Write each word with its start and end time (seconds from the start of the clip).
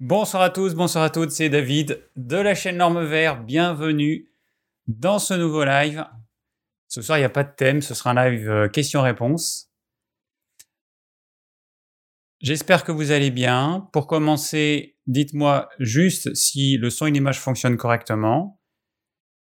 Bonsoir 0.00 0.42
à 0.42 0.50
tous, 0.50 0.74
bonsoir 0.74 1.04
à 1.04 1.08
toutes, 1.08 1.30
c'est 1.30 1.48
David 1.48 2.06
de 2.16 2.36
la 2.36 2.54
chaîne 2.54 2.76
Norme 2.76 3.02
Vert. 3.02 3.42
Bienvenue 3.42 4.30
dans 4.88 5.18
ce 5.18 5.32
nouveau 5.32 5.64
live. 5.64 6.04
Ce 6.86 7.00
soir, 7.00 7.16
il 7.16 7.22
n'y 7.22 7.26
a 7.26 7.30
pas 7.30 7.44
de 7.44 7.54
thème, 7.56 7.80
ce 7.80 7.94
sera 7.94 8.10
un 8.10 8.28
live 8.28 8.50
euh, 8.50 8.68
questions-réponses. 8.68 9.72
J'espère 12.40 12.84
que 12.84 12.92
vous 12.92 13.10
allez 13.10 13.30
bien. 13.30 13.88
Pour 13.94 14.06
commencer, 14.06 14.98
dites-moi 15.06 15.70
juste 15.78 16.34
si 16.34 16.76
le 16.76 16.90
son 16.90 17.06
et 17.06 17.10
l'image 17.10 17.40
fonctionnent 17.40 17.78
correctement. 17.78 18.60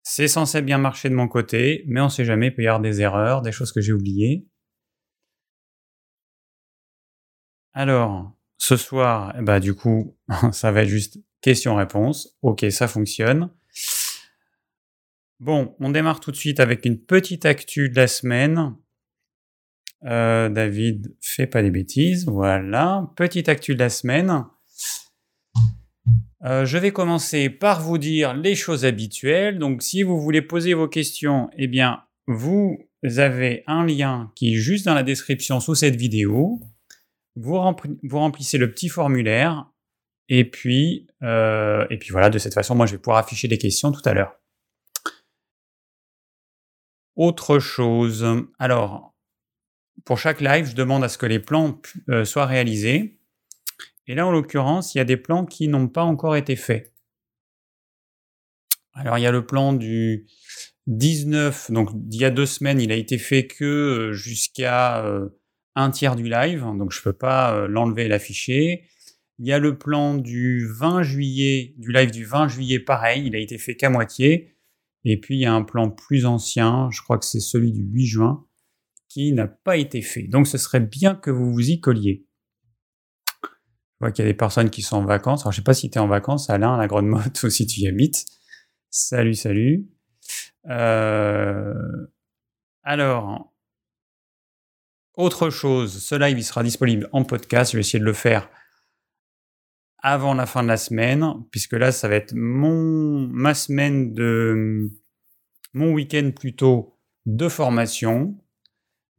C'est 0.04 0.28
censé 0.28 0.62
bien 0.62 0.80
marcher 0.80 1.10
de 1.10 1.16
mon 1.16 1.30
côté, 1.30 1.86
mais 1.88 2.02
on 2.02 2.06
ne 2.06 2.10
sait 2.10 2.26
jamais, 2.26 2.48
il 2.48 2.56
peut 2.56 2.64
y 2.64 2.68
avoir 2.68 2.82
des 2.82 3.00
erreurs, 3.00 3.42
des 3.42 3.54
choses 3.54 3.72
que 3.72 3.80
j'ai 3.80 3.94
oubliées. 3.94 4.50
Alors, 7.72 8.36
ce 8.62 8.78
soir, 8.78 9.34
bah, 9.42 9.60
du 9.60 9.74
coup, 9.74 10.16
ça 10.52 10.72
va 10.72 10.84
être 10.84 10.88
juste 10.88 11.20
question-réponse. 11.42 12.38
Ok, 12.44 12.64
ça 12.70 12.88
fonctionne. 12.88 13.50
Bon, 15.40 15.76
on 15.80 15.90
démarre 15.90 16.20
tout 16.20 16.30
de 16.30 16.36
suite 16.36 16.60
avec 16.60 16.86
une 16.86 17.00
petite 17.00 17.48
actu 17.48 17.90
de 17.90 17.96
la 17.96 18.06
semaine. 18.06 18.76
Euh, 20.06 20.50
David, 20.50 21.16
fais 21.22 21.48
pas 21.48 21.64
des 21.64 21.72
bêtises. 21.72 22.28
Voilà, 22.28 23.12
petite 23.16 23.50
actu 23.50 23.74
de 23.74 23.80
la 23.80 23.90
semaine. 23.90 24.46
Euh, 26.46 26.64
je 26.64 26.78
vais 26.78 26.92
commencer 26.92 27.50
par 27.50 27.82
vous 27.82 27.98
dire 27.98 28.36
les 28.36 28.54
choses 28.54 28.86
habituelles. 28.86 29.58
Donc, 29.58 29.82
si 29.82 30.04
vous 30.04 30.22
voulez 30.22 30.44
poser 30.44 30.76
vos 30.76 30.88
questions, 30.88 31.50
eh 31.58 31.68
bien, 31.68 32.04
vous 32.28 32.78
avez 33.18 33.64
un 33.66 33.88
lien 33.88 34.32
qui 34.36 34.54
est 34.54 34.58
juste 34.58 34.86
dans 34.86 34.94
la 34.94 35.04
description 35.04 35.60
sous 35.60 35.74
cette 35.74 35.96
vidéo. 35.96 36.62
Vous, 37.36 37.58
remplissez 37.58 38.58
le 38.58 38.72
petit 38.72 38.90
formulaire. 38.90 39.68
Et 40.30 40.50
puis, 40.50 41.08
euh, 41.24 41.86
et 41.90 41.98
puis 41.98 42.12
voilà, 42.12 42.30
de 42.30 42.38
cette 42.38 42.54
façon, 42.54 42.76
moi, 42.76 42.86
je 42.86 42.94
vais 42.94 42.98
pouvoir 42.98 43.18
afficher 43.18 43.48
les 43.48 43.58
questions 43.58 43.92
tout 43.92 44.02
à 44.06 44.14
l'heure. 44.14 44.40
Autre 47.16 47.60
chose. 47.60 48.26
Alors, 48.58 49.14
pour 50.06 50.18
chaque 50.18 50.42
live, 50.42 50.66
je 50.66 50.76
demande 50.76 51.04
à 51.04 51.10
ce 51.10 51.18
que 51.18 51.26
les 51.26 51.40
plans 51.40 51.82
euh, 52.10 52.24
soient 52.26 52.46
réalisés. 52.46 53.20
Et 54.08 54.16
là, 54.16 54.26
en 54.26 54.32
l'occurrence, 54.32 54.96
il 54.96 55.00
y 55.00 55.02
a 55.02 55.06
des 55.06 55.18
plans 55.18 55.46
qui 55.46 55.68
n'ont 55.68 55.88
pas 55.88 56.04
encore 56.04 56.36
été 56.36 56.56
faits. 56.56 56.94
Alors, 58.94 59.18
il 59.18 59.22
y 59.22 59.28
a 59.28 59.32
le 59.32 59.46
plan 59.46 59.74
du 59.74 60.28
19, 60.88 61.72
donc 61.72 61.90
d'il 61.94 62.22
y 62.22 62.26
a 62.26 62.30
deux 62.30 62.46
semaines, 62.46 62.82
il 62.82 62.92
a 62.92 62.96
été 62.96 63.18
fait 63.18 63.48
que 63.48 63.64
euh, 63.64 64.14
jusqu'à 64.14 65.06
un 65.76 65.92
tiers 65.92 66.16
du 66.16 66.30
live, 66.30 66.62
donc 66.78 66.92
je 66.92 67.00
ne 67.00 67.04
peux 67.04 67.14
pas 67.14 67.68
l'enlever 67.68 68.06
et 68.06 68.08
l'afficher. 68.08 68.84
Il 69.40 69.48
y 69.48 69.54
a 69.54 69.60
le 69.60 69.78
plan 69.78 70.16
du 70.16 70.68
20 70.68 71.04
juillet, 71.04 71.74
du 71.78 71.92
live 71.92 72.12
du 72.12 72.26
20 72.26 72.48
juillet, 72.48 72.80
pareil, 72.80 73.26
il 73.26 73.36
a 73.36 73.40
été 73.40 73.58
fait 73.58 73.76
qu'à 73.76 73.90
moitié. 73.90 74.56
Et 75.04 75.20
puis 75.20 75.36
il 75.36 75.42
y 75.42 75.46
a 75.46 75.54
un 75.54 75.64
plan 75.64 75.90
plus 75.90 76.26
ancien, 76.26 76.90
je 76.92 77.02
crois 77.02 77.18
que 77.18 77.26
c'est 77.26 77.40
celui 77.40 77.72
du 77.72 77.84
8 77.84 78.06
juin, 78.06 78.46
qui 79.10 79.34
n'a 79.34 79.48
pas 79.48 79.78
été 79.78 80.02
fait. 80.02 80.24
Donc 80.24 80.48
ce 80.48 80.58
serait 80.58 80.80
bien 80.80 81.16
que 81.16 81.32
vous 81.32 81.52
vous 81.52 81.70
y 81.70 81.80
colliez. 81.80 82.28
Je 83.44 84.06
vois 84.06 84.12
qu'il 84.12 84.26
y 84.26 84.28
a 84.28 84.32
des 84.32 84.38
personnes 84.38 84.70
qui 84.70 84.82
sont 84.82 84.98
en 84.98 85.06
vacances. 85.06 85.42
Alors 85.42 85.52
je 85.52 85.58
ne 85.58 85.62
sais 85.62 85.66
pas 85.66 85.74
si 85.74 85.90
tu 85.90 85.98
es 85.98 86.02
en 86.02 86.08
vacances, 86.08 86.50
Alain, 86.50 86.78
la 86.78 86.88
Grande 86.88 87.08
Motte, 87.08 87.42
ou 87.44 87.50
si 87.50 87.66
tu 87.66 87.82
y 87.82 87.88
habites. 87.88 88.26
Salut, 88.90 89.36
salut. 89.36 89.88
Euh, 90.70 91.74
alors, 92.84 93.51
autre 95.16 95.50
chose, 95.50 96.02
ce 96.02 96.16
live 96.16 96.38
il 96.38 96.44
sera 96.44 96.64
disponible 96.64 97.10
en 97.12 97.24
podcast. 97.24 97.72
Je 97.72 97.78
vais 97.78 97.82
essayer 97.82 98.00
de 98.00 98.06
le 98.06 98.14
faire 98.14 98.50
avant 100.02 100.34
la 100.34 100.46
fin 100.46 100.64
de 100.64 100.68
la 100.68 100.78
semaine, 100.78 101.26
puisque 101.52 101.74
là, 101.74 101.92
ça 101.92 102.08
va 102.08 102.16
être 102.16 102.34
mon, 102.34 103.28
ma 103.28 103.54
semaine 103.54 104.14
de, 104.14 104.90
mon 105.74 105.94
week-end 105.94 106.32
plutôt 106.36 106.98
de 107.26 107.48
formation. 107.48 108.36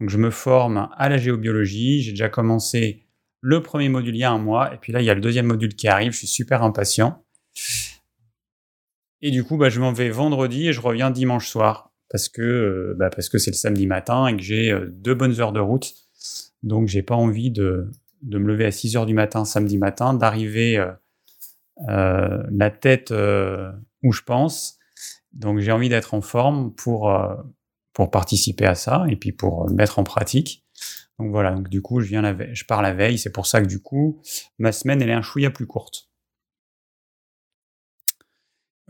Donc, 0.01 0.11
je 0.11 0.19
me 0.19 0.31
forme 0.31 0.89
à 0.97 1.09
la 1.09 1.19
géobiologie. 1.19 2.03
J'ai 2.03 2.11
déjà 2.13 2.29
commencé 2.29 3.07
le 3.41 3.63
premier 3.63 3.89
module 3.89 4.17
il 4.17 4.21
y 4.21 4.25
a 4.25 4.33
un 4.33 4.39
mois, 4.39 4.75
et 4.75 4.79
puis 4.79 4.93
là, 4.93 5.01
il 5.01 5.05
y 5.05 5.11
a 5.11 5.15
le 5.15 5.21
deuxième 5.21 5.47
module 5.47 5.75
qui 5.75 5.89
arrive. 5.89 6.13
Je 6.13 6.19
suis 6.19 6.27
super 6.27 6.63
impatient. 6.63 7.25
Et 9.21 9.31
du 9.31 9.45
coup, 9.45 9.57
bah, 9.57 9.69
je 9.69 9.81
m'en 9.81 9.93
vais 9.93 10.11
vendredi 10.11 10.69
et 10.69 10.73
je 10.73 10.81
reviens 10.81 11.11
dimanche 11.11 11.49
soir 11.49 11.92
parce 12.13 12.29
que 12.29 12.43
euh, 12.43 12.95
bah, 12.97 13.09
parce 13.11 13.31
que 13.31 13.39
c'est 13.39 13.51
le 13.51 13.57
samedi 13.57 13.87
matin 13.87 14.27
et 14.29 14.37
que 14.37 14.43
j'ai 14.43 14.71
euh, 14.71 14.87
deux 14.87 15.15
bonnes 15.15 15.41
heures 15.41 15.53
de 15.53 15.61
route. 15.61 15.95
Donc, 16.63 16.87
j'ai 16.87 17.03
pas 17.03 17.17
envie 17.17 17.51
de, 17.51 17.91
de 18.21 18.39
me 18.39 18.47
lever 18.47 18.67
à 18.67 18.71
6 18.71 18.97
heures 18.97 19.07
du 19.07 19.15
matin 19.15 19.45
samedi 19.45 19.79
matin, 19.79 20.15
d'arriver 20.15 20.79
euh, 21.89 22.43
la 22.51 22.71
tête 22.71 23.13
où 24.03 24.13
je 24.13 24.23
pense. 24.23 24.79
Donc 25.33 25.59
j'ai 25.61 25.73
envie 25.73 25.89
d'être 25.89 26.13
en 26.13 26.21
forme 26.21 26.73
pour, 26.75 27.11
pour 27.95 28.11
participer 28.11 28.67
à 28.67 28.75
ça 28.75 29.07
et 29.09 29.17
puis 29.17 29.33
pour 29.33 29.69
mettre 29.71 29.99
en 29.99 30.05
pratique. 30.05 30.65
Donc 31.19 31.31
voilà, 31.31 31.53
donc 31.53 31.69
du 31.69 31.81
coup 31.81 32.01
je, 32.01 32.07
viens 32.09 32.37
je 32.53 32.65
pars 32.65 32.83
la 32.83 32.93
veille, 32.93 33.19
c'est 33.19 33.33
pour 33.33 33.47
ça 33.47 33.63
que 33.63 33.67
du 33.67 33.81
coup 33.81 34.21
ma 34.59 34.73
semaine 34.73 35.01
elle 35.01 35.09
est 35.09 35.15
un 35.15 35.23
chouïa 35.23 35.51
plus 35.51 35.67
courte. 35.67 36.12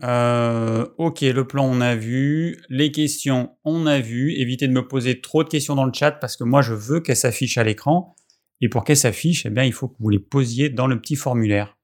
Ok, 0.01 1.21
le 1.21 1.43
plan 1.43 1.65
on 1.65 1.81
a 1.81 1.95
vu, 1.95 2.61
les 2.69 2.91
questions 2.91 3.55
on 3.63 3.85
a 3.85 3.99
vu. 3.99 4.31
Évitez 4.33 4.67
de 4.67 4.73
me 4.73 4.87
poser 4.87 5.21
trop 5.21 5.43
de 5.43 5.49
questions 5.49 5.75
dans 5.75 5.85
le 5.85 5.93
chat 5.93 6.11
parce 6.11 6.35
que 6.37 6.43
moi 6.43 6.61
je 6.61 6.73
veux 6.73 6.99
qu'elles 6.99 7.15
s'affichent 7.15 7.57
à 7.57 7.63
l'écran. 7.63 8.15
Et 8.63 8.69
pour 8.69 8.85
qu'elle 8.85 8.95
s'affiche, 8.95 9.45
eh 9.45 9.49
bien, 9.49 9.65
il 9.65 9.73
faut 9.73 9.89
que 9.89 9.97
vous 9.99 10.07
les 10.09 10.19
posiez 10.19 10.69
dans 10.69 10.87
le 10.87 10.97
petit 11.01 11.17
formulaire. 11.17 11.77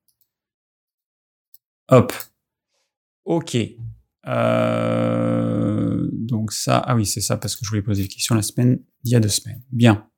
Hop. 1.90 2.14
OK. 3.25 3.58
Euh, 4.28 6.08
donc 6.14 6.53
ça, 6.53 6.78
ah 6.78 6.96
oui, 6.96 7.06
c'est 7.06 7.20
ça 7.20 7.36
parce 7.36 7.58
que 7.58 7.66
je 7.66 7.70
voulais 7.70 7.81
poser 7.81 8.03
une 8.03 8.08
question 8.08 8.34
la 8.34 8.41
semaine 8.41 8.80
il 9.03 9.12
y 9.12 9.16
a 9.16 9.20
deux 9.20 9.28
semaines. 9.28 9.62
Bien. 9.72 10.09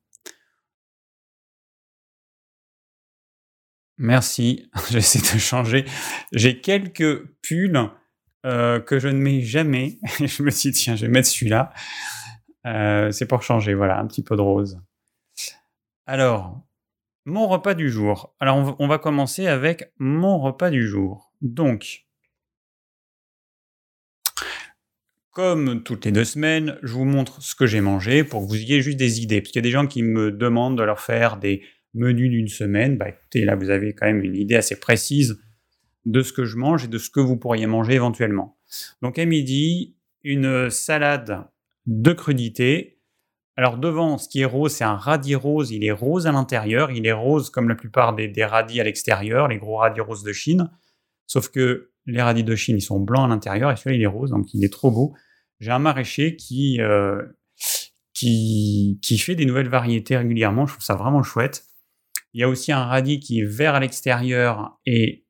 Merci. 4.02 4.68
J'essaie 4.90 5.20
de 5.20 5.40
changer. 5.40 5.86
J'ai 6.34 6.60
quelques 6.60 7.24
pulls 7.44 7.92
euh, 8.48 8.80
que 8.80 8.98
je 8.98 9.08
ne 9.08 9.18
mets 9.18 9.42
jamais. 9.42 10.00
je 10.20 10.42
me 10.42 10.50
suis 10.50 10.72
dit, 10.72 10.80
tiens, 10.80 10.96
je 10.96 11.06
vais 11.06 11.12
mettre 11.12 11.28
celui-là. 11.28 11.72
Euh, 12.66 13.12
c'est 13.12 13.28
pour 13.28 13.44
changer, 13.44 13.76
voilà, 13.76 14.00
un 14.00 14.08
petit 14.08 14.24
peu 14.24 14.36
de 14.36 14.42
rose. 14.42 14.82
Alors, 16.08 16.60
mon 17.26 17.48
repas 17.48 17.76
du 17.76 17.92
jour. 17.92 18.36
Alors, 18.40 18.76
on 18.80 18.88
va 18.88 18.98
commencer 18.98 19.46
avec 19.46 19.94
mon 20.00 20.40
repas 20.40 20.72
du 20.72 20.88
jour. 20.88 21.32
Donc, 21.42 22.08
comme 25.30 25.84
toutes 25.84 26.06
les 26.06 26.12
deux 26.12 26.26
semaines, 26.26 26.80
je 26.82 26.94
vous 26.94 27.06
montre 27.06 27.40
ce 27.44 27.54
que 27.54 27.68
j'ai 27.68 27.82
mangé 27.82 28.24
pour 28.24 28.42
que 28.42 28.48
vous 28.48 28.56
ayez 28.56 28.82
juste 28.82 28.98
des 28.98 29.22
idées. 29.22 29.42
Parce 29.42 29.52
qu'il 29.52 29.60
y 29.60 29.64
a 29.66 29.70
des 29.70 29.72
gens 29.72 29.86
qui 29.86 30.02
me 30.02 30.32
demandent 30.32 30.78
de 30.78 30.84
leur 30.84 31.00
faire 31.00 31.38
des 31.38 31.62
menus 31.94 32.30
d'une 32.30 32.48
semaine. 32.48 32.98
Bah 32.98 33.10
écoutez, 33.10 33.46
là, 33.46 33.56
vous 33.56 33.70
avez 33.70 33.94
quand 33.94 34.06
même 34.06 34.24
une 34.24 34.36
idée 34.36 34.56
assez 34.56 34.80
précise 34.80 35.40
de 36.06 36.22
ce 36.22 36.34
que 36.34 36.46
je 36.46 36.58
mange 36.58 36.86
et 36.86 36.88
de 36.88 36.98
ce 36.98 37.10
que 37.10 37.20
vous 37.20 37.38
pourriez 37.38 37.68
manger 37.68 37.94
éventuellement. 37.94 38.58
Donc, 39.02 39.20
à 39.20 39.26
midi, 39.26 39.96
une 40.24 40.70
salade 40.70 41.46
de 41.86 42.14
crudité 42.14 43.02
alors 43.58 43.78
devant, 43.78 44.18
ce 44.18 44.30
qui 44.30 44.42
est 44.42 44.46
rose, 44.46 44.72
c'est 44.72 44.84
un 44.84 44.96
radis 44.96 45.36
rose. 45.36 45.72
Il 45.72 45.84
est 45.84 45.92
rose 45.92 46.26
à 46.26 46.32
l'intérieur. 46.32 46.92
Il 46.92 47.06
est 47.06 47.12
rose 47.12 47.50
comme 47.50 47.70
la 47.70 47.76
plupart 47.76 48.16
des, 48.16 48.32
radis 48.44 48.80
à 48.80 48.84
l'extérieur, 48.84 49.48
les 49.48 49.58
gros 49.58 49.78
radis 49.78 50.02
roses 50.02 50.24
de 50.24 50.34
Chine. 50.34 50.72
Sauf 51.28 51.50
que 51.50 51.92
les 52.06 52.22
radis 52.22 52.44
de 52.44 52.56
Chine, 52.56 52.78
ils 52.78 52.82
sont 52.82 53.00
blancs 53.00 53.26
à 53.26 53.28
l'intérieur 53.28 53.72
et 53.72 53.76
celui-là, 53.76 53.96
il 53.98 54.02
est 54.02 54.08
rose, 54.08 54.32
donc 54.32 54.54
il 54.54 54.64
est 54.64 54.72
trop 54.72 54.90
beau. 54.90 55.14
J'ai 55.60 55.72
un 55.72 55.80
maraîcher 55.80 56.36
qui, 56.36 56.82
euh, 56.82 57.22
qui, 58.14 59.00
qui 59.02 59.18
fait 59.18 59.36
des 59.36 59.46
nouvelles 59.46 59.70
variétés 59.70 60.18
régulièrement. 60.18 60.66
Je 60.66 60.74
trouve 60.74 60.84
ça 60.84 60.96
vraiment 60.96 61.22
chouette. 61.22 61.66
Il 62.34 62.42
y 62.42 62.44
a 62.44 62.50
aussi 62.50 62.72
un 62.72 62.86
radis 62.86 63.20
qui 63.20 63.40
est 63.40 63.46
vert 63.46 63.76
à 63.76 63.80
l'extérieur 63.80 64.80
et 64.86 65.26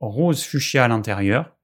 rose 0.00 0.42
fuchsia 0.42 0.84
à 0.84 0.88
l'intérieur. 0.88 1.56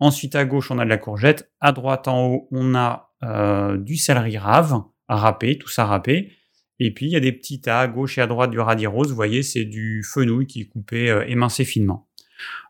Ensuite, 0.00 0.34
à 0.34 0.44
gauche, 0.44 0.70
on 0.70 0.78
a 0.78 0.84
de 0.84 0.90
la 0.90 0.98
courgette. 0.98 1.52
À 1.60 1.72
droite, 1.72 2.08
en 2.08 2.26
haut, 2.26 2.48
on 2.50 2.74
a 2.74 3.14
euh, 3.22 3.76
du 3.76 3.96
céleri 3.96 4.38
rave 4.38 4.82
râpé, 5.08 5.58
tout 5.58 5.68
ça 5.68 5.84
râpé. 5.84 6.32
Et 6.80 6.92
puis 6.92 7.06
il 7.06 7.12
y 7.12 7.16
a 7.16 7.20
des 7.20 7.32
petits 7.32 7.60
tas 7.60 7.80
à 7.80 7.88
gauche 7.88 8.18
et 8.18 8.20
à 8.20 8.26
droite 8.26 8.50
du 8.50 8.58
radis 8.58 8.86
rose. 8.86 9.08
Vous 9.08 9.14
voyez, 9.14 9.42
c'est 9.42 9.64
du 9.64 10.02
fenouil 10.02 10.46
qui 10.46 10.62
est 10.62 10.66
coupé 10.66 11.10
euh, 11.10 11.24
émincé 11.26 11.64
finement. 11.64 12.08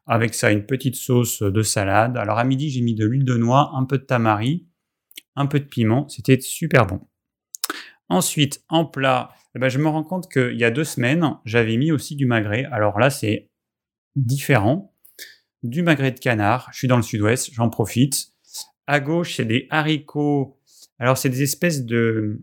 Avec 0.07 0.35
ça, 0.35 0.53
une 0.53 0.67
petite 0.67 0.97
sauce 0.97 1.43
de 1.43 1.63
salade. 1.63 2.17
Alors 2.19 2.39
à 2.39 2.45
midi, 2.45 2.71
j'ai 2.71 2.83
mis 2.83 2.95
de 2.95 3.07
l'huile 3.07 3.25
de 3.25 3.37
noix, 3.37 3.73
un 3.75 3.85
peu 3.85 3.97
de 3.97 4.05
tamari, 4.05 4.67
un 5.35 5.47
peu 5.47 5.59
de 5.59 5.65
piment. 5.65 6.07
C'était 6.09 6.39
super 6.41 6.87
bon. 6.87 7.01
Ensuite, 8.11 8.63
en 8.69 8.85
plat, 8.85 9.31
eh 9.55 9.59
ben, 9.59 9.69
je 9.69 9.79
me 9.79 9.89
rends 9.89 10.05
compte 10.05 10.31
qu'il 10.31 10.59
y 10.59 10.65
a 10.65 10.71
deux 10.71 10.85
semaines, 10.85 11.37
j'avais 11.45 11.77
mis 11.77 11.93
aussi 11.93 12.17
du 12.17 12.27
magret. 12.27 12.67
Alors 12.73 12.99
là, 12.99 13.11
c'est 13.11 13.51
différent. 14.17 14.95
Du 15.63 15.83
magret 15.83 16.13
de 16.13 16.19
canard. 16.19 16.69
Je 16.73 16.79
suis 16.79 16.89
dans 16.89 16.97
le 16.97 17.03
sud-ouest, 17.03 17.51
j'en 17.53 17.71
profite. 17.71 18.27
À 18.87 19.01
gauche, 19.01 19.37
c'est 19.37 19.45
des 19.47 19.67
haricots 19.71 20.59
alors, 20.99 21.19
c'est 21.19 21.29
des 21.29 21.43
espèces 21.43 21.85
de, 21.85 22.43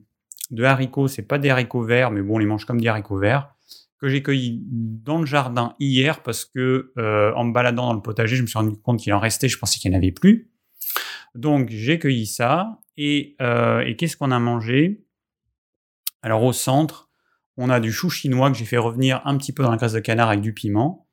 de 0.51 0.63
haricots, 0.63 1.07
c'est 1.07 1.21
pas 1.23 1.37
des 1.37 1.49
haricots 1.49 1.83
verts, 1.83 2.11
mais 2.11 2.21
bon, 2.21 2.35
on 2.35 2.37
les 2.37 2.45
mange 2.45 2.65
comme 2.65 2.81
des 2.81 2.87
haricots 2.87 3.17
verts, 3.17 3.53
que 3.99 4.09
j'ai 4.09 4.21
cueilli 4.21 4.61
dans 4.69 5.19
le 5.19 5.25
jardin 5.25 5.75
hier 5.79 6.21
parce 6.23 6.45
que 6.45 6.91
euh, 6.97 7.33
en 7.35 7.45
me 7.45 7.53
baladant 7.53 7.87
dans 7.87 7.93
le 7.93 8.01
potager, 8.01 8.35
je 8.35 8.41
me 8.41 8.47
suis 8.47 8.57
rendu 8.57 8.75
compte 8.77 8.99
qu'il 8.99 9.13
en 9.13 9.19
restait, 9.19 9.47
je 9.47 9.57
pensais 9.57 9.79
qu'il 9.79 9.91
n'y 9.91 9.97
en 9.97 9.99
avait 9.99 10.11
plus. 10.11 10.51
Donc 11.35 11.69
j'ai 11.69 11.99
cueilli 11.99 12.25
ça 12.25 12.79
et, 12.97 13.35
euh, 13.41 13.81
et 13.81 13.95
qu'est-ce 13.95 14.17
qu'on 14.17 14.31
a 14.31 14.39
mangé? 14.39 15.05
Alors 16.21 16.43
au 16.43 16.53
centre, 16.53 17.09
on 17.57 17.69
a 17.69 17.79
du 17.79 17.91
chou 17.91 18.09
chinois 18.09 18.51
que 18.51 18.57
j'ai 18.57 18.65
fait 18.65 18.77
revenir 18.77 19.21
un 19.25 19.37
petit 19.37 19.53
peu 19.53 19.63
dans 19.63 19.71
la 19.71 19.77
graisse 19.77 19.93
de 19.93 19.99
canard 19.99 20.29
avec 20.29 20.41
du 20.41 20.53
piment. 20.53 21.07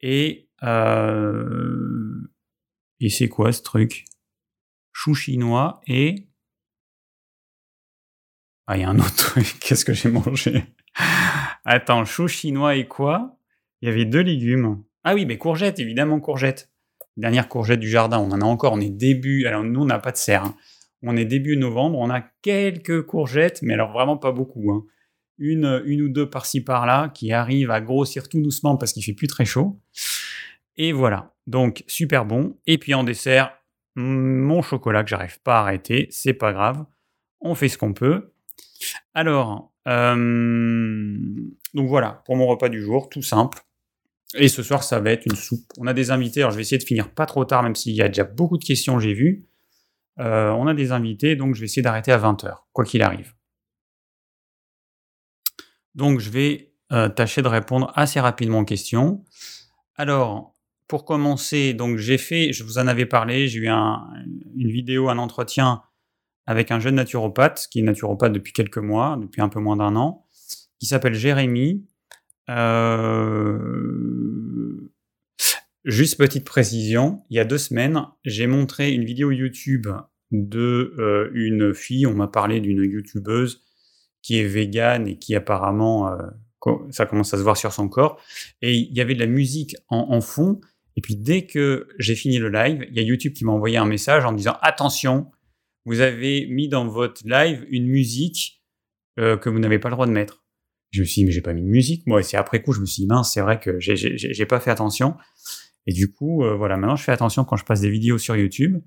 Et, 0.00 0.48
euh, 0.62 2.30
et 3.00 3.10
c'est 3.10 3.28
quoi 3.28 3.52
ce 3.52 3.62
truc? 3.62 4.04
Chou 4.92 5.14
chinois 5.14 5.80
et... 5.86 6.28
Ah, 8.66 8.76
il 8.76 8.82
y 8.82 8.84
a 8.84 8.88
un 8.88 8.98
autre 8.98 9.16
truc. 9.16 9.58
Qu'est-ce 9.60 9.84
que 9.84 9.94
j'ai 9.94 10.10
mangé? 10.10 10.64
Attends, 11.64 12.04
chou 12.04 12.28
chinois 12.28 12.76
et 12.76 12.86
quoi? 12.86 13.38
Il 13.80 13.88
y 13.88 13.92
avait 13.92 14.04
deux 14.04 14.20
légumes. 14.20 14.82
Ah 15.04 15.14
oui, 15.14 15.24
mais 15.26 15.38
courgettes, 15.38 15.78
évidemment, 15.78 16.20
courgettes. 16.20 16.70
Dernière 17.16 17.48
courgette 17.48 17.80
du 17.80 17.88
jardin, 17.88 18.18
on 18.18 18.30
en 18.30 18.40
a 18.40 18.44
encore, 18.44 18.74
on 18.74 18.80
est 18.80 18.90
début. 18.90 19.46
Alors 19.46 19.64
nous, 19.64 19.82
on 19.82 19.86
n'a 19.86 19.98
pas 19.98 20.12
de 20.12 20.16
serre. 20.16 20.44
Hein. 20.44 20.56
On 21.02 21.16
est 21.16 21.24
début 21.24 21.56
novembre, 21.56 21.98
on 21.98 22.10
a 22.10 22.20
quelques 22.42 23.02
courgettes, 23.02 23.60
mais 23.62 23.74
alors 23.74 23.92
vraiment 23.92 24.16
pas 24.16 24.32
beaucoup. 24.32 24.72
Hein. 24.72 24.84
Une, 25.38 25.82
ou 25.86 26.08
deux 26.08 26.28
par-ci 26.28 26.62
par-là 26.62 27.10
qui 27.14 27.32
arrivent 27.32 27.70
à 27.70 27.80
grossir 27.80 28.28
tout 28.28 28.42
doucement 28.42 28.76
parce 28.76 28.92
qu'il 28.92 29.04
fait 29.04 29.12
plus 29.12 29.28
très 29.28 29.44
chaud. 29.44 29.80
Et 30.76 30.92
voilà, 30.92 31.34
donc 31.46 31.84
super 31.86 32.24
bon. 32.24 32.58
Et 32.66 32.78
puis 32.78 32.94
en 32.94 33.04
dessert, 33.04 33.52
mon 33.94 34.62
chocolat 34.62 35.04
que 35.04 35.10
j'arrive 35.10 35.40
pas 35.40 35.58
à 35.58 35.62
arrêter, 35.62 36.08
c'est 36.10 36.34
pas 36.34 36.52
grave, 36.52 36.84
on 37.40 37.54
fait 37.54 37.68
ce 37.68 37.78
qu'on 37.78 37.92
peut. 37.92 38.32
Alors, 39.14 39.72
euh, 39.86 41.16
donc 41.74 41.88
voilà, 41.88 42.22
pour 42.26 42.36
mon 42.36 42.46
repas 42.46 42.68
du 42.68 42.82
jour, 42.82 43.08
tout 43.08 43.22
simple. 43.22 43.60
Et 44.34 44.48
ce 44.48 44.62
soir, 44.62 44.82
ça 44.82 45.00
va 45.00 45.12
être 45.12 45.24
une 45.26 45.36
soupe. 45.36 45.64
On 45.78 45.86
a 45.86 45.94
des 45.94 46.10
invités, 46.10 46.40
alors 46.40 46.50
je 46.50 46.56
vais 46.56 46.62
essayer 46.62 46.78
de 46.78 46.84
finir 46.84 47.10
pas 47.10 47.26
trop 47.26 47.44
tard, 47.44 47.62
même 47.62 47.74
s'il 47.74 47.94
y 47.94 48.02
a 48.02 48.08
déjà 48.08 48.24
beaucoup 48.24 48.58
de 48.58 48.64
questions, 48.64 48.98
j'ai 48.98 49.14
vu. 49.14 49.47
Euh, 50.20 50.50
on 50.50 50.66
a 50.66 50.74
des 50.74 50.92
invités, 50.92 51.36
donc 51.36 51.54
je 51.54 51.60
vais 51.60 51.66
essayer 51.66 51.82
d'arrêter 51.82 52.12
à 52.12 52.18
20h, 52.18 52.56
quoi 52.72 52.84
qu'il 52.84 53.02
arrive. 53.02 53.34
Donc 55.94 56.20
je 56.20 56.30
vais 56.30 56.72
euh, 56.92 57.08
tâcher 57.08 57.42
de 57.42 57.48
répondre 57.48 57.92
assez 57.94 58.20
rapidement 58.20 58.60
aux 58.60 58.64
questions. 58.64 59.24
Alors, 59.94 60.56
pour 60.86 61.04
commencer, 61.04 61.74
donc 61.74 61.98
j'ai 61.98 62.18
fait, 62.18 62.52
je 62.52 62.64
vous 62.64 62.78
en 62.78 62.86
avais 62.86 63.06
parlé, 63.06 63.46
j'ai 63.46 63.60
eu 63.60 63.68
une 63.68 64.70
vidéo, 64.70 65.08
un 65.08 65.18
entretien 65.18 65.82
avec 66.46 66.70
un 66.70 66.80
jeune 66.80 66.94
naturopathe, 66.94 67.68
qui 67.70 67.80
est 67.80 67.82
naturopathe 67.82 68.32
depuis 68.32 68.54
quelques 68.54 68.78
mois, 68.78 69.18
depuis 69.20 69.42
un 69.42 69.50
peu 69.50 69.60
moins 69.60 69.76
d'un 69.76 69.96
an, 69.96 70.24
qui 70.80 70.86
s'appelle 70.86 71.14
Jérémy. 71.14 71.86
Euh, 72.48 73.58
juste 75.88 76.18
petite 76.18 76.44
précision, 76.44 77.22
il 77.30 77.36
y 77.36 77.40
a 77.40 77.44
deux 77.44 77.58
semaines, 77.58 78.02
j'ai 78.24 78.46
montré 78.46 78.92
une 78.92 79.04
vidéo 79.04 79.30
YouTube 79.30 79.88
de 80.30 80.94
euh, 80.98 81.30
une 81.32 81.74
fille, 81.74 82.06
on 82.06 82.14
m'a 82.14 82.28
parlé 82.28 82.60
d'une 82.60 82.84
youtubeuse 82.84 83.64
qui 84.20 84.38
est 84.38 84.46
végane 84.46 85.08
et 85.08 85.18
qui 85.18 85.34
apparemment, 85.34 86.12
euh, 86.12 86.76
ça 86.90 87.06
commence 87.06 87.32
à 87.32 87.38
se 87.38 87.42
voir 87.42 87.56
sur 87.56 87.72
son 87.72 87.88
corps, 87.88 88.20
et 88.60 88.74
il 88.74 88.94
y 88.94 89.00
avait 89.00 89.14
de 89.14 89.20
la 89.20 89.26
musique 89.26 89.76
en, 89.88 90.20
fond, 90.20 90.60
et 90.96 91.00
puis 91.00 91.16
dès 91.16 91.46
que 91.46 91.88
j'ai 91.98 92.14
fini 92.14 92.38
le 92.38 92.50
live, 92.50 92.84
il 92.90 92.96
y 92.96 93.00
a 93.00 93.02
YouTube 93.02 93.32
qui 93.32 93.46
m'a 93.46 93.52
envoyé 93.52 93.78
un 93.78 93.86
message 93.86 94.26
en 94.26 94.32
disant 94.32 94.58
attention, 94.60 95.30
vous 95.86 96.00
avez 96.00 96.46
mis 96.50 96.68
dans 96.68 96.86
votre 96.86 97.22
live 97.24 97.64
une 97.70 97.86
musique 97.86 98.62
euh, 99.18 99.38
que 99.38 99.48
vous 99.48 99.58
n'avez 99.58 99.78
pas 99.78 99.88
le 99.88 99.94
droit 99.94 100.06
de 100.06 100.12
mettre. 100.12 100.44
Je 100.90 101.00
me 101.00 101.06
suis 101.06 101.22
dit, 101.22 101.24
mais 101.26 101.32
j'ai 101.32 101.40
pas 101.40 101.52
mis 101.52 101.62
de 101.62 101.66
musique, 101.66 102.06
moi. 102.06 102.20
Et 102.20 102.22
c'est 102.22 102.36
après 102.36 102.62
coup, 102.62 102.72
je 102.72 102.80
me 102.80 102.86
suis 102.86 103.02
dit, 103.02 103.06
mince, 103.06 103.32
c'est 103.32 103.40
vrai 103.40 103.60
que 103.60 103.78
j'ai 103.78 104.46
pas 104.46 104.60
fait 104.60 104.70
attention. 104.70 105.16
Et 105.88 105.92
du 105.94 106.12
coup, 106.12 106.44
euh, 106.44 106.54
voilà, 106.54 106.76
maintenant, 106.76 106.96
je 106.96 107.02
fais 107.02 107.12
attention 107.12 107.46
quand 107.46 107.56
je 107.56 107.64
passe 107.64 107.80
des 107.80 107.88
vidéos 107.88 108.18
sur 108.18 108.36
YouTube. 108.36 108.78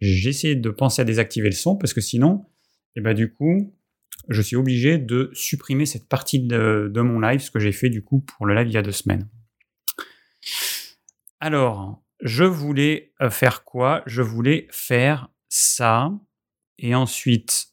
J'essaie 0.00 0.56
de 0.56 0.70
penser 0.70 1.00
à 1.00 1.04
désactiver 1.04 1.48
le 1.48 1.54
son 1.54 1.76
parce 1.76 1.94
que 1.94 2.00
sinon, 2.00 2.44
eh 2.96 3.00
ben, 3.00 3.14
du 3.14 3.32
coup, 3.32 3.72
je 4.28 4.42
suis 4.42 4.56
obligé 4.56 4.98
de 4.98 5.30
supprimer 5.34 5.86
cette 5.86 6.08
partie 6.08 6.40
de, 6.40 6.90
de 6.92 7.00
mon 7.00 7.20
live, 7.20 7.38
ce 7.38 7.52
que 7.52 7.60
j'ai 7.60 7.70
fait 7.70 7.90
du 7.90 8.02
coup 8.02 8.22
pour 8.22 8.46
le 8.46 8.56
live 8.56 8.66
il 8.66 8.72
y 8.72 8.76
a 8.76 8.82
deux 8.82 8.90
semaines. 8.90 9.28
Alors, 11.38 12.02
je 12.20 12.42
voulais 12.42 13.12
euh, 13.22 13.30
faire 13.30 13.62
quoi? 13.62 14.02
Je 14.06 14.20
voulais 14.20 14.66
faire 14.72 15.28
ça 15.48 16.10
et 16.78 16.96
ensuite 16.96 17.68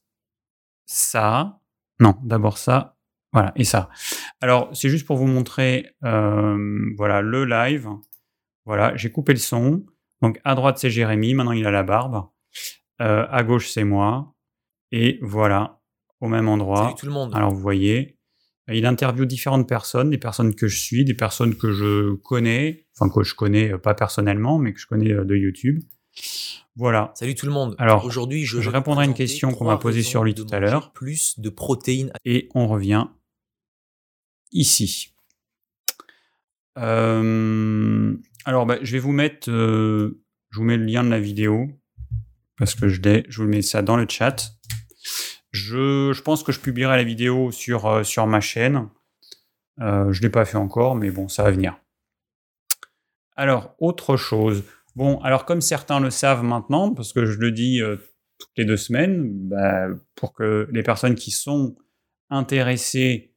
ça. 0.85 1.59
Non, 1.99 2.15
d'abord 2.21 2.59
ça. 2.59 2.97
Voilà, 3.33 3.51
et 3.55 3.63
ça. 3.63 3.89
Alors, 4.41 4.69
c'est 4.75 4.89
juste 4.89 5.07
pour 5.07 5.17
vous 5.17 5.27
montrer 5.27 5.87
euh, 6.03 6.55
voilà, 6.97 7.21
le 7.21 7.45
live. 7.45 7.89
Voilà, 8.69 8.95
j'ai 8.95 9.09
coupé 9.09 9.33
le 9.33 9.39
son. 9.39 9.83
Donc, 10.21 10.39
à 10.43 10.53
droite, 10.53 10.77
c'est 10.77 10.91
Jérémy. 10.91 11.33
Maintenant, 11.33 11.53
il 11.53 11.65
a 11.65 11.71
la 11.71 11.81
barbe. 11.81 12.27
Euh, 13.01 13.25
à 13.27 13.41
gauche, 13.41 13.71
c'est 13.71 13.83
moi. 13.83 14.35
Et 14.91 15.17
voilà, 15.23 15.81
au 16.21 16.27
même 16.27 16.47
endroit. 16.47 16.83
Salut 16.83 16.95
tout 16.95 17.05
le 17.07 17.11
monde. 17.11 17.31
Alors, 17.33 17.51
vous 17.51 17.59
voyez, 17.59 18.19
il 18.71 18.85
interviewe 18.85 19.25
différentes 19.25 19.67
personnes, 19.67 20.11
des 20.11 20.19
personnes 20.19 20.53
que 20.53 20.67
je 20.67 20.79
suis, 20.79 21.03
des 21.03 21.15
personnes 21.15 21.55
que 21.55 21.71
je 21.71 22.13
connais, 22.17 22.85
enfin, 22.95 23.11
que 23.11 23.23
je 23.23 23.33
connais 23.33 23.73
euh, 23.73 23.79
pas 23.79 23.95
personnellement, 23.95 24.59
mais 24.59 24.71
que 24.71 24.79
je 24.79 24.85
connais 24.85 25.15
de 25.15 25.35
YouTube. 25.35 25.81
Voilà. 26.75 27.11
Salut 27.15 27.33
tout 27.33 27.47
le 27.47 27.51
monde. 27.51 27.73
Alors, 27.79 28.05
aujourd'hui, 28.05 28.45
je, 28.45 28.69
répondrai 28.69 29.05
à 29.05 29.07
une 29.07 29.15
question 29.15 29.51
qu'on 29.51 29.65
m'a 29.65 29.77
posée 29.77 30.03
sur 30.03 30.23
lui 30.23 30.35
tout 30.35 30.45
à 30.51 30.59
l'heure. 30.59 30.91
Plus 30.91 31.39
de 31.39 31.49
protéines. 31.49 32.11
Et 32.23 32.49
on 32.53 32.67
revient 32.67 33.07
ici. 34.51 35.15
Euh, 36.77 38.15
alors, 38.49 38.65
bah, 38.65 38.79
je 38.81 38.93
vais 38.93 38.99
vous 38.99 39.11
mettre, 39.11 39.51
euh, 39.51 40.23
je 40.49 40.57
vous 40.57 40.63
mets 40.63 40.75
le 40.75 40.83
lien 40.83 41.03
de 41.03 41.09
la 41.09 41.19
vidéo 41.19 41.69
parce 42.57 42.73
que 42.73 42.87
je 42.87 42.99
l'ai. 42.99 43.23
Je 43.29 43.43
vous 43.43 43.47
mets 43.47 43.61
ça 43.61 43.83
dans 43.83 43.95
le 43.95 44.07
chat. 44.09 44.53
Je, 45.51 46.19
pense 46.21 46.41
que 46.41 46.51
je 46.51 46.59
publierai 46.59 46.97
la 46.97 47.03
vidéo 47.03 47.51
sur, 47.51 47.85
euh, 47.85 48.25
ma 48.25 48.41
chaîne. 48.41 48.89
je 49.77 49.85
ne 49.85 50.19
l'ai 50.19 50.31
pas 50.31 50.45
fait 50.45 50.57
encore, 50.57 50.95
mais 50.95 51.11
bon, 51.11 51.27
ça 51.27 51.43
va 51.43 51.51
venir. 51.51 51.77
Alors, 53.35 53.75
autre 53.77 54.17
chose. 54.17 54.63
Bon, 54.95 55.19
alors 55.19 55.45
comme 55.45 55.61
certains 55.61 55.99
le 55.99 56.09
savent 56.09 56.43
maintenant, 56.43 56.91
parce 56.91 57.13
que 57.13 57.27
je 57.27 57.37
le 57.37 57.51
dis 57.51 57.83
euh, 57.83 57.97
toutes 58.39 58.57
les 58.57 58.65
deux 58.65 58.77
semaines, 58.77 59.29
bah, 59.47 59.89
pour 60.15 60.33
que 60.33 60.67
les 60.71 60.81
personnes 60.81 61.13
qui 61.13 61.29
sont 61.29 61.75
intéressées 62.31 63.35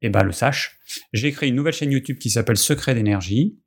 eh 0.00 0.08
ben, 0.08 0.22
le 0.22 0.32
sachent, 0.32 0.80
j'ai 1.12 1.32
créé 1.32 1.50
une 1.50 1.54
nouvelle 1.54 1.74
chaîne 1.74 1.92
YouTube 1.92 2.16
qui 2.16 2.30
s'appelle 2.30 2.56
Secret 2.56 2.94
d'énergie. 2.94 3.60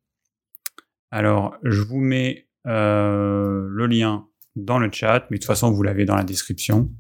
Alors, 1.12 1.58
je 1.64 1.82
vous 1.82 2.00
mets 2.00 2.48
euh, 2.68 3.68
le 3.70 3.88
lien 3.88 4.28
dans 4.56 4.80
le 4.80 4.92
chat, 4.92 5.28
mais 5.30 5.38
de 5.38 5.42
toute 5.42 5.48
façon, 5.48 5.72
vous 5.72 5.84
l'avez 5.84 6.06
dans 6.06 6.16
la 6.16 6.24
description. 6.24 6.92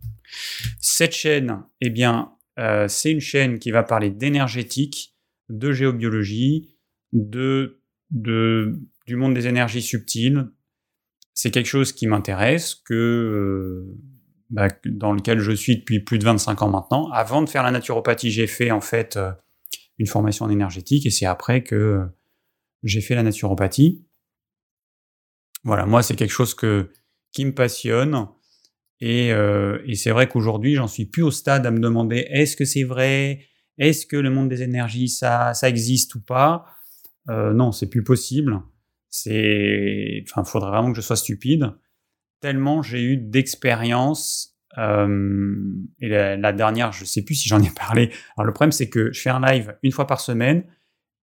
Cette 0.80 1.14
chaîne, 1.14 1.64
eh 1.82 1.90
bien, 1.90 2.32
euh, 2.60 2.88
c'est 2.88 3.12
une 3.12 3.20
chaîne 3.20 3.60
qui 3.60 3.72
va 3.72 3.84
parler 3.84 4.10
d'énergétique, 4.10 5.16
de 5.50 5.72
géobiologie, 5.72 6.78
de, 7.12 7.80
du 8.12 9.16
monde 9.16 9.34
des 9.34 9.48
énergies 9.48 9.82
subtiles. 9.82 10.50
C'est 11.34 11.52
quelque 11.52 11.68
chose 11.68 11.92
qui 11.92 12.08
m'intéresse, 12.08 12.76
que 12.76 12.94
euh, 12.94 13.98
bah, 14.50 14.70
dans 14.86 15.14
lequel 15.14 15.40
je 15.40 15.52
suis 15.52 15.78
depuis 15.78 16.00
plus 16.00 16.20
de 16.20 16.24
25 16.24 16.62
ans 16.62 16.70
maintenant. 16.70 17.10
Avant 17.12 17.42
de 17.42 17.50
faire 17.50 17.64
la 17.64 17.72
naturopathie, 17.72 18.32
j'ai 18.32 18.48
fait 18.48 18.72
en 18.72 18.82
fait 18.82 19.20
une 19.98 20.08
formation 20.08 20.46
en 20.46 20.50
énergétique 20.50 21.06
et 21.06 21.10
c'est 21.10 21.26
après 21.26 21.64
que 21.64 22.08
j'ai 22.84 23.01
fait 23.01 23.15
la 23.15 23.24
naturopathie. 23.24 24.05
Voilà, 25.63 25.86
moi 25.86 26.03
c'est 26.03 26.15
quelque 26.15 26.31
chose 26.31 26.53
que, 26.53 26.91
qui 27.31 27.46
me 27.46 27.53
passionne. 27.53 28.27
Et, 29.00 29.27
et 29.27 29.93
c'est 29.93 30.10
vrai 30.10 30.27
qu'aujourd'hui, 30.27 30.74
j'en 30.74 30.88
suis 30.88 31.05
plus 31.05 31.22
au 31.22 31.29
stade 31.29 31.67
à 31.67 31.72
me 31.72 31.79
demander 31.79 32.25
est-ce 32.31 32.55
que 32.55 32.65
c'est 32.65 32.84
vrai? 32.84 33.41
Est-ce 33.77 34.07
que 34.07 34.17
le 34.17 34.29
monde 34.29 34.50
des 34.50 34.63
énergies, 34.63 35.07
ça, 35.07 35.53
ça 35.53 35.69
existe 35.69 36.15
ou 36.15 36.22
pas? 36.22 36.65
Euh, 37.29 37.53
Non, 37.53 37.72
c'est 37.72 37.89
plus 37.89 38.03
possible. 38.03 38.60
C'est, 39.10 40.24
enfin, 40.24 40.43
faudrait 40.43 40.72
vraiment 40.72 40.91
que 40.91 40.98
je 40.98 41.01
sois 41.01 41.15
stupide. 41.15 41.74
Tellement 42.39 42.81
j'ai 42.81 43.01
eu 43.01 43.17
d'expérience. 43.17 44.55
Euh, 44.77 45.55
et 46.00 46.10
la, 46.10 46.53
dernière, 46.53 46.91
je 46.91 47.03
sais 47.05 47.24
plus 47.24 47.36
si 47.36 47.50
j'en 47.50 47.62
ai 47.62 47.69
parlé. 47.69 48.12
Alors 48.36 48.46
le 48.46 48.53
problème, 48.53 48.72
c'est 48.72 48.89
que 48.89 49.12
je 49.12 49.22
fais 49.22 49.29
un 49.29 49.41
live 49.41 49.75
une 49.81 49.91
fois 49.91 50.05
par 50.07 50.22
semaine, 50.22 50.63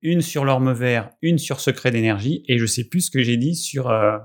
une 0.01 0.21
sur 0.21 0.45
l'orme 0.45 0.73
vert, 0.73 1.09
une 1.21 1.37
sur 1.37 1.59
secret 1.59 1.91
d'énergie, 1.91 2.43
et 2.47 2.59
je 2.59 2.65
sais 2.65 2.83
plus 2.83 3.01
ce 3.01 3.11
que 3.11 3.23
j'ai 3.23 3.37
dit 3.37 3.55
sur 3.55 3.89
euh, 3.89 4.17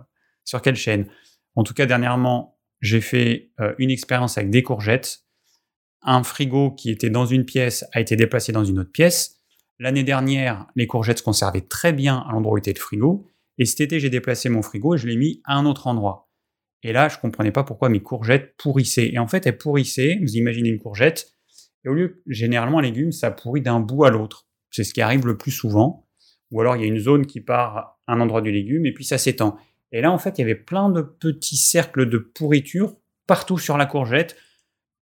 sur 0.44 0.62
quelle 0.62 0.76
chaîne. 0.76 1.06
En 1.54 1.62
tout 1.62 1.74
cas, 1.74 1.86
dernièrement, 1.86 2.58
j'ai 2.80 3.00
fait 3.00 3.52
euh, 3.60 3.74
une 3.78 3.90
expérience 3.90 4.38
avec 4.38 4.50
des 4.50 4.62
courgettes. 4.62 5.24
Un 6.02 6.22
frigo 6.24 6.72
qui 6.72 6.90
était 6.90 7.10
dans 7.10 7.26
une 7.26 7.44
pièce 7.44 7.84
a 7.92 8.00
été 8.00 8.16
déplacé 8.16 8.52
dans 8.52 8.64
une 8.64 8.80
autre 8.80 8.90
pièce. 8.90 9.40
L'année 9.78 10.04
dernière, 10.04 10.66
les 10.74 10.86
courgettes 10.86 11.18
se 11.18 11.22
conservaient 11.22 11.60
très 11.60 11.92
bien 11.92 12.24
à 12.28 12.32
l'endroit 12.32 12.54
où 12.54 12.58
était 12.58 12.72
le 12.72 12.80
frigo. 12.80 13.26
Et 13.58 13.64
cet 13.64 13.80
été, 13.80 14.00
j'ai 14.00 14.10
déplacé 14.10 14.48
mon 14.48 14.62
frigo 14.62 14.94
et 14.94 14.98
je 14.98 15.06
l'ai 15.06 15.16
mis 15.16 15.40
à 15.44 15.56
un 15.56 15.66
autre 15.66 15.86
endroit. 15.86 16.28
Et 16.82 16.92
là, 16.92 17.08
je 17.08 17.16
ne 17.16 17.20
comprenais 17.20 17.52
pas 17.52 17.62
pourquoi 17.62 17.88
mes 17.88 18.00
courgettes 18.00 18.56
pourrissaient. 18.56 19.10
Et 19.12 19.18
en 19.18 19.28
fait, 19.28 19.46
elles 19.46 19.58
pourrissaient. 19.58 20.18
Vous 20.20 20.36
imaginez 20.36 20.68
une 20.68 20.80
courgette. 20.80 21.32
Et 21.84 21.88
au 21.88 21.94
lieu, 21.94 22.22
généralement, 22.26 22.78
un 22.78 22.82
légume, 22.82 23.12
ça 23.12 23.30
pourrit 23.30 23.60
d'un 23.60 23.80
bout 23.80 24.04
à 24.04 24.10
l'autre. 24.10 24.48
C'est 24.72 24.84
ce 24.84 24.92
qui 24.92 25.00
arrive 25.00 25.26
le 25.26 25.36
plus 25.36 25.52
souvent. 25.52 26.08
Ou 26.50 26.60
alors 26.60 26.76
il 26.76 26.82
y 26.82 26.84
a 26.84 26.88
une 26.88 26.98
zone 26.98 27.26
qui 27.26 27.40
part 27.40 27.98
à 28.06 28.12
un 28.12 28.20
endroit 28.20 28.42
du 28.42 28.50
légume 28.50 28.84
et 28.86 28.92
puis 28.92 29.04
ça 29.04 29.18
s'étend. 29.18 29.56
Et 29.92 30.00
là, 30.00 30.10
en 30.10 30.18
fait, 30.18 30.38
il 30.38 30.40
y 30.40 30.44
avait 30.44 30.54
plein 30.54 30.90
de 30.90 31.02
petits 31.02 31.56
cercles 31.56 32.08
de 32.08 32.18
pourriture 32.18 32.96
partout 33.26 33.58
sur 33.58 33.76
la 33.76 33.86
courgette, 33.86 34.36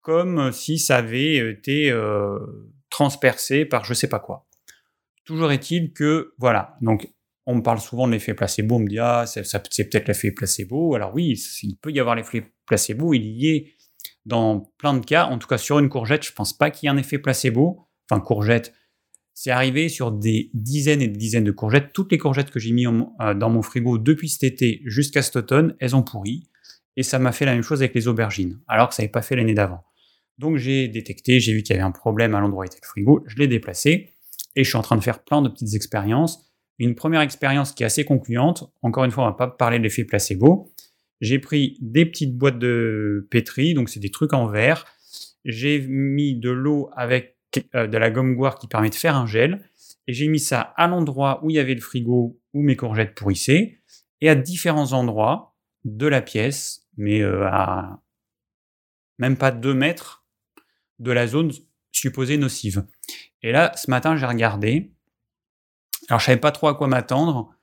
comme 0.02 0.52
si 0.52 0.78
ça 0.78 0.96
avait 0.96 1.52
été 1.52 1.90
euh, 1.90 2.38
transpercé 2.90 3.64
par 3.64 3.84
je 3.84 3.94
sais 3.94 4.08
pas 4.08 4.18
quoi. 4.18 4.46
Toujours 5.24 5.52
est-il 5.52 5.92
que, 5.92 6.34
voilà, 6.38 6.76
donc 6.80 7.08
on 7.46 7.56
me 7.56 7.62
parle 7.62 7.80
souvent 7.80 8.06
de 8.06 8.12
l'effet 8.12 8.34
placebo, 8.34 8.76
on 8.76 8.80
me 8.80 8.88
dit, 8.88 8.98
ah, 8.98 9.24
c'est, 9.26 9.42
peut-être 9.42 10.08
l'effet 10.08 10.32
placebo. 10.32 10.94
Alors 10.94 11.14
oui, 11.14 11.40
il 11.62 11.76
peut 11.76 11.90
y 11.90 12.00
avoir 12.00 12.16
l'effet 12.16 12.44
placebo, 12.66 13.14
il 13.14 13.22
y 13.22 13.50
est 13.50 13.72
dans 14.26 14.72
plein 14.78 14.94
de 14.94 15.04
cas. 15.04 15.26
En 15.26 15.38
tout 15.38 15.48
cas, 15.48 15.58
sur 15.58 15.78
une 15.78 15.88
courgette, 15.88 16.24
je 16.24 16.32
pense 16.32 16.52
pas 16.52 16.70
qu'il 16.70 16.86
y 16.86 16.90
ait 16.90 16.94
un 16.94 16.98
effet 16.98 17.18
placebo. 17.18 17.88
Enfin, 18.08 18.20
courgette, 18.20 18.72
c'est 19.34 19.50
arrivé 19.50 19.88
sur 19.88 20.12
des 20.12 20.50
dizaines 20.54 21.02
et 21.02 21.08
des 21.08 21.16
dizaines 21.16 21.44
de 21.44 21.52
courgettes. 21.52 21.92
Toutes 21.92 22.12
les 22.12 22.18
courgettes 22.18 22.50
que 22.50 22.60
j'ai 22.60 22.72
mis 22.72 22.86
euh, 22.86 23.34
dans 23.34 23.50
mon 23.50 23.62
frigo 23.62 23.98
depuis 23.98 24.28
cet 24.28 24.44
été 24.44 24.82
jusqu'à 24.84 25.22
cet 25.22 25.36
automne, 25.36 25.74
elles 25.80 25.96
ont 25.96 26.02
pourri. 26.02 26.48
Et 26.96 27.02
ça 27.02 27.18
m'a 27.18 27.32
fait 27.32 27.46
la 27.46 27.54
même 27.54 27.62
chose 27.62 27.80
avec 27.80 27.94
les 27.94 28.06
aubergines, 28.06 28.60
alors 28.68 28.90
que 28.90 28.94
ça 28.94 29.02
n'avait 29.02 29.10
pas 29.10 29.22
fait 29.22 29.34
l'année 29.34 29.54
d'avant. 29.54 29.82
Donc 30.38 30.56
j'ai 30.56 30.88
détecté, 30.88 31.40
j'ai 31.40 31.54
vu 31.54 31.62
qu'il 31.62 31.74
y 31.74 31.78
avait 31.78 31.86
un 31.86 31.92
problème 31.92 32.34
à 32.34 32.40
l'endroit 32.40 32.64
où 32.64 32.66
était 32.66 32.78
le 32.82 32.86
frigo, 32.86 33.24
je 33.26 33.36
l'ai 33.36 33.48
déplacé 33.48 34.14
et 34.56 34.64
je 34.64 34.68
suis 34.68 34.76
en 34.76 34.82
train 34.82 34.96
de 34.96 35.02
faire 35.02 35.22
plein 35.24 35.40
de 35.40 35.48
petites 35.48 35.74
expériences. 35.74 36.52
Une 36.78 36.94
première 36.94 37.20
expérience 37.20 37.72
qui 37.72 37.82
est 37.82 37.86
assez 37.86 38.04
concluante, 38.04 38.70
encore 38.82 39.04
une 39.04 39.10
fois, 39.10 39.24
on 39.24 39.28
va 39.28 39.32
pas 39.32 39.46
parler 39.46 39.78
de 39.78 39.84
l'effet 39.84 40.04
placebo. 40.04 40.70
J'ai 41.20 41.38
pris 41.38 41.78
des 41.80 42.04
petites 42.04 42.36
boîtes 42.36 42.58
de 42.58 43.26
pétri, 43.30 43.74
donc 43.74 43.88
c'est 43.88 44.00
des 44.00 44.10
trucs 44.10 44.32
en 44.32 44.46
verre. 44.48 44.84
J'ai 45.44 45.80
mis 45.80 46.34
de 46.34 46.50
l'eau 46.50 46.90
avec 46.96 47.36
de 47.74 47.98
la 47.98 48.10
gomme 48.10 48.34
goire 48.34 48.58
qui 48.58 48.66
permet 48.66 48.90
de 48.90 48.94
faire 48.94 49.16
un 49.16 49.26
gel. 49.26 49.68
Et 50.06 50.12
j'ai 50.12 50.28
mis 50.28 50.40
ça 50.40 50.60
à 50.76 50.88
l'endroit 50.88 51.40
où 51.44 51.50
il 51.50 51.56
y 51.56 51.58
avait 51.58 51.74
le 51.74 51.80
frigo 51.80 52.40
où 52.52 52.62
mes 52.62 52.76
courgettes 52.76 53.14
pourrissaient 53.14 53.80
et 54.20 54.28
à 54.28 54.34
différents 54.34 54.92
endroits 54.92 55.56
de 55.84 56.06
la 56.06 56.22
pièce, 56.22 56.86
mais 56.96 57.20
euh, 57.20 57.46
à 57.46 58.00
même 59.18 59.36
pas 59.36 59.50
2 59.50 59.74
mètres 59.74 60.24
de 60.98 61.12
la 61.12 61.26
zone 61.26 61.52
supposée 61.90 62.38
nocive. 62.38 62.86
Et 63.42 63.52
là, 63.52 63.72
ce 63.76 63.90
matin, 63.90 64.16
j'ai 64.16 64.26
regardé. 64.26 64.94
Alors, 66.08 66.20
je 66.20 66.26
savais 66.26 66.40
pas 66.40 66.52
trop 66.52 66.68
à 66.68 66.74
quoi 66.74 66.86
m'attendre. 66.86 67.54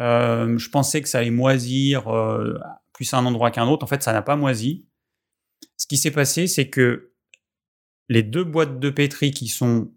Euh, 0.00 0.56
je 0.58 0.70
pensais 0.70 1.02
que 1.02 1.08
ça 1.08 1.18
allait 1.18 1.30
moisir 1.30 2.08
euh, 2.08 2.58
plus 2.92 3.12
à 3.12 3.18
un 3.18 3.26
endroit 3.26 3.50
qu'un 3.50 3.66
autre. 3.66 3.84
En 3.84 3.86
fait, 3.86 4.02
ça 4.02 4.12
n'a 4.12 4.22
pas 4.22 4.36
moisi. 4.36 4.86
Ce 5.76 5.86
qui 5.86 5.96
s'est 5.96 6.10
passé, 6.10 6.46
c'est 6.46 6.68
que 6.68 7.07
les 8.08 8.22
deux 8.22 8.44
boîtes 8.44 8.80
de 8.80 8.90
pétri 8.90 9.30
qui 9.30 9.48
sont 9.48 9.92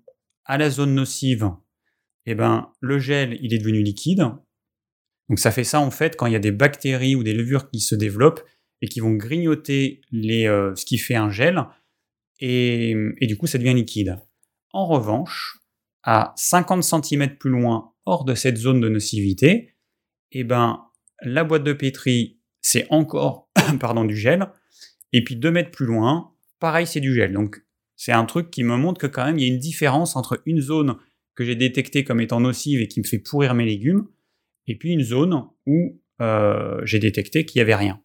à 0.45 0.57
la 0.57 0.69
zone 0.69 0.93
nocive, 0.93 1.51
eh 2.25 2.35
ben, 2.35 2.71
le 2.79 2.99
gel, 2.99 3.37
il 3.41 3.53
est 3.53 3.57
devenu 3.57 3.81
liquide. 3.81 4.25
Donc, 5.29 5.39
ça 5.39 5.51
fait 5.51 5.63
ça, 5.63 5.79
en 5.79 5.91
fait, 5.91 6.17
quand 6.17 6.25
il 6.25 6.33
y 6.33 6.35
a 6.35 6.39
des 6.39 6.51
bactéries 6.51 7.15
ou 7.15 7.23
des 7.23 7.33
levures 7.33 7.69
qui 7.69 7.79
se 7.79 7.95
développent 7.95 8.43
et 8.81 8.87
qui 8.87 8.99
vont 8.99 9.13
grignoter 9.13 10.01
les, 10.11 10.47
euh, 10.47 10.75
ce 10.75 10.85
qui 10.85 10.97
fait 10.97 11.15
un 11.15 11.29
gel. 11.29 11.63
Et, 12.39 12.95
et 13.19 13.27
du 13.27 13.37
coup, 13.37 13.47
ça 13.47 13.57
devient 13.57 13.73
liquide. 13.73 14.19
En 14.73 14.87
revanche, 14.87 15.59
à 16.03 16.33
50 16.35 16.83
cm 16.83 17.37
plus 17.37 17.51
loin, 17.51 17.93
hors 18.05 18.25
de 18.25 18.35
cette 18.35 18.57
zone 18.57 18.81
de 18.81 18.89
nocivité, 18.89 19.75
eh 20.31 20.43
ben, 20.43 20.85
la 21.21 21.43
boîte 21.43 21.63
de 21.63 21.73
pétri, 21.73 22.39
c'est 22.61 22.87
encore 22.89 23.51
pardon, 23.79 24.05
du 24.05 24.15
gel. 24.15 24.47
Et 25.13 25.23
puis 25.23 25.35
2 25.35 25.51
mètres 25.51 25.71
plus 25.71 25.85
loin, 25.85 26.33
pareil, 26.59 26.87
c'est 26.87 26.99
du 26.99 27.13
gel. 27.13 27.33
Donc, 27.33 27.61
c'est 28.03 28.13
un 28.13 28.25
truc 28.25 28.49
qui 28.49 28.63
me 28.63 28.77
montre 28.77 28.99
que 28.99 29.05
quand 29.05 29.25
même, 29.25 29.37
il 29.37 29.43
y 29.43 29.45
a 29.47 29.53
une 29.53 29.59
différence 29.59 30.15
entre 30.15 30.41
une 30.47 30.59
zone 30.59 30.97
que 31.35 31.43
j'ai 31.43 31.53
détectée 31.55 32.03
comme 32.03 32.19
étant 32.19 32.39
nocive 32.39 32.81
et 32.81 32.87
qui 32.87 32.99
me 32.99 33.05
fait 33.05 33.19
pourrir 33.19 33.53
mes 33.53 33.63
légumes, 33.63 34.07
et 34.65 34.75
puis 34.75 34.89
une 34.89 35.03
zone 35.03 35.47
où 35.67 36.01
euh, 36.19 36.81
j'ai 36.83 36.97
détecté 36.97 37.45
qu'il 37.45 37.59
n'y 37.59 37.61
avait 37.61 37.75
rien. 37.75 38.01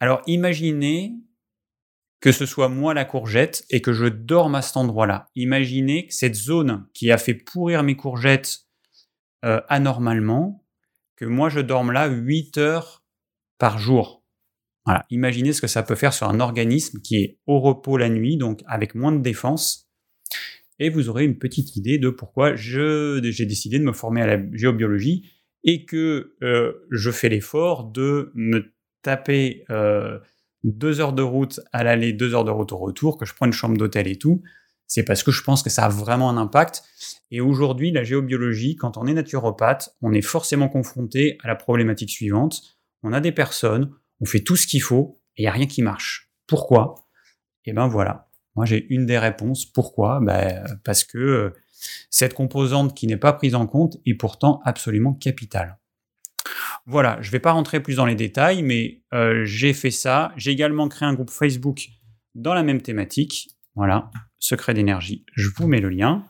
Alors 0.00 0.22
imaginez 0.26 1.14
que 2.18 2.32
ce 2.32 2.46
soit 2.46 2.68
moi 2.68 2.94
la 2.94 3.04
courgette 3.04 3.64
et 3.70 3.80
que 3.80 3.92
je 3.92 4.06
dorme 4.06 4.56
à 4.56 4.62
cet 4.62 4.76
endroit-là. 4.76 5.30
Imaginez 5.36 6.08
que 6.08 6.14
cette 6.14 6.34
zone 6.34 6.88
qui 6.94 7.12
a 7.12 7.16
fait 7.16 7.34
pourrir 7.34 7.84
mes 7.84 7.94
courgettes 7.94 8.66
euh, 9.44 9.60
anormalement, 9.68 10.66
que 11.14 11.26
moi 11.26 11.48
je 11.48 11.60
dorme 11.60 11.92
là 11.92 12.08
8 12.08 12.58
heures 12.58 13.04
par 13.56 13.78
jour. 13.78 14.23
Voilà. 14.86 15.06
Imaginez 15.10 15.52
ce 15.52 15.60
que 15.60 15.66
ça 15.66 15.82
peut 15.82 15.94
faire 15.94 16.12
sur 16.12 16.28
un 16.28 16.40
organisme 16.40 17.00
qui 17.00 17.16
est 17.16 17.38
au 17.46 17.60
repos 17.60 17.96
la 17.96 18.08
nuit, 18.08 18.36
donc 18.36 18.60
avec 18.66 18.94
moins 18.94 19.12
de 19.12 19.22
défense. 19.22 19.88
Et 20.78 20.90
vous 20.90 21.08
aurez 21.08 21.24
une 21.24 21.38
petite 21.38 21.76
idée 21.76 21.98
de 21.98 22.10
pourquoi 22.10 22.56
j'ai 22.56 23.20
décidé 23.20 23.78
de 23.78 23.84
me 23.84 23.92
former 23.92 24.22
à 24.22 24.26
la 24.26 24.42
géobiologie 24.52 25.30
et 25.62 25.84
que 25.84 26.34
euh, 26.42 26.72
je 26.90 27.10
fais 27.10 27.28
l'effort 27.28 27.84
de 27.84 28.32
me 28.34 28.74
taper 29.02 29.64
euh, 29.70 30.18
deux 30.64 31.00
heures 31.00 31.12
de 31.12 31.22
route 31.22 31.60
à 31.72 31.84
l'aller, 31.84 32.12
deux 32.12 32.34
heures 32.34 32.44
de 32.44 32.50
route 32.50 32.72
au 32.72 32.78
retour, 32.78 33.16
que 33.16 33.24
je 33.24 33.34
prends 33.34 33.46
une 33.46 33.52
chambre 33.52 33.76
d'hôtel 33.76 34.08
et 34.08 34.16
tout, 34.16 34.42
c'est 34.86 35.04
parce 35.04 35.22
que 35.22 35.30
je 35.30 35.42
pense 35.42 35.62
que 35.62 35.70
ça 35.70 35.86
a 35.86 35.88
vraiment 35.88 36.30
un 36.30 36.36
impact. 36.36 36.82
Et 37.30 37.40
aujourd'hui, 37.40 37.90
la 37.90 38.04
géobiologie, 38.04 38.76
quand 38.76 38.96
on 38.96 39.06
est 39.06 39.14
naturopathe, 39.14 39.96
on 40.02 40.12
est 40.12 40.22
forcément 40.22 40.68
confronté 40.68 41.38
à 41.42 41.48
la 41.48 41.56
problématique 41.56 42.10
suivante. 42.10 42.62
On 43.02 43.12
a 43.12 43.20
des 43.20 43.32
personnes, 43.32 43.90
on 44.20 44.26
fait 44.26 44.40
tout 44.40 44.56
ce 44.56 44.66
qu'il 44.66 44.82
faut 44.82 45.20
et 45.36 45.42
il 45.42 45.44
n'y 45.44 45.48
a 45.48 45.52
rien 45.52 45.66
qui 45.66 45.82
marche. 45.82 46.30
Pourquoi? 46.46 46.94
Eh 47.64 47.72
ben 47.72 47.88
voilà. 47.88 48.28
Moi, 48.56 48.66
j'ai 48.66 48.86
une 48.90 49.06
des 49.06 49.18
réponses. 49.18 49.66
Pourquoi? 49.66 50.20
Ben, 50.22 50.64
Parce 50.84 51.04
que 51.04 51.18
euh, 51.18 51.50
cette 52.10 52.34
composante 52.34 52.94
qui 52.94 53.06
n'est 53.06 53.16
pas 53.16 53.32
prise 53.32 53.54
en 53.54 53.66
compte 53.66 53.96
est 54.06 54.14
pourtant 54.14 54.60
absolument 54.64 55.12
capitale. 55.12 55.78
Voilà, 56.86 57.18
je 57.20 57.28
ne 57.28 57.32
vais 57.32 57.40
pas 57.40 57.52
rentrer 57.52 57.80
plus 57.80 57.96
dans 57.96 58.06
les 58.06 58.14
détails, 58.14 58.62
mais 58.62 59.02
euh, 59.14 59.44
j'ai 59.44 59.72
fait 59.72 59.90
ça. 59.90 60.32
J'ai 60.36 60.50
également 60.50 60.88
créé 60.88 61.08
un 61.08 61.14
groupe 61.14 61.30
Facebook 61.30 61.88
dans 62.34 62.54
la 62.54 62.62
même 62.62 62.82
thématique. 62.82 63.48
Voilà, 63.74 64.10
secret 64.38 64.74
d'énergie. 64.74 65.24
Je 65.32 65.48
vous 65.56 65.66
mets 65.66 65.80
le 65.80 65.88
lien. 65.88 66.24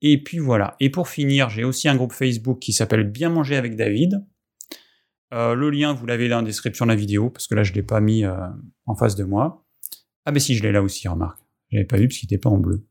Et 0.00 0.22
puis 0.22 0.38
voilà. 0.38 0.76
Et 0.80 0.90
pour 0.90 1.08
finir, 1.08 1.50
j'ai 1.50 1.64
aussi 1.64 1.88
un 1.88 1.96
groupe 1.96 2.12
Facebook 2.12 2.60
qui 2.60 2.72
s'appelle 2.72 3.04
Bien 3.04 3.30
manger 3.30 3.56
avec 3.56 3.74
David. 3.74 4.24
Euh, 5.34 5.54
le 5.54 5.70
lien, 5.70 5.92
vous 5.92 6.06
l'avez 6.06 6.28
là 6.28 6.38
en 6.38 6.42
description 6.42 6.86
de 6.86 6.90
la 6.90 6.96
vidéo, 6.96 7.28
parce 7.28 7.46
que 7.46 7.54
là, 7.54 7.62
je 7.62 7.72
ne 7.72 7.76
l'ai 7.76 7.82
pas 7.82 8.00
mis 8.00 8.24
euh, 8.24 8.36
en 8.86 8.94
face 8.94 9.16
de 9.16 9.24
moi. 9.24 9.66
Ah 10.24 10.32
ben 10.32 10.40
si, 10.40 10.54
je 10.54 10.62
l'ai 10.62 10.72
là 10.72 10.82
aussi, 10.82 11.06
remarque. 11.08 11.38
Je 11.70 11.76
l'avais 11.76 11.86
pas 11.86 11.96
vu 11.96 12.08
parce 12.08 12.18
qu'il 12.18 12.28
n'était 12.28 12.40
pas 12.40 12.50
en 12.50 12.58
bleu. 12.58 12.86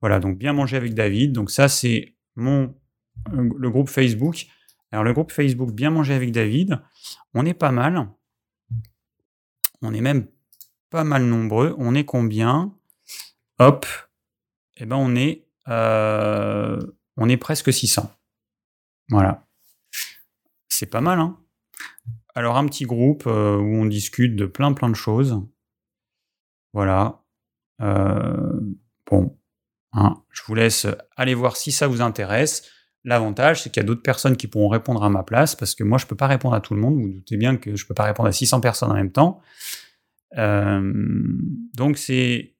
Voilà, 0.00 0.20
donc 0.20 0.38
Bien 0.38 0.52
manger 0.52 0.76
avec 0.76 0.94
David. 0.94 1.32
Donc 1.32 1.50
ça, 1.50 1.68
c'est 1.68 2.16
mon 2.36 2.74
le 3.32 3.68
groupe 3.68 3.88
Facebook 3.88 4.46
alors 4.90 5.04
le 5.04 5.12
groupe 5.12 5.32
Facebook 5.32 5.72
Bien 5.72 5.90
manger 5.90 6.14
avec 6.14 6.32
David, 6.32 6.80
on 7.34 7.44
est 7.44 7.54
pas 7.54 7.72
mal. 7.72 8.08
On 9.82 9.92
est 9.92 10.00
même 10.00 10.28
pas 10.90 11.04
mal 11.04 11.24
nombreux. 11.24 11.74
On 11.78 11.94
est 11.94 12.04
combien? 12.04 12.74
Hop. 13.58 13.86
Eh 14.76 14.86
ben 14.86 14.96
on 14.96 15.14
est, 15.14 15.46
euh, 15.68 16.80
on 17.16 17.28
est 17.28 17.36
presque 17.36 17.72
600. 17.72 18.10
Voilà. 19.10 19.46
C'est 20.68 20.86
pas 20.86 21.00
mal, 21.00 21.18
hein? 21.18 21.38
Alors 22.38 22.56
un 22.56 22.66
petit 22.66 22.84
groupe 22.84 23.24
euh, 23.26 23.56
où 23.56 23.82
on 23.82 23.84
discute 23.84 24.36
de 24.36 24.46
plein 24.46 24.72
plein 24.72 24.88
de 24.88 24.94
choses. 24.94 25.42
Voilà. 26.72 27.24
Euh, 27.80 28.60
bon. 29.10 29.36
Hein, 29.92 30.22
je 30.30 30.42
vous 30.46 30.54
laisse 30.54 30.86
aller 31.16 31.34
voir 31.34 31.56
si 31.56 31.72
ça 31.72 31.88
vous 31.88 32.00
intéresse. 32.00 32.70
L'avantage, 33.02 33.62
c'est 33.62 33.70
qu'il 33.70 33.82
y 33.82 33.84
a 33.84 33.86
d'autres 33.86 34.04
personnes 34.04 34.36
qui 34.36 34.46
pourront 34.46 34.68
répondre 34.68 35.02
à 35.02 35.10
ma 35.10 35.24
place, 35.24 35.56
parce 35.56 35.74
que 35.74 35.82
moi, 35.82 35.98
je 35.98 36.04
ne 36.04 36.10
peux 36.10 36.14
pas 36.14 36.28
répondre 36.28 36.54
à 36.54 36.60
tout 36.60 36.74
le 36.74 36.80
monde. 36.80 37.00
Vous, 37.00 37.08
doutez 37.08 37.36
bien 37.36 37.56
que 37.56 37.74
je 37.74 37.82
ne 37.82 37.88
peux 37.88 37.94
pas 37.94 38.04
répondre 38.04 38.28
à 38.28 38.32
600 38.32 38.60
personnes 38.60 38.92
en 38.92 38.94
même 38.94 39.10
temps. 39.10 39.40
Euh, 40.36 40.92
donc, 41.74 41.98
c'est, 41.98 42.54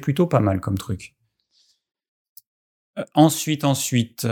plutôt 0.00 0.28
pas 0.28 0.38
mal 0.38 0.60
comme 0.60 0.78
truc. 0.78 1.16
Ensuite, 3.14 3.64
ensuite, 3.64 4.24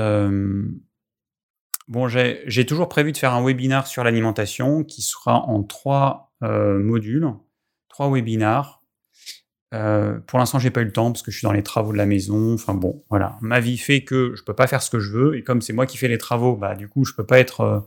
bon, 1.88 2.08
j'ai, 2.08 2.66
toujours 2.66 2.88
prévu 2.88 3.12
de 3.12 3.16
faire 3.16 3.34
un 3.34 3.44
webinar 3.44 3.86
sur 3.86 4.04
l'alimentation 4.04 4.84
qui 4.84 5.02
sera 5.02 5.40
en 5.46 5.62
trois 5.62 6.32
modules, 6.40 7.32
trois 7.88 8.10
webinars. 8.10 8.84
Euh, 9.74 10.20
pour 10.26 10.38
l'instant, 10.38 10.58
j'ai 10.58 10.70
pas 10.70 10.82
eu 10.82 10.84
le 10.84 10.92
temps 10.92 11.10
parce 11.10 11.22
que 11.22 11.30
je 11.32 11.38
suis 11.38 11.44
dans 11.44 11.52
les 11.52 11.62
travaux 11.62 11.92
de 11.92 11.96
la 11.96 12.06
maison. 12.06 12.54
Enfin 12.54 12.74
bon, 12.74 13.02
voilà. 13.10 13.36
Ma 13.40 13.60
vie 13.60 13.76
fait 13.76 14.04
que 14.04 14.34
je 14.36 14.44
peux 14.44 14.54
pas 14.54 14.66
faire 14.66 14.82
ce 14.82 14.90
que 14.90 15.00
je 15.00 15.10
veux 15.10 15.36
et 15.36 15.42
comme 15.42 15.60
c'est 15.60 15.72
moi 15.72 15.86
qui 15.86 15.96
fais 15.96 16.08
les 16.08 16.18
travaux, 16.18 16.56
bah 16.56 16.76
du 16.76 16.88
coup, 16.88 17.04
je 17.04 17.12
peux 17.14 17.26
pas 17.26 17.38
être 17.40 17.60
euh, 17.60 17.80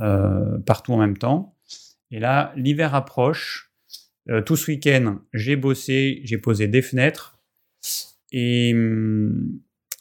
euh, 0.00 0.58
partout 0.58 0.92
en 0.92 0.98
même 0.98 1.16
temps. 1.16 1.54
Et 2.10 2.18
là, 2.18 2.52
l'hiver 2.56 2.94
approche. 2.94 3.72
tout 4.44 4.56
ce 4.56 4.70
week-end, 4.70 5.18
j'ai 5.32 5.54
bossé, 5.54 6.20
j'ai 6.24 6.38
posé 6.38 6.66
des 6.66 6.82
fenêtres 6.82 7.38
et, 8.32 8.74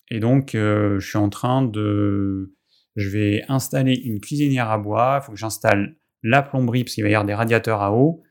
et 0.09 0.19
donc 0.19 0.51
je 0.53 0.99
suis 0.99 1.17
en 1.17 1.29
train 1.29 1.63
de, 1.63 2.54
je 2.95 3.09
vais 3.09 3.43
installer 3.47 3.93
une 3.95 4.19
cuisinière 4.19 4.69
à 4.69 4.77
bois. 4.77 5.19
Il 5.21 5.25
faut 5.25 5.31
que 5.33 5.37
j'installe 5.37 5.95
la 6.23 6.41
plomberie 6.41 6.83
parce 6.83 6.95
qu'il 6.95 7.03
va 7.03 7.09
y 7.09 7.13
avoir 7.13 7.25
des 7.25 7.33
radiateurs 7.33 7.81
à 7.81 7.93
eau. 7.93 8.23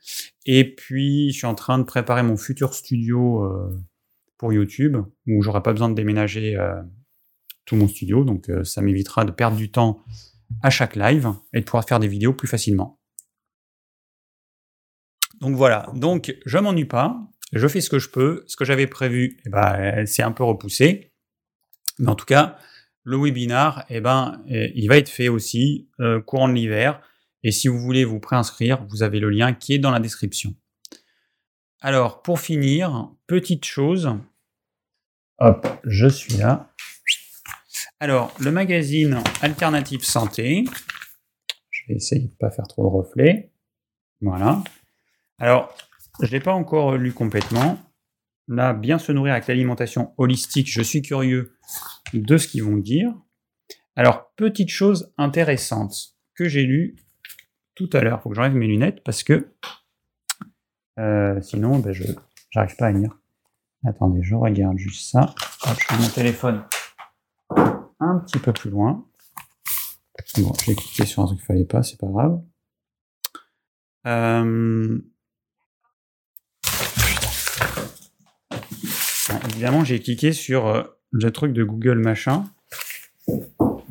Et 0.46 0.74
puis, 0.74 1.30
je 1.30 1.38
suis 1.38 1.46
en 1.46 1.54
train 1.54 1.78
de 1.78 1.84
préparer 1.84 2.22
mon 2.22 2.36
futur 2.36 2.74
studio 2.74 3.44
euh, 3.44 3.70
pour 4.36 4.52
YouTube, 4.52 4.96
où 5.26 5.42
j'aurai 5.42 5.62
pas 5.62 5.72
besoin 5.72 5.88
de 5.88 5.94
déménager 5.94 6.56
euh, 6.56 6.82
tout 7.64 7.76
mon 7.76 7.88
studio, 7.88 8.24
donc 8.24 8.50
euh, 8.50 8.64
ça 8.64 8.82
m'évitera 8.82 9.24
de 9.24 9.30
perdre 9.30 9.56
du 9.56 9.70
temps 9.70 10.02
à 10.62 10.70
chaque 10.70 10.96
live 10.96 11.28
et 11.52 11.60
de 11.60 11.64
pouvoir 11.64 11.86
faire 11.86 12.00
des 12.00 12.08
vidéos 12.08 12.34
plus 12.34 12.48
facilement. 12.48 13.00
Donc 15.40 15.56
voilà, 15.56 15.90
donc 15.94 16.36
je 16.44 16.58
m'ennuie 16.58 16.84
pas, 16.84 17.18
je 17.52 17.66
fais 17.68 17.80
ce 17.80 17.90
que 17.90 17.98
je 17.98 18.08
peux, 18.08 18.44
ce 18.46 18.56
que 18.56 18.64
j'avais 18.64 18.86
prévu, 18.86 19.38
eh 19.46 19.50
ben, 19.50 20.06
c'est 20.06 20.22
un 20.22 20.32
peu 20.32 20.44
repoussé, 20.44 21.12
mais 21.98 22.08
en 22.08 22.14
tout 22.14 22.26
cas, 22.26 22.58
le 23.04 23.18
webinar, 23.18 23.84
eh 23.90 24.00
ben, 24.00 24.42
eh, 24.48 24.72
il 24.74 24.88
va 24.88 24.96
être 24.96 25.08
fait 25.08 25.28
aussi 25.28 25.88
euh, 26.00 26.20
courant 26.20 26.48
de 26.48 26.54
l'hiver, 26.54 27.00
et 27.42 27.52
si 27.52 27.68
vous 27.68 27.78
voulez 27.78 28.04
vous 28.04 28.20
préinscrire, 28.20 28.84
vous 28.88 29.02
avez 29.02 29.20
le 29.20 29.28
lien 29.28 29.52
qui 29.52 29.74
est 29.74 29.78
dans 29.78 29.90
la 29.90 30.00
description. 30.00 30.54
Alors, 31.80 32.22
pour 32.22 32.40
finir, 32.40 33.10
petite 33.26 33.66
chose, 33.66 34.10
hop, 35.38 35.68
je 35.84 36.08
suis 36.08 36.38
là. 36.38 36.72
Alors, 38.00 38.34
le 38.40 38.50
magazine 38.50 39.22
Alternative 39.42 40.02
Santé, 40.02 40.64
je 41.70 41.82
vais 41.88 41.96
essayer 41.96 42.22
de 42.22 42.30
ne 42.30 42.36
pas 42.36 42.50
faire 42.50 42.66
trop 42.66 42.84
de 42.84 42.88
reflets. 42.88 43.52
Voilà. 44.22 44.64
Alors, 45.38 45.76
je 46.20 46.26
ne 46.26 46.30
l'ai 46.30 46.40
pas 46.40 46.54
encore 46.54 46.96
lu 46.96 47.12
complètement. 47.12 47.78
Là, 48.48 48.74
bien 48.74 48.98
se 48.98 49.10
nourrir 49.12 49.32
avec 49.32 49.46
l'alimentation 49.46 50.12
holistique, 50.18 50.70
je 50.70 50.82
suis 50.82 51.02
curieux 51.02 51.56
de 52.12 52.36
ce 52.36 52.46
qu'ils 52.46 52.62
vont 52.62 52.76
dire. 52.76 53.12
Alors, 53.96 54.32
petite 54.36 54.70
chose 54.70 55.12
intéressante 55.16 56.14
que 56.34 56.48
j'ai 56.48 56.64
lu 56.64 56.96
tout 57.74 57.88
à 57.92 58.00
l'heure. 58.00 58.18
Il 58.20 58.22
faut 58.22 58.28
que 58.28 58.34
j'enlève 58.34 58.54
mes 58.54 58.66
lunettes 58.66 59.02
parce 59.02 59.22
que 59.22 59.48
euh, 60.98 61.40
sinon, 61.40 61.78
ben, 61.78 61.92
je 61.92 62.04
n'arrive 62.54 62.76
pas 62.76 62.86
à 62.86 62.92
lire. 62.92 63.18
Attendez, 63.86 64.22
je 64.22 64.34
regarde 64.34 64.78
juste 64.78 65.10
ça. 65.10 65.34
je 65.64 65.94
mets 65.94 66.02
mon 66.02 66.08
téléphone 66.08 66.64
un 68.00 68.18
petit 68.20 68.38
peu 68.38 68.52
plus 68.52 68.70
loin. 68.70 69.06
Bon, 70.38 70.52
j'ai 70.64 70.74
cliqué 70.74 71.04
sur 71.06 71.22
un 71.22 71.26
truc 71.26 71.38
qu'il 71.38 71.46
fallait 71.46 71.64
pas, 71.64 71.82
c'est 71.82 71.98
pas 71.98 72.06
grave. 72.08 72.40
Euh, 74.06 74.98
évidemment, 79.50 79.84
j'ai 79.84 80.00
cliqué 80.00 80.32
sur 80.32 80.66
euh, 80.66 80.82
le 81.10 81.30
truc 81.30 81.52
de 81.52 81.64
Google 81.64 81.98
machin. 81.98 82.44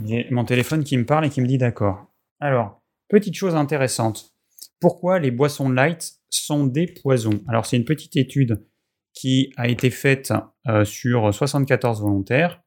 J'ai 0.06 0.28
mon 0.32 0.46
téléphone 0.46 0.84
qui 0.84 0.98
me 0.98 1.06
parle 1.06 1.26
et 1.26 1.30
qui 1.30 1.42
me 1.42 1.48
dit 1.48 1.58
d'accord. 1.58 2.08
Alors, 2.40 2.82
petite 3.10 3.36
chose 3.36 3.56
intéressante. 3.56 4.34
Pourquoi 4.80 5.20
les 5.20 5.32
boissons 5.32 5.70
light 5.70 6.20
sont 6.30 6.66
des 6.66 6.88
poisons? 6.88 7.42
Alors, 7.48 7.66
c'est 7.66 7.78
une 7.78 7.86
petite 7.86 8.18
étude 8.18 8.66
qui 9.14 9.54
a 9.58 9.68
été 9.68 9.90
faite 9.90 10.34
euh, 10.68 10.84
sur 10.86 11.34
74 11.34 12.02
volontaires. 12.02 12.62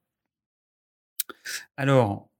Alors, 1.76 2.30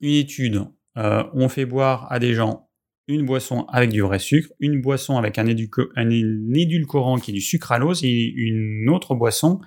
une 0.00 0.14
étude, 0.14 0.64
euh, 0.96 1.24
on 1.34 1.48
fait 1.48 1.66
boire 1.66 2.10
à 2.10 2.18
des 2.18 2.34
gens 2.34 2.70
une 3.08 3.26
boisson 3.26 3.64
avec 3.68 3.90
du 3.90 4.00
vrai 4.00 4.18
sucre, 4.18 4.50
une 4.60 4.80
boisson 4.80 5.16
avec 5.16 5.38
un, 5.38 5.46
édulcorant 5.46 7.18
qui 7.18 7.30
est 7.30 7.34
du 7.34 7.40
sucralose 7.40 8.04
et 8.04 8.32
une 8.36 8.88
autre 8.88 9.14
boisson 9.14 9.60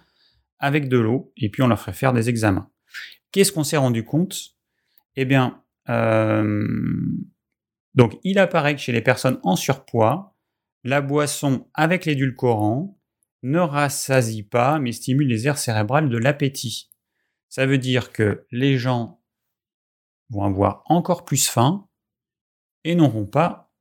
avec 0.59 0.87
de 0.87 0.97
l'eau, 0.97 1.33
et 1.37 1.49
puis 1.49 1.61
on 1.61 1.67
leur 1.67 1.79
ferait 1.79 1.93
faire 1.93 2.13
des 2.13 2.29
examens. 2.29 2.69
Qu'est-ce 3.31 3.51
qu'on 3.51 3.63
s'est 3.63 3.77
rendu 3.77 4.03
compte? 4.05 4.55
Eh 5.17 5.25
bien, 5.25 5.61
euh, 5.89 6.67
donc 7.93 8.17
il 8.23 8.39
apparaît 8.39 8.75
que 8.75 8.81
chez 8.81 8.93
les 8.93 9.01
personnes 9.01 9.39
en 9.43 9.55
surpoids, 9.55 10.35
la 10.83 11.01
boisson 11.01 11.67
avec 11.73 12.05
l'édulcorant 12.05 12.97
ne 13.43 13.59
rassasie 13.59 14.43
pas, 14.43 14.79
mais 14.79 14.91
stimule 14.91 15.27
les 15.27 15.47
aires 15.47 15.57
cérébrales 15.57 16.09
de 16.09 16.17
l'appétit. 16.17 16.89
Ça 17.49 17.65
veut 17.65 17.77
dire 17.77 18.11
que 18.11 18.45
les 18.51 18.77
gens 18.77 19.21
vont 20.29 20.43
avoir 20.43 20.83
encore 20.85 21.25
plus 21.25 21.47
faim 21.47 21.84
et 22.85 22.95
n'auront 22.95 23.25
pas 23.25 23.71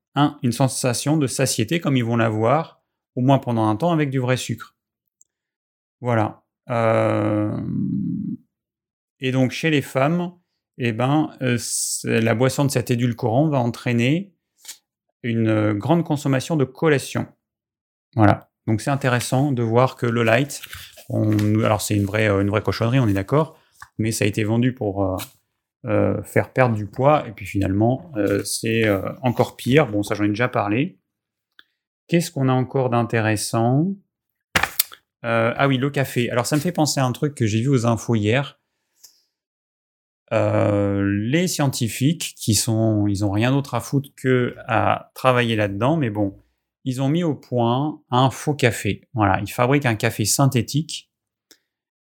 une 0.43 0.53
sensation 0.53 1.17
de 1.17 1.27
satiété 1.27 1.79
comme 1.81 1.97
ils 1.97 2.05
vont 2.05 2.17
l'avoir, 2.17 2.83
au 3.15 3.21
moins 3.21 3.39
pendant 3.39 3.69
un 3.69 3.77
temps, 3.77 3.93
avec 3.93 4.11
du 4.11 4.19
vrai 4.19 4.37
sucre. 4.37 4.77
Voilà. 6.01 6.45
Euh, 6.71 7.57
et 9.21 9.33
donc 9.33 9.51
chez 9.51 9.71
les 9.71 9.83
femmes, 9.83 10.33
eh 10.79 10.93
ben, 10.93 11.31
euh, 11.43 11.59
la 12.05 12.35
boisson 12.35 12.65
de 12.65 12.71
cet 12.71 12.91
édulcorant 12.91 13.49
va 13.49 13.59
entraîner 13.59 14.35
une 15.23 15.49
euh, 15.49 15.75
grande 15.75 16.05
consommation 16.05 16.57
de 16.57 16.65
collation. 16.65 17.27
Voilà. 18.17 18.51
Donc 18.67 18.81
c'est 18.81 18.91
intéressant 18.91 19.53
de 19.53 19.63
voir 19.63 19.97
que 19.97 20.07
le 20.07 20.23
light, 20.23 20.63
alors 21.11 21.83
c'est 21.83 21.97
une 21.97 22.07
vraie, 22.07 22.29
une 22.29 22.49
vraie 22.49 22.63
cochonnerie, 22.63 23.01
on 23.01 23.09
est 23.09 23.13
d'accord, 23.13 23.59
mais 23.99 24.11
ça 24.11 24.25
a 24.25 24.29
été 24.29 24.43
vendu 24.43 24.73
pour 24.73 25.19
faire 26.25 26.53
perdre 26.53 26.75
du 26.75 26.87
poids, 26.87 27.27
et 27.29 27.33
puis 27.33 27.47
finalement 27.47 28.13
c'est 28.45 28.85
encore 29.23 29.57
pire. 29.57 29.87
Bon, 29.87 30.03
ça 30.03 30.15
j'en 30.15 30.25
ai 30.25 30.29
déjà 30.29 30.49
parlé. 30.49 30.99
Qu'est-ce 32.07 32.31
qu'on 32.31 32.49
a 32.49 32.53
encore 32.53 32.91
d'intéressant? 32.91 33.95
Euh, 35.25 35.55
ah 35.57 35.69
oui, 35.69 35.79
le 35.79 35.89
café. 35.89 36.31
Alors 36.31 36.45
ça 36.45 36.57
me 36.57 36.61
fait 36.61 36.73
penser 36.73 37.01
à 37.01 37.07
un 37.07 37.13
truc 37.13 37.35
que 37.35 37.47
j'ai 37.47 37.63
vu 37.63 37.69
aux 37.69 37.87
infos 37.87 38.15
hier. 38.15 38.61
Euh, 40.33 41.03
les 41.31 41.49
scientifiques 41.49 42.35
qui 42.37 42.55
sont, 42.55 43.07
ils 43.07 43.25
ont 43.25 43.31
rien 43.31 43.53
d'autre 43.53 43.75
à 43.75 43.81
foutre 43.81 44.11
que 44.17 44.55
à 44.67 45.13
travailler 45.15 45.57
là-dedans, 45.57 45.97
mais 45.97 46.11
bon, 46.11 46.43
ils 46.85 47.01
ont 47.01 47.09
mis 47.09 47.25
au 47.25 47.35
point 47.35 48.03
un 48.11 48.31
faux 48.31 48.55
café. 48.55 49.09
Voilà, 49.15 49.41
ils 49.41 49.51
fabriquent 49.51 49.87
un 49.87 49.95
café 49.95 50.27
synthétique. 50.27 51.11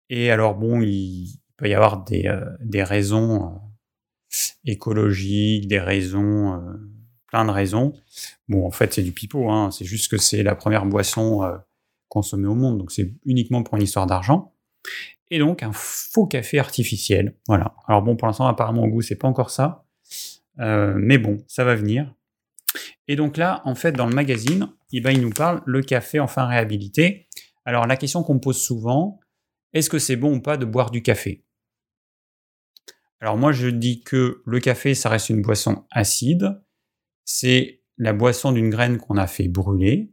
Et 0.09 0.31
alors 0.31 0.55
bon, 0.55 0.81
il 0.81 1.40
peut 1.61 1.69
y 1.69 1.73
avoir 1.73 2.03
des, 2.03 2.27
euh, 2.27 2.83
raisons 2.83 3.61
écologiques, 4.65 5.67
des 5.67 5.79
raisons, 5.79 6.61
plein 7.27 7.45
de 7.45 7.51
raisons. 7.51 7.93
Bon, 8.47 8.65
en 8.65 8.71
fait, 8.71 8.93
c'est 8.93 9.03
du 9.03 9.11
pipeau. 9.11 9.49
Hein. 9.49 9.71
C'est 9.71 9.85
juste 9.85 10.09
que 10.09 10.17
c'est 10.17 10.43
la 10.43 10.55
première 10.55 10.85
boisson 10.85 11.41
consommé 12.11 12.47
au 12.47 12.55
monde, 12.55 12.77
donc 12.77 12.91
c'est 12.91 13.13
uniquement 13.25 13.63
pour 13.63 13.77
une 13.77 13.83
histoire 13.83 14.05
d'argent. 14.05 14.53
Et 15.29 15.39
donc 15.39 15.63
un 15.63 15.71
faux 15.73 16.27
café 16.27 16.59
artificiel. 16.59 17.35
Voilà. 17.47 17.73
Alors 17.87 18.01
bon, 18.01 18.17
pour 18.17 18.27
l'instant, 18.27 18.47
apparemment 18.47 18.83
au 18.83 18.87
goût, 18.87 19.01
c'est 19.01 19.15
pas 19.15 19.29
encore 19.29 19.49
ça. 19.49 19.85
Euh, 20.59 20.93
mais 20.97 21.17
bon, 21.17 21.37
ça 21.47 21.63
va 21.63 21.73
venir. 21.73 22.13
Et 23.07 23.15
donc 23.15 23.37
là, 23.37 23.61
en 23.63 23.75
fait, 23.75 23.93
dans 23.93 24.07
le 24.07 24.13
magazine, 24.13 24.67
eh 24.91 24.99
ben, 24.99 25.11
il 25.11 25.21
nous 25.21 25.31
parle 25.31 25.61
le 25.65 25.81
café 25.81 26.19
enfin 26.19 26.45
réhabilité. 26.45 27.27
Alors 27.63 27.87
la 27.87 27.95
question 27.95 28.23
qu'on 28.23 28.35
me 28.35 28.39
pose 28.39 28.61
souvent, 28.61 29.21
est-ce 29.73 29.89
que 29.89 29.99
c'est 29.99 30.17
bon 30.17 30.35
ou 30.35 30.41
pas 30.41 30.57
de 30.57 30.65
boire 30.65 30.91
du 30.91 31.01
café? 31.01 31.45
Alors 33.21 33.37
moi, 33.37 33.51
je 33.51 33.67
dis 33.67 34.01
que 34.01 34.41
le 34.45 34.59
café, 34.59 34.95
ça 34.95 35.09
reste 35.09 35.29
une 35.29 35.41
boisson 35.41 35.85
acide. 35.91 36.61
C'est 37.23 37.83
la 37.97 38.13
boisson 38.13 38.51
d'une 38.51 38.69
graine 38.71 38.97
qu'on 38.97 39.17
a 39.17 39.27
fait 39.27 39.47
brûler. 39.47 40.11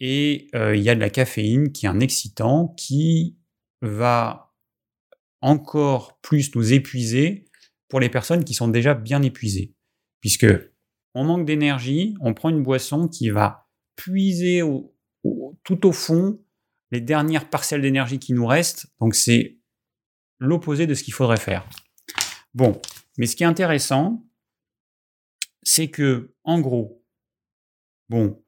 Et 0.00 0.48
il 0.52 0.82
y 0.82 0.90
a 0.90 0.94
de 0.94 1.00
la 1.00 1.10
caféine 1.10 1.72
qui 1.72 1.86
est 1.86 1.88
un 1.88 2.00
excitant 2.00 2.74
qui 2.76 3.38
va 3.82 4.52
encore 5.40 6.20
plus 6.20 6.54
nous 6.54 6.72
épuiser 6.72 7.48
pour 7.88 8.00
les 8.00 8.08
personnes 8.08 8.44
qui 8.44 8.52
sont 8.52 8.68
déjà 8.68 8.94
bien 8.94 9.22
épuisées. 9.22 9.74
Puisque 10.20 10.46
on 11.14 11.24
manque 11.24 11.46
d'énergie, 11.46 12.16
on 12.20 12.34
prend 12.34 12.50
une 12.50 12.64
boisson 12.64 13.06
qui 13.06 13.30
va 13.30 13.68
puiser 13.94 14.60
tout 15.62 15.86
au 15.86 15.92
fond 15.92 16.42
les 16.90 17.00
dernières 17.00 17.48
parcelles 17.48 17.82
d'énergie 17.82 18.18
qui 18.18 18.32
nous 18.32 18.46
restent. 18.46 18.88
Donc 19.00 19.14
c'est 19.14 19.55
l'opposé 20.38 20.86
de 20.86 20.94
ce 20.94 21.02
qu'il 21.02 21.14
faudrait 21.14 21.36
faire. 21.36 21.68
Bon, 22.54 22.80
mais 23.18 23.26
ce 23.26 23.36
qui 23.36 23.42
est 23.42 23.46
intéressant, 23.46 24.24
c'est 25.62 25.88
que, 25.88 26.34
en 26.44 26.60
gros, 26.60 27.04
bon, 28.08 28.42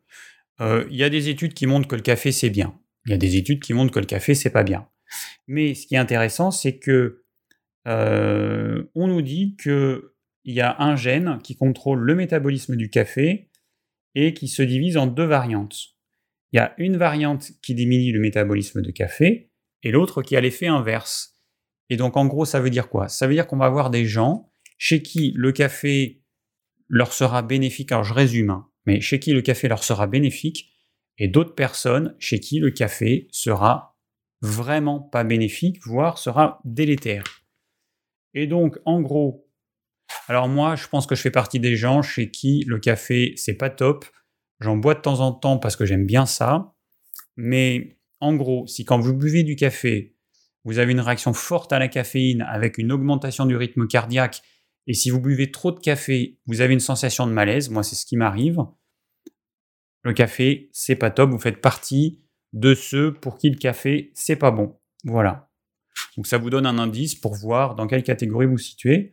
euh, 0.60 0.86
il 0.90 0.96
y 0.96 1.04
a 1.04 1.10
des 1.10 1.28
études 1.28 1.54
qui 1.54 1.66
montrent 1.66 1.88
que 1.88 1.96
le 1.96 2.02
café 2.02 2.32
c'est 2.32 2.50
bien. 2.50 2.78
Il 3.06 3.12
y 3.12 3.14
a 3.14 3.18
des 3.18 3.36
études 3.36 3.60
qui 3.60 3.74
montrent 3.74 3.92
que 3.92 4.00
le 4.00 4.06
café 4.06 4.34
c'est 4.34 4.50
pas 4.50 4.64
bien. 4.64 4.88
Mais 5.46 5.74
ce 5.74 5.86
qui 5.86 5.94
est 5.94 5.98
intéressant, 5.98 6.50
c'est 6.50 6.78
que 6.78 7.24
euh, 7.86 8.84
on 8.94 9.08
nous 9.08 9.22
dit 9.22 9.56
qu'il 9.60 10.02
y 10.44 10.60
a 10.60 10.76
un 10.80 10.96
gène 10.96 11.38
qui 11.42 11.56
contrôle 11.56 12.00
le 12.00 12.14
métabolisme 12.14 12.76
du 12.76 12.90
café 12.90 13.50
et 14.14 14.34
qui 14.34 14.48
se 14.48 14.62
divise 14.62 14.96
en 14.96 15.06
deux 15.06 15.24
variantes. 15.24 15.96
Il 16.52 16.56
y 16.56 16.60
a 16.60 16.74
une 16.78 16.96
variante 16.96 17.52
qui 17.62 17.74
diminue 17.74 18.12
le 18.12 18.20
métabolisme 18.20 18.82
du 18.82 18.92
café 18.92 19.50
et 19.82 19.90
l'autre 19.90 20.22
qui 20.22 20.36
a 20.36 20.40
l'effet 20.40 20.66
inverse. 20.66 21.37
Et 21.90 21.96
donc 21.96 22.16
en 22.16 22.26
gros, 22.26 22.44
ça 22.44 22.60
veut 22.60 22.70
dire 22.70 22.88
quoi? 22.88 23.08
Ça 23.08 23.26
veut 23.26 23.34
dire 23.34 23.46
qu'on 23.46 23.56
va 23.56 23.66
avoir 23.66 23.90
des 23.90 24.04
gens 24.04 24.50
chez 24.76 25.02
qui 25.02 25.32
le 25.36 25.52
café 25.52 26.22
leur 26.88 27.12
sera 27.12 27.42
bénéfique. 27.42 27.92
Alors 27.92 28.04
je 28.04 28.14
résume, 28.14 28.50
hein 28.50 28.68
mais 28.88 29.02
chez 29.02 29.20
qui 29.20 29.34
le 29.34 29.42
café 29.42 29.68
leur 29.68 29.84
sera 29.84 30.06
bénéfique, 30.06 30.72
et 31.18 31.28
d'autres 31.28 31.54
personnes 31.54 32.16
chez 32.18 32.40
qui 32.40 32.58
le 32.58 32.70
café 32.70 33.28
sera 33.32 33.98
vraiment 34.40 34.98
pas 34.98 35.24
bénéfique, 35.24 35.84
voire 35.84 36.16
sera 36.16 36.58
délétère. 36.64 37.24
Et 38.32 38.46
donc, 38.46 38.78
en 38.86 39.02
gros, 39.02 39.46
alors 40.26 40.48
moi, 40.48 40.74
je 40.74 40.88
pense 40.88 41.06
que 41.06 41.14
je 41.14 41.20
fais 41.20 41.30
partie 41.30 41.60
des 41.60 41.76
gens 41.76 42.00
chez 42.00 42.30
qui 42.30 42.64
le 42.66 42.78
café, 42.78 43.34
c'est 43.36 43.58
pas 43.58 43.68
top. 43.68 44.06
J'en 44.60 44.76
bois 44.76 44.94
de 44.94 45.00
temps 45.00 45.20
en 45.20 45.32
temps 45.32 45.58
parce 45.58 45.76
que 45.76 45.84
j'aime 45.84 46.06
bien 46.06 46.24
ça. 46.24 46.74
Mais 47.36 47.98
en 48.20 48.34
gros, 48.34 48.66
si 48.66 48.86
quand 48.86 48.98
vous 48.98 49.12
buvez 49.12 49.42
du 49.42 49.54
café, 49.54 50.16
vous 50.64 50.78
avez 50.78 50.92
une 50.92 51.00
réaction 51.00 51.32
forte 51.32 51.72
à 51.72 51.78
la 51.78 51.88
caféine 51.88 52.42
avec 52.42 52.78
une 52.78 52.92
augmentation 52.92 53.46
du 53.46 53.56
rythme 53.56 53.86
cardiaque, 53.86 54.42
et 54.88 54.94
si 54.94 55.10
vous 55.10 55.20
buvez 55.20 55.50
trop 55.50 55.70
de 55.70 55.78
café, 55.78 56.38
vous 56.46 56.62
avez 56.62 56.72
une 56.72 56.80
sensation 56.80 57.26
de 57.26 57.32
malaise, 57.32 57.68
moi 57.68 57.82
c'est 57.82 57.94
ce 57.94 58.06
qui 58.06 58.16
m'arrive. 58.16 58.58
Le 60.02 60.14
café, 60.14 60.70
c'est 60.72 60.96
pas 60.96 61.10
top, 61.10 61.30
vous 61.30 61.38
faites 61.38 61.60
partie 61.60 62.22
de 62.54 62.74
ceux 62.74 63.12
pour 63.12 63.36
qui 63.36 63.50
le 63.50 63.58
café, 63.58 64.10
c'est 64.14 64.36
pas 64.36 64.50
bon. 64.50 64.78
Voilà. 65.04 65.50
Donc 66.16 66.26
ça 66.26 66.38
vous 66.38 66.48
donne 66.48 66.64
un 66.64 66.78
indice 66.78 67.14
pour 67.14 67.34
voir 67.34 67.74
dans 67.74 67.86
quelle 67.86 68.02
catégorie 68.02 68.46
vous 68.46 68.56
situez. 68.56 69.12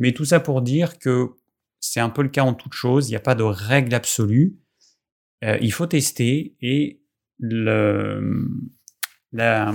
Mais 0.00 0.12
tout 0.12 0.24
ça 0.24 0.40
pour 0.40 0.62
dire 0.62 0.98
que 0.98 1.30
c'est 1.78 2.00
un 2.00 2.10
peu 2.10 2.22
le 2.22 2.28
cas 2.28 2.42
en 2.42 2.54
toute 2.54 2.72
chose, 2.72 3.08
il 3.08 3.12
n'y 3.12 3.16
a 3.16 3.20
pas 3.20 3.36
de 3.36 3.44
règle 3.44 3.94
absolue. 3.94 4.58
Euh, 5.44 5.58
il 5.60 5.72
faut 5.72 5.86
tester 5.86 6.56
et 6.60 7.02
le, 7.38 8.48
la, 9.32 9.72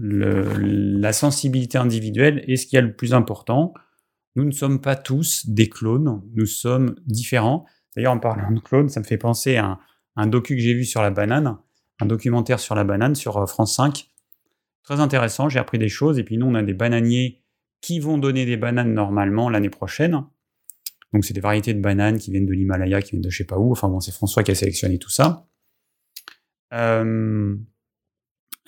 la 0.00 1.12
sensibilité 1.12 1.76
individuelle 1.78 2.44
est 2.46 2.56
ce 2.56 2.66
qui 2.66 2.76
est 2.76 2.82
le 2.82 2.94
plus 2.94 3.14
important. 3.14 3.74
Nous 4.36 4.44
ne 4.44 4.52
sommes 4.52 4.80
pas 4.80 4.94
tous 4.94 5.48
des 5.48 5.68
clones, 5.68 6.22
nous 6.34 6.46
sommes 6.46 6.94
différents. 7.06 7.66
D'ailleurs, 7.96 8.12
en 8.12 8.20
parlant 8.20 8.50
de 8.52 8.60
clones, 8.60 8.88
ça 8.88 9.00
me 9.00 9.04
fait 9.04 9.18
penser 9.18 9.56
à 9.56 9.66
un, 9.66 9.78
un 10.16 10.26
docu 10.26 10.54
que 10.54 10.62
j'ai 10.62 10.74
vu 10.74 10.84
sur 10.84 11.02
la 11.02 11.10
banane, 11.10 11.56
un 12.00 12.06
documentaire 12.06 12.60
sur 12.60 12.74
la 12.74 12.84
banane 12.84 13.14
sur 13.14 13.36
euh, 13.38 13.46
France 13.46 13.74
5. 13.76 14.08
Très 14.82 15.00
intéressant, 15.00 15.48
j'ai 15.48 15.58
appris 15.58 15.78
des 15.78 15.88
choses. 15.88 16.18
Et 16.18 16.24
puis 16.24 16.38
nous, 16.38 16.46
on 16.46 16.54
a 16.54 16.62
des 16.62 16.74
bananiers 16.74 17.42
qui 17.80 18.00
vont 18.00 18.18
donner 18.18 18.46
des 18.46 18.56
bananes 18.56 18.92
normalement 18.92 19.48
l'année 19.48 19.70
prochaine. 19.70 20.24
Donc 21.12 21.24
c'est 21.24 21.34
des 21.34 21.40
variétés 21.40 21.72
de 21.72 21.80
bananes 21.80 22.18
qui 22.18 22.30
viennent 22.30 22.46
de 22.46 22.52
l'Himalaya, 22.52 23.00
qui 23.00 23.12
viennent 23.12 23.22
de 23.22 23.30
je 23.30 23.38
sais 23.38 23.44
pas 23.44 23.58
où. 23.58 23.72
Enfin 23.72 23.88
bon, 23.88 24.00
c'est 24.00 24.12
François 24.12 24.42
qui 24.42 24.50
a 24.50 24.54
sélectionné 24.54 24.98
tout 24.98 25.10
ça. 25.10 25.46
Euh, 26.74 27.56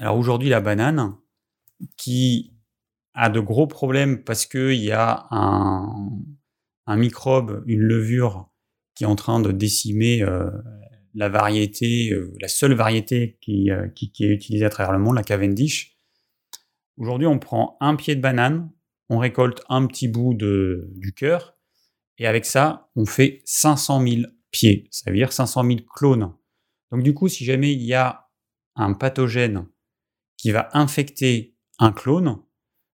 alors 0.01 0.17
aujourd'hui, 0.17 0.49
la 0.49 0.63
banane, 0.63 1.15
qui 1.99 2.55
a 3.13 3.29
de 3.29 3.39
gros 3.39 3.67
problèmes 3.67 4.25
parce 4.25 4.47
qu'il 4.47 4.83
y 4.83 4.93
a 4.93 5.27
un, 5.31 6.11
microbe, 6.89 7.63
une 7.67 7.81
levure 7.81 8.51
qui 8.95 9.05
est 9.05 9.07
en 9.07 9.15
train 9.15 9.41
de 9.41 9.53
décimer 9.53 10.23
euh, 10.23 10.51
la 11.15 11.29
variété, 11.29 12.13
euh, 12.13 12.33
la 12.41 12.49
seule 12.49 12.73
variété 12.73 13.39
qui, 13.43 13.71
qui, 13.95 14.25
est 14.25 14.29
utilisée 14.29 14.65
à 14.65 14.71
travers 14.71 14.93
le 14.93 14.99
monde, 14.99 15.17
la 15.17 15.23
Cavendish. 15.23 15.99
Aujourd'hui, 16.97 17.27
on 17.27 17.39
prend 17.39 17.77
un 17.81 17.95
pied 17.95 18.17
de 18.17 18.23
banane, 18.23 18.71
on 19.11 19.19
récolte 19.19 19.63
un 19.69 19.87
petit 19.87 20.09
bout 20.09 20.33
de, 20.33 20.89
du 20.97 21.13
cœur, 21.13 21.59
et 22.17 22.27
avec 22.27 22.47
ça, 22.47 22.91
on 22.97 23.05
fait 23.05 23.43
500 23.45 24.07
000 24.07 24.23
pieds, 24.51 24.89
ça 24.91 25.11
veut 25.11 25.17
dire 25.17 25.33
500 25.33 25.63
000 25.65 25.81
clones. 25.95 26.33
Donc 26.91 27.03
du 27.03 27.13
coup, 27.13 27.29
si 27.29 27.45
jamais 27.45 27.73
il 27.73 27.83
y 27.83 27.95
a 27.95 28.29
un 28.77 28.95
pathogène 28.95 29.67
qui 30.41 30.53
va 30.53 30.71
infecter 30.73 31.55
un 31.79 31.93
clone, 31.93 32.39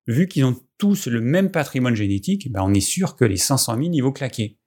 vu 0.08 0.26
qu'ils 0.26 0.44
ont 0.44 0.56
tous 0.78 1.06
le 1.06 1.20
même 1.20 1.50
patrimoine 1.50 1.94
génétique, 1.94 2.50
ben 2.50 2.62
on 2.64 2.74
est 2.74 2.80
sûr 2.80 3.14
que 3.14 3.24
les 3.24 3.36
500 3.36 3.76
000, 3.76 3.90
ils 3.92 4.00
vont 4.00 4.12
claquer. 4.12 4.58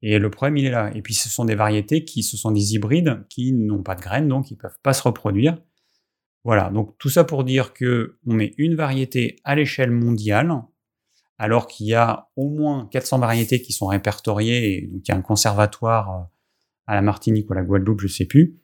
Et 0.00 0.18
le 0.18 0.30
problème, 0.30 0.56
il 0.56 0.66
est 0.66 0.70
là. 0.70 0.90
Et 0.94 1.02
puis, 1.02 1.14
ce 1.14 1.28
sont 1.28 1.44
des 1.44 1.54
variétés 1.54 2.04
qui, 2.04 2.22
ce 2.22 2.36
sont 2.36 2.52
des 2.52 2.74
hybrides 2.74 3.26
qui 3.28 3.52
n'ont 3.52 3.82
pas 3.82 3.94
de 3.94 4.00
graines, 4.00 4.28
donc 4.28 4.50
ils 4.50 4.54
ne 4.54 4.58
peuvent 4.58 4.78
pas 4.82 4.94
se 4.94 5.02
reproduire. 5.02 5.58
Voilà. 6.44 6.70
Donc, 6.70 6.96
tout 6.98 7.08
ça 7.10 7.24
pour 7.24 7.44
dire 7.44 7.74
que 7.74 8.18
on 8.26 8.34
met 8.34 8.54
une 8.56 8.76
variété 8.76 9.36
à 9.44 9.54
l'échelle 9.54 9.90
mondiale, 9.90 10.62
alors 11.38 11.66
qu'il 11.66 11.86
y 11.86 11.94
a 11.94 12.30
au 12.36 12.48
moins 12.48 12.88
400 12.92 13.18
variétés 13.18 13.60
qui 13.60 13.72
sont 13.72 13.86
répertoriées, 13.86 14.78
et 14.78 14.86
donc 14.86 15.02
il 15.06 15.10
y 15.10 15.14
a 15.14 15.18
un 15.18 15.22
conservatoire 15.22 16.10
euh, 16.10 16.22
à 16.86 16.94
la 16.94 17.02
Martinique 17.02 17.50
ou 17.50 17.52
à 17.52 17.56
la 17.56 17.62
Guadeloupe, 17.62 18.00
je 18.00 18.06
ne 18.06 18.12
sais 18.12 18.24
plus, 18.24 18.58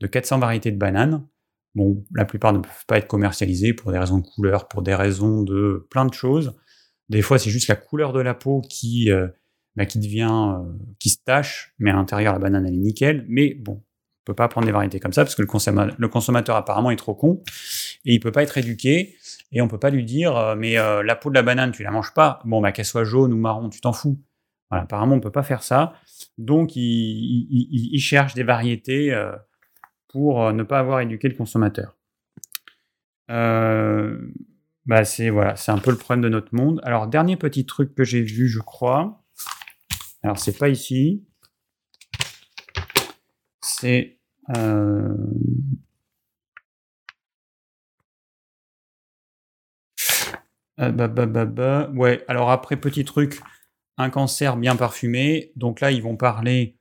de 0.00 0.06
400 0.06 0.38
variétés 0.38 0.70
de 0.70 0.78
bananes. 0.78 1.26
Bon, 1.74 2.04
la 2.14 2.24
plupart 2.24 2.52
ne 2.52 2.58
peuvent 2.58 2.86
pas 2.86 2.98
être 2.98 3.08
commercialisées 3.08 3.72
pour 3.72 3.90
des 3.90 3.98
raisons 3.98 4.18
de 4.18 4.26
couleur, 4.26 4.68
pour 4.68 4.82
des 4.82 4.94
raisons 4.94 5.42
de 5.42 5.86
plein 5.90 6.06
de 6.06 6.14
choses. 6.14 6.54
Des 7.08 7.20
fois, 7.20 7.38
c'est 7.38 7.50
juste 7.50 7.68
la 7.68 7.76
couleur 7.76 8.12
de 8.12 8.20
la 8.20 8.34
peau 8.34 8.60
qui, 8.60 9.10
euh, 9.10 9.26
bah, 9.74 9.84
qui 9.84 9.98
devient, 9.98 10.54
euh, 10.54 10.72
qui 11.00 11.10
se 11.10 11.18
tache, 11.24 11.74
mais 11.78 11.90
à 11.90 11.94
l'intérieur, 11.94 12.32
la 12.32 12.38
banane, 12.38 12.66
elle 12.66 12.74
est 12.74 12.78
nickel. 12.78 13.24
Mais 13.28 13.54
bon, 13.54 13.72
on 13.82 14.24
peut 14.24 14.34
pas 14.34 14.46
prendre 14.46 14.66
des 14.66 14.72
variétés 14.72 15.00
comme 15.00 15.12
ça 15.12 15.24
parce 15.24 15.34
que 15.34 15.42
le 15.42 16.08
consommateur, 16.08 16.56
apparemment 16.56 16.92
est 16.92 16.96
trop 16.96 17.14
con 17.14 17.42
et 18.04 18.14
il 18.14 18.20
peut 18.20 18.32
pas 18.32 18.44
être 18.44 18.56
éduqué 18.56 19.16
et 19.50 19.60
on 19.60 19.66
peut 19.66 19.78
pas 19.78 19.90
lui 19.90 20.04
dire, 20.04 20.36
euh, 20.36 20.54
mais 20.56 20.74
la 20.74 21.16
peau 21.16 21.28
de 21.28 21.34
la 21.34 21.42
banane, 21.42 21.72
tu 21.72 21.82
la 21.82 21.90
manges 21.90 22.14
pas. 22.14 22.40
Bon, 22.44 22.60
bah, 22.60 22.70
qu'elle 22.70 22.84
soit 22.84 23.04
jaune 23.04 23.32
ou 23.32 23.36
marron, 23.36 23.68
tu 23.68 23.80
t'en 23.80 23.92
fous. 23.92 24.20
Voilà, 24.70 24.84
apparemment, 24.84 25.16
on 25.16 25.20
peut 25.20 25.32
pas 25.32 25.42
faire 25.42 25.64
ça. 25.64 25.94
Donc, 26.38 26.76
il, 26.76 27.46
il 27.50 28.00
cherche 28.00 28.34
des 28.34 28.44
variétés 28.44 29.12
pour 30.14 30.44
euh, 30.44 30.52
ne 30.52 30.62
pas 30.62 30.78
avoir 30.78 31.00
éduqué 31.00 31.26
le 31.28 31.34
consommateur. 31.34 31.96
Euh, 33.32 34.16
bah 34.86 35.04
c'est 35.04 35.28
voilà, 35.28 35.56
un 35.66 35.78
peu 35.78 35.90
le 35.90 35.96
problème 35.96 36.22
de 36.22 36.28
notre 36.28 36.54
monde. 36.54 36.80
Alors 36.84 37.08
dernier 37.08 37.36
petit 37.36 37.66
truc 37.66 37.96
que 37.96 38.04
j'ai 38.04 38.22
vu, 38.22 38.48
je 38.48 38.60
crois. 38.60 39.24
Alors 40.22 40.38
c'est 40.38 40.56
pas 40.56 40.68
ici. 40.68 41.26
C'est 43.60 44.20
euh, 44.56 45.16
bah, 50.78 51.08
bah, 51.08 51.26
bah, 51.26 51.44
bah, 51.44 51.90
ouais. 51.96 52.24
Alors 52.28 52.52
après 52.52 52.76
petit 52.76 53.04
truc, 53.04 53.40
un 53.98 54.10
cancer 54.10 54.56
bien 54.56 54.76
parfumé. 54.76 55.50
Donc 55.56 55.80
là 55.80 55.90
ils 55.90 56.02
vont 56.04 56.16
parler 56.16 56.78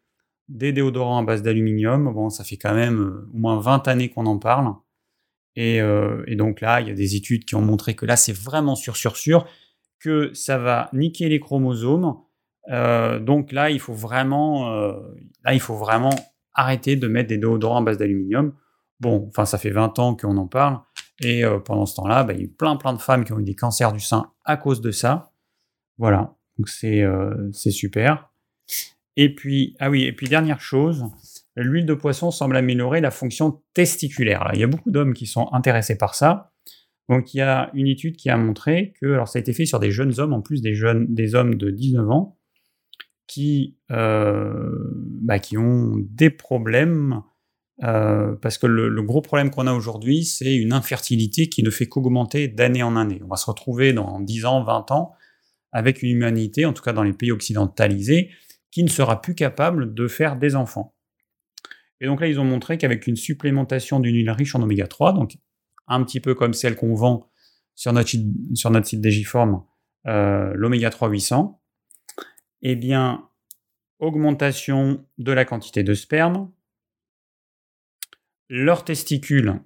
des 0.49 0.71
déodorants 0.71 1.19
à 1.19 1.23
base 1.23 1.41
d'aluminium. 1.41 2.11
Bon, 2.13 2.29
ça 2.29 2.43
fait 2.43 2.57
quand 2.57 2.73
même 2.73 2.99
euh, 2.99 3.29
au 3.33 3.37
moins 3.37 3.59
20 3.59 3.87
années 3.87 4.09
qu'on 4.09 4.25
en 4.25 4.39
parle. 4.39 4.73
Euh, 5.57 6.23
et, 6.27 6.35
donc 6.35 6.61
là, 6.61 6.81
il 6.81 6.87
y 6.87 6.91
a 6.91 6.95
des 6.95 7.15
études 7.15 7.45
qui 7.45 7.55
ont 7.55 7.61
montré 7.61 7.95
que 7.95 8.05
là, 8.05 8.15
c'est 8.15 8.35
vraiment 8.35 8.75
sûr, 8.75 8.95
sûr, 8.95 9.15
sûr, 9.15 9.45
que 9.99 10.33
ça 10.33 10.57
va 10.57 10.89
niquer 10.93 11.29
les 11.29 11.39
chromosomes. 11.39 12.17
Euh, 12.69 13.19
donc 13.19 13.51
là, 13.51 13.69
il 13.69 13.79
faut 13.79 13.93
vraiment, 13.93 14.71
là, 15.43 15.53
il 15.53 15.59
faut 15.59 15.75
vraiment 15.75 16.13
arrêter 16.53 16.95
de 16.95 17.07
mettre 17.07 17.29
des 17.29 17.37
déodorants 17.37 17.81
à 17.81 17.83
base 17.83 17.97
d'aluminium. 17.97 18.53
Bon, 18.99 19.27
enfin, 19.29 19.45
ça 19.45 19.57
fait 19.57 19.69
20 19.69 19.99
ans 19.99 20.15
qu'on 20.15 20.37
en 20.37 20.47
parle. 20.47 20.79
Et 21.23 21.43
pendant 21.65 21.85
ce 21.85 21.95
temps-là, 21.95 22.23
bah, 22.23 22.33
il 22.33 22.39
y 22.39 22.41
a 22.41 22.45
eu 22.45 22.49
plein, 22.49 22.75
plein 22.75 22.93
de 22.93 22.99
femmes 22.99 23.23
qui 23.23 23.31
ont 23.31 23.39
eu 23.39 23.43
des 23.43 23.55
cancers 23.55 23.93
du 23.93 23.99
sein 23.99 24.31
à 24.43 24.57
cause 24.57 24.81
de 24.81 24.91
ça. 24.91 25.31
Voilà. 25.97 26.35
Donc 26.57 26.67
c'est 26.67 27.71
super. 27.71 28.33
Et 29.15 29.33
puis, 29.33 29.75
ah 29.79 29.89
oui, 29.89 30.03
et 30.03 30.13
puis 30.13 30.27
dernière 30.27 30.61
chose, 30.61 31.05
l'huile 31.55 31.85
de 31.85 31.93
poisson 31.93 32.31
semble 32.31 32.57
améliorer 32.57 33.01
la 33.01 33.11
fonction 33.11 33.61
testiculaire. 33.73 34.49
il 34.53 34.59
y 34.59 34.63
a 34.63 34.67
beaucoup 34.67 34.91
d'hommes 34.91 35.13
qui 35.13 35.27
sont 35.27 35.49
intéressés 35.53 35.97
par 35.97 36.15
ça. 36.15 36.51
Donc 37.09 37.33
il 37.33 37.37
y 37.37 37.41
a 37.41 37.69
une 37.73 37.87
étude 37.87 38.15
qui 38.15 38.29
a 38.29 38.37
montré 38.37 38.93
que, 38.99 39.07
alors 39.07 39.27
ça 39.27 39.37
a 39.37 39.41
été 39.41 39.53
fait 39.53 39.65
sur 39.65 39.79
des 39.79 39.91
jeunes 39.91 40.19
hommes, 40.19 40.33
en 40.33 40.41
plus 40.41 40.61
des 40.61 40.73
jeunes, 40.73 41.05
des 41.13 41.35
hommes 41.35 41.55
de 41.55 41.69
19 41.69 42.09
ans, 42.09 42.37
qui, 43.27 43.77
euh, 43.91 44.71
bah, 45.21 45.39
qui 45.39 45.57
ont 45.57 45.95
des 45.97 46.29
problèmes, 46.29 47.21
euh, 47.83 48.35
parce 48.41 48.57
que 48.57 48.67
le, 48.67 48.87
le, 48.87 49.03
gros 49.03 49.21
problème 49.21 49.49
qu'on 49.49 49.67
a 49.67 49.73
aujourd'hui, 49.73 50.23
c'est 50.23 50.55
une 50.55 50.73
infertilité 50.73 51.49
qui 51.49 51.63
ne 51.63 51.69
fait 51.69 51.87
qu'augmenter 51.87 52.47
d'année 52.47 52.83
en 52.83 52.95
année. 52.95 53.21
On 53.23 53.27
va 53.27 53.35
se 53.35 53.49
retrouver 53.49 53.91
dans 53.91 54.19
10 54.19 54.45
ans, 54.45 54.63
20 54.63 54.91
ans, 54.91 55.13
avec 55.71 56.03
une 56.03 56.11
humanité, 56.11 56.65
en 56.65 56.73
tout 56.73 56.83
cas 56.83 56.93
dans 56.93 57.03
les 57.03 57.13
pays 57.13 57.31
occidentalisés, 57.31 58.29
qui 58.73 58.83
ne 58.83 58.89
sera 58.89 59.21
plus 59.21 59.35
capable 59.35 59.93
de 59.93 60.07
faire 60.07 60.35
des 60.35 60.55
enfants. 60.55 60.95
Et 62.01 62.07
donc 62.07 62.21
là, 62.21 62.27
ils 62.27 62.39
ont 62.39 62.43
montré 62.43 62.79
qu'avec 62.79 63.05
une 63.05 63.15
supplémentation 63.15 63.99
d'une 63.99 64.15
huile 64.15 64.31
riche 64.31 64.55
en 64.55 64.63
oméga 64.63 64.87
3, 64.87 65.13
donc 65.13 65.37
un 65.85 66.03
petit 66.03 66.19
peu 66.19 66.33
comme 66.33 66.55
celle 66.55 66.75
qu'on 66.75 66.95
vend 66.95 67.29
sur 67.75 67.93
notre, 67.93 68.09
sur 68.55 68.71
notre 68.71 68.87
site 68.87 68.99
Digiform, 68.99 69.63
euh, 70.07 70.51
l'oméga 70.55 70.89
3 70.89 71.07
800, 71.07 71.61
eh 72.63 72.75
bien, 72.75 73.29
augmentation 73.99 75.05
de 75.19 75.31
la 75.31 75.45
quantité 75.45 75.83
de 75.83 75.93
sperme, 75.93 76.51
leurs 78.49 78.85
testicules 78.85 79.61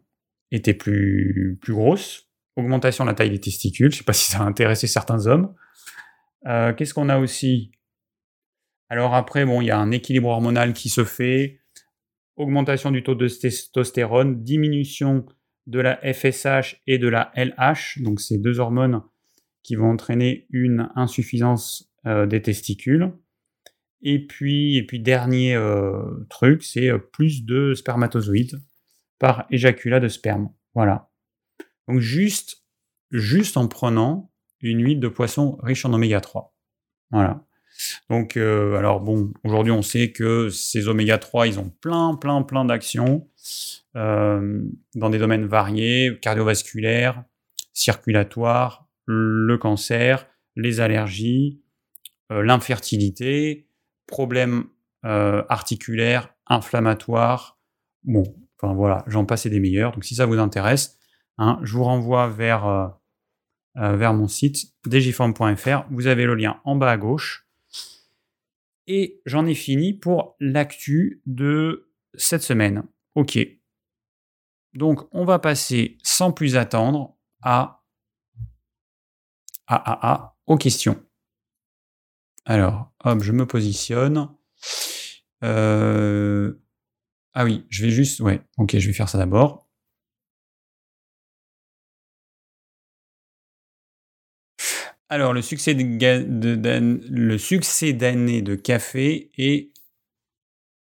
étaient 0.51 0.73
plus, 0.73 1.57
plus 1.61 1.73
grosses, 1.73 2.29
augmentation 2.57 3.05
de 3.05 3.09
la 3.11 3.15
taille 3.15 3.29
des 3.29 3.39
testicules, 3.39 3.89
je 3.89 3.95
ne 3.95 3.99
sais 3.99 4.03
pas 4.03 4.11
si 4.11 4.29
ça 4.29 4.39
a 4.39 4.43
intéressé 4.43 4.85
certains 4.85 5.27
hommes. 5.27 5.55
Euh, 6.45 6.73
qu'est-ce 6.73 6.93
qu'on 6.93 7.07
a 7.07 7.19
aussi? 7.19 7.71
Alors 8.89 9.15
après, 9.15 9.45
bon, 9.45 9.61
il 9.61 9.67
y 9.67 9.71
a 9.71 9.79
un 9.79 9.91
équilibre 9.91 10.29
hormonal 10.29 10.73
qui 10.73 10.89
se 10.89 11.03
fait, 11.03 11.59
augmentation 12.35 12.91
du 12.91 13.03
taux 13.03 13.15
de 13.15 13.27
testostérone, 13.27 14.43
diminution 14.43 15.25
de 15.65 15.79
la 15.79 15.97
FSH 15.97 16.81
et 16.87 16.97
de 16.97 17.07
la 17.07 17.31
LH, 17.35 18.01
donc 18.01 18.21
ces 18.21 18.37
deux 18.37 18.59
hormones 18.59 19.01
qui 19.63 19.75
vont 19.75 19.91
entraîner 19.91 20.47
une 20.49 20.89
insuffisance 20.95 21.91
euh, 22.05 22.25
des 22.25 22.41
testicules. 22.41 23.11
Et 24.01 24.25
puis, 24.25 24.77
et 24.77 24.85
puis 24.85 24.99
dernier 24.99 25.55
euh, 25.55 26.25
truc, 26.29 26.63
c'est 26.63 26.89
euh, 26.89 26.99
plus 26.99 27.43
de 27.43 27.73
spermatozoïdes 27.73 28.61
par 29.19 29.45
éjaculat 29.49 29.99
de 29.99 30.07
sperme. 30.07 30.53
Voilà. 30.73 31.09
Donc 31.87 31.99
juste, 31.99 32.63
juste 33.11 33.57
en 33.57 33.67
prenant 33.67 34.31
une 34.61 34.83
huile 34.83 34.99
de 34.99 35.07
poisson 35.09 35.57
riche 35.61 35.83
en 35.83 35.93
oméga 35.93 36.21
3. 36.21 36.55
Voilà. 37.11 37.46
Donc, 38.09 38.37
euh, 38.37 38.75
alors 38.75 39.01
bon, 39.01 39.31
aujourd'hui, 39.43 39.71
on 39.71 39.81
sait 39.81 40.11
que 40.11 40.49
ces 40.49 40.87
oméga 40.87 41.17
3, 41.17 41.47
ils 41.47 41.59
ont 41.59 41.71
plein, 41.81 42.15
plein, 42.15 42.41
plein 42.41 42.65
d'actions. 42.65 43.27
dans 43.93 45.09
des 45.09 45.17
domaines 45.17 45.45
variés, 45.45 46.17
cardiovasculaires, 46.21 47.23
circulatoires, 47.73 48.87
le 49.05 49.57
cancer, 49.57 50.27
les 50.55 50.79
allergies, 50.81 51.61
l'infertilité, 52.29 53.67
problèmes 54.05 54.65
articulaires, 55.03 56.29
inflammatoires. 56.45 57.57
Bon, 58.03 58.23
enfin 58.59 58.73
voilà, 58.73 59.03
j'en 59.07 59.25
passe 59.25 59.47
des 59.47 59.59
meilleurs. 59.59 59.93
Donc 59.93 60.05
si 60.05 60.13
ça 60.13 60.27
vous 60.27 60.37
intéresse, 60.37 60.99
hein, 61.39 61.59
je 61.63 61.73
vous 61.73 61.83
renvoie 61.83 62.27
vers 62.27 62.93
euh, 63.77 64.13
mon 64.13 64.27
site 64.27 64.73
digiform.fr. 64.85 65.85
Vous 65.91 66.07
avez 66.07 66.25
le 66.25 66.35
lien 66.35 66.59
en 66.63 66.75
bas 66.75 66.91
à 66.91 66.97
gauche. 66.97 67.46
Et 68.87 69.21
j'en 69.25 69.45
ai 69.45 69.53
fini 69.53 69.93
pour 69.93 70.35
l'actu 70.39 71.21
de 71.25 71.91
cette 72.13 72.41
semaine. 72.41 72.83
OK. 73.15 73.37
Donc, 74.73 75.01
on 75.11 75.25
va 75.25 75.39
passer 75.39 75.97
sans 76.03 76.31
plus 76.31 76.55
attendre 76.55 77.17
à, 77.41 77.83
à, 79.67 80.09
à, 80.11 80.37
aux 80.45 80.57
questions. 80.57 81.03
Alors, 82.45 82.93
hop, 83.03 83.21
je 83.21 83.33
me 83.33 83.45
positionne. 83.45 84.29
Euh, 85.43 86.53
ah 87.33 87.43
oui, 87.43 87.65
je 87.69 87.83
vais 87.83 87.91
juste. 87.91 88.21
Ouais, 88.21 88.41
ok, 88.57 88.77
je 88.77 88.87
vais 88.87 88.93
faire 88.93 89.09
ça 89.09 89.17
d'abord. 89.17 89.66
Alors, 95.09 95.33
le 95.33 95.41
succès 95.41 95.73
d'année 97.93 98.41
de, 98.41 98.55
café 98.55 99.31
est. 99.37 99.71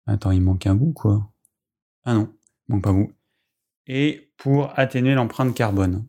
Attends, 0.07 0.31
il 0.31 0.41
manque 0.41 0.67
un 0.67 0.77
bout, 0.77 0.93
quoi. 0.93 1.33
Ah 2.05 2.15
non, 2.15 2.33
il 2.69 2.75
manque 2.75 2.85
pas 2.85 2.93
bout. 2.93 3.13
Et 3.87 4.33
pour 4.37 4.79
atténuer 4.79 5.15
l'empreinte 5.15 5.55
carbone. 5.55 6.07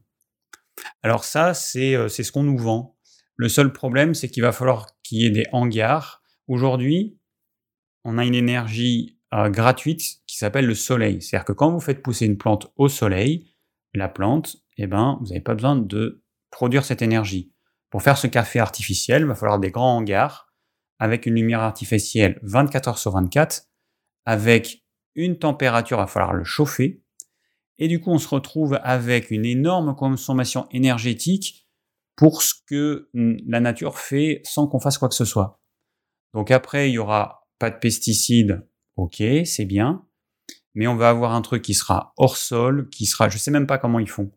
Alors, 1.01 1.23
ça, 1.23 1.53
euh, 1.77 2.07
c'est 2.07 2.23
ce 2.23 2.31
qu'on 2.31 2.43
nous 2.43 2.57
vend. 2.57 2.95
Le 3.37 3.49
seul 3.49 3.73
problème, 3.73 4.13
c'est 4.13 4.29
qu'il 4.29 4.43
va 4.43 4.51
falloir 4.51 4.87
qu'il 5.01 5.19
y 5.19 5.25
ait 5.25 5.31
des 5.31 5.47
hangars. 5.51 6.21
Aujourd'hui, 6.47 7.17
on 8.03 8.19
a 8.19 8.25
une 8.25 8.35
énergie 8.35 9.17
euh, 9.33 9.49
gratuite 9.49 10.21
qui 10.27 10.37
s'appelle 10.37 10.67
le 10.67 10.75
soleil. 10.75 11.21
C'est-à-dire 11.21 11.45
que 11.45 11.53
quand 11.53 11.71
vous 11.71 11.79
faites 11.79 12.03
pousser 12.03 12.27
une 12.27 12.37
plante 12.37 12.71
au 12.75 12.87
soleil, 12.87 13.51
la 13.95 14.09
plante, 14.09 14.57
eh 14.77 14.85
ben, 14.85 15.17
vous 15.21 15.27
n'avez 15.27 15.41
pas 15.41 15.55
besoin 15.55 15.75
de 15.75 16.23
produire 16.51 16.85
cette 16.85 17.01
énergie. 17.01 17.54
Pour 17.95 18.03
faire 18.03 18.17
ce 18.17 18.27
café 18.27 18.59
artificiel, 18.59 19.21
il 19.21 19.27
va 19.27 19.35
falloir 19.35 19.57
des 19.57 19.71
grands 19.71 19.95
hangars 19.95 20.53
avec 20.99 21.25
une 21.25 21.35
lumière 21.35 21.61
artificielle 21.61 22.37
24 22.43 22.89
heures 22.89 22.97
sur 22.97 23.13
24, 23.13 23.69
avec 24.25 24.83
une 25.15 25.39
température, 25.39 25.99
il 25.99 26.01
va 26.01 26.07
falloir 26.07 26.33
le 26.33 26.43
chauffer. 26.43 27.01
Et 27.77 27.87
du 27.87 28.01
coup, 28.01 28.11
on 28.11 28.17
se 28.17 28.27
retrouve 28.27 28.77
avec 28.83 29.31
une 29.31 29.45
énorme 29.45 29.95
consommation 29.95 30.67
énergétique 30.71 31.69
pour 32.17 32.41
ce 32.41 32.55
que 32.67 33.09
la 33.13 33.61
nature 33.61 33.97
fait 33.97 34.41
sans 34.43 34.67
qu'on 34.67 34.81
fasse 34.81 34.97
quoi 34.97 35.07
que 35.07 35.15
ce 35.15 35.23
soit. 35.23 35.61
Donc 36.33 36.51
après, 36.51 36.89
il 36.89 36.95
y 36.95 36.97
aura 36.97 37.47
pas 37.59 37.69
de 37.69 37.77
pesticides, 37.77 38.67
ok, 38.97 39.23
c'est 39.45 39.63
bien, 39.63 40.05
mais 40.73 40.87
on 40.87 40.97
va 40.97 41.07
avoir 41.07 41.33
un 41.33 41.41
truc 41.41 41.61
qui 41.61 41.73
sera 41.73 42.13
hors 42.17 42.35
sol, 42.35 42.89
qui 42.89 43.05
sera, 43.05 43.29
je 43.29 43.37
sais 43.37 43.51
même 43.51 43.67
pas 43.67 43.77
comment 43.77 43.99
ils 43.99 44.09
font, 44.09 44.33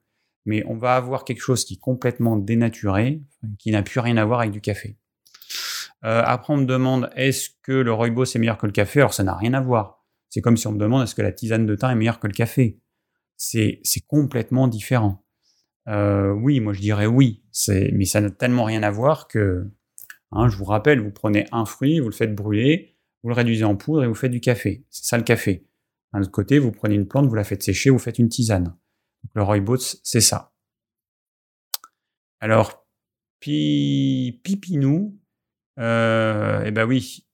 mais 0.49 0.65
on 0.67 0.77
va 0.77 0.97
avoir 0.97 1.25
quelque 1.25 1.43
chose 1.43 1.67
qui 1.67 1.75
est 1.75 1.79
complètement 1.79 2.35
dénaturé, 2.37 3.21
qui 3.59 3.71
n'a 3.71 3.83
plus 3.83 4.01
rien 4.01 4.17
à 4.17 4.25
voir 4.25 4.41
avec 4.41 4.51
du 4.51 4.63
café. 4.63 4.97
Euh, 6.07 6.23
après, 6.25 6.55
on 6.55 6.57
me 6.57 6.65
demande 6.65 7.11
est-ce 7.17 7.51
que 7.63 7.73
le 7.73 7.93
rooibos 7.93 8.25
est 8.25 8.39
meilleur 8.39 8.57
que 8.57 8.65
le 8.65 8.73
café? 8.73 9.01
Alors, 9.01 9.13
ça 9.13 9.25
n'a 9.25 9.35
rien 9.35 9.53
à 9.53 9.61
voir. 9.61 10.07
C'est 10.31 10.41
comme 10.41 10.57
si 10.57 10.67
on 10.67 10.73
me 10.73 10.79
demande 10.79 11.03
est-ce 11.03 11.15
que 11.15 11.21
la 11.21 11.33
tisane 11.33 11.67
de 11.67 11.77
thym 11.77 11.91
est 11.91 11.95
meilleure 11.97 12.19
que 12.19 12.27
le 12.27 12.33
café? 12.33 12.81
C'est 13.37 13.83
complètement 14.07 14.69
différent. 14.69 15.23
Euh, 15.87 16.31
oui, 16.33 16.61
moi 16.61 16.73
je 16.73 16.81
dirais 16.81 17.07
oui, 17.07 17.43
mais 17.93 18.07
ça 18.07 18.23
n'a 18.23 18.31
tellement 18.31 18.65
rien 18.65 18.83
à 18.83 18.91
voir 18.91 19.29
que, 19.29 19.67
hein, 20.33 20.49
je 20.49 20.57
vous 20.57 20.65
rappelle, 20.65 20.99
vous 21.01 21.11
prenez 21.11 21.47
un 21.53 21.67
fruit, 21.67 22.01
vous 22.01 22.09
le 22.09 22.15
faites 22.15 22.35
brûler, 22.35 22.97
vous 23.23 23.29
le 23.29 23.35
réduisez 23.35 23.65
en 23.65 23.77
poudre 23.77 24.05
et 24.05 24.07
vous 24.07 24.15
faites 24.15 24.33
du 24.33 24.41
café. 24.41 24.87
C'est 24.89 25.05
ça 25.05 25.19
le 25.19 25.25
café. 25.25 25.67
D'un 26.15 26.21
autre 26.21 26.31
côté, 26.31 26.59
vous 26.59 26.73
prenez 26.73 26.95
une 26.95 27.07
plante, 27.07 27.27
vous 27.27 27.35
la 27.35 27.45
faites 27.45 27.63
sécher, 27.63 27.91
vous 27.91 27.99
faites 27.99 28.19
une 28.19 28.31
tisane. 28.31 28.75
Le 29.35 29.43
rooibos, 29.43 30.01
c'est 30.03 30.21
ça. 30.21 30.53
Alors, 32.41 32.87
Pipinou, 33.41 35.19
euh, 35.79 36.63
eh 36.65 36.71
ben 36.71 36.87
oui, 36.87 37.27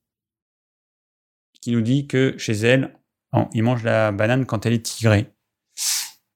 qui 1.61 1.73
nous 1.73 1.81
dit 1.81 2.07
que 2.07 2.37
chez 2.39 2.53
elle, 2.53 2.99
il 3.53 3.63
mange 3.63 3.83
la 3.83 4.13
banane 4.13 4.47
quand 4.47 4.67
elle 4.67 4.75
est 4.75 4.85
tigrée. 4.85 5.35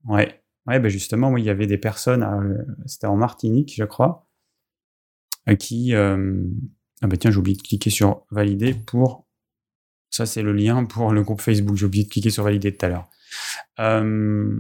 Ouais, 0.05 0.43
ouais 0.67 0.81
ben 0.81 0.89
justement, 0.89 1.31
oui, 1.31 1.43
il 1.43 1.47
y 1.47 1.51
avait 1.51 1.67
des 1.67 1.79
personnes, 1.79 2.67
c'était 2.87 3.07
en 3.07 3.17
Martinique, 3.17 3.75
je 3.77 3.85
crois, 3.85 4.29
qui. 5.59 5.95
Euh, 5.95 6.45
ah 7.01 7.07
ben 7.07 7.17
tiens, 7.17 7.31
j'ai 7.31 7.39
oublié 7.39 7.57
de 7.57 7.63
cliquer 7.63 7.91
sur 7.91 8.27
valider 8.31 8.75
pour. 8.75 9.27
Ça, 10.11 10.27
c'est 10.27 10.43
le 10.43 10.53
lien 10.53 10.85
pour 10.85 11.13
le 11.13 11.23
groupe 11.23 11.41
Facebook. 11.41 11.77
J'ai 11.77 11.87
oublié 11.87 12.05
de 12.05 12.09
cliquer 12.09 12.31
sur 12.31 12.45
valider 12.45 12.75
tout 12.75 12.87
à 12.87 12.89
l'heure. 12.89 13.11
Euh, 13.79 14.59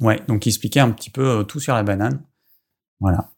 Ouais, 0.00 0.20
donc 0.28 0.46
il 0.46 0.48
expliquait 0.48 0.80
un 0.80 0.90
petit 0.92 1.10
peu 1.10 1.40
euh, 1.40 1.44
tout 1.44 1.60
sur 1.60 1.74
la 1.74 1.82
banane. 1.82 2.24
Voilà. 3.00 3.30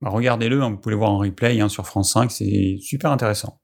Bah, 0.00 0.10
regardez-le, 0.10 0.62
hein, 0.62 0.70
vous 0.70 0.78
pouvez 0.78 0.94
le 0.94 0.98
voir 0.98 1.10
en 1.10 1.18
replay 1.18 1.60
hein, 1.60 1.68
sur 1.68 1.86
France 1.86 2.12
5, 2.12 2.30
c'est 2.30 2.78
super 2.80 3.10
intéressant. 3.10 3.60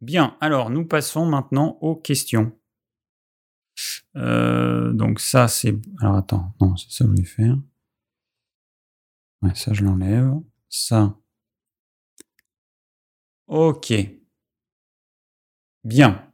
Bien, 0.00 0.36
alors 0.40 0.70
nous 0.70 0.86
passons 0.86 1.26
maintenant 1.26 1.78
aux 1.80 1.96
questions. 1.96 2.52
Euh, 4.16 4.92
donc 4.92 5.20
ça 5.20 5.48
c'est... 5.48 5.74
Alors 6.00 6.16
attends, 6.16 6.54
non, 6.60 6.76
c'est 6.76 6.90
ça 6.90 7.04
que 7.04 7.10
je 7.10 7.10
voulais 7.10 7.24
faire. 7.24 7.56
Ouais, 9.42 9.54
ça 9.54 9.72
je 9.72 9.84
l'enlève. 9.84 10.32
Ça. 10.68 11.16
Ok. 13.48 13.92
Bien. 15.84 16.32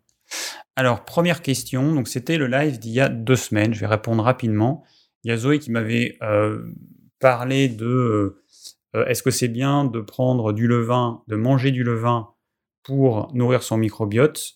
Alors, 0.77 1.05
première 1.05 1.43
question, 1.43 1.95
donc 1.95 2.09
c'était 2.09 2.39
le 2.39 2.47
live 2.47 2.79
d'il 2.79 2.93
y 2.93 3.01
a 3.01 3.09
deux 3.11 3.37
semaines, 3.37 3.75
je 3.75 3.81
vais 3.81 3.87
répondre 3.87 4.23
rapidement. 4.23 4.85
Il 5.23 5.29
y 5.29 5.33
a 5.33 5.37
Zoé 5.37 5.59
qui 5.59 5.71
m'avait 5.71 6.17
euh, 6.23 6.67
parlé 7.21 7.69
de 7.69 7.87
euh, 7.87 8.43
euh, 8.97 9.05
est-ce 9.07 9.23
que 9.23 9.31
c'est 9.31 9.49
bien 9.49 9.85
de 9.85 10.01
prendre 10.01 10.53
du 10.53 10.67
levain, 10.67 11.23
de 11.29 11.37
manger 11.37 11.73
du 11.73 11.85
levain 11.85 12.29
pour 12.85 13.33
nourrir 13.35 13.63
son 13.63 13.77
microbiote? 13.77 14.55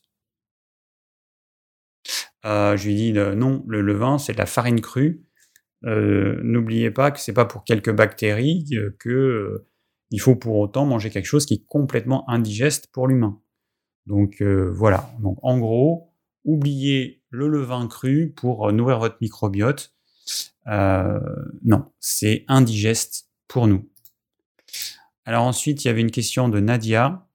Je 2.45 2.85
lui 2.85 2.93
ai 2.93 3.13
dit 3.13 3.37
non, 3.37 3.65
le 3.67 3.81
levain 3.81 4.19
c'est 4.19 4.33
de 4.33 4.39
la 4.39 4.47
farine 4.47 4.81
crue. 4.81 5.25
N'oubliez 5.83 6.93
pas 6.93 7.11
que 7.11 7.19
c'est 7.19 7.33
pas 7.33 7.45
pour 7.45 7.65
quelques 7.65 7.93
bactéries 7.93 8.71
que 9.01 9.67
il 10.11 10.21
faut 10.21 10.37
pour 10.37 10.57
autant 10.59 10.87
manger 10.87 11.11
quelque 11.11 11.27
chose 11.27 11.45
qui 11.45 11.55
est 11.55 11.67
complètement 11.67 12.29
indigeste 12.31 12.89
pour 12.93 13.09
l'humain. 13.09 13.41
Donc 14.07 14.41
euh, 14.41 14.71
voilà. 14.73 15.11
Donc 15.21 15.39
en 15.43 15.59
gros, 15.59 16.13
oubliez 16.45 17.23
le 17.31 17.49
levain 17.49 17.87
cru 17.89 18.33
pour 18.35 18.73
nourrir 18.73 18.99
votre 18.99 19.19
microbiote. 19.21 19.95
Euh, 20.69 21.21
non, 21.65 21.87
c'est 22.01 22.45
indigeste 22.49 23.29
pour 23.49 23.67
nous. 23.67 23.89
Alors 25.25 25.45
ensuite, 25.45 25.85
il 25.85 25.89
y 25.89 25.91
avait 25.91 26.01
une 26.01 26.11
question 26.11 26.49
de 26.49 26.61
Nadia. 26.61 27.27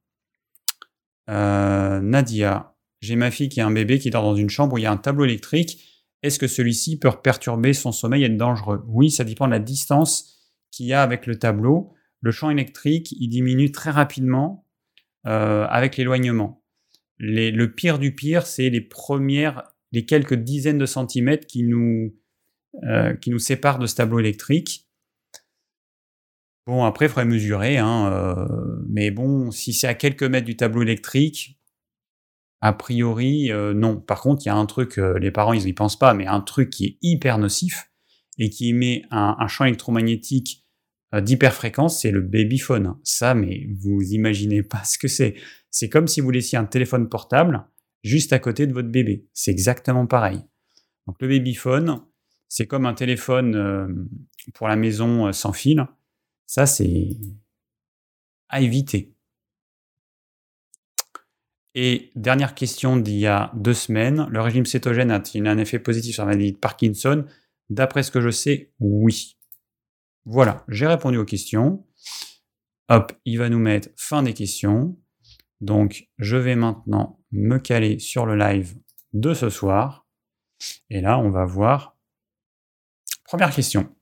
Euh, 1.29 1.99
Nadia, 1.99 2.75
j'ai 3.01 3.15
ma 3.15 3.31
fille 3.31 3.49
qui 3.49 3.61
a 3.61 3.67
un 3.67 3.71
bébé 3.71 3.99
qui 3.99 4.09
dort 4.09 4.23
dans 4.23 4.35
une 4.35 4.49
chambre 4.49 4.73
où 4.73 4.77
il 4.77 4.83
y 4.83 4.87
a 4.87 4.91
un 4.91 4.97
tableau 4.97 5.25
électrique. 5.25 5.87
Est-ce 6.23 6.39
que 6.39 6.47
celui-ci 6.47 6.99
peut 6.99 7.11
perturber 7.11 7.73
son 7.73 7.91
sommeil 7.91 8.23
et 8.23 8.27
être 8.27 8.37
dangereux? 8.37 8.83
Oui, 8.87 9.11
ça 9.11 9.23
dépend 9.23 9.47
de 9.47 9.51
la 9.51 9.59
distance 9.59 10.53
qu'il 10.71 10.85
y 10.85 10.93
a 10.93 11.01
avec 11.01 11.25
le 11.25 11.37
tableau. 11.37 11.93
Le 12.21 12.31
champ 12.31 12.49
électrique, 12.49 13.13
il 13.19 13.29
diminue 13.29 13.71
très 13.71 13.89
rapidement 13.89 14.65
avec 15.23 15.97
l'éloignement 15.97 16.60
le 17.21 17.67
pire 17.67 17.99
du 17.99 18.15
pire, 18.15 18.45
c'est 18.47 18.69
les 18.69 18.81
premières, 18.81 19.63
les 19.91 20.05
quelques 20.05 20.33
dizaines 20.33 20.79
de 20.79 20.85
centimètres 20.85 21.45
qui 21.45 21.63
nous, 21.63 22.15
euh, 22.83 23.15
qui 23.15 23.29
nous 23.29 23.39
séparent 23.39 23.79
de 23.79 23.85
ce 23.85 23.95
tableau 23.95 24.19
électrique. 24.19 24.87
Bon, 26.65 26.83
après, 26.83 27.05
il 27.05 27.09
faudrait 27.09 27.25
mesurer, 27.25 27.77
hein, 27.77 28.11
euh, 28.11 28.79
mais 28.87 29.11
bon, 29.11 29.51
si 29.51 29.73
c'est 29.73 29.87
à 29.87 29.93
quelques 29.93 30.23
mètres 30.23 30.45
du 30.45 30.57
tableau 30.57 30.81
électrique, 30.81 31.59
a 32.59 32.73
priori, 32.73 33.51
euh, 33.51 33.73
non. 33.73 33.99
Par 33.99 34.21
contre, 34.21 34.43
il 34.45 34.47
y 34.47 34.51
a 34.51 34.55
un 34.55 34.65
truc, 34.65 34.97
les 34.97 35.31
parents, 35.31 35.53
ils 35.53 35.65
n'y 35.65 35.73
pensent 35.73 35.97
pas, 35.97 36.13
mais 36.13 36.27
un 36.27 36.41
truc 36.41 36.69
qui 36.69 36.85
est 36.85 36.97
hyper 37.01 37.37
nocif 37.37 37.91
et 38.37 38.49
qui 38.49 38.69
émet 38.69 39.03
un, 39.11 39.35
un 39.39 39.47
champ 39.47 39.65
électromagnétique 39.65 40.60
d'hyperfréquence, 41.19 42.01
c'est 42.01 42.11
le 42.11 42.21
babyphone. 42.21 42.95
Ça, 43.03 43.33
mais 43.33 43.67
vous 43.79 44.01
imaginez 44.13 44.63
pas 44.63 44.83
ce 44.85 44.97
que 44.97 45.07
c'est. 45.07 45.35
C'est 45.69 45.89
comme 45.89 46.07
si 46.07 46.21
vous 46.21 46.31
laissiez 46.31 46.57
un 46.57 46.65
téléphone 46.65 47.09
portable 47.09 47.65
juste 48.03 48.33
à 48.33 48.39
côté 48.39 48.67
de 48.67 48.73
votre 48.73 48.89
bébé. 48.89 49.27
C'est 49.33 49.51
exactement 49.51 50.07
pareil. 50.07 50.41
Donc 51.07 51.17
le 51.19 51.27
babyphone, 51.27 52.01
c'est 52.47 52.67
comme 52.67 52.85
un 52.85 52.93
téléphone 52.93 53.55
euh, 53.55 53.87
pour 54.53 54.67
la 54.67 54.75
maison 54.75 55.27
euh, 55.27 55.31
sans 55.31 55.53
fil. 55.53 55.85
Ça, 56.45 56.65
c'est 56.65 57.09
à 58.49 58.61
éviter. 58.61 59.13
Et 61.73 62.11
dernière 62.15 62.53
question 62.53 62.97
d'il 62.97 63.17
y 63.17 63.27
a 63.27 63.51
deux 63.55 63.73
semaines, 63.73 64.27
le 64.29 64.41
régime 64.41 64.65
cétogène 64.65 65.09
a-t-il 65.09 65.47
un 65.47 65.57
effet 65.57 65.79
positif 65.79 66.15
sur 66.15 66.23
la 66.23 66.31
maladie 66.33 66.51
de 66.51 66.57
Parkinson? 66.57 67.25
D'après 67.69 68.03
ce 68.03 68.11
que 68.11 68.19
je 68.19 68.29
sais, 68.29 68.73
oui. 68.79 69.37
Voilà, 70.25 70.63
j'ai 70.67 70.87
répondu 70.87 71.17
aux 71.17 71.25
questions. 71.25 71.85
Hop, 72.89 73.13
il 73.25 73.39
va 73.39 73.49
nous 73.49 73.59
mettre 73.59 73.89
fin 73.97 74.23
des 74.23 74.33
questions. 74.33 74.97
Donc, 75.61 76.07
je 76.17 76.37
vais 76.37 76.55
maintenant 76.55 77.19
me 77.31 77.57
caler 77.57 77.99
sur 77.99 78.25
le 78.25 78.35
live 78.35 78.75
de 79.13 79.33
ce 79.33 79.49
soir. 79.49 80.07
Et 80.89 81.01
là, 81.01 81.17
on 81.17 81.29
va 81.29 81.45
voir. 81.45 81.97
Première 83.25 83.53
question. 83.53 83.95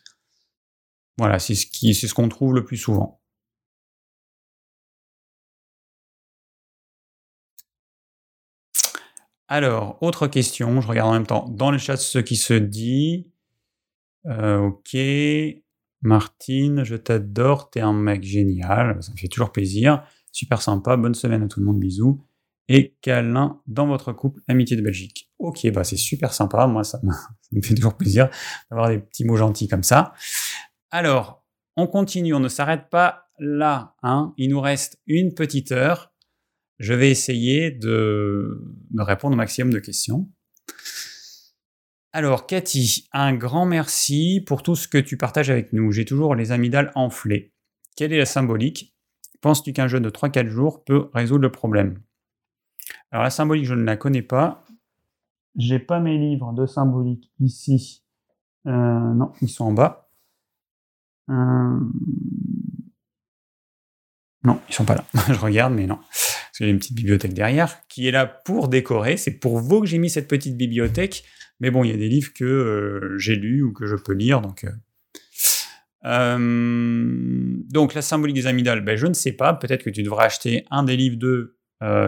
Voilà, 1.19 1.39
c'est 1.39 1.55
ce 1.55 1.67
c'est 1.95 2.09
ce 2.09 2.15
qu'on 2.15 2.29
trouve 2.29 2.55
le 2.55 2.65
plus 2.65 2.77
souvent. 2.77 3.21
Alors, 9.49 9.99
autre 10.03 10.29
question, 10.29 10.81
je 10.81 10.87
regarde 10.87 11.11
en 11.11 11.13
même 11.13 11.27
temps 11.27 11.49
dans 11.49 11.71
le 11.73 11.79
chat 11.79 11.97
ce 11.97 12.19
qui 12.21 12.37
se 12.37 12.55
dit. 12.55 13.31
Euh, 14.27 14.59
ok. 14.59 14.97
Martine, 16.03 16.85
je 16.85 16.97
t'adore, 16.97 17.71
t'es 17.71 17.81
un 17.81 17.93
mec 17.93 18.23
génial, 18.23 19.03
ça 19.03 19.13
me 19.13 19.17
fait 19.17 19.29
toujours 19.29 19.53
plaisir. 19.53 20.03
Super 20.33 20.63
sympa, 20.63 20.97
bonne 20.97 21.15
semaine 21.15 21.43
à 21.43 21.49
tout 21.49 21.61
le 21.61 21.67
monde, 21.67 21.81
bisous. 21.81 22.25
Et 22.69 22.97
câlin 23.01 23.61
dans 23.67 23.87
votre 23.87 24.13
couple, 24.13 24.41
amitié 24.49 24.77
de 24.77 24.83
Belgique. 24.83 25.31
Ok, 25.39 25.69
bah 25.73 25.83
c'est 25.83 25.97
super 25.97 26.33
sympa, 26.33 26.67
moi 26.67 26.85
ça 26.85 27.01
me, 27.53 27.63
fait 27.63 27.75
toujours 27.75 27.97
plaisir 27.97 28.31
d'avoir 28.71 28.89
des 28.89 28.99
petits 28.99 29.25
mots 29.25 29.37
gentils 29.37 29.69
comme 29.69 29.83
ça. 29.83 30.13
Alors, 30.91 31.45
on 31.77 31.87
continue, 31.87 32.35
on 32.35 32.41
ne 32.41 32.49
s'arrête 32.49 32.89
pas 32.91 33.29
là. 33.39 33.97
Hein. 34.03 34.35
Il 34.37 34.51
nous 34.51 34.61
reste 34.61 35.01
une 35.07 35.35
petite 35.35 35.73
heure 35.73 36.11
je 36.81 36.95
vais 36.95 37.11
essayer 37.11 37.71
de, 37.71 38.59
répondre 38.99 39.35
au 39.35 39.37
maximum 39.37 39.73
de 39.73 39.79
questions. 39.79 40.29
Alors, 42.13 42.47
Cathy, 42.47 43.09
un 43.13 43.35
grand 43.35 43.67
merci 43.67 44.43
pour 44.45 44.65
tout 44.65 44.75
ce 44.75 44.89
que 44.89 44.99
tu 44.99 45.17
partages 45.17 45.49
avec 45.49 45.73
nous. 45.73 45.93
J'ai 45.93 46.05
toujours 46.05 46.35
les 46.35 46.51
amygdales 46.51 46.91
enflées. 46.97 47.55
Quelle 47.97 48.13
est 48.13 48.19
la 48.19 48.27
symbolique? 48.27 48.97
Penses-tu 49.41 49.73
qu'un 49.73 49.87
jeûne 49.87 50.03
de 50.03 50.11
3-4 50.11 50.49
jours 50.49 50.83
peut 50.85 51.09
résoudre 51.15 51.43
le 51.43 51.53
problème? 51.53 52.03
Alors, 53.13 53.23
la 53.23 53.31
symbolique, 53.31 53.65
je 53.65 53.75
ne 53.75 53.85
la 53.85 53.97
connais 53.97 54.23
pas. 54.23 54.65
J'ai 55.57 55.79
pas 55.79 56.01
mes 56.01 56.19
livres 56.19 56.53
de 56.53 56.67
symbolique 56.67 57.31
ici. 57.39 58.05
Euh, 58.67 58.71
non, 58.71 59.33
ils 59.41 59.49
sont 59.49 59.67
en 59.67 59.73
bas. 59.73 60.11
Euh, 61.29 61.79
non, 64.43 64.61
ils 64.69 64.75
sont 64.75 64.85
pas 64.85 64.97
là. 64.97 65.05
je 65.29 65.39
regarde, 65.39 65.75
mais 65.75 65.87
non 65.87 66.01
a 66.69 66.73
une 66.73 66.79
petite 66.79 66.97
bibliothèque 66.97 67.35
derrière, 67.35 67.87
qui 67.89 68.09
est 68.09 68.11
là 68.11 68.27
pour 68.27 68.69
décorer. 68.69 69.17
C'est 69.17 69.39
pour 69.39 69.59
vous 69.59 69.81
que 69.81 69.87
j'ai 69.87 69.99
mis 69.99 70.11
cette 70.11 70.29
petite 70.29 70.57
bibliothèque. 70.57 71.25
Mais 71.61 71.71
bon, 71.71 71.85
il 71.85 71.91
y 71.91 71.95
a 71.95 71.97
des 71.97 72.09
livres 72.09 72.33
que 72.35 72.45
euh, 72.45 73.19
j'ai 73.19 73.37
lus 73.37 73.63
ou 73.63 73.73
que 73.73 73.87
je 73.87 73.95
peux 73.95 74.13
lire. 74.13 74.41
Donc, 74.41 74.65
euh, 74.65 74.71
euh, 76.07 77.57
donc 77.71 77.95
la 77.95 78.03
symbolique 78.03 78.37
des 78.37 78.47
amygdales, 78.47 78.83
ben, 78.83 78.97
je 78.97 79.07
ne 79.07 79.15
sais 79.15 79.33
pas. 79.33 79.55
Peut-être 79.55 79.85
que 79.85 79.91
tu 79.91 80.03
devrais 80.03 80.25
acheter 80.25 80.65
un 80.71 80.83
des 80.83 80.97
livres 80.97 81.19
de 81.19 81.57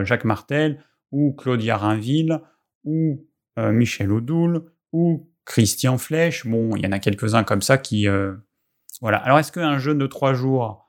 Jacques 0.04 0.24
Martel 0.24 0.84
ou 1.12 1.32
Claudia 1.32 1.78
Rainville 1.78 2.40
ou 2.84 3.26
Michel 3.56 4.12
Audoul 4.12 4.64
ou 4.92 5.30
Christian 5.46 5.96
Flèche. 5.96 6.46
Bon, 6.46 6.76
il 6.76 6.84
y 6.84 6.86
en 6.86 6.92
a 6.92 6.98
quelques-uns 6.98 7.42
comme 7.42 7.62
ça 7.62 7.78
qui... 7.78 8.06
voilà. 9.00 9.16
Alors, 9.16 9.38
est-ce 9.38 9.50
qu'un 9.50 9.78
jeûne 9.78 9.96
de 9.96 10.06
trois 10.06 10.34
jours 10.34 10.81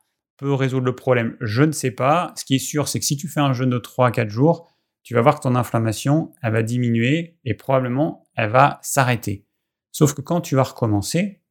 résoudre 0.50 0.86
le 0.86 0.96
problème 0.96 1.38
Je 1.42 1.64
ne 1.64 1.72
sais 1.72 1.92
pas. 1.92 2.34
Ce 2.36 2.46
qui 2.46 2.56
est 2.56 2.60
sûr, 2.60 2.88
c'est 2.88 3.00
que 3.00 3.06
si 3.06 3.18
tu 3.18 3.28
fais 3.28 3.40
un 3.40 3.54
jeûne 3.54 3.70
de 3.70 3.78
3 3.78 4.08
à 4.08 4.12
4 4.12 4.30
jours, 4.30 4.70
tu 5.04 5.14
vas 5.14 5.22
voir 5.22 5.36
que 5.36 5.42
ton 5.42 5.56
inflammation, 5.56 6.34
elle 6.42 6.54
va 6.54 6.64
diminuer 6.64 7.38
et 7.44 7.54
probablement, 7.54 8.26
elle 8.36 8.50
va 8.50 8.80
s'arrêter. 8.82 9.46
Sauf 9.92 10.14
que 10.14 10.22
quand 10.22 10.42
tu 10.42 10.56
vas 10.56 10.64
recommencer 10.64 11.42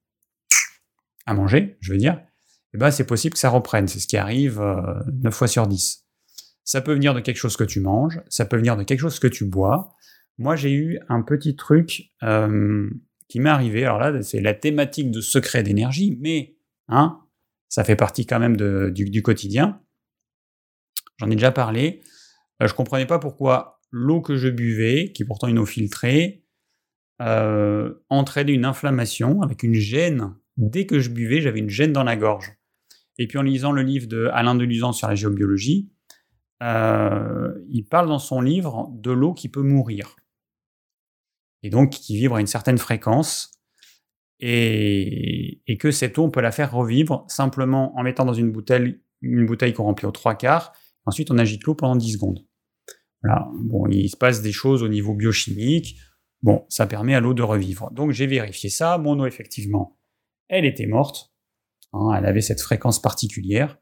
à 1.27 1.35
manger, 1.35 1.77
je 1.81 1.93
veux 1.93 1.99
dire, 1.99 2.21
eh 2.75 2.79
ben, 2.79 2.91
c'est 2.91 3.07
possible 3.07 3.35
que 3.35 3.39
ça 3.39 3.51
reprenne. 3.51 3.87
C'est 3.89 4.01
ce 4.01 4.07
qui 4.07 4.17
arrive 4.17 4.59
9 4.59 5.07
euh, 5.27 5.31
fois 5.31 5.47
sur 5.47 5.67
10. 5.67 6.07
Ça 6.65 6.81
peut 6.81 6.95
venir 6.95 7.15
de 7.15 7.21
quelque 7.21 7.37
chose 7.37 7.57
que 7.57 7.65
tu 7.65 7.81
manges, 7.81 8.21
ça 8.29 8.45
peut 8.45 8.57
venir 8.57 8.77
de 8.77 8.85
quelque 8.85 9.01
chose 9.01 9.19
que 9.19 9.27
tu 9.27 9.45
bois. 9.45 9.95
Moi, 10.39 10.57
j'ai 10.57 10.73
eu 10.73 10.99
un 11.09 11.23
petit 11.23 11.57
truc 11.57 12.13
euh, 12.23 12.89
qui 13.29 13.41
m'est 13.41 13.51
arrivé. 13.51 13.85
Alors 13.85 13.99
là, 13.99 14.23
c'est 14.23 14.41
la 14.41 14.55
thématique 14.55 15.11
de 15.11 15.21
secret 15.21 15.63
d'énergie, 15.63 16.17
mais 16.21 16.57
hein, 16.89 17.21
ça 17.73 17.85
fait 17.85 17.97
partie 17.97 18.27
quand 18.27 18.39
même 18.39 18.59
du, 18.93 19.23
quotidien. 19.23 19.81
J'en 21.17 21.31
ai 21.31 21.37
déjà 21.37 21.53
parlé. 21.53 22.03
Je 22.61 22.67
euh, 22.67 22.69
je 22.69 22.75
comprenais 22.75 23.07
pas 23.07 23.19
pourquoi 23.19 23.81
l'eau 23.91 24.21
que 24.21 24.37
je 24.37 24.51
buvais, 24.51 25.11
qui 25.13 25.23
est 25.23 25.25
pourtant 25.25 25.49
une 25.49 25.59
eau 25.59 25.65
filtrée, 25.65 26.45
euh, 27.23 27.95
entraînait 28.11 28.53
une 28.53 28.67
inflammation 28.67 29.41
avec 29.41 29.63
une 29.63 29.73
gêne. 29.73 30.35
Dès 30.59 30.85
que 30.85 31.01
je 31.01 31.09
buvais, 31.09 31.41
j'avais 31.41 31.61
une 31.61 31.71
gêne 31.71 31.95
dans 31.95 32.05
la 32.05 32.15
gorge. 32.15 32.53
Et 33.17 33.27
puis 33.27 33.39
en 33.39 33.43
lisant 33.43 33.73
le 33.73 33.81
livre 33.81 34.07
de 34.07 34.29
Alain 34.35 34.55
Deluzan 34.55 34.93
sur 34.93 35.09
la 35.09 35.15
géobiologie, 35.15 35.91
euh, 36.63 37.55
il 37.71 37.87
parle 37.87 38.07
dans 38.07 38.19
son 38.19 38.43
livre 38.43 38.91
de 38.93 39.13
l'eau 39.13 39.33
qui 39.33 39.49
peut 39.49 39.63
mourir. 39.63 40.15
Et 41.63 41.71
donc 41.71 41.89
qui 41.89 42.19
vibre 42.19 42.37
à 42.37 42.43
une 42.43 42.47
certaine 42.47 42.77
fréquence 42.77 43.51
et, 44.45 45.77
que 45.79 45.91
cette 45.93 46.19
eau, 46.19 46.25
on 46.25 46.31
peut 46.31 46.41
la 46.41 46.51
faire 46.51 46.73
revivre 46.73 47.25
simplement 47.29 47.97
en 47.97 48.03
mettant 48.03 48.25
dans 48.25 48.35
une 48.35 48.51
bouteille, 48.51 49.01
une 49.21 49.47
bouteille 49.47 49.73
qu'on 49.73 49.85
remplit 49.85 50.07
aux 50.07 50.13
trois 50.13 50.35
quarts. 50.35 50.73
Ensuite, 51.07 51.31
on 51.31 51.39
agite 51.39 51.65
l'eau 51.65 51.75
pendant 51.75 51.97
10 51.97 52.15
secondes. 52.15 52.45
Voilà. 53.23 53.49
Bon, 53.55 53.87
il 53.89 54.09
se 54.09 54.17
passe 54.17 54.43
des 54.43 54.53
choses 54.53 54.83
au 54.83 54.89
niveau 54.89 55.15
biochimique. 55.15 55.97
Bon, 56.43 56.65
ça 56.69 56.87
permet 56.87 57.15
à 57.15 57.21
l'eau 57.21 57.35
de 57.35 57.43
revivre. 57.43 57.91
Donc 57.93 58.11
j'ai 58.11 58.27
vérifié 58.27 58.69
ça. 58.69 58.99
Mon 58.99 59.19
eau, 59.21 59.27
effectivement, 59.27 59.97
elle 60.49 60.65
était 60.65 60.87
morte. 60.87 61.33
Hein, 61.93 62.11
elle 62.17 62.27
avait 62.27 62.41
cette 62.41 62.61
fréquence 62.61 63.01
particulière. 63.01 63.79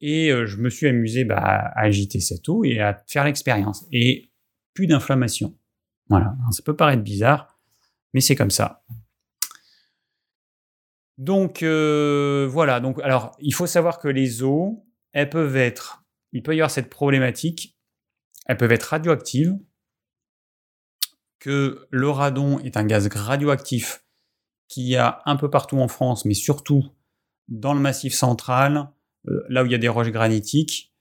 Et 0.00 0.30
euh, 0.30 0.46
je 0.46 0.56
me 0.56 0.70
suis 0.70 0.88
amusé 0.88 1.24
bah, 1.24 1.36
à 1.36 1.80
agiter 1.82 2.20
cette 2.20 2.48
eau 2.48 2.64
et 2.64 2.80
à 2.80 3.02
faire 3.06 3.24
l'expérience. 3.24 3.86
Et 3.92 4.30
plus 4.72 4.86
d'inflammation. 4.86 5.54
Voilà. 6.08 6.34
ça 6.50 6.62
peut 6.62 6.76
paraître 6.76 7.02
bizarre, 7.02 7.58
mais 8.12 8.20
c'est 8.20 8.34
comme 8.34 8.50
ça. 8.50 8.84
Donc 11.18 11.62
euh, 11.62 12.48
voilà. 12.50 12.80
Donc 12.80 13.00
alors, 13.02 13.36
il 13.40 13.54
faut 13.54 13.66
savoir 13.66 13.98
que 13.98 14.08
les 14.08 14.42
eaux, 14.42 14.84
elles 15.12 15.30
peuvent 15.30 15.56
être, 15.56 16.04
il 16.32 16.42
peut 16.42 16.54
y 16.54 16.60
avoir 16.60 16.70
cette 16.70 16.90
problématique. 16.90 17.76
Elles 18.46 18.56
peuvent 18.56 18.72
être 18.72 18.84
radioactives. 18.84 19.56
Que 21.38 21.86
le 21.90 22.08
radon 22.08 22.58
est 22.60 22.76
un 22.76 22.84
gaz 22.84 23.06
radioactif 23.08 24.04
qu'il 24.68 24.84
y 24.84 24.96
a 24.96 25.20
un 25.26 25.36
peu 25.36 25.50
partout 25.50 25.78
en 25.78 25.88
France, 25.88 26.24
mais 26.24 26.34
surtout 26.34 26.84
dans 27.48 27.74
le 27.74 27.80
massif 27.80 28.14
central, 28.14 28.90
euh, 29.28 29.44
là 29.50 29.62
où 29.62 29.66
il 29.66 29.72
y 29.72 29.74
a 29.74 29.78
des 29.78 29.88
roches 29.88 30.10
granitiques, 30.10 30.94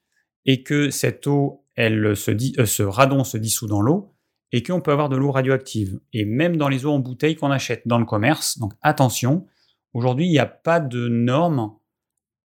et 0.46 0.64
que 0.64 0.90
cette 0.90 1.26
eau, 1.28 1.66
elle 1.76 2.06
euh, 2.06 2.16
ce 2.16 2.84
radon 2.84 3.24
se 3.24 3.38
dissout 3.38 3.68
dans 3.68 3.82
l'eau, 3.82 4.14
et 4.52 4.62
qu'on 4.62 4.82
peut 4.82 4.92
avoir 4.92 5.08
de 5.10 5.16
l'eau 5.16 5.32
radioactive. 5.32 6.00
Et 6.12 6.26
même 6.26 6.58
dans 6.58 6.68
les 6.68 6.86
eaux 6.86 6.92
en 6.92 7.00
bouteille 7.00 7.36
qu'on 7.36 7.52
achète 7.52 7.88
dans 7.88 7.98
le 7.98 8.06
commerce, 8.06 8.60
donc 8.60 8.74
attention, 8.82 9.48
Aujourd'hui, 9.94 10.26
il 10.26 10.32
n'y 10.32 10.40
a 10.40 10.46
pas 10.46 10.80
de 10.80 11.08
normes 11.08 11.76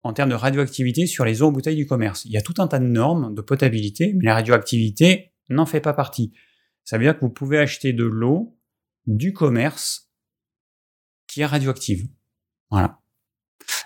en 0.03 0.13
termes 0.13 0.29
de 0.29 0.35
radioactivité 0.35 1.07
sur 1.07 1.25
les 1.25 1.41
eaux 1.41 1.47
en 1.47 1.51
bouteille 1.51 1.75
du 1.75 1.87
commerce. 1.87 2.25
Il 2.25 2.31
y 2.31 2.37
a 2.37 2.41
tout 2.41 2.55
un 2.59 2.67
tas 2.67 2.79
de 2.79 2.85
normes 2.85 3.33
de 3.33 3.41
potabilité, 3.41 4.13
mais 4.15 4.25
la 4.25 4.35
radioactivité 4.35 5.33
n'en 5.49 5.65
fait 5.65 5.81
pas 5.81 5.93
partie. 5.93 6.33
Ça 6.83 6.97
veut 6.97 7.03
dire 7.03 7.15
que 7.15 7.21
vous 7.21 7.31
pouvez 7.31 7.57
acheter 7.57 7.93
de 7.93 8.05
l'eau 8.05 8.57
du 9.07 9.33
commerce 9.33 10.11
qui 11.27 11.41
est 11.41 11.45
radioactive. 11.45 12.07
Voilà. 12.69 12.99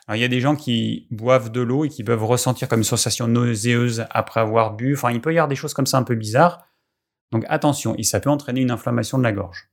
Alors, 0.07 0.17
il 0.17 0.21
y 0.21 0.25
a 0.25 0.29
des 0.29 0.39
gens 0.39 0.55
qui 0.55 1.07
boivent 1.11 1.51
de 1.51 1.61
l'eau 1.61 1.85
et 1.85 1.89
qui 1.89 2.03
peuvent 2.03 2.23
ressentir 2.23 2.67
comme 2.67 2.79
une 2.79 2.83
sensation 2.83 3.27
nauséeuse 3.27 4.05
après 4.09 4.39
avoir 4.41 4.75
bu. 4.75 4.93
Enfin, 4.93 5.11
il 5.11 5.21
peut 5.21 5.33
y 5.33 5.37
avoir 5.37 5.47
des 5.47 5.55
choses 5.55 5.73
comme 5.73 5.85
ça 5.85 5.97
un 5.97 6.03
peu 6.03 6.15
bizarres. 6.15 6.65
Donc 7.31 7.45
attention, 7.47 7.95
et 7.95 8.03
ça 8.03 8.19
peut 8.19 8.29
entraîner 8.29 8.61
une 8.61 8.71
inflammation 8.71 9.17
de 9.17 9.23
la 9.23 9.31
gorge. 9.31 9.69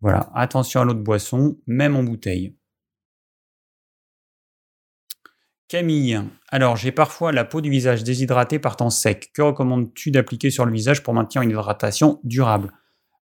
Voilà, 0.00 0.30
attention 0.34 0.80
à 0.80 0.84
l'eau 0.84 0.94
de 0.94 1.02
boisson, 1.02 1.58
même 1.66 1.96
en 1.96 2.02
bouteille. 2.02 2.56
Camille, 5.68 6.20
alors 6.48 6.76
j'ai 6.76 6.92
parfois 6.92 7.32
la 7.32 7.44
peau 7.44 7.60
du 7.60 7.70
visage 7.70 8.04
déshydratée 8.04 8.60
par 8.60 8.76
temps 8.76 8.90
sec. 8.90 9.32
Que 9.34 9.42
recommandes-tu 9.42 10.12
d'appliquer 10.12 10.50
sur 10.50 10.64
le 10.64 10.72
visage 10.72 11.02
pour 11.02 11.12
maintenir 11.12 11.42
une 11.42 11.50
hydratation 11.50 12.20
durable? 12.22 12.72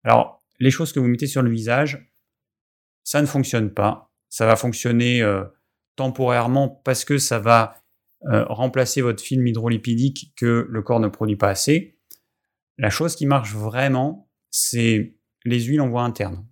Alors, 0.03 0.43
les 0.59 0.73
choses 0.73 0.93
que 0.93 0.99
vous 0.99 1.07
mettez 1.07 1.29
sur 1.29 1.43
le 1.43 1.51
visage, 1.51 2.11
ça 3.05 3.21
ne 3.21 3.27
fonctionne 3.27 3.73
pas. 3.73 4.13
Ça 4.29 4.45
va 4.45 4.57
fonctionner 4.57 5.23
euh, 5.23 5.45
temporairement 5.95 6.69
parce 6.69 7.05
que 7.05 7.17
ça 7.19 7.39
va 7.39 7.77
euh, 8.33 8.45
remplacer 8.49 9.03
votre 9.03 9.23
film 9.23 9.47
hydrolipidique 9.47 10.33
que 10.37 10.67
le 10.69 10.83
corps 10.83 11.01
ne 11.01 11.09
produit 11.09 11.37
pas 11.37 11.51
assez. 11.51 11.97
La 12.77 12.91
chose 12.91 13.15
qui 13.15 13.27
marche 13.27 13.55
vraiment, 13.55 14.29
c'est 14.51 15.15
les 15.45 15.61
huiles 15.61 15.81
en 15.81 15.89
voie 15.89 16.03
interne. 16.03 16.45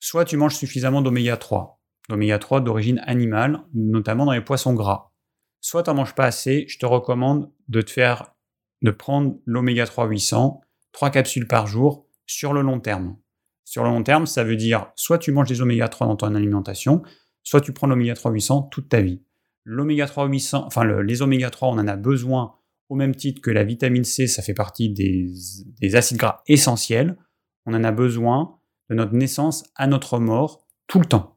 Soit 0.00 0.24
tu 0.24 0.38
manges 0.38 0.56
suffisamment 0.56 1.02
d'oméga 1.02 1.36
3 1.36 1.73
d'oméga 2.08 2.38
3 2.38 2.60
d'origine 2.60 3.00
animale, 3.06 3.62
notamment 3.72 4.26
dans 4.26 4.32
les 4.32 4.40
poissons 4.40 4.74
gras. 4.74 5.12
Soit 5.60 5.82
tu 5.82 5.90
n'en 5.90 5.96
manges 5.96 6.14
pas 6.14 6.26
assez, 6.26 6.66
je 6.68 6.78
te 6.78 6.86
recommande 6.86 7.50
de 7.68 7.80
te 7.80 7.90
faire, 7.90 8.34
de 8.82 8.90
prendre 8.90 9.36
l'oméga 9.46 9.86
3 9.86 10.06
800, 10.06 10.60
3 10.92 11.10
capsules 11.10 11.48
par 11.48 11.66
jour 11.66 12.06
sur 12.26 12.52
le 12.52 12.60
long 12.60 12.80
terme. 12.80 13.16
Sur 13.64 13.82
le 13.82 13.88
long 13.88 14.02
terme, 14.02 14.26
ça 14.26 14.44
veut 14.44 14.56
dire 14.56 14.92
soit 14.94 15.18
tu 15.18 15.32
manges 15.32 15.48
des 15.48 15.62
oméga 15.62 15.88
3 15.88 16.06
dans 16.06 16.16
ton 16.16 16.34
alimentation, 16.34 17.02
soit 17.42 17.60
tu 17.60 17.72
prends 17.72 17.86
l'oméga 17.86 18.14
3 18.14 18.30
800 18.30 18.68
toute 18.70 18.88
ta 18.88 19.00
vie. 19.00 19.22
L'oméga 19.64 20.06
3 20.06 20.26
800, 20.26 20.64
enfin 20.66 20.84
les 20.84 21.22
oméga 21.22 21.48
3, 21.48 21.68
on 21.68 21.78
en 21.78 21.88
a 21.88 21.96
besoin 21.96 22.56
au 22.90 22.94
même 22.94 23.14
titre 23.14 23.40
que 23.40 23.50
la 23.50 23.64
vitamine 23.64 24.04
C, 24.04 24.26
ça 24.26 24.42
fait 24.42 24.52
partie 24.52 24.90
des, 24.90 25.32
des 25.80 25.96
acides 25.96 26.18
gras 26.18 26.42
essentiels. 26.46 27.16
On 27.64 27.72
en 27.72 27.82
a 27.82 27.92
besoin 27.92 28.58
de 28.90 28.94
notre 28.94 29.14
naissance 29.14 29.64
à 29.74 29.86
notre 29.86 30.18
mort 30.18 30.66
tout 30.86 30.98
le 30.98 31.06
temps. 31.06 31.33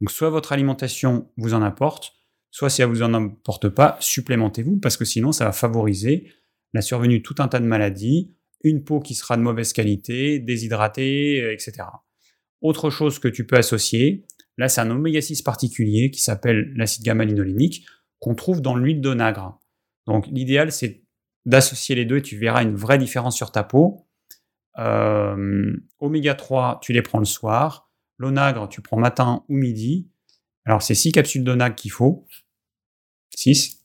Donc 0.00 0.10
soit 0.10 0.30
votre 0.30 0.52
alimentation 0.52 1.30
vous 1.36 1.54
en 1.54 1.62
apporte, 1.62 2.12
soit 2.50 2.70
si 2.70 2.82
elle 2.82 2.88
vous 2.88 3.02
en 3.02 3.14
apporte 3.14 3.68
pas, 3.68 3.96
supplémentez-vous 4.00 4.78
parce 4.78 4.96
que 4.96 5.04
sinon 5.04 5.32
ça 5.32 5.44
va 5.44 5.52
favoriser 5.52 6.32
la 6.72 6.82
survenue 6.82 7.18
de 7.18 7.22
tout 7.22 7.36
un 7.38 7.48
tas 7.48 7.60
de 7.60 7.66
maladies, 7.66 8.34
une 8.62 8.84
peau 8.84 9.00
qui 9.00 9.14
sera 9.14 9.36
de 9.36 9.42
mauvaise 9.42 9.72
qualité, 9.72 10.38
déshydratée, 10.38 11.42
euh, 11.42 11.52
etc. 11.52 11.84
Autre 12.60 12.90
chose 12.90 13.18
que 13.18 13.28
tu 13.28 13.46
peux 13.46 13.56
associer, 13.56 14.24
là 14.56 14.68
c'est 14.68 14.80
un 14.80 14.90
oméga 14.90 15.20
6 15.20 15.42
particulier 15.42 16.10
qui 16.10 16.20
s'appelle 16.20 16.72
l'acide 16.74 17.04
gamma-linolénique 17.04 17.86
qu'on 18.18 18.34
trouve 18.34 18.60
dans 18.60 18.76
l'huile 18.76 19.00
d'onagre. 19.00 19.60
Donc 20.06 20.26
l'idéal 20.28 20.72
c'est 20.72 21.02
d'associer 21.46 21.94
les 21.94 22.04
deux 22.04 22.18
et 22.18 22.22
tu 22.22 22.38
verras 22.38 22.62
une 22.62 22.74
vraie 22.74 22.98
différence 22.98 23.36
sur 23.36 23.52
ta 23.52 23.64
peau. 23.64 24.06
Euh, 24.78 25.76
oméga 26.00 26.34
3, 26.34 26.80
tu 26.82 26.92
les 26.92 27.02
prends 27.02 27.18
le 27.18 27.24
soir. 27.24 27.83
L'onagre, 28.18 28.68
tu 28.68 28.80
prends 28.80 28.98
matin 28.98 29.44
ou 29.48 29.56
midi. 29.56 30.08
Alors, 30.64 30.82
c'est 30.82 30.94
6 30.94 31.12
capsules 31.12 31.44
d'onagre 31.44 31.74
qu'il 31.74 31.90
faut. 31.90 32.26
6. 33.36 33.84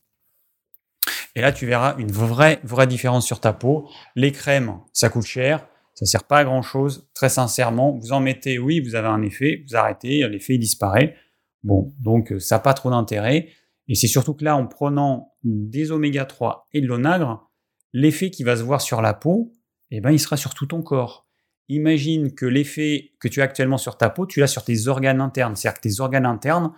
Et 1.35 1.41
là, 1.41 1.51
tu 1.51 1.65
verras 1.65 1.95
une 1.97 2.11
vraie, 2.11 2.59
vraie 2.63 2.87
différence 2.87 3.25
sur 3.25 3.39
ta 3.39 3.53
peau. 3.53 3.89
Les 4.15 4.31
crèmes, 4.31 4.79
ça 4.93 5.09
coûte 5.09 5.25
cher. 5.25 5.67
Ça 5.95 6.05
sert 6.05 6.23
pas 6.23 6.39
à 6.39 6.43
grand 6.45 6.61
chose. 6.61 7.09
Très 7.13 7.29
sincèrement, 7.29 7.97
vous 7.97 8.13
en 8.13 8.19
mettez, 8.19 8.57
oui, 8.57 8.79
vous 8.79 8.95
avez 8.95 9.07
un 9.07 9.21
effet. 9.21 9.63
Vous 9.67 9.75
arrêtez, 9.75 10.27
l'effet 10.27 10.57
disparaît. 10.57 11.15
Bon, 11.63 11.93
donc 11.99 12.33
ça 12.39 12.55
n'a 12.55 12.59
pas 12.59 12.73
trop 12.73 12.89
d'intérêt. 12.89 13.49
Et 13.87 13.95
c'est 13.95 14.07
surtout 14.07 14.33
que 14.33 14.45
là, 14.45 14.55
en 14.55 14.67
prenant 14.67 15.33
des 15.43 15.91
oméga 15.91 16.25
3 16.25 16.69
et 16.73 16.81
de 16.81 16.87
l'onagre, 16.87 17.49
l'effet 17.91 18.29
qui 18.29 18.43
va 18.43 18.55
se 18.55 18.63
voir 18.63 18.81
sur 18.81 19.01
la 19.01 19.13
peau, 19.13 19.51
eh 19.91 19.99
ben, 19.99 20.11
il 20.11 20.19
sera 20.19 20.37
sur 20.37 20.53
tout 20.53 20.67
ton 20.67 20.81
corps 20.81 21.28
imagine 21.69 22.33
que 22.33 22.45
l'effet 22.45 23.11
que 23.19 23.27
tu 23.27 23.41
as 23.41 23.45
actuellement 23.45 23.77
sur 23.77 23.97
ta 23.97 24.09
peau, 24.09 24.25
tu 24.25 24.39
l'as 24.39 24.47
sur 24.47 24.63
tes 24.63 24.87
organes 24.87 25.21
internes. 25.21 25.55
C'est-à-dire 25.55 25.79
que 25.79 25.87
tes 25.87 25.99
organes 26.01 26.25
internes, 26.25 26.73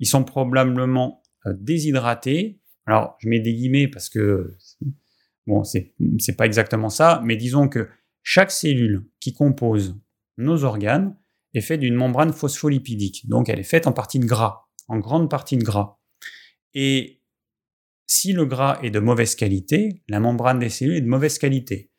ils 0.00 0.06
sont 0.06 0.24
probablement 0.24 1.22
euh, 1.46 1.52
déshydratés. 1.58 2.60
Alors, 2.86 3.16
je 3.20 3.28
mets 3.28 3.40
des 3.40 3.54
guillemets 3.54 3.86
parce 3.86 4.08
que, 4.08 4.56
bon, 5.46 5.62
c'est, 5.62 5.94
c'est 6.18 6.36
pas 6.36 6.46
exactement 6.46 6.88
ça, 6.88 7.20
mais 7.24 7.36
disons 7.36 7.68
que 7.68 7.88
chaque 8.22 8.50
cellule 8.50 9.06
qui 9.20 9.32
compose 9.32 10.00
nos 10.38 10.64
organes 10.64 11.16
est 11.54 11.60
faite 11.60 11.80
d'une 11.80 11.94
membrane 11.94 12.32
phospholipidique. 12.32 13.28
Donc, 13.28 13.48
elle 13.48 13.60
est 13.60 13.64
faite 13.64 13.86
en 13.86 13.92
partie 13.92 14.18
de 14.18 14.26
gras, 14.26 14.68
en 14.88 14.98
grande 14.98 15.30
partie 15.30 15.56
de 15.56 15.64
gras. 15.64 15.98
Et 16.74 17.22
si 18.06 18.32
le 18.32 18.46
gras 18.46 18.78
est 18.82 18.90
de 18.90 19.00
mauvaise 19.00 19.34
qualité, 19.34 20.02
la 20.08 20.20
membrane 20.20 20.58
des 20.58 20.70
cellules 20.70 20.96
est 20.96 21.00
de 21.00 21.08
mauvaise 21.08 21.38
qualité. 21.38 21.89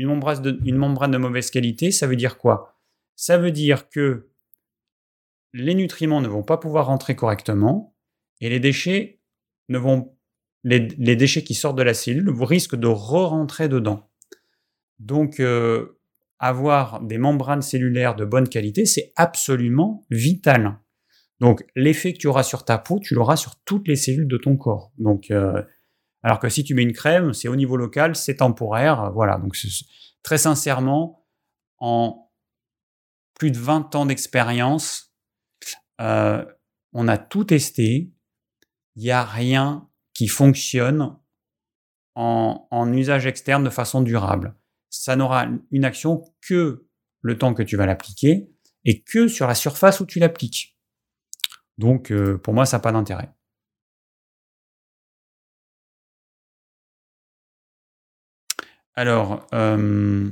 Une 0.00 0.76
membrane, 0.76 1.10
de, 1.10 1.18
mauvaise 1.18 1.50
qualité, 1.50 1.90
ça 1.90 2.06
veut 2.06 2.16
dire 2.16 2.38
quoi? 2.38 2.80
Ça 3.16 3.36
veut 3.36 3.52
dire 3.52 3.88
que 3.90 4.30
les 5.52 5.74
nutriments 5.74 6.20
ne 6.20 6.28
vont 6.28 6.42
pas 6.42 6.56
pouvoir 6.56 6.86
rentrer 6.86 7.14
correctement 7.14 7.94
et 8.40 8.48
les 8.48 8.60
déchets 8.60 9.20
ne 9.68 9.78
vont 9.78 10.16
les, 10.64 10.80
déchets 11.16 11.42
qui 11.42 11.54
sortent 11.54 11.76
de 11.76 11.82
la 11.82 11.94
cellule 11.94 12.30
risquent 12.30 12.76
de 12.76 12.86
re-rentrer 12.86 13.68
dedans. 13.68 14.10
Donc 14.98 15.40
euh, 15.40 15.98
avoir 16.38 17.02
des 17.02 17.18
membranes 17.18 17.62
cellulaires 17.62 18.16
de 18.16 18.24
bonne 18.24 18.48
qualité, 18.48 18.86
c'est 18.86 19.12
absolument 19.16 20.06
vital. 20.10 20.78
Donc 21.40 21.64
l'effet 21.76 22.12
que 22.12 22.18
tu 22.18 22.26
auras 22.26 22.42
sur 22.42 22.64
ta 22.64 22.78
peau, 22.78 23.00
tu 23.00 23.14
l'auras 23.14 23.36
sur 23.36 23.56
toutes 23.64 23.88
les 23.88 23.96
cellules 23.96 24.28
de 24.28 24.36
ton 24.38 24.56
corps. 24.56 24.92
Donc 24.98 25.30
euh, 25.30 25.62
alors 26.22 26.38
que 26.38 26.48
si 26.48 26.64
tu 26.64 26.74
mets 26.74 26.82
une 26.82 26.92
crème, 26.92 27.32
c'est 27.32 27.48
au 27.48 27.56
niveau 27.56 27.76
local, 27.76 28.14
c'est 28.14 28.36
temporaire. 28.36 29.10
Voilà. 29.12 29.38
Donc, 29.38 29.56
très 30.22 30.38
sincèrement, 30.38 31.26
en 31.78 32.30
plus 33.34 33.50
de 33.50 33.58
20 33.58 33.94
ans 33.94 34.06
d'expérience, 34.06 35.14
euh, 36.00 36.44
on 36.92 37.08
a 37.08 37.16
tout 37.16 37.44
testé. 37.44 38.12
Il 38.96 39.02
n'y 39.02 39.10
a 39.10 39.24
rien 39.24 39.88
qui 40.12 40.28
fonctionne 40.28 41.16
en, 42.14 42.66
en, 42.70 42.92
usage 42.92 43.26
externe 43.26 43.64
de 43.64 43.70
façon 43.70 44.02
durable. 44.02 44.54
Ça 44.90 45.16
n'aura 45.16 45.46
une 45.70 45.84
action 45.84 46.24
que 46.42 46.86
le 47.22 47.38
temps 47.38 47.54
que 47.54 47.62
tu 47.62 47.76
vas 47.76 47.86
l'appliquer 47.86 48.50
et 48.84 49.02
que 49.02 49.28
sur 49.28 49.46
la 49.46 49.54
surface 49.54 50.00
où 50.00 50.06
tu 50.06 50.18
l'appliques. 50.18 50.76
Donc, 51.78 52.12
euh, 52.12 52.36
pour 52.36 52.52
moi, 52.52 52.66
ça 52.66 52.76
n'a 52.76 52.82
pas 52.82 52.92
d'intérêt. 52.92 53.30
Alors, 58.94 59.46
euh, 59.54 60.30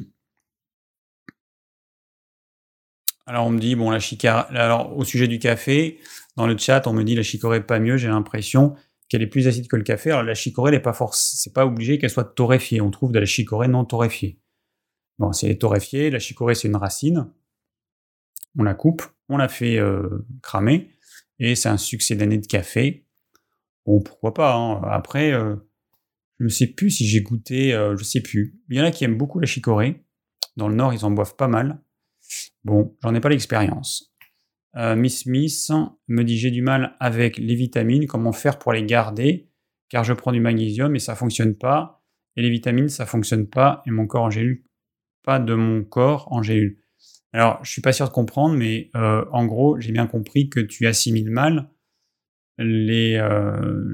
alors 3.27 3.47
on 3.47 3.51
me 3.51 3.61
dit, 3.61 3.75
bon, 3.75 3.91
la 3.91 4.01
chicorée, 4.01 4.45
alors 4.51 4.97
au 4.97 5.05
sujet 5.05 5.29
du 5.29 5.39
café, 5.39 6.01
dans 6.37 6.47
le 6.47 6.57
chat, 6.57 6.87
on 6.87 6.93
me 6.93 7.05
dit 7.05 7.15
la 7.15 7.23
chicorée 7.23 7.65
pas 7.65 7.79
mieux, 7.79 7.97
j'ai 7.97 8.09
l'impression 8.09 8.75
qu'elle 9.09 9.23
est 9.23 9.27
plus 9.27 9.49
acide 9.49 9.69
que 9.69 9.77
le 9.77 9.83
café. 9.83 10.11
Alors 10.11 10.23
la 10.23 10.35
chicorée, 10.35 10.71
n'est 10.71 10.81
pas 10.81 10.93
force, 10.93 11.35
c'est 11.37 11.53
pas 11.53 11.67
obligé 11.67 11.99
qu'elle 11.99 12.11
soit 12.11 12.25
torréfiée. 12.25 12.81
On 12.81 12.91
trouve 12.91 13.13
de 13.13 13.19
la 13.19 13.27
chicorée 13.27 13.69
non 13.69 13.85
torréfiée. 13.85 14.39
Bon, 15.19 15.33
c'est 15.33 15.55
torréfié. 15.57 16.11
La 16.11 16.19
chicorée, 16.19 16.55
c'est 16.55 16.69
une 16.69 16.77
racine. 16.77 17.31
On 18.59 18.63
la 18.63 18.75
coupe, 18.75 19.03
on 19.29 19.37
la 19.37 19.49
fait 19.49 19.79
euh, 19.79 20.27
cramer, 20.43 20.91
et 21.39 21.55
c'est 21.55 21.69
un 21.69 21.77
succès 21.77 22.17
d'année 22.17 22.39
de 22.39 22.47
café. 22.47 23.07
Bon, 23.85 24.01
pourquoi 24.01 24.35
pas. 24.35 24.55
Hein. 24.55 24.81
Après, 24.85 25.33
euh, 25.33 25.57
je 26.39 26.45
ne 26.45 26.49
sais 26.49 26.67
plus 26.67 26.91
si 26.91 27.07
j'ai 27.07 27.23
goûté, 27.23 27.73
je 27.73 27.97
je 27.97 28.05
sais 28.05 28.21
plus. 28.21 28.59
Il 28.71 28.77
y 28.77 28.81
en 28.81 28.85
a 28.85 28.91
qui 28.91 29.05
aiment 29.05 29.19
beaucoup 29.19 29.41
la 29.41 29.47
chicorée. 29.47 30.05
Dans 30.57 30.69
le 30.69 30.75
nord, 30.75 30.95
ils 30.95 31.05
en 31.05 31.11
boivent 31.11 31.37
pas 31.37 31.49
mal. 31.49 31.81
Bon, 32.65 32.97
j'en 33.03 33.15
ai 33.15 33.21
pas 33.21 33.29
l'expérience. 33.29 34.15
Miss 34.75 35.21
Smith 35.23 35.73
me 36.07 36.23
dit 36.23 36.39
j'ai 36.39 36.51
du 36.51 36.63
mal 36.63 36.97
avec 37.01 37.39
les 37.39 37.55
vitamines, 37.55 38.07
comment 38.07 38.33
faire 38.33 38.59
pour 38.59 38.73
les 38.73 38.85
garder? 38.85 39.49
Car 39.89 40.05
je 40.05 40.13
prends 40.13 40.33
du 40.33 40.41
magnésium 40.41 40.95
et 40.95 41.01
ça 41.01 41.15
fonctionne 41.15 41.55
pas. 41.55 42.05
Et 42.37 42.43
les 42.43 42.51
vitamines, 42.51 42.89
ça 42.89 43.07
fonctionne 43.07 43.49
pas. 43.49 43.83
Et 43.87 43.91
mon 43.91 44.07
corps 44.07 44.25
en 44.25 44.31
gélule, 44.31 44.63
pas 45.25 45.41
de 45.41 45.55
mon 45.55 45.83
corps 45.83 46.33
en 46.33 46.43
gélule. 46.43 46.79
Alors, 47.33 47.63
je 47.65 47.71
suis 47.71 47.83
pas 47.83 47.93
sûr 47.93 48.09
de 48.09 48.13
comprendre, 48.13 48.55
mais 48.57 48.91
euh, 48.95 49.25
en 49.33 49.45
gros, 49.47 49.79
j'ai 49.81 49.93
bien 49.93 50.07
compris 50.07 50.49
que 50.49 50.61
tu 50.61 50.87
assimiles 50.87 51.31
mal 51.31 51.71
les, 52.59 53.17
euh, 53.17 53.85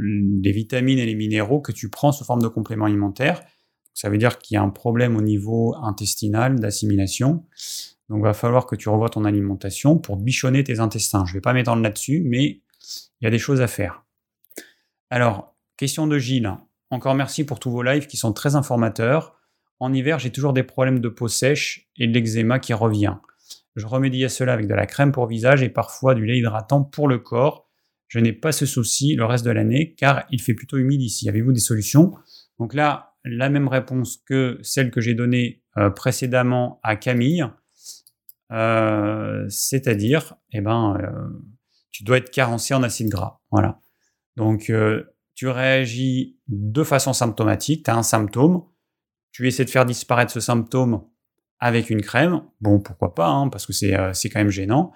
les 0.42 0.52
vitamines 0.52 0.98
et 0.98 1.06
les 1.06 1.14
minéraux 1.14 1.60
que 1.60 1.72
tu 1.72 1.90
prends 1.90 2.12
sous 2.12 2.24
forme 2.24 2.42
de 2.42 2.48
compléments 2.48 2.86
alimentaires. 2.86 3.42
Ça 3.92 4.08
veut 4.08 4.18
dire 4.18 4.38
qu'il 4.38 4.54
y 4.54 4.58
a 4.58 4.62
un 4.62 4.70
problème 4.70 5.16
au 5.16 5.22
niveau 5.22 5.74
intestinal 5.82 6.58
d'assimilation. 6.58 7.44
Donc, 8.08 8.18
il 8.18 8.22
va 8.22 8.34
falloir 8.34 8.66
que 8.66 8.76
tu 8.76 8.88
revoies 8.88 9.08
ton 9.08 9.24
alimentation 9.24 9.98
pour 9.98 10.16
bichonner 10.16 10.64
tes 10.64 10.80
intestins. 10.80 11.24
Je 11.26 11.32
ne 11.32 11.34
vais 11.34 11.40
pas 11.40 11.52
m'étendre 11.52 11.82
là-dessus, 11.82 12.22
mais 12.24 12.60
il 13.20 13.24
y 13.24 13.26
a 13.26 13.30
des 13.30 13.38
choses 13.38 13.60
à 13.60 13.66
faire. 13.66 14.04
Alors, 15.10 15.54
question 15.76 16.06
de 16.06 16.18
Gilles. 16.18 16.52
Encore 16.90 17.14
merci 17.14 17.44
pour 17.44 17.60
tous 17.60 17.70
vos 17.70 17.82
lives 17.82 18.06
qui 18.06 18.16
sont 18.16 18.32
très 18.32 18.56
informateurs. 18.56 19.36
En 19.80 19.92
hiver, 19.92 20.18
j'ai 20.18 20.30
toujours 20.30 20.52
des 20.52 20.62
problèmes 20.62 21.00
de 21.00 21.08
peau 21.08 21.28
sèche 21.28 21.88
et 21.96 22.06
de 22.06 22.12
l'eczéma 22.12 22.58
qui 22.58 22.72
revient. 22.72 23.16
Je 23.76 23.86
remédie 23.86 24.24
à 24.24 24.28
cela 24.28 24.52
avec 24.52 24.66
de 24.66 24.74
la 24.74 24.86
crème 24.86 25.12
pour 25.12 25.26
visage 25.26 25.62
et 25.62 25.68
parfois 25.68 26.14
du 26.14 26.24
lait 26.24 26.38
hydratant 26.38 26.82
pour 26.82 27.08
le 27.08 27.18
corps. 27.18 27.63
Je 28.14 28.20
n'ai 28.20 28.32
pas 28.32 28.52
ce 28.52 28.64
souci 28.64 29.16
le 29.16 29.24
reste 29.24 29.44
de 29.44 29.50
l'année 29.50 29.96
car 29.96 30.24
il 30.30 30.40
fait 30.40 30.54
plutôt 30.54 30.76
humide 30.76 31.02
ici. 31.02 31.28
Avez-vous 31.28 31.50
des 31.50 31.58
solutions? 31.58 32.12
Donc 32.60 32.72
là, 32.72 33.16
la 33.24 33.48
même 33.48 33.66
réponse 33.66 34.18
que 34.18 34.60
celle 34.62 34.92
que 34.92 35.00
j'ai 35.00 35.14
donnée 35.14 35.64
euh, 35.78 35.90
précédemment 35.90 36.78
à 36.84 36.94
Camille. 36.94 37.44
Euh, 38.52 39.44
c'est-à-dire, 39.48 40.36
eh 40.52 40.60
ben, 40.60 40.96
euh, 41.00 41.40
tu 41.90 42.04
dois 42.04 42.18
être 42.18 42.30
carencé 42.30 42.72
en 42.72 42.84
acide 42.84 43.08
gras. 43.08 43.40
Voilà. 43.50 43.80
Donc, 44.36 44.70
tu 45.34 45.48
réagis 45.48 46.38
de 46.46 46.84
façon 46.84 47.12
symptomatique, 47.14 47.84
tu 47.84 47.90
as 47.90 47.96
un 47.96 48.04
symptôme, 48.04 48.62
tu 49.32 49.48
essaies 49.48 49.64
de 49.64 49.70
faire 49.70 49.86
disparaître 49.86 50.30
ce 50.30 50.38
symptôme 50.38 51.04
avec 51.58 51.90
une 51.90 52.02
crème, 52.02 52.42
bon, 52.60 52.78
pourquoi 52.78 53.12
pas, 53.16 53.26
hein, 53.26 53.48
parce 53.48 53.66
que 53.66 53.72
c'est 53.72 54.28
quand 54.28 54.38
même 54.38 54.50
gênant. 54.50 54.92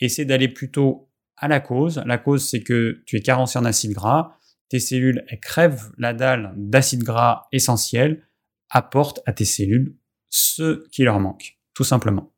Essaie 0.00 0.24
d'aller 0.24 0.48
plutôt 0.48 1.07
à 1.38 1.48
la 1.48 1.60
cause. 1.60 2.02
La 2.06 2.18
cause, 2.18 2.48
c'est 2.48 2.62
que 2.62 3.02
tu 3.06 3.16
es 3.16 3.20
carencé 3.20 3.58
en 3.58 3.64
acide 3.64 3.92
gras, 3.92 4.36
tes 4.68 4.80
cellules 4.80 5.24
elles 5.28 5.40
crèvent 5.40 5.90
la 5.96 6.12
dalle 6.12 6.52
d'acide 6.56 7.02
gras 7.02 7.46
essentiel, 7.52 8.26
apporte 8.70 9.20
à 9.26 9.32
tes 9.32 9.44
cellules 9.44 9.96
ce 10.28 10.86
qui 10.90 11.04
leur 11.04 11.20
manque, 11.20 11.58
tout 11.74 11.84
simplement. 11.84 12.32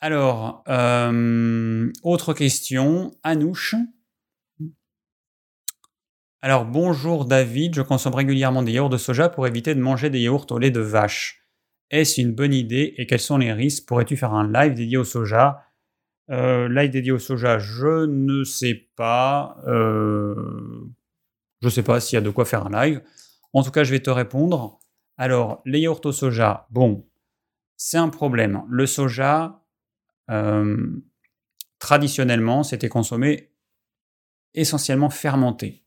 Alors, 0.00 0.64
euh, 0.68 1.92
autre 2.02 2.32
question, 2.32 3.12
Anouche. 3.22 3.74
Alors, 6.42 6.64
bonjour 6.64 7.26
David, 7.26 7.74
je 7.74 7.82
consomme 7.82 8.14
régulièrement 8.14 8.62
des 8.62 8.72
yaourts 8.72 8.88
de 8.88 8.96
soja 8.96 9.28
pour 9.28 9.46
éviter 9.46 9.74
de 9.74 9.80
manger 9.80 10.08
des 10.08 10.20
yaourts 10.20 10.46
au 10.50 10.58
lait 10.58 10.70
de 10.70 10.80
vache. 10.80 11.44
Est-ce 11.90 12.20
une 12.20 12.32
bonne 12.32 12.54
idée 12.54 12.94
et 12.96 13.06
quels 13.06 13.20
sont 13.20 13.36
les 13.36 13.52
risques? 13.52 13.86
Pourrais-tu 13.86 14.16
faire 14.16 14.32
un 14.32 14.50
live 14.50 14.72
dédié 14.72 14.96
au 14.96 15.04
soja 15.04 15.60
euh, 16.30 16.68
Live 16.68 16.90
dédié 16.90 17.12
au 17.12 17.18
soja, 17.18 17.58
je 17.58 18.06
ne 18.06 18.44
sais 18.44 18.88
pas. 18.96 19.56
Euh, 19.66 20.34
je 21.60 21.66
ne 21.66 21.70
sais 21.70 21.82
pas 21.82 22.00
s'il 22.00 22.16
y 22.16 22.18
a 22.18 22.22
de 22.22 22.30
quoi 22.30 22.44
faire 22.44 22.66
un 22.66 22.70
live. 22.70 23.02
En 23.52 23.62
tout 23.62 23.70
cas, 23.70 23.84
je 23.84 23.90
vais 23.90 24.00
te 24.00 24.10
répondre. 24.10 24.78
Alors, 25.16 25.60
les 25.66 25.80
yaourts 25.80 26.00
au 26.04 26.12
soja, 26.12 26.66
bon, 26.70 27.06
c'est 27.76 27.98
un 27.98 28.08
problème. 28.08 28.62
Le 28.68 28.86
soja, 28.86 29.64
euh, 30.30 31.02
traditionnellement, 31.78 32.62
c'était 32.62 32.88
consommé 32.88 33.52
essentiellement 34.54 35.10
fermenté. 35.10 35.84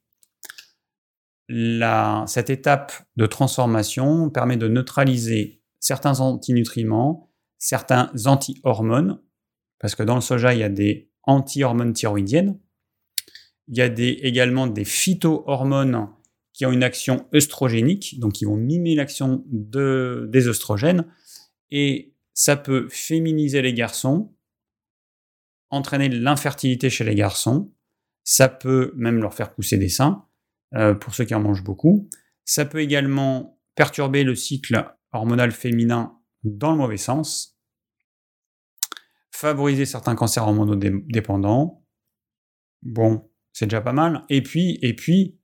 cette 2.28 2.50
étape 2.50 2.94
de 3.16 3.26
transformation 3.26 4.30
permet 4.30 4.58
de 4.58 4.68
neutraliser 4.68 5.62
certains 5.80 6.20
antinutriments, 6.20 7.30
certains 7.58 8.12
anti-hormones, 8.26 9.20
parce 9.84 9.96
que 9.96 10.04
dans 10.04 10.16
le 10.16 10.22
soja, 10.22 10.54
il 10.54 10.62
y 10.62 10.64
a 10.64 10.70
des 10.70 11.12
anti-hormones 11.24 11.92
thyroïdiennes, 11.92 12.58
il 13.68 13.78
y 13.78 13.82
a 13.82 13.88
également 13.88 14.66
des 14.66 14.86
phytohormones 14.86 16.08
qui 16.54 16.66
ont 16.66 16.72
une 16.72 16.84
action 16.84 17.28
œstrogénique, 17.36 18.18
donc 18.18 18.32
qui 18.32 18.46
vont 18.46 18.56
mimer 18.56 18.96
l'action 18.96 19.44
de, 19.48 20.30
des 20.32 20.48
œstrogènes, 20.48 21.06
et 21.70 22.16
ça 22.34 22.56
peut 22.56 22.88
féminiser 22.90 23.62
les 23.62 23.74
garçons, 23.74 24.34
entraîner 25.70 26.08
l'infertilité 26.08 26.90
chez 26.90 27.04
les 27.04 27.16
garçons, 27.16 27.74
ça 28.24 28.48
peut 28.48 28.94
même 28.96 29.20
leur 29.20 29.34
faire 29.34 29.54
pousser 29.54 29.78
des 29.78 29.90
seins, 29.90 30.26
euh, 30.76 30.96
pour 30.96 31.14
ceux 31.14 31.26
qui 31.26 31.36
en 31.36 31.42
mangent 31.42 31.66
beaucoup. 31.66 32.08
Ça 32.46 32.64
peut 32.64 32.80
également 32.80 33.60
perturber 33.76 34.24
le 34.24 34.36
cycle 34.36 34.96
hormonal 35.12 35.52
féminin 35.52 36.18
dans 36.46 36.72
le 36.72 36.78
mauvais 36.78 36.96
sens, 36.96 37.53
favoriser 39.34 39.86
certains 39.86 40.16
cancers 40.16 40.44
hormonaux 40.44 40.76
dépendants. 40.76 41.84
Bon, 42.84 43.30
c'est 43.52 43.66
déjà 43.66 43.82
pas 43.82 43.94
mal. 43.94 44.24
Et 44.30 44.44
puis, 44.44 44.78
et 44.82 44.96
puis 44.96 45.40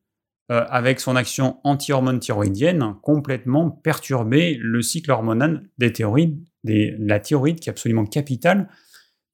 euh, 0.52 0.66
avec 0.70 1.00
son 1.00 1.16
action 1.16 1.60
anti-hormone 1.64 2.20
thyroïdienne, 2.20 2.96
complètement 3.02 3.72
perturber 3.72 4.58
le 4.60 4.82
cycle 4.82 5.12
hormonal 5.12 5.70
des 5.78 5.92
thyroïdes, 5.92 6.44
des, 6.64 6.96
la 7.00 7.20
thyroïde 7.20 7.60
qui 7.60 7.70
est 7.70 7.72
absolument 7.72 8.06
capitale, 8.06 8.70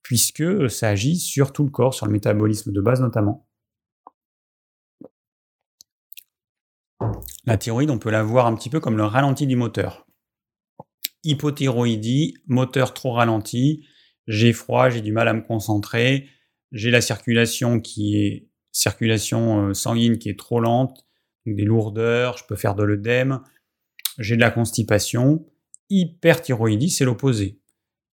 puisque 0.03 0.69
ça 0.69 0.89
agit 0.89 1.17
sur 1.17 1.51
tout 1.51 1.63
le 1.63 1.69
corps, 1.69 1.93
sur 1.93 2.05
le 2.05 2.11
métabolisme 2.11 2.71
de 2.71 2.81
base 2.81 3.01
notamment. 3.01 3.47
La 7.45 7.57
thyroïde, 7.57 7.89
on 7.89 7.99
peut 7.99 8.11
la 8.11 8.23
voir 8.23 8.45
un 8.45 8.55
petit 8.55 8.69
peu 8.69 8.79
comme 8.79 8.97
le 8.97 9.03
ralenti 9.03 9.47
du 9.47 9.55
moteur. 9.55 10.05
Hypothyroïdie, 11.23 12.35
moteur 12.47 12.93
trop 12.93 13.13
ralenti, 13.13 13.85
j'ai 14.27 14.53
froid, 14.53 14.89
j'ai 14.89 15.01
du 15.01 15.11
mal 15.11 15.27
à 15.27 15.33
me 15.33 15.41
concentrer, 15.41 16.27
j'ai 16.71 16.91
la 16.91 17.01
circulation 17.01 17.79
qui 17.79 18.17
est 18.17 18.49
circulation 18.75 19.69
euh, 19.69 19.73
sanguine 19.73 20.17
qui 20.17 20.29
est 20.29 20.37
trop 20.37 20.59
lente, 20.59 21.05
des 21.45 21.63
lourdeurs, 21.63 22.37
je 22.37 22.43
peux 22.45 22.55
faire 22.55 22.75
de 22.75 22.83
l'œdème, 22.83 23.39
j'ai 24.17 24.35
de 24.35 24.41
la 24.41 24.51
constipation. 24.51 25.45
Hyperthyroïdie, 25.89 26.89
c'est 26.89 27.05
l'opposé. 27.05 27.61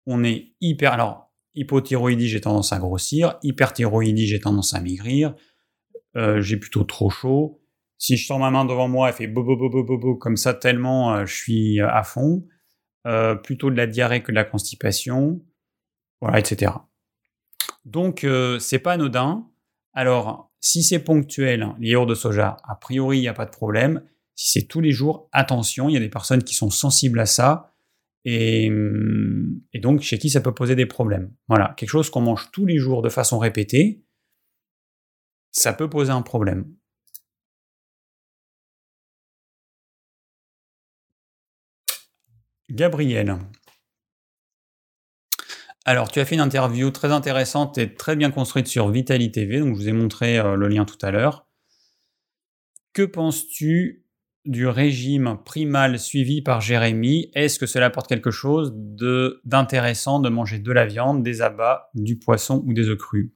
On 0.06 0.24
est 0.24 0.54
hyper. 0.60 0.94
Alors, 0.94 1.30
hypothyroïdie, 1.54 2.28
j'ai 2.28 2.40
tendance 2.40 2.72
à 2.72 2.78
grossir. 2.78 3.38
Hyperthyroïdie, 3.42 4.26
j'ai 4.26 4.40
tendance 4.40 4.74
à 4.74 4.80
maigrir. 4.80 5.34
Euh, 6.16 6.40
j'ai 6.40 6.56
plutôt 6.56 6.84
trop 6.84 7.10
chaud. 7.10 7.60
Si 7.98 8.16
je 8.16 8.26
tends 8.26 8.38
ma 8.38 8.50
main 8.50 8.64
devant 8.64 8.88
moi, 8.88 9.08
elle 9.08 9.14
fait 9.14 9.26
bobo 9.26 9.56
bobo 9.56 9.84
bobo 9.84 10.16
comme 10.16 10.36
ça 10.36 10.54
tellement 10.54 11.14
euh, 11.14 11.26
je 11.26 11.34
suis 11.34 11.80
à 11.80 12.02
fond. 12.02 12.46
plutôt 13.44 13.70
de 13.70 13.76
la 13.76 13.86
diarrhée 13.86 14.22
que 14.22 14.32
de 14.32 14.36
la 14.36 14.44
constipation. 14.44 15.40
Voilà, 16.20 16.38
etc. 16.38 16.72
Donc, 17.84 18.26
c'est 18.60 18.78
pas 18.78 18.92
anodin. 18.92 19.46
Alors, 19.92 20.48
si 20.60 20.82
c'est 20.82 20.98
ponctuel, 20.98 21.62
hein, 21.62 21.76
les 21.78 21.94
de 21.94 22.14
soja, 22.14 22.56
a 22.64 22.74
priori, 22.76 23.18
il 23.18 23.20
n'y 23.22 23.28
a 23.28 23.34
pas 23.34 23.46
de 23.46 23.50
problème. 23.50 24.02
Si 24.34 24.50
c'est 24.50 24.66
tous 24.66 24.80
les 24.80 24.92
jours, 24.92 25.28
attention, 25.32 25.88
il 25.88 25.94
y 25.94 25.96
a 25.96 26.00
des 26.00 26.08
personnes 26.08 26.42
qui 26.42 26.54
sont 26.54 26.70
sensibles 26.70 27.20
à 27.20 27.26
ça. 27.26 27.72
Et, 28.24 28.68
hum, 28.70 29.60
et, 29.72 29.80
donc, 29.80 30.02
chez 30.02 30.18
qui 30.18 30.30
ça 30.30 30.40
peut 30.40 30.54
poser 30.54 30.74
des 30.76 30.86
problèmes. 30.86 31.32
Voilà, 31.48 31.74
quelque 31.76 31.90
chose 31.90 32.10
qu'on 32.10 32.20
mange 32.20 32.50
tous 32.52 32.66
les 32.66 32.78
jours 32.78 33.02
de 33.02 33.08
façon 33.08 33.38
répétée, 33.38 34.02
ça 35.52 35.72
peut 35.72 35.88
poser 35.88 36.12
un 36.12 36.22
problème. 36.22 36.66
Gabriel, 42.70 43.38
alors, 45.88 46.10
tu 46.10 46.20
as 46.20 46.26
fait 46.26 46.34
une 46.34 46.42
interview 46.42 46.90
très 46.90 47.12
intéressante 47.12 47.78
et 47.78 47.94
très 47.94 48.14
bien 48.14 48.30
construite 48.30 48.66
sur 48.66 48.90
Vitali 48.90 49.32
TV, 49.32 49.60
donc 49.60 49.74
je 49.74 49.80
vous 49.80 49.88
ai 49.88 49.92
montré 49.92 50.38
euh, 50.38 50.54
le 50.54 50.68
lien 50.68 50.84
tout 50.84 50.98
à 51.00 51.10
l'heure. 51.10 51.46
Que 52.92 53.04
penses-tu 53.04 54.04
du 54.44 54.66
régime 54.66 55.38
primal 55.46 55.98
suivi 55.98 56.42
par 56.42 56.60
Jérémy? 56.60 57.30
Est-ce 57.32 57.58
que 57.58 57.64
cela 57.64 57.86
apporte 57.86 58.06
quelque 58.06 58.30
chose 58.30 58.74
d'intéressant 59.46 60.20
de, 60.20 60.28
manger 60.28 60.58
de 60.58 60.72
la 60.72 60.84
viande, 60.84 61.22
des 61.22 61.40
abats, 61.40 61.88
du 61.94 62.18
poisson 62.18 62.62
ou 62.66 62.74
des 62.74 62.90
œufs 62.90 62.98
crus? 62.98 63.30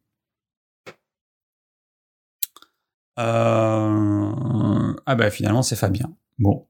Euh, 3.18 4.92
Ah 5.06 5.14
bah 5.14 5.30
finalement 5.30 5.62
c'est 5.62 5.76
Fabien. 5.76 6.14
Bon. 6.38 6.68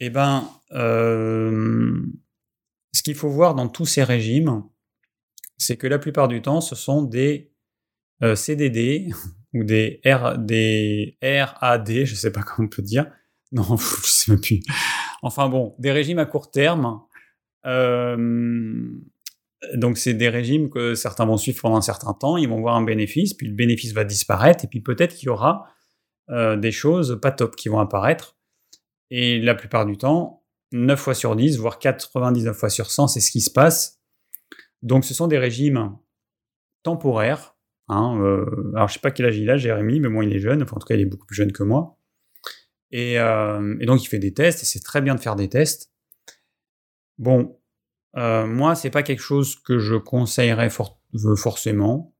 Eh 0.00 0.10
ben, 0.10 0.48
euh, 0.72 2.02
ce 2.96 3.02
qu'il 3.02 3.14
faut 3.14 3.28
voir 3.28 3.54
dans 3.54 3.68
tous 3.68 3.84
ces 3.84 4.02
régimes, 4.02 4.64
c'est 5.58 5.76
que 5.76 5.86
la 5.86 5.98
plupart 5.98 6.28
du 6.28 6.40
temps, 6.40 6.62
ce 6.62 6.74
sont 6.74 7.02
des 7.02 7.52
euh, 8.22 8.34
CDD 8.34 9.10
ou 9.54 9.64
des, 9.64 10.00
R, 10.06 10.38
des 10.38 11.18
RAD, 11.22 11.88
je 11.88 12.00
ne 12.00 12.16
sais 12.16 12.32
pas 12.32 12.42
comment 12.42 12.66
on 12.66 12.70
peut 12.74 12.82
dire. 12.82 13.06
Non, 13.52 13.64
je 13.64 13.72
ne 13.72 13.78
sais 14.02 14.32
même 14.32 14.40
plus. 14.40 14.60
Enfin 15.22 15.48
bon, 15.50 15.74
des 15.78 15.92
régimes 15.92 16.18
à 16.18 16.24
court 16.24 16.50
terme. 16.50 17.00
Euh, 17.66 18.88
donc 19.74 19.98
c'est 19.98 20.14
des 20.14 20.30
régimes 20.30 20.70
que 20.70 20.94
certains 20.94 21.26
vont 21.26 21.36
suivre 21.36 21.60
pendant 21.60 21.76
un 21.76 21.82
certain 21.82 22.14
temps, 22.14 22.38
ils 22.38 22.48
vont 22.48 22.60
voir 22.60 22.76
un 22.76 22.84
bénéfice, 22.84 23.34
puis 23.34 23.46
le 23.46 23.54
bénéfice 23.54 23.92
va 23.92 24.04
disparaître, 24.04 24.64
et 24.64 24.68
puis 24.68 24.80
peut-être 24.80 25.14
qu'il 25.14 25.26
y 25.26 25.30
aura 25.30 25.66
des 26.28 26.72
choses 26.72 27.20
pas 27.22 27.30
top 27.30 27.54
qui 27.54 27.68
vont 27.68 27.78
apparaître. 27.78 28.36
Et 29.10 29.40
la 29.40 29.54
plupart 29.54 29.86
du 29.86 29.96
temps, 29.96 30.44
9 30.72 30.98
fois 30.98 31.14
sur 31.14 31.36
10, 31.36 31.58
voire 31.58 31.78
99 31.78 32.56
fois 32.56 32.70
sur 32.70 32.90
100, 32.90 33.08
c'est 33.08 33.20
ce 33.20 33.30
qui 33.30 33.40
se 33.40 33.50
passe. 33.50 34.00
Donc 34.82 35.04
ce 35.04 35.14
sont 35.14 35.26
des 35.26 35.38
régimes 35.38 35.96
temporaires. 36.82 37.56
Hein, 37.88 38.18
euh, 38.20 38.72
alors 38.74 38.88
je 38.88 38.94
sais 38.94 39.00
pas 39.00 39.10
quel 39.10 39.26
âge 39.26 39.38
il 39.38 39.48
a, 39.48 39.56
Jérémy, 39.56 40.00
mais 40.00 40.08
moi 40.08 40.24
il 40.24 40.34
est 40.34 40.40
jeune, 40.40 40.62
enfin 40.62 40.76
en 40.76 40.80
tout 40.80 40.86
cas 40.86 40.94
il 40.94 41.00
est 41.00 41.06
beaucoup 41.06 41.26
plus 41.26 41.36
jeune 41.36 41.52
que 41.52 41.62
moi. 41.62 41.98
Et, 42.90 43.18
euh, 43.18 43.76
donc 43.84 44.02
il 44.02 44.06
fait 44.06 44.18
des 44.18 44.34
tests, 44.34 44.62
et 44.62 44.66
c'est 44.66 44.80
très 44.80 45.00
bien 45.00 45.14
de 45.14 45.20
faire 45.20 45.36
des 45.36 45.48
tests. 45.48 45.92
Bon, 47.18 47.60
euh, 48.16 48.46
moi 48.46 48.74
c'est 48.74 48.90
pas 48.90 49.02
quelque 49.02 49.22
chose 49.22 49.56
que 49.56 49.78
je 49.78 49.94
conseillerais 49.94 50.70
forcément. 50.70 52.14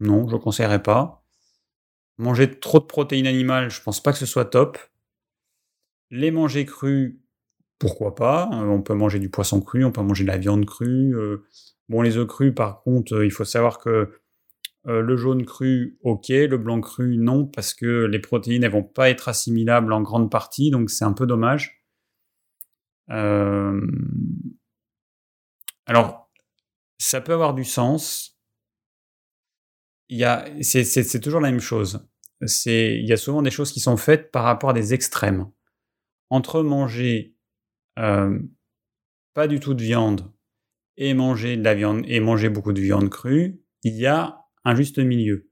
Non, 0.00 0.28
je 0.28 0.34
ne 0.34 0.40
conseillerais 0.40 0.82
pas. 0.82 1.24
Manger 2.18 2.58
trop 2.58 2.80
de 2.80 2.84
protéines 2.84 3.26
animales, 3.26 3.70
je 3.70 3.80
pense 3.82 4.02
pas 4.02 4.12
que 4.12 4.18
ce 4.18 4.26
soit 4.26 4.44
top. 4.44 4.78
Les 6.10 6.30
manger 6.30 6.66
crus, 6.66 7.21
pourquoi 7.82 8.14
pas 8.14 8.48
euh, 8.52 8.68
On 8.68 8.80
peut 8.80 8.94
manger 8.94 9.18
du 9.18 9.28
poisson 9.28 9.60
cru, 9.60 9.84
on 9.84 9.90
peut 9.90 10.02
manger 10.02 10.22
de 10.22 10.28
la 10.28 10.38
viande 10.38 10.64
crue. 10.64 11.16
Euh. 11.16 11.44
bon, 11.88 12.00
les 12.00 12.16
œufs 12.16 12.28
crus, 12.28 12.54
par 12.54 12.80
contre, 12.82 13.14
euh, 13.14 13.26
il 13.26 13.32
faut 13.32 13.44
savoir 13.44 13.78
que 13.78 14.08
le 14.84 15.16
jaune 15.16 15.44
cru, 15.44 15.96
ok, 16.02 16.26
le 16.28 16.56
blanc 16.58 16.80
cru, 16.80 17.16
non, 17.16 17.46
parce 17.46 17.72
que 17.72 18.04
les 18.06 18.18
protéines, 18.18 18.64
elles 18.64 18.72
vont 18.72 18.82
pas 18.82 19.10
être 19.10 19.28
assimilables 19.28 19.92
en 19.92 20.00
grande 20.02 20.28
partie, 20.28 20.72
donc 20.72 20.90
c'est 20.90 21.04
un 21.04 21.12
peu 21.12 21.24
dommage. 21.24 21.84
Alors, 25.86 26.32
ça 26.98 27.20
peut 27.20 27.32
avoir 27.32 27.54
du 27.54 27.62
sens. 27.62 28.36
C'est 30.10 31.20
toujours 31.20 31.40
la 31.40 31.52
même 31.52 31.60
chose. 31.60 32.08
Il 32.66 33.06
y 33.06 33.12
a 33.12 33.16
souvent 33.16 33.42
des 33.42 33.52
choses 33.52 33.70
qui 33.70 33.78
sont 33.78 33.96
faites 33.96 34.32
par 34.32 34.42
rapport 34.42 34.70
à 34.70 34.72
des 34.72 34.94
extrêmes 34.94 35.48
entre 36.28 36.62
manger 36.62 37.31
euh, 37.98 38.38
pas 39.34 39.48
du 39.48 39.60
tout 39.60 39.74
de 39.74 39.82
viande 39.82 40.32
et 40.96 41.14
manger 41.14 41.56
de 41.56 41.64
la 41.64 41.74
viande 41.74 42.02
et 42.06 42.20
manger 42.20 42.48
beaucoup 42.48 42.72
de 42.72 42.80
viande 42.80 43.08
crue, 43.08 43.60
il 43.82 43.94
y 43.94 44.06
a 44.06 44.38
un 44.64 44.74
juste 44.74 44.98
milieu. 44.98 45.50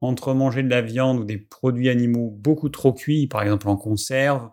Entre 0.00 0.34
manger 0.34 0.62
de 0.62 0.68
la 0.68 0.82
viande 0.82 1.20
ou 1.20 1.24
des 1.24 1.38
produits 1.38 1.88
animaux 1.88 2.30
beaucoup 2.30 2.68
trop 2.68 2.92
cuits, 2.92 3.26
par 3.28 3.42
exemple 3.42 3.68
en 3.68 3.76
conserve, 3.76 4.50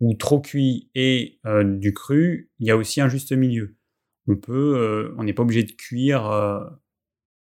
ou 0.00 0.14
trop 0.14 0.40
cuits 0.40 0.90
et 0.94 1.38
euh, 1.46 1.64
du 1.64 1.92
cru, 1.92 2.50
il 2.58 2.66
y 2.66 2.70
a 2.70 2.76
aussi 2.76 3.00
un 3.00 3.08
juste 3.08 3.32
milieu. 3.32 3.76
On 4.26 4.36
peut, 4.36 4.76
euh, 4.76 5.14
on 5.18 5.24
n'est 5.24 5.32
pas 5.32 5.42
obligé 5.42 5.62
de 5.62 5.72
cuire 5.72 6.30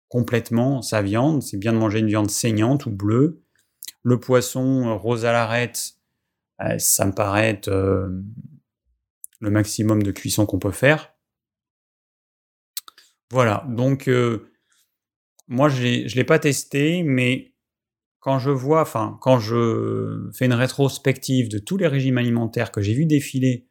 complètement 0.07 0.81
sa 0.81 1.01
viande. 1.01 1.41
C'est 1.41 1.57
bien 1.57 1.73
de 1.73 1.77
manger 1.77 1.99
une 1.99 2.07
viande 2.07 2.29
saignante 2.31 2.85
ou 2.85 2.91
bleue. 2.91 3.43
Le 4.03 4.19
poisson 4.19 4.97
rose 4.97 5.25
à 5.25 5.31
l'arête, 5.31 5.93
ça 6.77 7.05
me 7.05 7.13
paraît 7.13 7.49
être 7.49 7.69
le 9.43 9.51
maximum 9.51 10.01
de 10.01 10.11
cuisson 10.11 10.45
qu'on 10.45 10.57
peut 10.57 10.71
faire. 10.71 11.13
Voilà, 13.29 13.65
donc 13.67 14.07
euh, 14.07 14.49
moi 15.47 15.67
je 15.67 15.83
ne 15.83 16.15
l'ai 16.15 16.23
pas 16.23 16.39
testé, 16.39 17.03
mais 17.03 17.53
quand 18.19 18.39
je 18.39 18.51
vois, 18.51 18.81
enfin 18.81 19.17
quand 19.21 19.39
je 19.39 20.29
fais 20.33 20.45
une 20.45 20.53
rétrospective 20.53 21.49
de 21.49 21.59
tous 21.59 21.77
les 21.77 21.87
régimes 21.87 22.17
alimentaires 22.17 22.71
que 22.71 22.81
j'ai 22.81 22.93
vu 22.93 23.05
défiler 23.05 23.67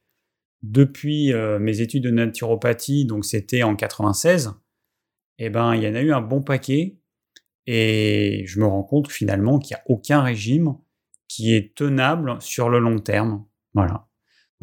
depuis 0.62 1.32
euh, 1.32 1.58
mes 1.58 1.80
études 1.80 2.04
de 2.04 2.10
naturopathie, 2.10 3.06
donc 3.06 3.24
c'était 3.24 3.62
en 3.62 3.74
96, 3.74 4.52
eh 5.38 5.48
ben 5.48 5.74
il 5.74 5.82
y 5.82 5.88
en 5.88 5.94
a 5.94 6.02
eu 6.02 6.12
un 6.12 6.20
bon 6.20 6.42
paquet 6.42 6.98
et 7.66 8.44
je 8.46 8.60
me 8.60 8.66
rends 8.66 8.82
compte 8.82 9.10
finalement 9.10 9.58
qu'il 9.58 9.74
n'y 9.74 9.80
a 9.80 9.84
aucun 9.86 10.20
régime 10.20 10.76
qui 11.28 11.54
est 11.54 11.74
tenable 11.74 12.36
sur 12.40 12.68
le 12.68 12.78
long 12.78 12.98
terme. 12.98 13.46
Voilà. 13.72 14.06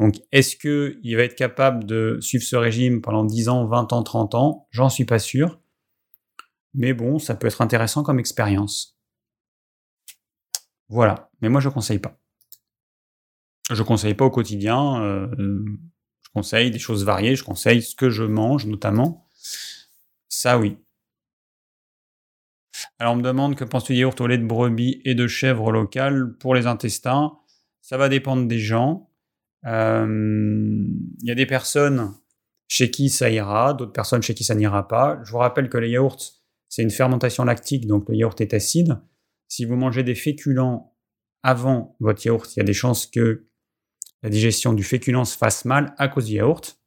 Donc, 0.00 0.16
est-ce 0.32 0.56
qu'il 0.56 1.16
va 1.16 1.24
être 1.24 1.36
capable 1.36 1.84
de 1.84 2.18
suivre 2.22 2.42
ce 2.42 2.56
régime 2.56 3.02
pendant 3.02 3.22
10 3.22 3.50
ans, 3.50 3.66
20 3.66 3.92
ans, 3.92 4.02
30 4.02 4.34
ans? 4.34 4.66
J'en 4.70 4.88
suis 4.88 5.04
pas 5.04 5.18
sûr. 5.18 5.60
Mais 6.72 6.94
bon, 6.94 7.18
ça 7.18 7.34
peut 7.34 7.46
être 7.46 7.60
intéressant 7.60 8.02
comme 8.02 8.18
expérience. 8.18 8.98
Voilà. 10.88 11.30
Mais 11.42 11.50
moi, 11.50 11.60
je 11.60 11.68
ne 11.68 11.74
conseille 11.74 11.98
pas. 11.98 12.18
Je 13.70 13.82
ne 13.82 13.86
conseille 13.86 14.14
pas 14.14 14.24
au 14.24 14.30
quotidien. 14.30 15.02
Euh, 15.02 15.28
je 16.22 16.30
conseille 16.32 16.70
des 16.70 16.78
choses 16.78 17.04
variées. 17.04 17.36
Je 17.36 17.44
conseille 17.44 17.82
ce 17.82 17.94
que 17.94 18.08
je 18.08 18.24
mange, 18.24 18.64
notamment. 18.64 19.28
Ça, 20.30 20.58
oui. 20.58 20.78
Alors 22.98 23.12
on 23.12 23.16
me 23.16 23.22
demande 23.22 23.54
que 23.54 23.64
penses-tu 23.64 23.92
des 23.92 23.98
yaourts 23.98 24.20
au 24.20 24.26
lait 24.26 24.38
de 24.38 24.46
brebis 24.46 25.02
et 25.04 25.14
de 25.14 25.26
chèvre 25.26 25.72
local 25.72 26.36
pour 26.38 26.54
les 26.54 26.66
intestins? 26.66 27.38
Ça 27.82 27.98
va 27.98 28.08
dépendre 28.08 28.46
des 28.46 28.58
gens. 28.58 29.09
Euh, 29.66 30.86
il 31.22 31.28
y 31.28 31.30
a 31.30 31.34
des 31.34 31.46
personnes 31.46 32.14
chez 32.68 32.90
qui 32.90 33.10
ça 33.10 33.30
ira, 33.30 33.74
d'autres 33.74 33.92
personnes 33.92 34.22
chez 34.22 34.34
qui 34.34 34.44
ça 34.44 34.54
n'ira 34.54 34.86
pas. 34.88 35.20
Je 35.24 35.32
vous 35.32 35.38
rappelle 35.38 35.68
que 35.68 35.78
les 35.78 35.90
yaourts, 35.90 36.20
c'est 36.68 36.82
une 36.82 36.90
fermentation 36.90 37.44
lactique, 37.44 37.86
donc 37.86 38.08
le 38.08 38.16
yaourt 38.16 38.40
est 38.40 38.54
acide. 38.54 39.00
Si 39.48 39.64
vous 39.64 39.76
mangez 39.76 40.04
des 40.04 40.14
féculents 40.14 40.96
avant 41.42 41.96
votre 42.00 42.24
yaourt, 42.24 42.54
il 42.54 42.60
y 42.60 42.62
a 42.62 42.64
des 42.64 42.72
chances 42.72 43.06
que 43.06 43.46
la 44.22 44.30
digestion 44.30 44.72
du 44.72 44.84
féculent 44.84 45.24
se 45.24 45.36
fasse 45.36 45.64
mal 45.64 45.94
à 45.98 46.08
cause 46.08 46.26
du 46.26 46.34
yaourt. 46.34 46.78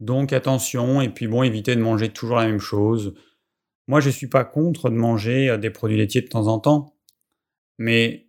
Donc 0.00 0.32
attention, 0.32 1.00
et 1.00 1.08
puis 1.08 1.26
bon, 1.26 1.42
évitez 1.42 1.74
de 1.76 1.80
manger 1.80 2.12
toujours 2.12 2.36
la 2.36 2.46
même 2.46 2.58
chose. 2.58 3.14
Moi, 3.88 4.00
je 4.00 4.08
ne 4.08 4.12
suis 4.12 4.26
pas 4.26 4.44
contre 4.44 4.90
de 4.90 4.96
manger 4.96 5.50
euh, 5.50 5.58
des 5.58 5.70
produits 5.70 5.96
laitiers 5.96 6.20
de 6.20 6.28
temps 6.28 6.48
en 6.48 6.58
temps. 6.58 6.96
Mais 7.78 8.25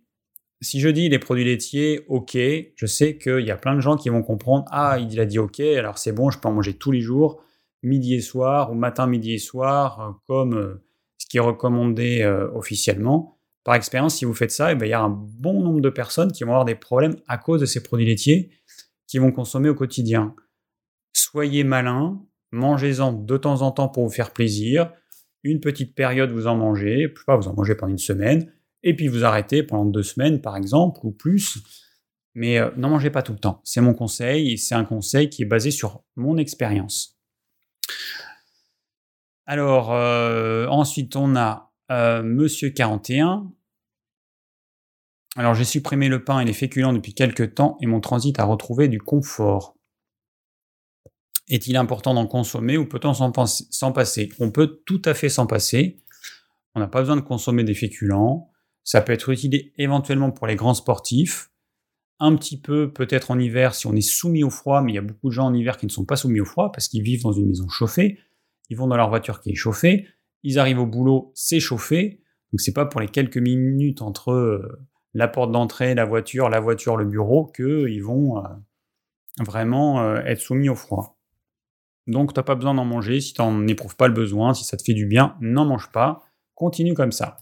si 0.60 0.80
je 0.80 0.88
dis 0.88 1.08
les 1.08 1.18
produits 1.18 1.44
laitiers, 1.44 2.04
ok, 2.08 2.36
je 2.74 2.86
sais 2.86 3.16
qu'il 3.16 3.46
y 3.46 3.50
a 3.50 3.56
plein 3.56 3.74
de 3.74 3.80
gens 3.80 3.96
qui 3.96 4.08
vont 4.08 4.22
comprendre 4.22 4.64
Ah, 4.70 4.98
il 4.98 5.18
a 5.20 5.26
dit 5.26 5.38
ok, 5.38 5.60
alors 5.60 5.98
c'est 5.98 6.12
bon, 6.12 6.30
je 6.30 6.38
peux 6.38 6.48
en 6.48 6.52
manger 6.52 6.74
tous 6.74 6.90
les 6.90 7.00
jours, 7.00 7.42
midi 7.82 8.14
et 8.14 8.20
soir, 8.20 8.72
ou 8.72 8.74
matin, 8.74 9.06
midi 9.06 9.34
et 9.34 9.38
soir, 9.38 10.00
euh, 10.00 10.12
comme 10.26 10.54
euh, 10.54 10.82
ce 11.18 11.26
qui 11.26 11.36
est 11.36 11.40
recommandé 11.40 12.24
officiellement. 12.54 13.38
Par 13.64 13.74
expérience, 13.74 14.14
si 14.14 14.24
vous 14.24 14.34
faites 14.34 14.52
ça, 14.52 14.72
eh 14.72 14.76
ben, 14.76 14.86
il 14.86 14.90
y 14.90 14.94
a 14.94 15.00
un 15.00 15.10
bon 15.10 15.60
nombre 15.60 15.80
de 15.80 15.90
personnes 15.90 16.32
qui 16.32 16.44
vont 16.44 16.52
avoir 16.52 16.64
des 16.64 16.76
problèmes 16.76 17.16
à 17.26 17.38
cause 17.38 17.60
de 17.60 17.66
ces 17.66 17.82
produits 17.82 18.06
laitiers 18.06 18.50
qui 19.06 19.18
vont 19.18 19.32
consommer 19.32 19.68
au 19.68 19.74
quotidien. 19.74 20.34
Soyez 21.12 21.64
malin, 21.64 22.22
mangez-en 22.52 23.12
de 23.12 23.36
temps 23.36 23.62
en 23.62 23.72
temps 23.72 23.88
pour 23.88 24.04
vous 24.04 24.12
faire 24.12 24.32
plaisir 24.32 24.92
une 25.42 25.60
petite 25.60 25.94
période, 25.94 26.30
vous 26.30 26.46
en 26.46 26.56
mangez, 26.56 27.02
je 27.02 27.18
sais 27.18 27.24
pas, 27.26 27.36
vous 27.36 27.48
en 27.48 27.54
mangez 27.54 27.74
pendant 27.74 27.92
une 27.92 27.98
semaine, 27.98 28.52
et 28.82 28.94
puis 28.94 29.08
vous 29.08 29.24
arrêtez 29.24 29.62
pendant 29.62 29.86
deux 29.86 30.02
semaines, 30.02 30.40
par 30.40 30.56
exemple, 30.56 31.00
ou 31.04 31.10
plus. 31.10 31.58
Mais 32.34 32.58
euh, 32.58 32.70
n'en 32.76 32.90
mangez 32.90 33.10
pas 33.10 33.22
tout 33.22 33.32
le 33.32 33.38
temps. 33.38 33.60
C'est 33.64 33.80
mon 33.80 33.94
conseil, 33.94 34.52
et 34.52 34.56
c'est 34.56 34.74
un 34.74 34.84
conseil 34.84 35.28
qui 35.28 35.42
est 35.42 35.46
basé 35.46 35.70
sur 35.70 36.04
mon 36.16 36.36
expérience. 36.36 37.18
Alors, 39.46 39.92
euh, 39.92 40.66
ensuite, 40.66 41.16
on 41.16 41.34
a 41.34 41.72
euh, 41.90 42.22
Monsieur 42.22 42.70
41. 42.70 43.50
Alors, 45.36 45.54
j'ai 45.54 45.64
supprimé 45.64 46.08
le 46.08 46.22
pain 46.22 46.40
et 46.40 46.44
les 46.44 46.52
féculents 46.52 46.92
depuis 46.92 47.14
quelques 47.14 47.54
temps, 47.54 47.76
et 47.80 47.86
mon 47.86 48.00
transit 48.00 48.38
a 48.38 48.44
retrouvé 48.44 48.88
du 48.88 49.00
confort. 49.00 49.74
Est-il 51.48 51.76
important 51.76 52.12
d'en 52.12 52.26
consommer 52.26 52.76
ou 52.76 52.86
peut-on 52.86 53.14
s'en 53.14 53.92
passer? 53.92 54.28
On 54.38 54.50
peut 54.50 54.82
tout 54.84 55.00
à 55.06 55.14
fait 55.14 55.30
s'en 55.30 55.46
passer. 55.46 56.02
On 56.74 56.80
n'a 56.80 56.88
pas 56.88 57.00
besoin 57.00 57.16
de 57.16 57.22
consommer 57.22 57.64
des 57.64 57.74
féculents. 57.74 58.50
Ça 58.84 59.00
peut 59.00 59.12
être 59.12 59.28
utilisé 59.28 59.72
éventuellement 59.76 60.30
pour 60.30 60.46
les 60.46 60.56
grands 60.56 60.74
sportifs. 60.74 61.50
Un 62.20 62.34
petit 62.36 62.60
peu 62.60 62.92
peut-être 62.92 63.30
en 63.30 63.38
hiver 63.38 63.74
si 63.74 63.86
on 63.86 63.94
est 63.94 64.00
soumis 64.00 64.42
au 64.42 64.50
froid, 64.50 64.82
mais 64.82 64.92
il 64.92 64.94
y 64.96 64.98
a 64.98 65.02
beaucoup 65.02 65.28
de 65.28 65.34
gens 65.34 65.46
en 65.46 65.54
hiver 65.54 65.76
qui 65.76 65.86
ne 65.86 65.90
sont 65.90 66.04
pas 66.04 66.16
soumis 66.16 66.40
au 66.40 66.44
froid 66.44 66.72
parce 66.72 66.88
qu'ils 66.88 67.02
vivent 67.02 67.22
dans 67.22 67.32
une 67.32 67.48
maison 67.48 67.68
chauffée. 67.68 68.18
Ils 68.70 68.76
vont 68.76 68.86
dans 68.86 68.96
leur 68.96 69.08
voiture 69.08 69.40
qui 69.40 69.50
est 69.50 69.54
chauffée. 69.54 70.06
Ils 70.42 70.58
arrivent 70.58 70.80
au 70.80 70.86
boulot, 70.86 71.32
c'est 71.34 71.60
chauffé. 71.60 72.22
Donc 72.52 72.60
c'est 72.60 72.72
pas 72.72 72.86
pour 72.86 73.00
les 73.00 73.08
quelques 73.08 73.38
minutes 73.38 74.02
entre 74.02 74.32
euh, 74.32 74.88
la 75.14 75.28
porte 75.28 75.52
d'entrée, 75.52 75.94
la 75.94 76.04
voiture, 76.04 76.48
la 76.48 76.60
voiture, 76.60 76.96
le 76.96 77.04
bureau 77.04 77.46
qu'ils 77.46 78.02
vont 78.02 78.38
euh, 78.38 78.48
vraiment 79.40 80.00
euh, 80.00 80.16
être 80.24 80.40
soumis 80.40 80.68
au 80.68 80.74
froid. 80.74 81.18
Donc, 82.08 82.32
tu 82.32 82.40
n'as 82.40 82.44
pas 82.44 82.54
besoin 82.54 82.74
d'en 82.74 82.86
manger. 82.86 83.20
Si 83.20 83.34
tu 83.34 83.42
n'en 83.42 83.66
éprouves 83.66 83.96
pas 83.96 84.08
le 84.08 84.14
besoin, 84.14 84.54
si 84.54 84.64
ça 84.64 84.76
te 84.76 84.82
fait 84.82 84.94
du 84.94 85.06
bien, 85.06 85.36
n'en 85.40 85.66
mange 85.66 85.92
pas. 85.92 86.22
Continue 86.54 86.94
comme 86.94 87.12
ça. 87.12 87.36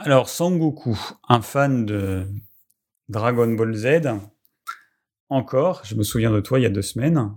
Alors, 0.00 0.28
Sangoku, 0.28 0.96
un 1.28 1.42
fan 1.42 1.84
de 1.84 2.24
Dragon 3.08 3.52
Ball 3.54 3.74
Z, 3.74 4.06
encore, 5.28 5.84
je 5.84 5.96
me 5.96 6.04
souviens 6.04 6.30
de 6.30 6.38
toi 6.38 6.60
il 6.60 6.62
y 6.62 6.66
a 6.66 6.70
deux 6.70 6.82
semaines. 6.82 7.34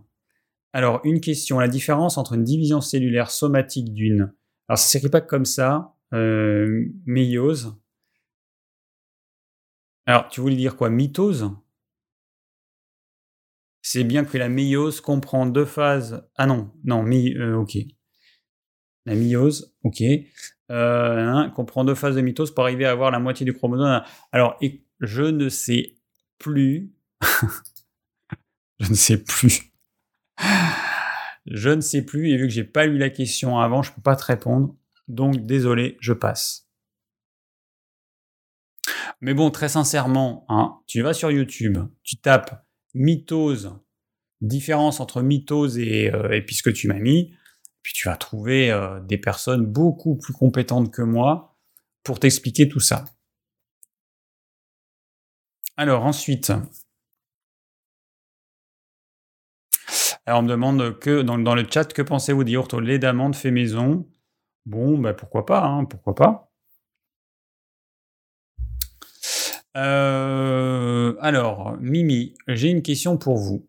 Alors, 0.72 1.01
une 1.03 1.22
question, 1.22 1.57
la 1.57 1.68
différence 1.68 2.20
entre 2.20 2.34
une 2.34 2.43
division 2.43 2.80
cellulaire 2.80 3.32
somatique 3.32 3.91
d'une... 3.95 4.32
Alors, 4.68 4.78
ça 4.78 4.86
s'écrit 4.86 5.09
pas 5.09 5.22
comme 5.22 5.45
ça, 5.45 5.95
euh, 6.14 6.86
méiose. 7.07 7.76
Alors, 10.05 10.28
tu 10.28 10.39
voulais 10.39 10.55
dire 10.55 10.78
quoi? 10.78 10.91
Mitose? 10.91 11.49
C'est 13.82 14.03
bien 14.03 14.24
que 14.24 14.38
la 14.38 14.49
méiose 14.49 15.01
comprend 15.01 15.47
deux 15.47 15.66
phases... 15.66 16.30
Ah 16.36 16.45
non, 16.45 16.72
non. 16.84 17.07
Euh, 17.07 17.55
ok. 17.55 17.76
La 19.07 19.16
myose, 19.16 19.76
ok. 19.84 20.03
Euh, 20.72 21.28
hein, 21.28 21.49
comprend 21.49 21.84
deux 21.84 21.95
phases 21.95 22.15
de 22.15 22.22
mitose 22.22 22.53
pour 22.53 22.63
arriver 22.63 22.86
à 22.86 22.91
avoir 22.91 23.11
la 23.11 23.19
moitié 23.19 23.45
du 23.45 23.53
chromosome. 23.53 24.01
Alors, 24.32 24.57
je 25.01 25.24
ne 25.24 25.49
sais 25.49 25.97
plus. 26.39 26.93
je 28.80 28.89
ne 28.89 28.95
sais 28.95 29.22
plus. 29.22 29.74
je 31.45 31.69
ne 31.69 31.82
sais 31.82 32.03
plus, 32.03 32.30
et 32.30 32.38
vu 32.38 32.47
que 32.47 32.53
j'ai 32.53 32.63
pas 32.63 32.86
lu 32.86 32.97
la 32.97 33.09
question 33.09 33.59
avant, 33.59 33.82
je 33.84 33.91
peux 33.91 34.01
pas 34.01 34.15
te 34.15 34.24
répondre. 34.24 34.74
Donc, 35.09 35.45
désolé, 35.45 35.97
je 35.99 36.13
passe. 36.13 36.69
Mais 39.19 39.34
bon, 39.34 39.51
très 39.51 39.69
sincèrement, 39.69 40.45
hein, 40.47 40.80
tu 40.88 41.01
vas 41.01 41.13
sur 41.13 41.32
YouTube, 41.32 41.78
tu 42.03 42.15
tapes 42.17 42.65
mitose, 42.93 43.76
différence 44.39 45.01
entre 45.01 45.22
mitose 45.22 45.78
et, 45.78 46.11
euh, 46.13 46.32
et 46.32 46.74
tu 46.74 46.88
m'as 46.88 46.99
mis 46.99 47.36
puis 47.82 47.94
tu 47.94 48.08
vas 48.08 48.18
trouver 48.18 48.72
euh, 48.72 49.00
des 49.00 49.18
personnes 49.18 49.66
beaucoup 49.66 50.16
plus 50.16 50.34
compétentes 50.34 50.92
que 50.92 51.02
moi 51.02 51.56
pour 52.04 52.20
t'expliquer 52.20 52.68
tout 52.70 52.80
ça. 52.80 53.06
Alors 55.78 56.06
ensuite, 56.06 56.52
alors 60.26 60.40
on 60.40 60.44
me 60.44 60.50
demande 60.50 61.00
que 61.00 61.22
dans, 61.22 61.56
le 61.56 61.66
chat 61.70 61.92
que 61.94 62.02
pensez-vous 62.02 62.44
des 62.44 62.58
au 62.58 62.80
lait 62.80 63.00
fait 63.34 63.52
maison? 63.52 64.08
Bon, 64.66 64.98
bah 64.98 65.14
pourquoi 65.14 65.46
pas, 65.46 65.66
hein, 65.66 65.86
pourquoi 65.86 66.14
pas. 66.14 66.52
Euh, 69.78 71.16
alors, 71.22 71.78
Mimi, 71.80 72.36
j'ai 72.48 72.70
une 72.70 72.84
question 72.84 73.18
pour 73.18 73.38
vous. 73.38 73.68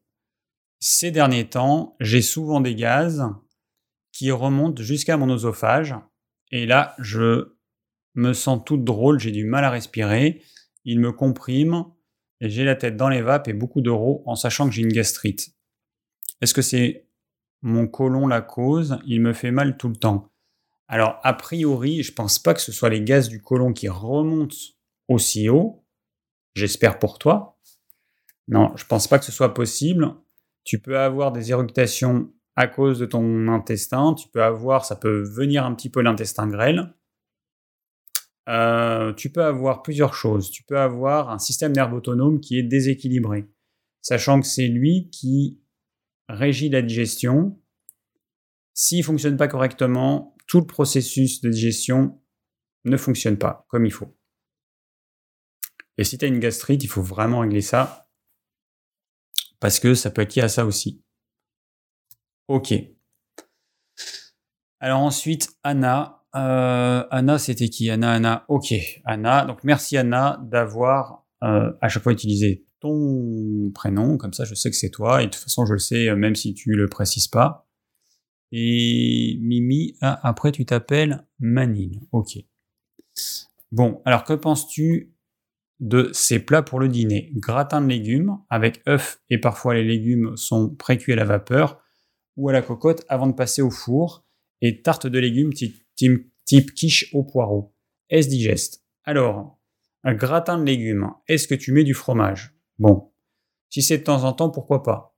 Ces 0.80 1.10
derniers 1.12 1.48
temps, 1.48 1.96
j'ai 2.00 2.22
souvent 2.22 2.60
des 2.60 2.74
gaz 2.74 3.24
qui 4.12 4.30
remonte 4.30 4.80
jusqu'à 4.80 5.16
mon 5.16 5.28
oesophage. 5.30 5.94
Et 6.50 6.66
là, 6.66 6.94
je 6.98 7.56
me 8.14 8.32
sens 8.32 8.60
toute 8.64 8.84
drôle, 8.84 9.18
j'ai 9.18 9.30
du 9.30 9.44
mal 9.44 9.64
à 9.64 9.70
respirer. 9.70 10.42
Il 10.84 11.00
me 11.00 11.12
comprime 11.12 11.86
et 12.40 12.50
j'ai 12.50 12.64
la 12.64 12.76
tête 12.76 12.96
dans 12.96 13.08
les 13.08 13.22
vapes 13.22 13.48
et 13.48 13.52
beaucoup 13.52 13.80
d'euros 13.80 14.22
en 14.26 14.34
sachant 14.34 14.66
que 14.66 14.74
j'ai 14.74 14.82
une 14.82 14.92
gastrite. 14.92 15.54
Est-ce 16.40 16.54
que 16.54 16.62
c'est 16.62 17.08
mon 17.62 17.86
côlon 17.86 18.26
la 18.26 18.42
cause? 18.42 18.98
Il 19.06 19.20
me 19.20 19.32
fait 19.32 19.52
mal 19.52 19.76
tout 19.76 19.88
le 19.88 19.96
temps. 19.96 20.30
Alors, 20.88 21.20
a 21.22 21.32
priori, 21.32 22.02
je 22.02 22.12
pense 22.12 22.38
pas 22.38 22.52
que 22.52 22.60
ce 22.60 22.72
soit 22.72 22.90
les 22.90 23.00
gaz 23.00 23.28
du 23.28 23.40
côlon 23.40 23.72
qui 23.72 23.88
remontent 23.88 24.56
aussi 25.08 25.48
haut. 25.48 25.84
J'espère 26.54 26.98
pour 26.98 27.18
toi. 27.18 27.58
Non, 28.48 28.76
je 28.76 28.84
pense 28.84 29.08
pas 29.08 29.18
que 29.18 29.24
ce 29.24 29.32
soit 29.32 29.54
possible. 29.54 30.14
Tu 30.64 30.80
peux 30.80 30.98
avoir 30.98 31.32
des 31.32 31.50
éructations 31.50 32.30
à 32.56 32.66
cause 32.66 32.98
de 32.98 33.06
ton 33.06 33.48
intestin. 33.48 34.14
Tu 34.14 34.28
peux 34.28 34.42
avoir, 34.42 34.84
ça 34.84 34.96
peut 34.96 35.22
venir 35.22 35.64
un 35.64 35.74
petit 35.74 35.90
peu 35.90 36.02
l'intestin 36.02 36.46
grêle. 36.48 36.94
Euh, 38.48 39.12
tu 39.14 39.30
peux 39.30 39.44
avoir 39.44 39.82
plusieurs 39.82 40.14
choses. 40.14 40.50
Tu 40.50 40.64
peux 40.64 40.78
avoir 40.78 41.30
un 41.30 41.38
système 41.38 41.72
nerveux 41.72 41.98
autonome 41.98 42.40
qui 42.40 42.58
est 42.58 42.62
déséquilibré, 42.62 43.48
sachant 44.00 44.40
que 44.40 44.46
c'est 44.46 44.66
lui 44.66 45.10
qui 45.10 45.60
régit 46.28 46.68
la 46.68 46.82
digestion. 46.82 47.60
S'il 48.74 49.04
fonctionne 49.04 49.36
pas 49.36 49.48
correctement, 49.48 50.36
tout 50.46 50.60
le 50.60 50.66
processus 50.66 51.40
de 51.40 51.50
digestion 51.50 52.20
ne 52.84 52.96
fonctionne 52.96 53.38
pas 53.38 53.64
comme 53.68 53.86
il 53.86 53.92
faut. 53.92 54.16
Et 55.98 56.04
si 56.04 56.18
tu 56.18 56.24
as 56.24 56.28
une 56.28 56.40
gastrite, 56.40 56.82
il 56.82 56.88
faut 56.88 57.02
vraiment 57.02 57.40
régler 57.40 57.60
ça 57.60 58.08
parce 59.60 59.78
que 59.78 59.94
ça 59.94 60.10
peut 60.10 60.22
être 60.22 60.34
lié 60.34 60.42
à 60.42 60.48
ça 60.48 60.66
aussi. 60.66 61.04
Ok. 62.48 62.74
Alors 64.80 65.00
ensuite, 65.00 65.50
Anna. 65.62 66.24
Euh, 66.34 67.04
Anna, 67.10 67.38
c'était 67.38 67.68
qui? 67.68 67.90
Anna, 67.90 68.12
Anna. 68.12 68.44
Ok, 68.48 68.74
Anna. 69.04 69.44
Donc 69.44 69.64
merci 69.64 69.96
Anna 69.96 70.40
d'avoir 70.42 71.26
euh, 71.42 71.72
à 71.80 71.88
chaque 71.88 72.02
fois 72.02 72.12
utilisé 72.12 72.66
ton 72.80 73.70
prénom, 73.74 74.16
comme 74.16 74.32
ça 74.32 74.44
je 74.44 74.54
sais 74.54 74.70
que 74.70 74.76
c'est 74.76 74.90
toi, 74.90 75.22
et 75.22 75.26
de 75.26 75.30
toute 75.30 75.42
façon 75.42 75.64
je 75.66 75.74
le 75.74 75.78
sais 75.78 76.08
euh, 76.08 76.16
même 76.16 76.34
si 76.34 76.52
tu 76.52 76.72
le 76.72 76.88
précises 76.88 77.28
pas. 77.28 77.68
Et 78.50 79.38
Mimi, 79.40 79.96
ah, 80.00 80.18
après 80.22 80.52
tu 80.52 80.66
t'appelles 80.66 81.24
Manine. 81.38 82.00
Ok. 82.10 82.38
Bon, 83.70 84.02
alors 84.04 84.24
que 84.24 84.32
penses-tu 84.32 85.14
de 85.80 86.10
ces 86.12 86.38
plats 86.38 86.62
pour 86.62 86.80
le 86.80 86.88
dîner? 86.88 87.30
Gratin 87.34 87.80
de 87.80 87.88
légumes 87.88 88.38
avec 88.50 88.82
œufs 88.88 89.22
et 89.30 89.38
parfois 89.38 89.74
les 89.74 89.84
légumes 89.84 90.36
sont 90.36 90.74
précuits 90.74 91.12
à 91.12 91.16
la 91.16 91.24
vapeur 91.24 91.81
ou 92.36 92.48
à 92.48 92.52
la 92.52 92.62
cocotte 92.62 93.04
avant 93.08 93.26
de 93.26 93.34
passer 93.34 93.62
au 93.62 93.70
four, 93.70 94.24
et 94.60 94.80
tarte 94.82 95.06
de 95.06 95.18
légumes 95.18 95.52
type, 95.52 96.74
quiche 96.74 97.10
au 97.12 97.24
poireau. 97.24 97.74
Est-ce 98.10 98.28
digeste? 98.28 98.84
Alors, 99.04 99.58
un 100.04 100.14
gratin 100.14 100.58
de 100.58 100.64
légumes, 100.64 101.10
est-ce 101.28 101.48
que 101.48 101.54
tu 101.54 101.72
mets 101.72 101.84
du 101.84 101.94
fromage? 101.94 102.54
Bon, 102.78 103.12
si 103.68 103.82
c'est 103.82 103.98
de 103.98 104.04
temps 104.04 104.24
en 104.24 104.32
temps, 104.32 104.50
pourquoi 104.50 104.82
pas? 104.82 105.16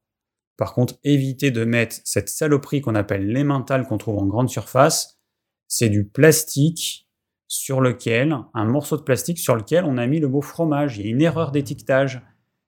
Par 0.57 0.73
contre, 0.73 0.95
évitez 1.03 1.51
de 1.51 1.65
mettre 1.65 1.97
cette 2.05 2.29
saloperie 2.29 2.81
qu'on 2.81 2.95
appelle 2.95 3.27
l'emmental 3.27 3.87
qu'on 3.87 3.99
trouve 3.99 4.19
en 4.19 4.27
grande 4.27 4.49
surface. 4.49 5.19
C'est 5.67 5.89
du 5.89 6.07
plastique 6.07 7.09
sur 7.49 7.81
lequel, 7.81 8.37
un 8.55 8.65
morceau 8.65 8.97
de 8.97 9.03
plastique 9.03 9.39
sur 9.39 9.57
lequel 9.57 9.85
on 9.85 9.99
a 9.99 10.07
mis 10.07 10.21
le 10.21 10.29
mot 10.29 10.41
fromage. 10.41 10.99
Il 10.99 11.07
y 11.07 11.09
a 11.09 11.11
une 11.11 11.23
erreur 11.23 11.51
d'étiquetage. 11.51 12.23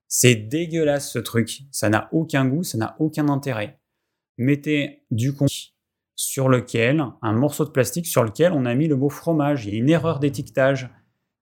C'est 0.07 0.35
dégueulasse 0.35 1.11
ce 1.11 1.19
truc. 1.19 1.61
Ça 1.71 1.89
n'a 1.89 2.09
aucun 2.11 2.45
goût, 2.45 2.63
ça 2.63 2.77
n'a 2.77 2.95
aucun 2.99 3.29
intérêt 3.29 3.79
mettez 4.37 5.03
du 5.11 5.33
contenant 5.33 5.77
sur 6.17 6.49
lequel, 6.49 7.05
un 7.21 7.33
morceau 7.33 7.63
de 7.63 7.69
plastique 7.69 8.07
sur 8.07 8.23
lequel 8.23 8.51
on 8.51 8.65
a 8.65 8.73
mis 8.73 8.87
le 8.87 8.95
mot 8.95 9.09
fromage. 9.09 9.65
Il 9.65 9.73
y 9.73 9.77
a 9.77 9.79
une 9.79 9.89
erreur 9.89 10.19
d'étiquetage. 10.19 10.89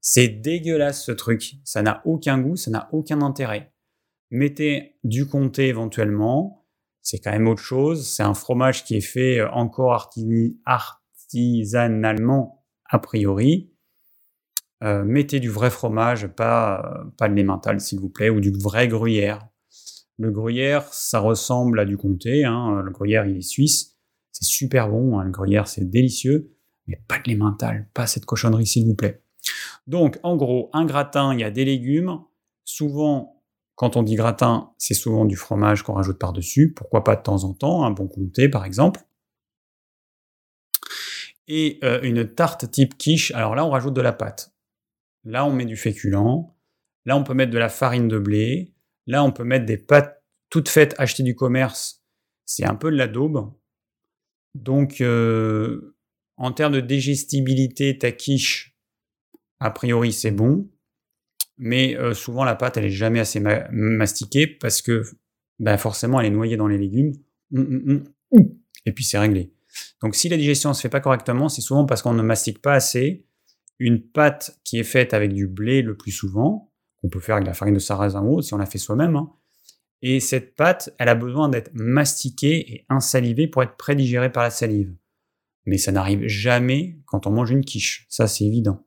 C'est 0.01 0.27
dégueulasse 0.27 1.03
ce 1.03 1.13
truc. 1.13 1.55
Ça 1.63 1.81
n'a 1.81 2.01
aucun 2.05 2.39
goût, 2.39 2.57
ça 2.57 2.71
n'a 2.71 2.89
aucun 2.91 3.21
intérêt. 3.21 3.71
Mettez 4.31 4.97
du 5.03 5.27
comté 5.27 5.67
éventuellement. 5.67 6.65
C'est 7.01 7.19
quand 7.19 7.31
même 7.31 7.47
autre 7.47 7.61
chose. 7.61 8.05
C'est 8.05 8.23
un 8.23 8.33
fromage 8.33 8.83
qui 8.83 8.97
est 8.97 9.01
fait 9.01 9.39
euh, 9.39 9.49
encore 9.51 10.11
artisanalement 10.65 12.65
a 12.89 12.99
priori. 12.99 13.71
Euh, 14.83 15.05
mettez 15.05 15.39
du 15.39 15.49
vrai 15.49 15.71
fromage, 15.71 16.27
pas, 16.27 16.83
euh, 16.83 17.05
pas 17.17 17.29
de 17.29 17.35
l'emmental 17.35 17.79
s'il 17.79 18.01
vous 18.01 18.09
plaît, 18.09 18.29
ou 18.29 18.41
du 18.41 18.51
vrai 18.51 18.89
gruyère. 18.89 19.47
Le 20.17 20.31
gruyère, 20.31 20.85
ça 20.93 21.19
ressemble 21.19 21.79
à 21.79 21.85
du 21.85 21.97
comté. 21.97 22.45
Hein. 22.45 22.81
Le 22.83 22.91
gruyère, 22.91 23.25
il 23.25 23.37
est 23.37 23.41
suisse. 23.41 23.97
C'est 24.31 24.45
super 24.45 24.89
bon. 24.89 25.19
Hein. 25.19 25.25
Le 25.25 25.31
gruyère, 25.31 25.67
c'est 25.67 25.89
délicieux. 25.89 26.55
Mais 26.87 27.01
pas 27.07 27.19
de 27.19 27.31
l'emmental. 27.31 27.89
Pas 27.93 28.07
cette 28.07 28.25
cochonnerie, 28.25 28.67
s'il 28.67 28.85
vous 28.85 28.95
plaît. 28.95 29.23
Donc, 29.87 30.19
en 30.23 30.35
gros, 30.35 30.69
un 30.73 30.85
gratin, 30.85 31.33
il 31.33 31.39
y 31.39 31.43
a 31.43 31.51
des 31.51 31.65
légumes. 31.65 32.19
Souvent, 32.63 33.43
quand 33.75 33.97
on 33.97 34.03
dit 34.03 34.15
gratin, 34.15 34.71
c'est 34.77 34.93
souvent 34.93 35.25
du 35.25 35.35
fromage 35.35 35.83
qu'on 35.83 35.93
rajoute 35.93 36.17
par-dessus. 36.17 36.73
Pourquoi 36.73 37.03
pas 37.03 37.15
de 37.15 37.21
temps 37.21 37.43
en 37.43 37.53
temps, 37.53 37.83
un 37.83 37.91
bon 37.91 38.07
comté, 38.07 38.47
par 38.49 38.65
exemple. 38.65 39.01
Et 41.47 41.79
euh, 41.83 41.99
une 42.01 42.25
tarte 42.27 42.71
type 42.71 42.97
quiche. 42.97 43.31
Alors 43.31 43.53
là, 43.53 43.65
on 43.65 43.69
rajoute 43.69 43.93
de 43.93 44.01
la 44.01 44.13
pâte. 44.13 44.55
Là, 45.25 45.45
on 45.45 45.51
met 45.51 45.65
du 45.65 45.75
féculent. 45.75 46.55
Là, 47.05 47.17
on 47.17 47.23
peut 47.23 47.33
mettre 47.33 47.51
de 47.51 47.57
la 47.57 47.69
farine 47.69 48.07
de 48.07 48.17
blé. 48.17 48.74
Là, 49.07 49.23
on 49.23 49.31
peut 49.31 49.43
mettre 49.43 49.65
des 49.65 49.77
pâtes 49.77 50.21
toutes 50.49 50.69
faites 50.69 50.95
achetées 50.97 51.23
du 51.23 51.35
commerce. 51.35 52.03
C'est 52.45 52.65
un 52.65 52.75
peu 52.75 52.91
de 52.91 52.95
la 52.95 53.07
daube. 53.07 53.51
Donc, 54.53 55.01
euh, 55.01 55.95
en 56.37 56.51
termes 56.51 56.73
de 56.73 56.79
digestibilité, 56.79 57.97
ta 57.97 58.11
quiche, 58.11 58.75
a 59.59 59.71
priori, 59.71 60.13
c'est 60.13 60.31
bon. 60.31 60.69
Mais 61.57 61.97
euh, 61.97 62.13
souvent, 62.13 62.43
la 62.43 62.55
pâte, 62.55 62.77
elle 62.77 62.85
est 62.85 62.89
jamais 62.89 63.19
assez 63.19 63.39
mastiquée 63.39 64.47
parce 64.47 64.81
que 64.81 65.03
ben, 65.59 65.77
forcément, 65.77 66.19
elle 66.19 66.27
est 66.27 66.35
noyée 66.35 66.57
dans 66.57 66.67
les 66.67 66.77
légumes. 66.77 67.13
Hum, 67.53 67.83
hum, 67.87 68.03
hum, 68.31 68.49
Et 68.85 68.91
puis, 68.91 69.03
c'est 69.03 69.17
réglé. 69.17 69.53
Donc, 70.01 70.15
si 70.15 70.29
la 70.29 70.37
digestion 70.37 70.69
ne 70.69 70.73
se 70.73 70.81
fait 70.81 70.89
pas 70.89 70.99
correctement, 70.99 71.49
c'est 71.49 71.61
souvent 71.61 71.85
parce 71.85 72.01
qu'on 72.01 72.13
ne 72.13 72.21
mastique 72.21 72.61
pas 72.61 72.73
assez. 72.73 73.25
Une 73.79 74.01
pâte 74.01 74.59
qui 74.63 74.79
est 74.79 74.83
faite 74.83 75.13
avec 75.13 75.33
du 75.33 75.47
blé 75.47 75.81
le 75.81 75.97
plus 75.97 76.11
souvent, 76.11 76.71
on 77.03 77.09
peut 77.09 77.19
faire 77.19 77.35
avec 77.35 77.47
la 77.47 77.53
farine 77.53 77.73
de 77.73 77.79
sarrasin 77.79 78.23
ou 78.23 78.41
si 78.41 78.53
on 78.53 78.57
la 78.57 78.65
fait 78.65 78.77
soi-même. 78.77 79.15
Hein. 79.15 79.31
Et 80.01 80.19
cette 80.19 80.55
pâte, 80.55 80.93
elle 80.99 81.09
a 81.09 81.15
besoin 81.15 81.49
d'être 81.49 81.71
mastiquée 81.73 82.73
et 82.73 82.85
insalivée 82.89 83.47
pour 83.47 83.63
être 83.63 83.77
prédigérée 83.77 84.31
par 84.31 84.43
la 84.43 84.49
salive. 84.49 84.95
Mais 85.65 85.77
ça 85.77 85.91
n'arrive 85.91 86.27
jamais 86.27 86.99
quand 87.05 87.27
on 87.27 87.31
mange 87.31 87.51
une 87.51 87.65
quiche, 87.65 88.05
ça 88.09 88.27
c'est 88.27 88.45
évident. 88.45 88.85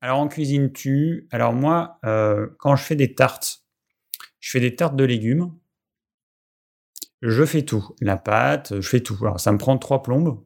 Alors 0.00 0.18
en 0.18 0.28
cuisine 0.28 0.72
tu 0.72 1.28
Alors 1.30 1.52
moi, 1.52 1.98
euh, 2.04 2.48
quand 2.58 2.76
je 2.76 2.84
fais 2.84 2.96
des 2.96 3.14
tartes, 3.14 3.64
je 4.40 4.50
fais 4.50 4.60
des 4.60 4.74
tartes 4.74 4.96
de 4.96 5.04
légumes. 5.04 5.52
Je 7.22 7.44
fais 7.44 7.62
tout. 7.62 7.94
La 8.00 8.16
pâte, 8.16 8.80
je 8.80 8.88
fais 8.88 9.00
tout. 9.00 9.16
Alors 9.22 9.38
ça 9.38 9.52
me 9.52 9.58
prend 9.58 9.78
trois 9.78 10.02
plombes. 10.02 10.44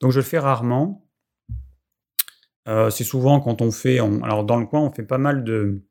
Donc 0.00 0.12
je 0.12 0.20
le 0.20 0.24
fais 0.24 0.38
rarement. 0.38 1.03
Euh, 2.66 2.90
c'est 2.90 3.04
souvent 3.04 3.40
quand 3.40 3.60
on 3.62 3.70
fait. 3.70 3.98
alors 3.98 4.44
dans 4.44 4.56
le 4.56 4.66
coin, 4.66 4.80
on 4.80 4.90
fait 4.90 5.02
pas 5.02 5.18
mal 5.18 5.44
de, 5.44 5.82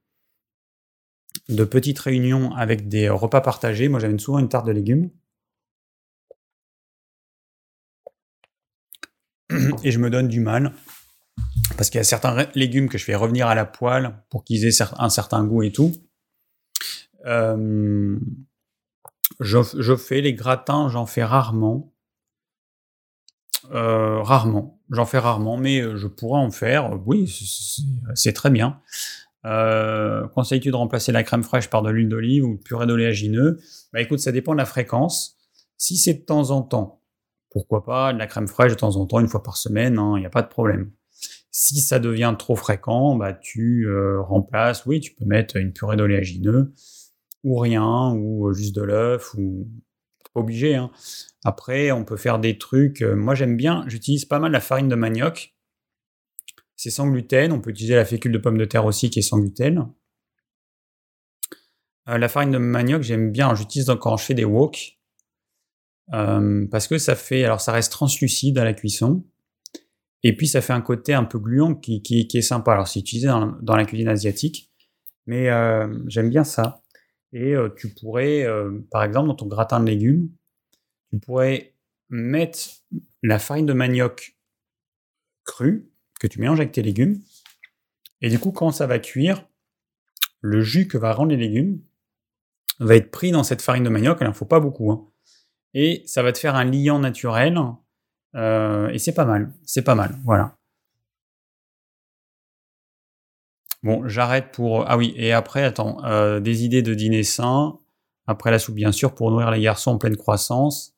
petites 1.66 2.00
réunions 2.00 2.54
avec 2.54 2.88
des 2.88 3.10
repas 3.10 3.42
partagés. 3.42 3.90
Moi, 3.90 4.00
j'amène 4.00 4.20
souvent 4.20 4.40
une 4.40 4.50
tarte 4.50 4.66
de 4.66 4.72
légumes. 4.72 5.10
Et 9.84 9.92
je 9.92 10.00
me 10.00 10.10
donne 10.10 10.28
du 10.28 10.40
mal 10.40 10.74
parce 11.78 11.90
qu'il 11.90 11.98
y 11.98 12.02
a 12.02 12.06
certains 12.06 12.48
légumes 12.56 12.90
que 12.90 12.98
je 12.98 13.04
fais 13.04 13.16
revenir 13.16 13.48
à 13.48 13.56
la 13.56 13.66
poêle 13.66 14.16
pour 14.30 14.44
qu'ils 14.44 14.66
aient 14.66 14.84
un 14.98 15.10
certain 15.10 15.44
goût 15.44 15.64
et 15.64 15.72
tout. 15.72 15.92
Euh, 17.26 18.20
je, 19.40 19.96
fais 19.96 20.22
les 20.22 20.34
gratins, 20.34 20.90
j'en 20.90 21.06
fais 21.06 21.24
rarement. 21.24 21.94
Euh, 23.72 24.22
rarement, 24.22 24.80
j'en 24.94 25.06
fais 25.06 25.20
rarement, 25.20 25.58
mais 25.58 25.82
euh, 25.82 25.98
je 25.98 26.08
pourrais 26.08 26.40
en 26.40 26.52
faire. 26.52 26.92
Oui, 27.06 27.28
c'est 28.16 28.34
très 28.34 28.50
bien. 28.50 28.80
Conseilles-tu 29.44 30.72
de 30.72 30.76
remplacer 30.76 31.12
la 31.12 31.24
crème 31.24 31.44
fraîche 31.44 31.70
par 31.70 31.82
de 31.82 31.90
l'huile 31.90 32.08
d'olive 32.08 32.46
ou 32.46 32.56
purée 32.58 32.88
d'oléagineux? 32.88 33.60
Bah 33.92 34.00
écoute, 34.00 34.20
ça 34.20 34.32
dépend 34.32 34.54
de 34.54 34.58
la 34.58 34.66
fréquence. 34.66 35.38
Si 35.78 35.98
c'est 35.98 36.14
de 36.14 36.22
temps 36.24 36.52
en 36.52 36.62
temps, 36.62 37.02
pourquoi 37.50 37.84
pas 37.84 38.14
de 38.14 38.20
la 38.20 38.28
crème 38.28 38.48
fraîche 38.48 38.72
de 38.72 38.78
temps 38.78 38.96
en 38.96 39.06
temps, 39.06 39.20
une 39.20 39.28
fois 39.28 39.44
par 39.44 39.58
semaine, 39.58 39.96
il 39.96 40.00
hein, 40.00 40.20
n'y 40.20 40.26
a 40.26 40.30
pas 40.30 40.42
de 40.42 40.48
problème. 40.48 40.92
Si 41.52 41.82
ça 41.82 42.00
devient 42.00 42.34
trop 42.40 42.56
fréquent, 42.56 43.16
bah 43.16 43.34
tu 43.34 43.86
euh, 43.88 44.22
remplaces, 44.22 44.86
oui, 44.86 45.02
tu 45.02 45.14
peux 45.14 45.26
mettre 45.26 45.58
une 45.58 45.74
purée 45.74 45.98
d'oléagineux 45.98 46.74
ou 47.44 47.58
rien, 47.58 48.14
ou 48.14 48.48
euh, 48.48 48.54
juste 48.54 48.76
de 48.76 48.82
l'œuf, 48.82 49.34
ou 49.38 49.68
obligé. 50.36 50.76
Hein. 50.76 50.92
Après, 51.44 51.92
on 51.92 52.06
peut 52.06 52.18
faire 52.18 52.40
des 52.40 52.58
trucs. 52.58 53.02
Euh, 53.02 53.16
moi, 53.16 53.36
j'aime 53.36 53.58
bien, 53.58 53.84
j'utilise 53.88 54.26
pas 54.26 54.40
mal 54.40 54.52
la 54.52 54.60
farine 54.60 54.88
de 54.88 54.96
manioc. 54.96 55.56
C'est 56.76 56.90
sans 56.90 57.08
gluten. 57.08 57.52
On 57.52 57.62
peut 57.62 57.72
utiliser 57.72 57.96
la 57.96 58.06
fécule 58.06 58.32
de 58.32 58.38
pomme 58.38 58.58
de 58.58 58.66
terre 58.66 58.86
aussi, 58.86 59.10
qui 59.10 59.20
est 59.20 59.24
sans 59.24 59.40
gluten. 59.40 59.88
la 62.08 62.28
farine 62.30 62.52
de 62.52 62.58
manioc, 62.58 63.04
j'aime 63.04 63.32
bien. 63.32 63.56
J'utilise 63.56 63.92
quand 64.00 64.18
je 64.18 64.26
fais 64.26 64.34
des 64.34 64.46
wok. 64.46 64.98
parce 66.10 66.88
que 66.88 66.98
ça 66.98 67.16
fait, 67.16 67.44
alors 67.44 67.62
ça 67.62 67.72
reste 67.72 67.92
translucide 67.92 68.58
à 68.58 68.64
la 68.64 68.74
cuisson. 68.74 69.24
Et 70.24 70.36
puis 70.36 70.48
ça 70.48 70.62
fait 70.62 70.74
un 70.74 70.82
côté 70.82 71.14
un 71.14 71.26
peu 71.26 71.38
gluant 71.38 71.76
qui, 71.76 72.02
est 72.34 72.42
sympa. 72.42 72.72
Alors 72.74 72.88
c'est 72.88 73.00
utilisé 73.00 73.28
dans, 73.28 73.76
la 73.76 73.86
cuisine 73.86 74.08
asiatique, 74.08 74.72
mais 75.28 75.50
euh, 75.50 75.88
j'aime 76.08 76.30
bien 76.30 76.44
ça. 76.44 76.83
Et 77.34 77.56
euh, 77.56 77.70
tu 77.76 77.90
pourrais, 77.90 78.44
euh, 78.44 78.80
par 78.92 79.04
exemple, 79.04 79.28
dans 79.28 79.36
ton 79.36 79.48
gratin 79.48 79.80
de 79.80 79.86
légumes, 79.86 80.30
tu 81.10 81.20
pourrais 81.20 81.74
mettre 82.10 82.60
la 83.22 83.40
farine 83.40 83.66
de 83.66 83.74
manioc 83.74 84.38
crue 85.44 85.90
que 86.20 86.28
tu 86.28 86.40
mélanges 86.40 86.60
avec 86.60 86.72
tes 86.72 86.84
légumes. 86.84 87.20
Et 88.22 88.30
du 88.30 88.40
coup, 88.40 88.52
quand 88.52 88.72
ça 88.72 88.88
va 88.88 89.00
cuire, 89.00 89.46
le 90.42 90.62
jus 90.62 90.88
que 90.88 90.98
va 90.98 91.12
rendre 91.12 91.32
les 91.32 91.38
légumes 91.38 91.82
va 92.80 92.96
être 92.96 93.12
pris 93.12 93.32
dans 93.32 93.44
cette 93.44 93.62
farine 93.62 93.84
de 93.84 93.90
manioc. 93.90 94.20
Il 94.22 94.26
n'en 94.26 94.34
faut 94.34 94.46
pas 94.46 94.60
beaucoup. 94.60 94.92
Hein. 94.92 95.10
Et 95.74 96.04
ça 96.06 96.24
va 96.24 96.32
te 96.32 96.38
faire 96.38 96.56
un 96.56 96.66
liant 96.66 97.00
naturel 97.00 97.58
euh, 98.36 98.90
et 98.90 99.00
c'est 99.00 99.14
pas 99.14 99.26
mal, 99.26 99.52
c'est 99.64 99.84
pas 99.84 99.96
mal, 99.96 100.20
voilà. 100.24 100.58
Bon, 103.84 104.08
j'arrête 104.08 104.52
pour... 104.52 104.90
Ah 104.90 104.98
oui, 104.98 105.14
et 105.18 105.34
après, 105.34 105.64
attends, 105.64 106.04
euh, 106.06 106.40
des 106.40 106.64
idées 106.64 106.82
de 106.82 106.94
dîner 106.94 107.24
sain, 107.24 107.80
après 108.28 108.50
la 108.50 108.60
soupe 108.60 108.76
bien 108.76 108.94
sûr, 108.94 109.14
pour 109.14 109.30
nourrir 109.30 109.52
les 109.52 109.62
garçons 109.62 109.92
en 109.92 109.98
pleine 109.98 110.16
croissance. 110.16 110.96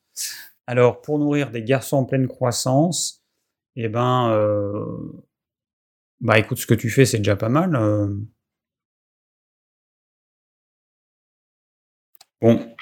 Alors, 0.66 1.00
pour 1.02 1.18
nourrir 1.18 1.50
des 1.50 1.62
garçons 1.62 1.96
en 1.98 2.04
pleine 2.04 2.28
croissance, 2.28 3.24
eh 3.74 3.88
ben, 3.88 4.30
euh, 4.30 4.84
bah 6.20 6.38
écoute, 6.38 6.58
ce 6.58 6.66
que 6.66 6.74
tu 6.74 6.88
fais, 6.90 7.04
c'est 7.04 7.18
déjà 7.18 7.36
pas 7.36 7.48
mal. 7.48 7.76
Bon, 12.40 12.74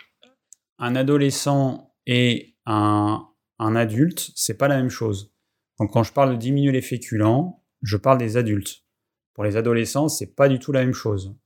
un 0.78 0.96
adolescent 0.96 1.94
et 2.06 2.56
un, 2.66 3.26
un 3.58 3.76
adulte, 3.76 4.30
c'est 4.34 4.58
pas 4.58 4.68
la 4.68 4.76
même 4.76 4.90
chose. 4.90 5.32
Donc 5.78 5.92
quand 5.92 6.02
je 6.02 6.12
parle 6.12 6.32
de 6.32 6.36
diminuer 6.36 6.72
les 6.72 6.82
féculents, 6.82 7.64
je 7.82 7.96
parle 7.96 8.18
des 8.18 8.36
adultes. 8.36 8.83
Pour 9.34 9.44
les 9.44 9.56
adolescents, 9.56 10.08
c'est 10.08 10.34
pas 10.34 10.48
du 10.48 10.58
tout 10.58 10.72
la 10.72 10.80
même 10.80 10.94
chose. 10.94 11.36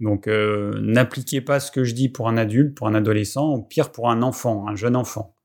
Donc 0.00 0.26
euh, 0.26 0.72
n'appliquez 0.80 1.40
pas 1.40 1.60
ce 1.60 1.70
que 1.70 1.84
je 1.84 1.94
dis 1.94 2.08
pour 2.08 2.28
un 2.28 2.36
adulte, 2.36 2.74
pour 2.76 2.86
un 2.88 2.94
adolescent, 2.94 3.54
ou 3.54 3.62
pire 3.62 3.92
pour 3.92 4.10
un 4.10 4.22
enfant, 4.22 4.66
un 4.66 4.74
jeune 4.74 4.96
enfant. 4.96 5.36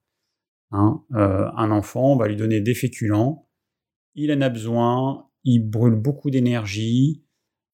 Hein, 0.71 1.03
euh, 1.13 1.47
un 1.55 1.71
enfant, 1.71 2.13
on 2.13 2.17
va 2.17 2.27
lui 2.27 2.35
donner 2.35 2.59
des 2.59 2.73
féculents, 2.73 3.47
il 4.15 4.31
en 4.33 4.41
a 4.41 4.49
besoin, 4.49 5.29
il 5.43 5.59
brûle 5.59 5.95
beaucoup 5.95 6.29
d'énergie. 6.29 7.23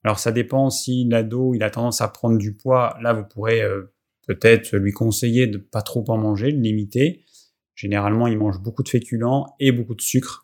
Alors 0.04 0.20
ça 0.20 0.32
dépend 0.32 0.70
si 0.70 1.08
l'ado 1.08 1.54
il 1.54 1.64
a 1.64 1.70
tendance 1.70 2.02
à 2.02 2.08
prendre 2.10 2.38
du 2.38 2.56
poids, 2.56 2.98
là 3.02 3.14
vous 3.14 3.24
pourrez 3.24 3.62
euh, 3.62 3.94
peut-être 4.28 4.76
lui 4.76 4.92
conseiller 4.92 5.48
de 5.48 5.58
pas 5.58 5.82
trop 5.82 6.04
en 6.10 6.18
manger, 6.18 6.52
de 6.52 6.60
limiter. 6.60 7.26
Généralement, 7.76 8.28
ils 8.28 8.38
mangent 8.38 8.62
beaucoup 8.62 8.84
de 8.84 8.90
féculents 8.90 9.56
et 9.60 9.72
beaucoup 9.72 9.96
de 9.96 10.02
sucre. 10.02 10.43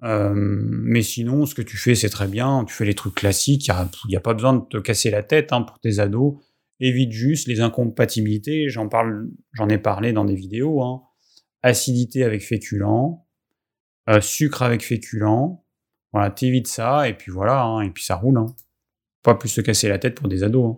Mais 0.00 1.02
sinon, 1.02 1.46
ce 1.46 1.54
que 1.54 1.62
tu 1.62 1.76
fais, 1.76 1.94
c'est 1.94 2.08
très 2.08 2.28
bien. 2.28 2.64
Tu 2.64 2.74
fais 2.74 2.84
les 2.84 2.94
trucs 2.94 3.14
classiques. 3.14 3.68
Il 3.68 4.08
n'y 4.08 4.16
a, 4.16 4.20
pas 4.20 4.34
besoin 4.34 4.54
de 4.54 4.64
te 4.64 4.78
casser 4.78 5.10
la 5.10 5.22
tête 5.22 5.52
hein, 5.52 5.62
pour 5.62 5.78
tes 5.80 5.98
ados. 5.98 6.34
Évite 6.80 7.10
juste 7.12 7.48
les 7.48 7.60
incompatibilités. 7.60 8.68
J'en 8.68 8.88
parle, 8.88 9.28
j'en 9.52 9.68
ai 9.68 9.78
parlé 9.78 10.12
dans 10.12 10.24
des 10.24 10.36
vidéos. 10.36 10.82
Hein. 10.82 11.02
Acidité 11.62 12.22
avec 12.22 12.42
féculents, 12.42 13.26
euh, 14.08 14.20
sucre 14.20 14.62
avec 14.62 14.84
féculents. 14.84 15.64
Voilà, 16.12 16.30
t'évites 16.30 16.68
ça 16.68 17.08
et 17.08 17.14
puis 17.14 17.32
voilà. 17.32 17.62
Hein, 17.62 17.82
et 17.82 17.90
puis 17.90 18.04
ça 18.04 18.14
roule. 18.14 18.40
Pas 19.22 19.34
plus 19.34 19.48
se 19.48 19.60
casser 19.60 19.88
la 19.88 19.98
tête 19.98 20.14
pour 20.14 20.28
des 20.28 20.44
ados. 20.44 20.76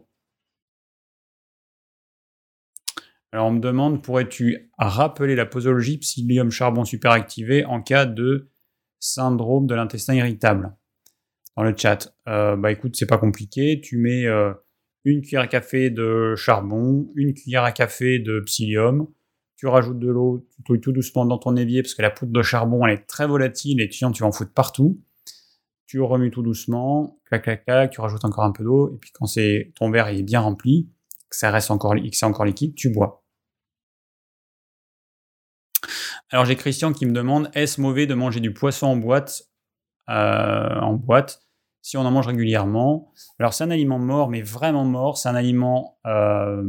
Alors 3.33 3.47
on 3.47 3.53
me 3.53 3.61
demande, 3.61 4.03
pourrais-tu 4.03 4.73
rappeler 4.77 5.37
la 5.37 5.47
posologie 5.47 5.99
psyllium-charbon 5.99 6.85
superactivé 6.85 7.65
en 7.65 7.81
cas 7.81 8.05
de 8.05 8.51
syndrome 9.01 9.67
de 9.67 9.75
l'intestin 9.75 10.15
irritable 10.15 10.77
Dans 11.57 11.65
le 11.65 11.75
chat. 11.77 12.15
Euh, 12.29 12.57
bah 12.57 12.71
écoute, 12.71 12.95
c'est 12.97 13.07
pas 13.07 13.19
compliqué. 13.19 13.81
Tu 13.81 13.97
mets 13.97 14.27
euh, 14.27 14.53
une 15.05 15.23
cuillère 15.23 15.43
à 15.43 15.47
café 15.49 15.91
de 15.91 16.35
charbon, 16.37 17.11
une 17.17 17.35
cuillère 17.35 17.65
à 17.65 17.73
café 17.73 18.19
de 18.19 18.41
psyllium. 18.41 19.09
Tu 19.57 19.67
rajoutes 19.67 19.99
de 19.99 20.09
l'eau, 20.09 20.47
tu 20.55 20.63
touilles 20.63 20.81
tout 20.81 20.93
doucement 20.93 21.27
dans 21.27 21.39
ton 21.39 21.57
évier 21.57 21.83
parce 21.83 21.95
que 21.95 22.01
la 22.01 22.11
poudre 22.11 22.33
de 22.33 22.43
charbon 22.43 22.87
elle 22.87 22.95
est 22.95 23.07
très 23.07 23.27
volatile 23.27 23.81
et 23.83 23.89
tu, 23.89 24.05
tu 24.13 24.23
vas 24.23 24.29
en 24.29 24.33
foutre 24.33 24.53
partout. 24.53 25.03
Tu 25.87 26.01
remues 26.01 26.31
tout 26.31 26.43
doucement, 26.43 27.19
clac 27.27 27.43
clac 27.43 27.65
clac, 27.65 27.91
tu 27.91 28.01
rajoutes 28.01 28.25
encore 28.25 28.45
un 28.45 28.53
peu 28.53 28.65
d'eau 28.65 28.95
et 28.95 28.97
puis 28.97 29.11
quand 29.13 29.27
c'est 29.27 29.73
ton 29.75 29.91
verre 29.91 30.09
est 30.09 30.23
bien 30.23 30.41
rempli, 30.41 30.89
que 31.29 31.37
ça 31.37 31.51
reste 31.51 31.71
encore, 31.71 31.95
que 31.95 32.01
c'est 32.13 32.27
encore 32.27 32.45
liquide, 32.45 32.75
tu 32.75 32.91
bois. 32.91 33.23
Alors 36.31 36.45
j'ai 36.45 36.55
Christian 36.55 36.93
qui 36.93 37.07
me 37.07 37.13
demande 37.13 37.51
est-ce 37.55 37.81
mauvais 37.81 38.07
de 38.07 38.15
manger 38.15 38.39
du 38.39 38.53
poisson 38.53 38.87
en 38.87 38.97
boîte 38.97 39.43
euh, 40.09 40.81
en 40.81 40.95
boîte 40.95 41.43
si 41.83 41.97
on 41.97 42.03
en 42.03 42.11
mange 42.11 42.27
régulièrement? 42.27 43.13
Alors 43.39 43.53
c'est 43.53 43.65
un 43.65 43.71
aliment 43.71 43.99
mort, 43.99 44.29
mais 44.29 44.43
vraiment 44.43 44.85
mort. 44.85 45.19
C'est 45.19 45.29
un 45.29 45.35
aliment 45.35 45.99
euh, 46.07 46.63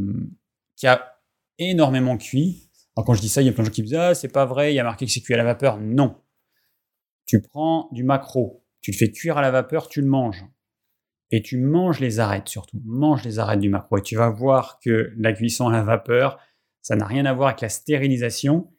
qui 0.77 0.87
a 0.87 1.19
énormément 1.59 2.17
cuit. 2.17 2.69
Alors 2.95 3.05
quand 3.05 3.13
je 3.13 3.21
dis 3.21 3.29
ça, 3.29 3.41
il 3.41 3.45
y 3.45 3.49
a 3.49 3.53
plein 3.53 3.63
de 3.63 3.67
gens 3.67 3.73
qui 3.73 3.81
me 3.81 3.87
disent 3.87 3.97
ah 3.97 4.15
c'est 4.15 4.31
pas 4.31 4.45
vrai, 4.45 4.73
il 4.73 4.75
y 4.75 4.79
a 4.79 4.83
marqué 4.83 5.05
que 5.05 5.11
c'est 5.11 5.21
cuit 5.21 5.35
à 5.35 5.37
la 5.37 5.43
vapeur. 5.43 5.77
Non. 5.79 6.21
Tu 7.27 7.41
prends 7.41 7.87
du 7.91 8.03
macro, 8.03 8.65
tu 8.81 8.91
le 8.91 8.97
fais 8.97 9.11
cuire 9.11 9.37
à 9.37 9.41
la 9.41 9.51
vapeur, 9.51 9.89
tu 9.89 10.01
le 10.01 10.07
manges. 10.07 10.43
Et 11.33 11.41
tu 11.41 11.57
manges 11.57 11.99
les 11.99 12.19
arêtes 12.19 12.49
surtout. 12.49 12.81
Mange 12.83 13.23
les 13.23 13.39
arêtes 13.39 13.61
du 13.61 13.69
macro. 13.69 13.97
Et 13.97 14.01
tu 14.01 14.17
vas 14.17 14.29
voir 14.29 14.79
que 14.83 15.13
la 15.17 15.31
cuisson 15.31 15.69
à 15.69 15.71
la 15.71 15.83
vapeur, 15.83 16.37
ça 16.81 16.97
n'a 16.97 17.05
rien 17.05 17.25
à 17.25 17.33
voir 17.33 17.49
avec 17.49 17.61
la 17.61 17.69
stérilisation 17.69 18.69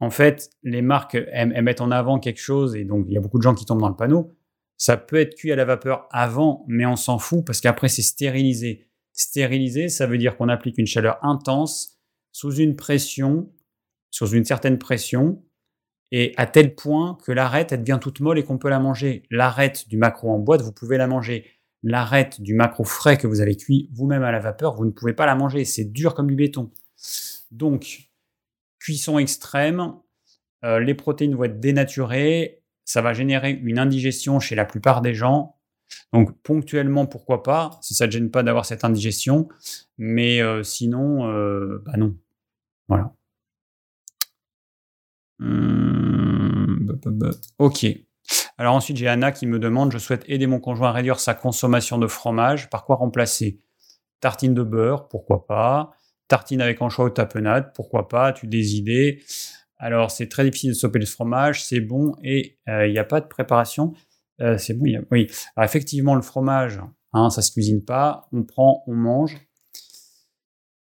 en 0.00 0.10
fait, 0.10 0.50
les 0.62 0.82
marques 0.82 1.16
mettent 1.62 1.80
en 1.80 1.90
avant 1.90 2.18
quelque 2.18 2.40
chose 2.40 2.74
et 2.76 2.84
donc 2.84 3.06
il 3.08 3.14
y 3.14 3.16
a 3.16 3.20
beaucoup 3.20 3.38
de 3.38 3.42
gens 3.42 3.54
qui 3.54 3.64
tombent 3.64 3.80
dans 3.80 3.88
le 3.88 3.96
panneau. 3.96 4.32
Ça 4.76 4.96
peut 4.96 5.16
être 5.16 5.36
cuit 5.36 5.52
à 5.52 5.56
la 5.56 5.64
vapeur 5.64 6.08
avant, 6.10 6.64
mais 6.66 6.84
on 6.84 6.96
s'en 6.96 7.18
fout 7.18 7.44
parce 7.44 7.60
qu'après 7.60 7.88
c'est 7.88 8.02
stérilisé. 8.02 8.88
Stérilisé, 9.12 9.88
ça 9.88 10.06
veut 10.06 10.18
dire 10.18 10.36
qu'on 10.36 10.48
applique 10.48 10.78
une 10.78 10.86
chaleur 10.86 11.18
intense 11.24 12.00
sous 12.32 12.56
une 12.56 12.74
pression, 12.74 13.52
sous 14.10 14.26
une 14.28 14.44
certaine 14.44 14.78
pression, 14.78 15.42
et 16.10 16.32
à 16.36 16.46
tel 16.46 16.74
point 16.74 17.16
que 17.24 17.30
l'arête 17.30 17.72
elle 17.72 17.80
devient 17.80 18.00
toute 18.00 18.20
molle 18.20 18.38
et 18.38 18.42
qu'on 18.42 18.58
peut 18.58 18.68
la 18.68 18.80
manger. 18.80 19.22
L'arête 19.30 19.88
du 19.88 19.96
macro 19.96 20.30
en 20.30 20.38
boîte, 20.38 20.62
vous 20.62 20.72
pouvez 20.72 20.96
la 20.96 21.06
manger. 21.06 21.46
L'arête 21.84 22.40
du 22.40 22.54
macro 22.54 22.82
frais 22.82 23.16
que 23.16 23.26
vous 23.26 23.40
avez 23.40 23.56
cuit 23.56 23.90
vous-même 23.92 24.22
à 24.22 24.32
la 24.32 24.40
vapeur, 24.40 24.74
vous 24.74 24.84
ne 24.84 24.90
pouvez 24.90 25.12
pas 25.12 25.26
la 25.26 25.36
manger. 25.36 25.64
C'est 25.64 25.84
dur 25.84 26.14
comme 26.14 26.26
du 26.26 26.34
béton. 26.34 26.70
Donc, 27.50 28.10
cuisson 28.84 29.18
extrême, 29.18 29.94
euh, 30.62 30.78
les 30.78 30.94
protéines 30.94 31.34
vont 31.34 31.44
être 31.44 31.58
dénaturées, 31.58 32.62
ça 32.84 33.00
va 33.00 33.14
générer 33.14 33.50
une 33.50 33.78
indigestion 33.78 34.40
chez 34.40 34.54
la 34.54 34.66
plupart 34.66 35.00
des 35.00 35.14
gens. 35.14 35.56
Donc 36.12 36.36
ponctuellement, 36.42 37.06
pourquoi 37.06 37.42
pas, 37.42 37.78
si 37.80 37.94
ça 37.94 38.06
ne 38.06 38.10
gêne 38.10 38.30
pas 38.30 38.42
d'avoir 38.42 38.66
cette 38.66 38.84
indigestion, 38.84 39.48
mais 39.96 40.42
euh, 40.42 40.62
sinon, 40.62 41.26
euh, 41.30 41.82
bah 41.86 41.96
non. 41.96 42.14
Voilà. 42.88 43.14
Hum, 45.40 47.00
ok. 47.58 47.86
Alors 48.58 48.74
ensuite, 48.74 48.98
j'ai 48.98 49.08
Anna 49.08 49.32
qui 49.32 49.46
me 49.46 49.58
demande, 49.58 49.92
je 49.92 49.98
souhaite 49.98 50.24
aider 50.26 50.46
mon 50.46 50.60
conjoint 50.60 50.90
à 50.90 50.92
réduire 50.92 51.20
sa 51.20 51.32
consommation 51.32 51.96
de 51.96 52.06
fromage. 52.06 52.68
Par 52.68 52.84
quoi 52.84 52.96
remplacer? 52.96 53.60
Tartine 54.20 54.52
de 54.52 54.62
beurre, 54.62 55.08
pourquoi 55.08 55.46
pas 55.46 55.96
Tartine 56.28 56.60
avec 56.60 56.80
anchois 56.80 57.06
ou 57.06 57.10
tapenade, 57.10 57.72
pourquoi 57.74 58.08
pas 58.08 58.32
Tu 58.32 58.46
des 58.46 58.76
idées 58.76 59.20
alors, 59.84 60.10
c'est 60.10 60.28
très 60.28 60.44
difficile 60.44 60.70
de 60.70 60.74
stopper 60.74 60.98
le 60.98 61.06
fromage, 61.06 61.62
c'est 61.62 61.80
bon 61.80 62.14
et 62.22 62.58
euh, 62.68 62.86
il 62.86 62.92
n'y 62.92 62.98
a 62.98 63.04
pas 63.04 63.20
de 63.20 63.26
préparation. 63.26 63.92
Euh, 64.40 64.56
c'est 64.56 64.74
bon, 64.74 64.86
oui. 65.10 65.30
Alors, 65.56 65.68
effectivement, 65.68 66.14
le 66.14 66.22
fromage, 66.22 66.80
hein, 67.12 67.30
ça 67.30 67.42
se 67.42 67.52
cuisine 67.52 67.84
pas. 67.84 68.28
On 68.32 68.44
prend, 68.44 68.82
on 68.86 68.94
mange. 68.94 69.36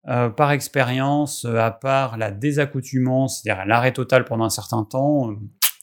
Euh, 0.08 0.30
par 0.30 0.50
expérience, 0.50 1.44
à 1.44 1.70
part 1.70 2.16
la 2.16 2.30
désaccoutumance, 2.30 3.42
c'est-à-dire 3.42 3.66
l'arrêt 3.66 3.92
total 3.92 4.24
pendant 4.24 4.44
un 4.44 4.50
certain 4.50 4.82
temps, 4.82 5.34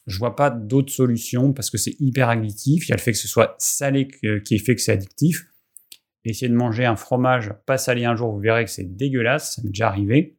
je 0.08 0.18
vois 0.18 0.36
pas 0.36 0.50
d'autres 0.50 0.92
solutions 0.92 1.54
parce 1.54 1.70
que 1.70 1.78
c'est 1.78 1.96
hyper 2.00 2.30
addictif. 2.30 2.88
Il 2.88 2.90
y 2.90 2.94
a 2.94 2.98
le 2.98 3.02
fait 3.02 3.12
que 3.12 3.18
ce 3.18 3.28
soit 3.28 3.56
salé 3.60 4.08
qui 4.44 4.60
fait 4.60 4.76
que 4.76 4.82
c'est 4.82 4.92
addictif. 4.92 5.46
Essayez 6.28 6.50
de 6.50 6.56
manger 6.56 6.86
un 6.86 6.98
fromage 6.98 7.54
pas 7.66 7.78
salé 7.78 8.04
un 8.04 8.16
jour, 8.16 8.34
vous 8.34 8.40
verrez 8.40 8.66
que 8.66 8.70
c'est 8.70 8.84
dégueulasse, 8.84 9.56
ça 9.56 9.62
m'est 9.64 9.70
déjà 9.70 9.88
arrivé. 9.88 10.38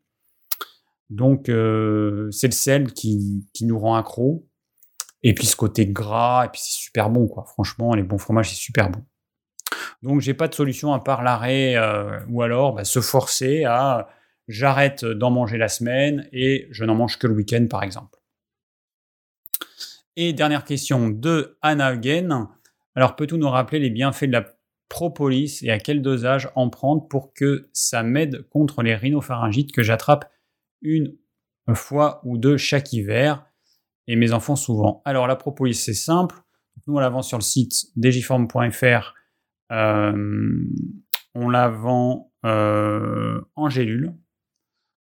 Donc, 1.08 1.48
euh, 1.48 2.30
c'est 2.30 2.48
le 2.48 2.52
sel 2.52 2.92
qui, 2.92 3.46
nous 3.62 3.78
rend 3.78 3.96
accro. 3.96 4.46
Et 5.22 5.34
puis 5.34 5.46
ce 5.46 5.56
côté 5.56 5.86
gras, 5.86 6.44
et 6.44 6.48
puis 6.50 6.60
c'est 6.62 6.78
super 6.78 7.08
bon, 7.08 7.26
quoi. 7.26 7.44
Franchement, 7.46 7.94
les 7.94 8.02
bons 8.02 8.18
fromages, 8.18 8.50
c'est 8.50 8.56
super 8.56 8.90
bon. 8.90 9.02
Donc, 10.02 10.20
j'ai 10.20 10.34
pas 10.34 10.46
de 10.46 10.54
solution 10.54 10.92
à 10.92 11.00
part 11.00 11.22
l'arrêt, 11.22 11.76
euh, 11.76 12.20
ou 12.28 12.42
alors 12.42 12.74
bah, 12.74 12.84
se 12.84 13.00
forcer 13.00 13.64
à 13.64 14.10
j'arrête 14.46 15.06
d'en 15.06 15.30
manger 15.30 15.56
la 15.56 15.68
semaine 15.68 16.28
et 16.32 16.68
je 16.70 16.84
n'en 16.84 16.94
mange 16.94 17.18
que 17.18 17.26
le 17.26 17.34
week-end, 17.34 17.66
par 17.68 17.82
exemple. 17.82 18.18
Et 20.16 20.34
dernière 20.34 20.64
question 20.64 21.08
de 21.08 21.56
Anna 21.62 21.86
Again. 21.86 22.50
Alors, 22.94 23.16
peut-on 23.16 23.38
nous 23.38 23.48
rappeler 23.48 23.78
les 23.78 23.90
bienfaits 23.90 24.24
de 24.24 24.32
la 24.32 24.57
propolis 24.88 25.60
et 25.62 25.70
à 25.70 25.78
quel 25.78 26.02
dosage 26.02 26.50
en 26.54 26.70
prendre 26.70 27.06
pour 27.08 27.32
que 27.34 27.68
ça 27.72 28.02
m'aide 28.02 28.48
contre 28.48 28.82
les 28.82 28.94
rhinopharyngites 28.94 29.72
que 29.72 29.82
j'attrape 29.82 30.30
une 30.80 31.16
fois 31.74 32.20
ou 32.24 32.38
deux 32.38 32.56
chaque 32.56 32.92
hiver, 32.92 33.48
et 34.08 34.16
mes 34.16 34.32
enfants 34.32 34.56
souvent. 34.56 35.02
Alors 35.04 35.26
la 35.26 35.36
propolis, 35.36 35.74
c'est 35.74 35.94
simple. 35.94 36.42
Nous, 36.86 36.96
on 36.96 36.98
la 36.98 37.10
vend 37.10 37.22
sur 37.22 37.38
le 37.38 37.42
site 37.42 37.86
digiform.fr. 37.96 39.14
Euh, 39.70 40.64
on 41.34 41.50
la 41.50 41.68
vend 41.68 42.32
euh, 42.44 43.40
en 43.54 43.68
gélules. 43.68 44.14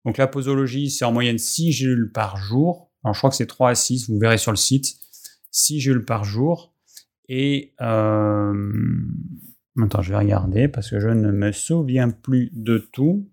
Donc 0.04 0.16
la 0.16 0.28
posologie, 0.28 0.90
c'est 0.90 1.04
en 1.04 1.12
moyenne 1.12 1.38
6 1.38 1.72
gélules 1.72 2.12
par 2.12 2.36
jour. 2.36 2.90
Alors 3.04 3.14
je 3.14 3.20
crois 3.20 3.30
que 3.30 3.36
c'est 3.36 3.46
3 3.46 3.70
à 3.70 3.74
6, 3.74 4.08
vous 4.08 4.18
verrez 4.18 4.38
sur 4.38 4.52
le 4.52 4.56
site. 4.56 4.96
6 5.50 5.80
gélules 5.80 6.04
par 6.04 6.24
jour. 6.24 6.72
Et 7.28 7.74
euh, 7.80 8.72
attends, 9.80 10.02
je 10.02 10.10
vais 10.10 10.18
regarder 10.18 10.68
parce 10.68 10.90
que 10.90 11.00
je 11.00 11.08
ne 11.08 11.30
me 11.30 11.52
souviens 11.52 12.10
plus 12.10 12.50
de 12.52 12.78
tout. 12.78 13.28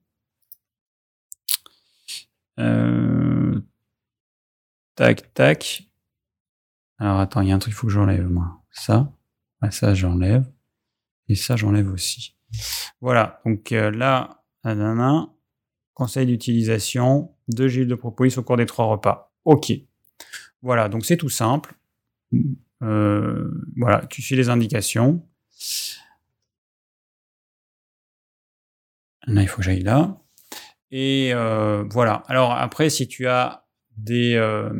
Euh, 2.59 3.59
tac, 4.95 5.33
tac. 5.33 5.83
Alors 6.97 7.19
attends, 7.19 7.41
il 7.41 7.49
y 7.49 7.51
a 7.51 7.55
un 7.55 7.59
truc 7.59 7.73
qu'il 7.73 7.79
faut 7.79 7.87
que 7.87 7.93
j'enlève, 7.93 8.27
moi. 8.27 8.61
Ça, 8.71 9.11
ça 9.71 9.93
j'enlève. 9.93 10.45
Et 11.27 11.35
ça, 11.35 11.55
j'enlève 11.55 11.91
aussi. 11.91 12.35
Voilà, 13.01 13.41
donc 13.45 13.71
euh, 13.71 13.91
là, 13.91 14.43
conseil 15.93 16.25
d'utilisation, 16.25 17.35
de 17.47 17.67
gilles 17.67 17.87
de 17.87 17.95
propolis 17.95 18.37
au 18.37 18.43
cours 18.43 18.57
des 18.57 18.65
trois 18.65 18.85
repas. 18.85 19.33
Ok. 19.45 19.71
Voilà, 20.61 20.89
donc 20.89 21.05
c'est 21.05 21.17
tout 21.17 21.29
simple. 21.29 21.75
Euh, 22.81 23.51
voilà, 23.77 24.05
tu 24.07 24.21
suis 24.21 24.35
les 24.35 24.49
indications. 24.49 25.25
Là, 29.29 29.43
il 29.43 29.47
faut 29.47 29.57
que 29.57 29.63
j'aille 29.63 29.83
là. 29.83 30.17
Et 30.91 31.31
euh, 31.33 31.83
voilà. 31.89 32.23
Alors 32.27 32.51
après, 32.51 32.89
si 32.89 33.07
tu 33.07 33.27
as 33.27 33.67
euh, 34.09 34.73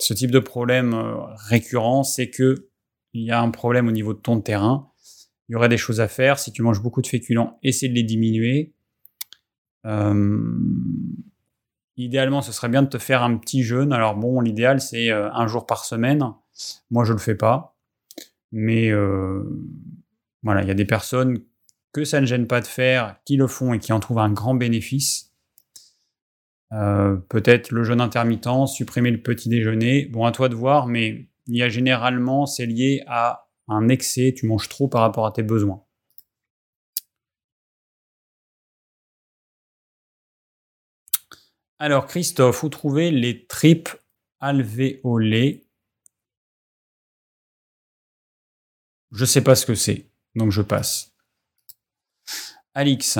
ce 0.00 0.12
type 0.12 0.30
de 0.30 0.40
problème 0.40 0.92
euh, 0.94 1.14
récurrent, 1.48 2.02
c'est 2.02 2.28
que 2.28 2.68
il 3.12 3.22
y 3.22 3.30
a 3.30 3.40
un 3.40 3.50
problème 3.50 3.86
au 3.86 3.92
niveau 3.92 4.12
de 4.12 4.18
ton 4.18 4.40
terrain. 4.40 4.90
Il 5.48 5.52
y 5.52 5.54
aurait 5.54 5.68
des 5.68 5.78
choses 5.78 6.00
à 6.00 6.08
faire. 6.08 6.38
Si 6.38 6.52
tu 6.52 6.62
manges 6.62 6.82
beaucoup 6.82 7.00
de 7.00 7.06
féculents, 7.06 7.58
essaie 7.62 7.88
de 7.88 7.94
les 7.94 8.02
diminuer. 8.02 8.74
idéalement, 11.96 12.42
ce 12.42 12.52
serait 12.52 12.68
bien 12.68 12.82
de 12.82 12.88
te 12.88 12.98
faire 12.98 13.22
un 13.22 13.36
petit 13.36 13.62
jeûne. 13.62 13.92
Alors 13.92 14.16
bon, 14.16 14.40
l'idéal, 14.40 14.80
c'est 14.80 15.10
un 15.10 15.46
jour 15.46 15.64
par 15.64 15.84
semaine. 15.84 16.24
Moi, 16.90 17.04
je 17.04 17.12
ne 17.12 17.16
le 17.16 17.22
fais 17.22 17.36
pas. 17.36 17.76
Mais 18.50 18.92
voilà, 20.42 20.62
il 20.62 20.68
y 20.68 20.72
a 20.72 20.74
des 20.74 20.84
personnes 20.84 21.38
que 21.96 22.04
ça 22.04 22.20
ne 22.20 22.26
gêne 22.26 22.46
pas 22.46 22.60
de 22.60 22.66
faire, 22.66 23.16
qui 23.24 23.36
le 23.36 23.46
font 23.46 23.72
et 23.72 23.78
qui 23.78 23.90
en 23.90 24.00
trouvent 24.00 24.18
un 24.18 24.30
grand 24.30 24.54
bénéfice. 24.54 25.32
Euh, 26.72 27.16
peut-être 27.16 27.70
le 27.70 27.84
jeûne 27.84 28.02
intermittent, 28.02 28.66
supprimer 28.66 29.10
le 29.10 29.22
petit 29.22 29.48
déjeuner. 29.48 30.04
Bon, 30.04 30.26
à 30.26 30.32
toi 30.32 30.50
de 30.50 30.54
voir, 30.54 30.88
mais 30.88 31.26
il 31.46 31.56
y 31.56 31.62
a 31.62 31.70
généralement, 31.70 32.44
c'est 32.44 32.66
lié 32.66 33.02
à 33.06 33.48
un 33.68 33.88
excès, 33.88 34.34
tu 34.36 34.46
manges 34.46 34.68
trop 34.68 34.88
par 34.88 35.00
rapport 35.00 35.24
à 35.24 35.32
tes 35.32 35.42
besoins. 35.42 35.82
Alors, 41.78 42.06
Christophe, 42.06 42.62
où 42.62 42.68
trouver 42.68 43.10
les 43.10 43.46
tripes 43.46 43.88
alvéolées? 44.40 45.66
Je 49.12 49.22
ne 49.22 49.26
sais 49.26 49.42
pas 49.42 49.54
ce 49.54 49.64
que 49.64 49.74
c'est, 49.74 50.10
donc 50.34 50.52
je 50.52 50.60
passe. 50.60 51.15
Alix, 52.74 53.18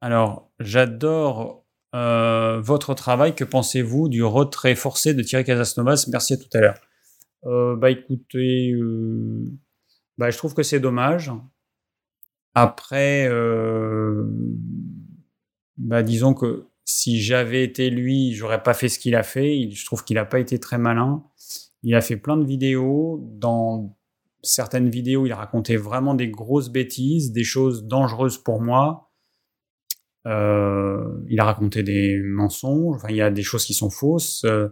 alors, 0.00 0.50
j'adore 0.58 1.64
euh, 1.94 2.60
votre 2.60 2.94
travail. 2.94 3.34
Que 3.34 3.44
pensez-vous 3.44 4.08
du 4.08 4.22
retrait 4.24 4.74
forcé 4.74 5.14
de 5.14 5.22
Thierry 5.22 5.44
Casasnovas? 5.44 6.06
Merci 6.10 6.34
à 6.34 6.36
tout 6.38 6.48
à 6.54 6.60
l'heure. 6.60 6.80
Euh, 7.46 7.76
bah 7.76 7.90
écoutez, 7.90 8.72
euh, 8.72 9.44
bah, 10.18 10.30
je 10.30 10.38
trouve 10.38 10.54
que 10.54 10.62
c'est 10.62 10.80
dommage. 10.80 11.30
Après, 12.54 13.28
bah, 15.76 16.02
disons 16.02 16.34
que 16.34 16.66
si 16.84 17.20
j'avais 17.20 17.62
été 17.62 17.90
lui, 17.90 18.34
j'aurais 18.34 18.62
pas 18.62 18.74
fait 18.74 18.88
ce 18.88 18.98
qu'il 18.98 19.14
a 19.14 19.22
fait. 19.22 19.70
Je 19.70 19.84
trouve 19.84 20.02
qu'il 20.04 20.16
n'a 20.16 20.24
pas 20.24 20.40
été 20.40 20.58
très 20.58 20.78
malin. 20.78 21.22
Il 21.82 21.94
a 21.94 22.00
fait 22.00 22.16
plein 22.16 22.36
de 22.36 22.44
vidéos. 22.44 23.20
Dans 23.34 23.96
certaines 24.42 24.88
vidéos, 24.88 25.26
il 25.26 25.32
a 25.32 25.36
raconté 25.36 25.76
vraiment 25.76 26.14
des 26.14 26.28
grosses 26.28 26.70
bêtises, 26.70 27.32
des 27.32 27.44
choses 27.44 27.84
dangereuses 27.84 28.38
pour 28.38 28.60
moi. 28.60 29.10
Euh, 30.26 31.22
il 31.28 31.40
a 31.40 31.44
raconté 31.44 31.82
des 31.82 32.20
mensonges, 32.22 32.96
enfin, 32.96 33.08
il 33.10 33.16
y 33.16 33.22
a 33.22 33.30
des 33.30 33.42
choses 33.42 33.64
qui 33.64 33.74
sont 33.74 33.90
fausses. 33.90 34.44
Euh, 34.44 34.68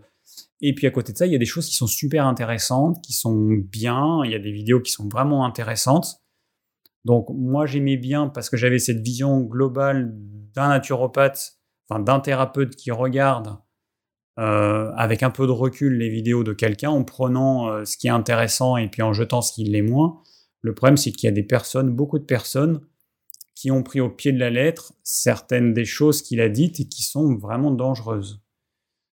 et 0.60 0.74
puis 0.74 0.86
à 0.86 0.90
côté 0.90 1.12
de 1.12 1.18
ça, 1.18 1.26
il 1.26 1.32
y 1.32 1.36
a 1.36 1.38
des 1.38 1.46
choses 1.46 1.66
qui 1.68 1.74
sont 1.74 1.86
super 1.86 2.26
intéressantes, 2.26 3.02
qui 3.02 3.12
sont 3.12 3.46
bien. 3.70 4.20
Il 4.24 4.30
y 4.30 4.34
a 4.34 4.38
des 4.38 4.52
vidéos 4.52 4.80
qui 4.80 4.92
sont 4.92 5.08
vraiment 5.08 5.44
intéressantes. 5.44 6.20
Donc 7.04 7.28
moi 7.30 7.64
j'aimais 7.66 7.96
bien 7.96 8.28
parce 8.28 8.50
que 8.50 8.56
j'avais 8.56 8.78
cette 8.78 9.00
vision 9.00 9.40
globale 9.42 10.12
d'un 10.54 10.68
naturopathe, 10.68 11.58
enfin 11.88 12.00
d'un 12.00 12.20
thérapeute 12.20 12.74
qui 12.76 12.90
regarde 12.90 13.56
euh, 14.39 14.93
avec 14.97 15.24
un 15.24 15.30
peu 15.30 15.47
de 15.47 15.53
recul 15.53 15.99
les 15.99 16.09
vidéos 16.09 16.45
de 16.45 16.53
quelqu'un 16.53 16.91
en 16.91 17.03
prenant 17.03 17.68
euh, 17.68 17.84
ce 17.84 17.97
qui 17.97 18.07
est 18.07 18.11
intéressant 18.11 18.76
et 18.76 18.86
puis 18.89 19.03
en 19.03 19.12
jetant 19.12 19.43
ce 19.43 19.53
qui 19.53 19.64
l'est 19.64 19.82
moins. 19.82 20.22
Le 20.61 20.74
problème 20.74 20.97
c'est 20.97 21.11
qu'il 21.11 21.26
y 21.26 21.28
a 21.28 21.34
des 21.34 21.43
personnes, 21.43 21.91
beaucoup 21.91 22.20
de 22.20 22.24
personnes 22.24 22.80
qui 23.57 23.72
ont 23.72 23.82
pris 23.82 24.01
au 24.01 24.09
pied 24.09 24.30
de 24.30 24.39
la 24.39 24.51
lettre 24.51 24.93
certaines 25.03 25.74
des 25.74 25.84
choses 25.84 26.22
qu'il 26.22 26.41
a 26.41 26.49
dites 26.49 26.78
et 26.78 26.89
qui 26.89 27.03
sont 27.03 27.34
vraiment 27.34 27.72
dangereuses. 27.72 28.41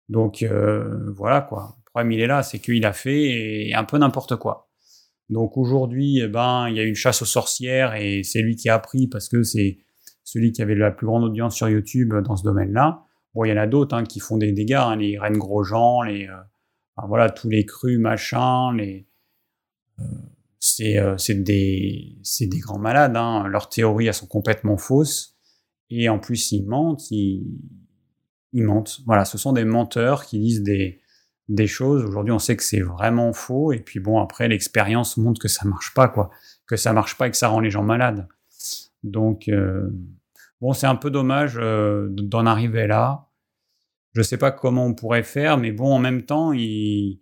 Donc 0.07 0.41
euh, 0.41 1.11
voilà 1.11 1.41
quoi. 1.41 1.75
Le 1.85 1.89
problème 1.91 2.11
il 2.13 2.21
est 2.21 2.27
là, 2.27 2.41
c'est 2.41 2.59
qu'il 2.59 2.85
a 2.85 2.93
fait 2.93 3.73
un 3.75 3.83
peu 3.83 3.97
n'importe 3.97 4.37
quoi. 4.37 4.69
Donc 5.29 5.57
aujourd'hui, 5.57 6.21
eh 6.23 6.27
ben, 6.27 6.69
il 6.69 6.77
y 6.77 6.79
a 6.79 6.83
une 6.83 6.95
chasse 6.95 7.21
aux 7.21 7.25
sorcières 7.25 7.93
et 7.95 8.23
c'est 8.23 8.41
lui 8.41 8.55
qui 8.55 8.69
a 8.69 8.75
appris 8.75 9.07
parce 9.07 9.27
que 9.27 9.43
c'est 9.43 9.79
celui 10.23 10.53
qui 10.53 10.61
avait 10.61 10.75
la 10.75 10.91
plus 10.91 11.07
grande 11.07 11.25
audience 11.25 11.55
sur 11.55 11.67
YouTube 11.67 12.13
dans 12.23 12.37
ce 12.37 12.43
domaine-là. 12.43 13.03
Bon, 13.33 13.45
il 13.45 13.49
y 13.49 13.53
en 13.53 13.57
a 13.57 13.67
d'autres 13.67 13.95
hein, 13.95 14.03
qui 14.03 14.19
font 14.19 14.37
des 14.37 14.51
dégâts, 14.51 14.73
hein, 14.73 14.95
les 14.95 15.19
reines 15.19 15.37
Grosjean, 15.37 16.01
les, 16.03 16.27
euh, 16.27 16.35
voilà, 17.07 17.29
tous 17.29 17.49
les 17.49 17.65
crus 17.65 17.99
machins, 17.99 18.75
les, 18.75 19.07
euh, 19.99 20.03
euh, 20.81 21.17
c'est 21.17 21.35
des, 21.35 22.17
des, 22.41 22.59
grands 22.59 22.79
malades. 22.79 23.15
Hein. 23.15 23.47
Leurs 23.47 23.69
théories 23.69 24.07
elles 24.07 24.13
sont 24.13 24.27
complètement 24.27 24.77
fausses. 24.77 25.35
Et 25.89 26.09
en 26.09 26.19
plus, 26.19 26.51
ils 26.51 26.65
mentent. 26.67 27.09
Ils, 27.11 27.45
mentent. 28.53 28.99
Voilà, 29.05 29.25
ce 29.25 29.37
sont 29.37 29.53
des 29.53 29.65
menteurs 29.65 30.25
qui 30.25 30.39
disent 30.39 30.63
des, 30.63 31.01
des 31.47 31.67
choses. 31.67 32.03
Aujourd'hui, 32.03 32.31
on 32.31 32.39
sait 32.39 32.55
que 32.55 32.63
c'est 32.63 32.81
vraiment 32.81 33.33
faux. 33.33 33.71
Et 33.71 33.79
puis 33.79 33.99
bon, 33.99 34.19
après, 34.19 34.47
l'expérience 34.47 35.17
montre 35.17 35.41
que 35.41 35.47
ça 35.47 35.67
marche 35.67 35.93
pas, 35.93 36.07
quoi. 36.07 36.29
Que 36.67 36.75
ça 36.75 36.93
marche 36.93 37.17
pas 37.17 37.27
et 37.27 37.31
que 37.31 37.37
ça 37.37 37.47
rend 37.47 37.59
les 37.59 37.71
gens 37.71 37.83
malades. 37.83 38.27
Donc, 39.03 39.47
euh, 39.47 39.89
bon, 40.61 40.73
c'est 40.73 40.87
un 40.87 40.95
peu 40.95 41.11
dommage 41.11 41.57
euh, 41.57 42.07
d'en 42.09 42.45
arriver 42.45 42.87
là. 42.87 43.29
Je 44.13 44.21
sais 44.21 44.37
pas 44.37 44.51
comment 44.51 44.85
on 44.85 44.93
pourrait 44.93 45.23
faire, 45.23 45.57
mais 45.57 45.71
bon, 45.71 45.93
en 45.93 45.99
même 45.99 46.23
temps, 46.23 46.51
il, 46.51 47.19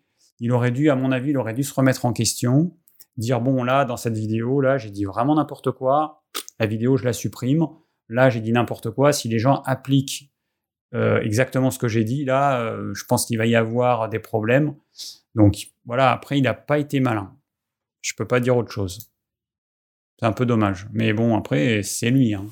aurait 0.52 0.72
dû, 0.72 0.90
à 0.90 0.96
mon 0.96 1.12
avis, 1.12 1.32
il 1.32 1.38
aurait 1.38 1.54
dû 1.54 1.64
se 1.64 1.74
remettre 1.74 2.06
en 2.06 2.14
question, 2.14 2.78
dire 3.18 3.42
bon, 3.42 3.64
là, 3.64 3.84
dans 3.86 3.98
cette 3.98 4.18
vidéo, 4.18 4.62
là, 4.62 4.78
j'ai 4.78 4.90
dit 4.90 5.06
vraiment 5.06 5.36
n'importe 5.36 5.72
quoi. 5.72 6.24
La 6.60 6.66
vidéo, 6.66 6.98
je 6.98 7.04
la 7.04 7.14
supprime. 7.14 7.68
Là, 8.10 8.30
j'ai 8.30 8.40
dit 8.40 8.54
n'importe 8.54 8.92
quoi. 8.92 9.12
Si 9.12 9.28
les 9.28 9.38
gens 9.38 9.62
appliquent 9.66 10.32
euh, 10.94 11.20
exactement 11.22 11.72
ce 11.72 11.80
que 11.80 11.90
j'ai 11.90 12.06
dit, 12.06 12.24
là, 12.24 12.62
euh, 12.62 12.94
je 12.94 13.04
pense 13.04 13.26
qu'il 13.26 13.38
va 13.38 13.46
y 13.46 13.56
avoir 13.56 14.08
des 14.08 14.20
problèmes. 14.20 14.76
Donc 15.36 15.68
voilà, 15.86 16.12
après, 16.12 16.38
il 16.38 16.44
n'a 16.44 16.54
pas 16.54 16.80
été 16.80 17.00
malin. 17.02 17.36
Je 18.02 18.14
peux 18.16 18.26
pas 18.26 18.40
dire 18.40 18.56
autre 18.56 18.72
chose. 18.72 19.12
C'est 20.20 20.26
un 20.26 20.34
peu 20.34 20.46
dommage. 20.46 20.88
Mais 20.94 21.14
bon, 21.14 21.38
après, 21.38 21.84
c'est 21.84 22.10
lui. 22.10 22.34
Hein. 22.34 22.48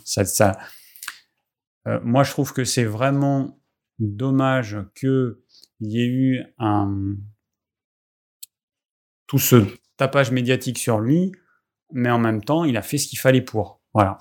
Euh, 1.87 1.99
moi, 2.03 2.23
je 2.23 2.31
trouve 2.31 2.53
que 2.53 2.63
c'est 2.63 2.83
vraiment 2.83 3.59
dommage 3.99 4.77
qu'il 4.95 5.35
y 5.81 5.99
ait 5.99 6.07
eu 6.07 6.43
tout 9.27 9.39
ce 9.39 9.65
tapage 9.97 10.31
médiatique 10.31 10.77
sur 10.77 10.99
lui, 10.99 11.31
mais 11.91 12.11
en 12.11 12.19
même 12.19 12.43
temps, 12.43 12.65
il 12.65 12.77
a 12.77 12.81
fait 12.81 12.97
ce 12.97 13.07
qu'il 13.07 13.19
fallait 13.19 13.41
pour. 13.41 13.81
Voilà. 13.93 14.19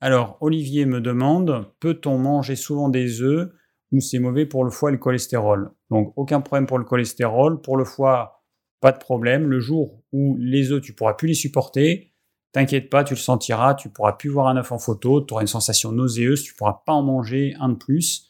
Alors, 0.00 0.36
Olivier 0.40 0.84
me 0.84 1.00
demande, 1.00 1.72
peut-on 1.78 2.18
manger 2.18 2.56
souvent 2.56 2.88
des 2.88 3.22
œufs 3.22 3.52
ou 3.92 4.00
c'est 4.00 4.18
mauvais 4.18 4.46
pour 4.46 4.64
le 4.64 4.70
foie 4.70 4.88
et 4.88 4.92
le 4.92 4.98
cholestérol? 4.98 5.70
Donc, 5.90 6.12
aucun 6.16 6.40
problème 6.40 6.66
pour 6.66 6.78
le 6.78 6.84
cholestérol. 6.84 7.60
Pour 7.60 7.76
le 7.76 7.84
foie, 7.84 8.42
pas 8.80 8.90
de 8.90 8.98
problème. 8.98 9.48
Le 9.48 9.60
jour 9.60 10.01
où 10.12 10.36
les 10.38 10.72
œufs, 10.72 10.82
tu 10.82 10.94
pourras 10.94 11.14
plus 11.14 11.28
les 11.28 11.34
supporter, 11.34 12.12
t'inquiète 12.52 12.90
pas, 12.90 13.04
tu 13.04 13.14
le 13.14 13.18
sentiras, 13.18 13.74
tu 13.74 13.88
pourras 13.88 14.12
plus 14.12 14.28
voir 14.28 14.48
un 14.48 14.56
œuf 14.56 14.72
en 14.72 14.78
photo, 14.78 15.24
tu 15.24 15.32
auras 15.32 15.42
une 15.42 15.48
sensation 15.48 15.92
nauséeuse, 15.92 16.42
tu 16.42 16.54
pourras 16.54 16.82
pas 16.86 16.92
en 16.92 17.02
manger 17.02 17.54
un 17.58 17.70
de 17.70 17.74
plus. 17.76 18.28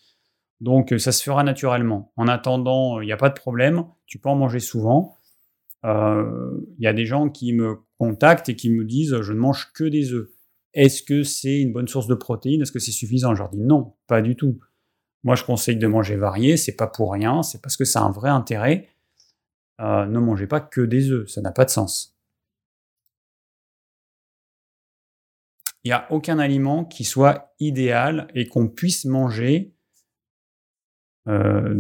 Donc, 0.61 0.95
ça 0.99 1.11
se 1.11 1.22
fera 1.24 1.43
naturellement. 1.43 2.12
En 2.16 2.28
attendant, 2.28 3.01
il 3.01 3.07
n'y 3.07 3.12
a 3.12 3.16
pas 3.16 3.30
de 3.30 3.35
problème, 3.35 3.85
tu 4.07 4.18
peux 4.18 4.28
en 4.28 4.37
manger 4.37 4.61
souvent. 4.61 5.18
Euh, 5.85 6.51
il 6.78 6.85
y 6.85 6.87
a 6.87 6.93
des 6.93 7.05
gens 7.05 7.28
qui 7.28 7.53
me 7.53 7.78
contactent 7.99 8.49
et 8.49 8.55
qui 8.55 8.70
me 8.70 8.85
disent, 8.85 9.20
je 9.20 9.33
ne 9.33 9.39
mange 9.39 9.72
que 9.72 9.85
des 9.85 10.12
œufs. 10.12 10.28
Est-ce 10.74 11.03
que 11.03 11.24
c'est 11.24 11.61
une 11.61 11.72
bonne 11.72 11.89
source 11.89 12.07
de 12.07 12.14
protéines? 12.14 12.62
Est-ce 12.62 12.72
que 12.72 12.78
c'est 12.78 12.93
suffisant? 12.93 13.35
Je 13.35 13.41
leur 13.41 13.51
dis 13.51 13.61
non, 13.61 13.95
pas 14.07 14.22
du 14.22 14.37
tout. 14.37 14.61
Moi, 15.24 15.35
je 15.35 15.45
conseille 15.45 15.76
de 15.76 15.87
manger 15.87 16.16
varié, 16.16 16.57
c'est 16.57 16.76
pas 16.76 16.87
pour 16.87 17.12
rien, 17.12 17.43
c'est 17.43 17.61
parce 17.61 17.76
que 17.76 17.85
ça 17.85 18.01
a 18.01 18.05
un 18.05 18.11
vrai 18.11 18.30
intérêt. 18.30 18.89
Euh, 19.83 20.07
ne 20.07 20.18
mangez 20.20 20.47
pas 20.47 20.61
que 20.61 20.80
des 20.80 21.11
œufs, 21.11 21.28
ça 21.28 21.41
n'a 21.41 21.53
pas 21.53 21.64
de 21.64 21.70
sens. 21.70 22.16
Il 25.85 25.89
n'y 25.89 25.93
a 25.93 26.07
aucun 26.12 26.39
aliment 26.39 26.85
qui 26.85 27.03
soit 27.03 27.53
idéal 27.59 28.28
et 28.35 28.47
qu'on 28.47 28.68
puisse 28.68 29.05
manger 29.05 29.74
euh, 31.26 31.74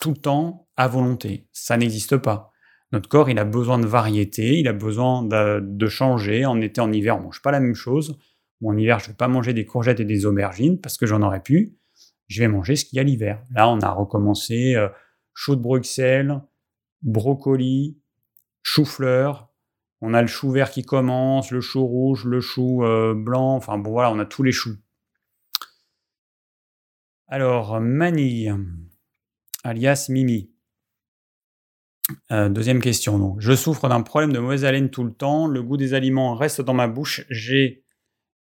tout 0.00 0.10
le 0.10 0.16
temps 0.16 0.68
à 0.76 0.88
volonté. 0.88 1.48
Ça 1.52 1.76
n'existe 1.76 2.16
pas. 2.16 2.50
Notre 2.90 3.08
corps, 3.08 3.30
il 3.30 3.38
a 3.38 3.44
besoin 3.44 3.78
de 3.78 3.86
variété, 3.86 4.58
il 4.58 4.66
a 4.66 4.72
besoin 4.72 5.22
de, 5.22 5.86
changer. 5.88 6.46
En 6.46 6.60
été, 6.60 6.80
en 6.80 6.92
hiver, 6.92 7.18
on 7.18 7.22
mange 7.22 7.42
pas 7.42 7.52
la 7.52 7.60
même 7.60 7.74
chose. 7.74 8.18
en 8.64 8.76
hiver, 8.76 8.98
je 8.98 9.08
vais 9.08 9.16
pas 9.16 9.28
manger 9.28 9.52
des 9.52 9.66
courgettes 9.66 10.00
et 10.00 10.04
des 10.04 10.26
aubergines 10.26 10.80
parce 10.80 10.96
que 10.96 11.06
j'en 11.06 11.22
aurais 11.22 11.42
pu. 11.42 11.76
Je 12.26 12.40
vais 12.40 12.48
manger 12.48 12.76
ce 12.76 12.84
qu'il 12.84 12.96
y 12.96 13.00
a 13.00 13.04
l'hiver. 13.04 13.42
Là, 13.54 13.68
on 13.68 13.80
a 13.80 13.90
recommencé 13.90 14.74
euh, 14.74 14.88
chou 15.38 15.54
de 15.54 15.60
Bruxelles, 15.60 16.42
brocoli, 17.02 17.96
chou-fleur. 18.64 19.48
On 20.00 20.12
a 20.12 20.20
le 20.20 20.26
chou 20.26 20.50
vert 20.50 20.72
qui 20.72 20.82
commence, 20.82 21.52
le 21.52 21.60
chou 21.60 21.86
rouge, 21.86 22.24
le 22.24 22.40
chou 22.40 22.82
euh, 22.82 23.14
blanc. 23.14 23.54
Enfin 23.54 23.78
bon, 23.78 23.92
voilà, 23.92 24.10
on 24.10 24.18
a 24.18 24.24
tous 24.24 24.42
les 24.42 24.50
choux. 24.50 24.76
Alors, 27.28 27.80
Manille, 27.80 28.52
alias 29.62 30.06
Mimi. 30.08 30.50
Euh, 32.32 32.48
deuxième 32.48 32.80
question. 32.80 33.36
Je 33.38 33.54
souffre 33.54 33.88
d'un 33.88 34.02
problème 34.02 34.32
de 34.32 34.40
mauvaise 34.40 34.64
haleine 34.64 34.90
tout 34.90 35.04
le 35.04 35.14
temps. 35.14 35.46
Le 35.46 35.62
goût 35.62 35.76
des 35.76 35.94
aliments 35.94 36.34
reste 36.34 36.62
dans 36.62 36.74
ma 36.74 36.88
bouche. 36.88 37.24
J'ai 37.30 37.84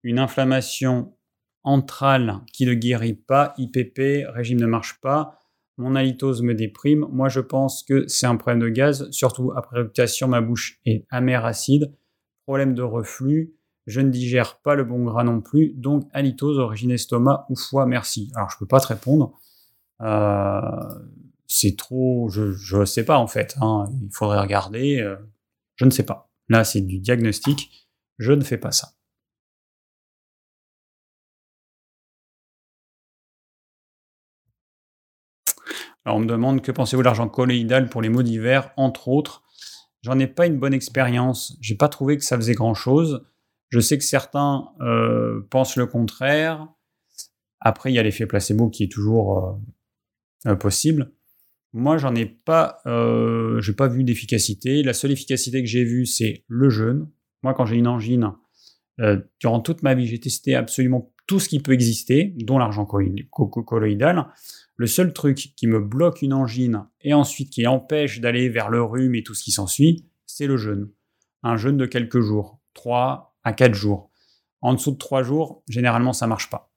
une 0.02 0.18
inflammation 0.18 1.16
entrale 1.62 2.42
qui 2.52 2.66
ne 2.66 2.74
guérit 2.74 3.14
pas. 3.14 3.54
IPP, 3.60 4.26
régime 4.34 4.60
ne 4.60 4.66
marche 4.66 5.00
pas. 5.02 5.39
Mon 5.80 5.95
halitose 5.95 6.41
me 6.41 6.53
déprime. 6.53 7.07
Moi, 7.09 7.30
je 7.30 7.39
pense 7.39 7.84
que 7.84 8.05
c'est 8.09 8.25
un 8.25 8.36
problème 8.36 8.59
de 8.59 8.67
gaz, 8.67 9.09
surtout 9.11 9.53
après 9.55 9.77
réputation. 9.77 10.27
Ma 10.27 10.41
bouche 10.41 10.82
est 10.86 11.05
amère 11.09 11.45
acide. 11.45 11.95
Problème 12.45 12.73
de 12.73 12.82
reflux. 12.82 13.55
Je 13.88 14.01
ne 14.01 14.09
digère 14.09 14.59
pas 14.59 14.75
le 14.75 14.84
bon 14.84 15.05
gras 15.05 15.23
non 15.23 15.39
plus. 15.39 15.71
Donc, 15.77 16.03
halitose, 16.11 16.59
origine 16.59 16.91
estomac 16.91 17.45
ou 17.49 17.55
foie, 17.55 17.86
merci. 17.86 18.30
Alors, 18.36 18.49
je 18.49 18.57
ne 18.57 18.59
peux 18.59 18.67
pas 18.67 18.82
te 18.82 18.88
répondre. 18.88 19.39
Euh, 20.01 20.59
c'est 21.47 21.77
trop, 21.77 22.27
je 22.30 22.77
ne 22.77 22.86
sais 22.86 23.05
pas 23.05 23.17
en 23.17 23.27
fait. 23.27 23.55
Hein. 23.61 23.86
Il 24.03 24.09
faudrait 24.11 24.41
regarder. 24.41 24.99
Euh, 24.99 25.15
je 25.77 25.86
ne 25.86 25.91
sais 25.91 26.03
pas. 26.03 26.30
Là, 26.49 26.65
c'est 26.65 26.82
du 26.82 26.99
diagnostic. 26.99 27.88
Je 28.17 28.34
ne 28.34 28.43
fais 28.43 28.57
pas 28.57 28.71
ça. 28.71 28.89
Alors, 36.06 36.18
on 36.18 36.22
me 36.22 36.28
demande 36.28 36.62
que 36.62 36.72
pensez-vous 36.72 37.02
de 37.02 37.06
l'argent 37.06 37.28
colloïdal 37.28 37.89
pour 37.89 38.02
les 38.02 38.10
mots 38.10 38.24
d'hiver, 38.24 38.72
entre 38.78 39.08
autres? 39.08 39.43
J'en 40.02 40.18
ai 40.18 40.28
pas 40.28 40.47
une 40.47 40.58
bonne 40.58 40.74
expérience. 40.74 41.58
J'ai 41.62 41.76
pas 41.76 41.89
trouvé 41.89 42.18
que 42.18 42.24
ça 42.24 42.38
faisait 42.38 42.54
grand 42.54 42.74
chose. 42.74 43.26
Je 43.70 43.80
sais 43.80 43.97
que 43.97 44.04
certains 44.04 44.70
euh, 44.82 45.41
pensent 45.50 45.76
le 45.76 45.86
contraire. 45.86 46.68
Après, 47.60 47.91
il 47.91 47.95
y 47.95 48.00
a 48.00 48.04
l'effet 48.04 48.26
placebo 48.26 48.70
qui 48.70 48.84
est 48.84 48.91
toujours 48.91 49.60
euh, 50.45 50.56
possible. 50.56 51.12
Moi, 51.74 51.97
j'en 51.97 52.16
ai 52.16 52.26
pas, 52.26 52.80
euh, 52.88 53.60
j'ai 53.62 53.74
pas 53.74 53.88
vu 53.88 54.04
d'efficacité. 54.04 54.82
La 54.82 54.93
seule 54.93 55.12
efficacité 55.12 55.62
que 55.62 55.68
j'ai 55.68 55.84
vue, 55.84 56.06
c'est 56.06 56.45
le 56.47 56.70
jeûne. 56.70 57.10
Moi, 57.43 57.54
quand 57.54 57.66
j'ai 57.66 57.76
une 57.76 57.88
angine, 57.88 58.32
durant 59.39 59.62
toute 59.62 59.82
ma 59.82 59.95
vie, 59.95 60.06
j'ai 60.08 60.20
testé 60.20 60.56
absolument 60.56 61.14
tout 61.26 61.39
ce 61.39 61.47
qui 61.47 61.62
peut 61.62 61.72
exister, 61.72 62.34
dont 62.39 62.58
l'argent 62.58 62.86
colloïdal. 62.86 64.28
Le 64.80 64.88
seul 64.88 65.11
truc 65.11 65.51
qui 65.57 65.67
me 65.67 65.82
bloque 65.82 66.21
une 66.21 66.32
angine 66.32 66.88
et 67.01 67.13
ensuite 67.13 67.49
qui 67.49 67.67
empêche 67.67 68.21
d'aller 68.21 68.47
vers 68.47 68.69
le 68.69 68.82
rhume 68.82 69.14
et 69.14 69.23
tout 69.23 69.34
ce 69.34 69.43
qui 69.43 69.51
s'ensuit, 69.51 70.06
c'est 70.26 70.47
le 70.47 70.56
jeûne. 70.56 70.89
Un 71.43 71.57
jeûne 71.57 71.76
de 71.76 71.85
quelques 71.85 72.22
jours, 72.22 72.61
3 72.76 73.35
à 73.43 73.51
4 73.51 73.73
jours. 73.73 74.10
En 74.61 74.73
dessous 74.73 74.91
de 74.91 74.97
3 74.97 75.22
jours, 75.22 75.64
généralement, 75.68 76.14
ça 76.14 76.27
marche 76.27 76.49
pas. 76.49 76.72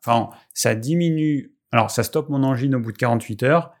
Enfin, 0.00 0.28
ça 0.52 0.74
diminue. 0.74 1.56
Alors, 1.72 1.90
ça 1.90 2.02
stoppe 2.02 2.28
mon 2.28 2.42
angine 2.42 2.74
au 2.74 2.80
bout 2.80 2.92
de 2.92 2.98
48 2.98 3.42
heures, 3.44 3.72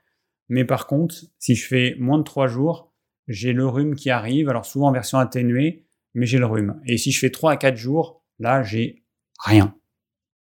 mais 0.48 0.64
par 0.64 0.86
contre, 0.86 1.14
si 1.38 1.54
je 1.54 1.66
fais 1.66 1.96
moins 1.98 2.16
de 2.16 2.24
3 2.24 2.46
jours, 2.46 2.94
j'ai 3.28 3.52
le 3.52 3.66
rhume 3.66 3.94
qui 3.94 4.08
arrive, 4.08 4.48
alors 4.48 4.64
souvent 4.64 4.88
en 4.88 4.92
version 4.92 5.18
atténuée, 5.18 5.84
mais 6.14 6.24
j'ai 6.24 6.38
le 6.38 6.46
rhume. 6.46 6.80
Et 6.86 6.96
si 6.96 7.12
je 7.12 7.18
fais 7.18 7.30
3 7.30 7.52
à 7.52 7.56
4 7.58 7.76
jours, 7.76 8.24
là, 8.38 8.62
j'ai 8.62 9.04
rien. 9.38 9.76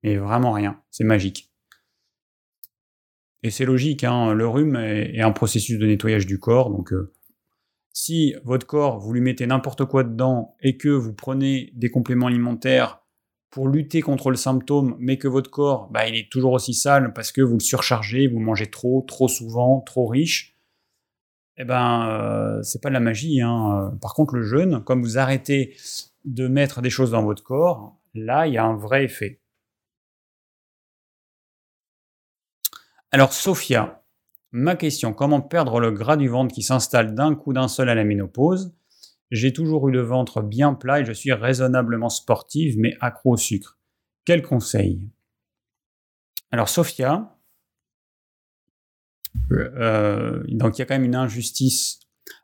Mais 0.03 0.15
vraiment 0.15 0.53
rien. 0.53 0.81
C'est 0.89 1.03
magique. 1.03 1.52
Et 3.43 3.51
c'est 3.51 3.65
logique, 3.65 4.05
hein, 4.05 4.33
le 4.33 4.47
rhume 4.47 4.77
est, 4.77 5.19
un 5.21 5.31
processus 5.31 5.77
de 5.77 5.85
nettoyage 5.85 6.25
du 6.25 6.39
corps. 6.39 6.69
Donc, 6.69 6.93
euh, 6.93 7.13
si 7.91 8.35
votre 8.43 8.65
corps, 8.65 8.99
vous 8.99 9.13
lui 9.13 9.21
mettez 9.21 9.45
n'importe 9.45 9.85
quoi 9.85 10.03
dedans 10.03 10.55
et 10.61 10.77
que 10.77 10.89
vous 10.89 11.13
prenez 11.13 11.71
des 11.75 11.91
compléments 11.91 12.27
alimentaires 12.27 13.03
pour 13.51 13.67
lutter 13.67 14.01
contre 14.01 14.31
le 14.31 14.37
symptôme, 14.37 14.95
mais 14.97 15.17
que 15.17 15.27
votre 15.27 15.51
corps, 15.51 15.89
bah, 15.91 16.07
il 16.07 16.15
est 16.15 16.31
toujours 16.31 16.53
aussi 16.53 16.73
sale 16.73 17.13
parce 17.13 17.31
que 17.31 17.41
vous 17.41 17.55
le 17.55 17.59
surchargez, 17.59 18.27
vous 18.27 18.39
mangez 18.39 18.65
trop, 18.65 19.03
trop 19.07 19.27
souvent, 19.27 19.81
trop 19.81 20.07
riche, 20.07 20.57
eh 21.57 21.65
ben, 21.65 22.07
euh, 22.07 22.63
c'est 22.63 22.81
pas 22.81 22.89
de 22.89 22.93
la 22.93 22.99
magie. 22.99 23.41
Hein. 23.41 23.95
Par 24.01 24.15
contre, 24.15 24.35
le 24.35 24.41
jeûne, 24.41 24.83
comme 24.83 25.03
vous 25.03 25.19
arrêtez 25.19 25.75
de 26.25 26.47
mettre 26.47 26.81
des 26.81 26.89
choses 26.89 27.11
dans 27.11 27.23
votre 27.23 27.43
corps, 27.43 27.99
là, 28.15 28.47
il 28.47 28.53
y 28.53 28.57
a 28.57 28.65
un 28.65 28.75
vrai 28.75 29.03
effet. 29.03 29.42
Alors, 33.13 33.31
Sophia, 33.31 34.03
ma 34.51 34.75
question, 34.75 35.13
comment 35.13 35.39
perdre 35.39 35.79
le 35.79 35.91
gras 35.91 36.17
du 36.17 36.27
ventre 36.27 36.51
qui 36.51 36.63
s'installe 36.63 37.13
d'un 37.13 37.35
coup 37.35 37.53
d'un 37.53 37.67
seul 37.67 37.87
à 37.89 37.93
la 37.93 38.05
ménopause? 38.05 38.73
J'ai 39.29 39.53
toujours 39.53 39.87
eu 39.87 39.91
le 39.91 40.01
ventre 40.01 40.41
bien 40.41 40.73
plat 40.73 40.99
et 40.99 41.05
je 41.05 41.11
suis 41.11 41.31
raisonnablement 41.31 42.09
sportive 42.09 42.79
mais 42.79 42.97
accro 43.01 43.33
au 43.33 43.37
sucre. 43.37 43.77
Quel 44.25 44.41
conseil? 44.41 45.11
Alors 46.49 46.69
Sophia, 46.69 47.37
euh, 49.51 50.43
donc 50.47 50.79
il 50.79 50.79
y 50.79 50.81
a 50.81 50.85
quand 50.87 50.95
même 50.95 51.05
une 51.05 51.15
injustice. 51.15 51.99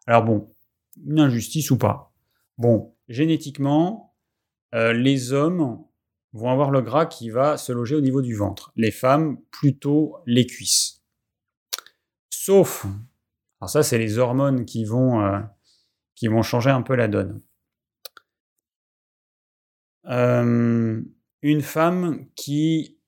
Alors 0.06 0.24
bon, 0.24 0.54
une 1.04 1.20
injustice 1.20 1.72
ou 1.72 1.80
pas? 1.80 2.14
Bon, 2.60 2.94
génétiquement, 3.08 4.16
euh, 4.76 4.94
les 4.94 5.34
hommes 5.34 5.84
vont 6.34 6.52
avoir 6.52 6.72
le 6.72 6.82
gras 6.82 7.06
qui 7.06 7.30
va 7.30 7.58
se 7.58 7.72
loger 7.72 7.96
au 7.96 8.02
niveau 8.02 8.22
du 8.22 8.36
ventre. 8.36 8.72
Les 8.76 8.92
femmes, 8.92 9.38
plutôt 9.52 10.18
les 10.26 10.46
cuisses. 10.46 11.04
Sauf, 12.30 12.86
alors 13.60 13.70
ça 13.70 13.84
c'est 13.84 13.98
les 13.98 14.18
hormones 14.18 14.66
qui 14.66 14.86
vont, 14.86 15.22
euh, 15.22 15.40
qui 16.16 16.28
vont 16.28 16.42
changer 16.42 16.70
un 16.70 16.82
peu 16.82 16.96
la 16.96 17.08
donne. 17.08 17.42
Euh, 20.06 21.02
une 21.42 21.62
femme 21.62 22.26
qui 22.36 23.00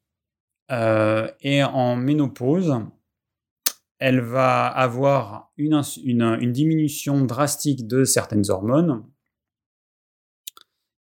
euh, 0.72 1.30
est 1.42 1.64
en 1.64 1.96
ménopause, 1.96 2.80
elle 3.98 4.22
va 4.22 4.68
avoir 4.68 5.52
une, 5.58 5.82
une, 6.04 6.52
diminution 6.52 7.24
drastique 7.24 7.88
de 7.88 8.04
certaines 8.04 8.50
hormones. 8.50 9.06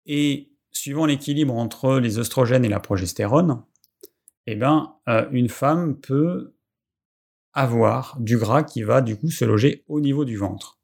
Et 0.06 0.55
suivant 0.78 1.06
l'équilibre 1.06 1.56
entre 1.56 2.00
les 2.00 2.20
oestrogènes 2.20 2.66
et 2.66 2.70
la 2.70 2.80
progestérone, 2.80 3.64
eh 4.48 4.56
ben, 4.56 4.96
une 5.32 5.50
femme 5.50 6.00
peut 6.00 6.56
avoir 7.54 8.20
du 8.20 8.38
gras 8.38 8.64
qui 8.64 8.84
va 8.84 9.02
du 9.02 9.18
coup 9.18 9.32
se 9.32 9.46
loger 9.46 9.84
au 9.88 10.02
niveau 10.02 10.26
du 10.26 10.38
ventre. 10.38 10.80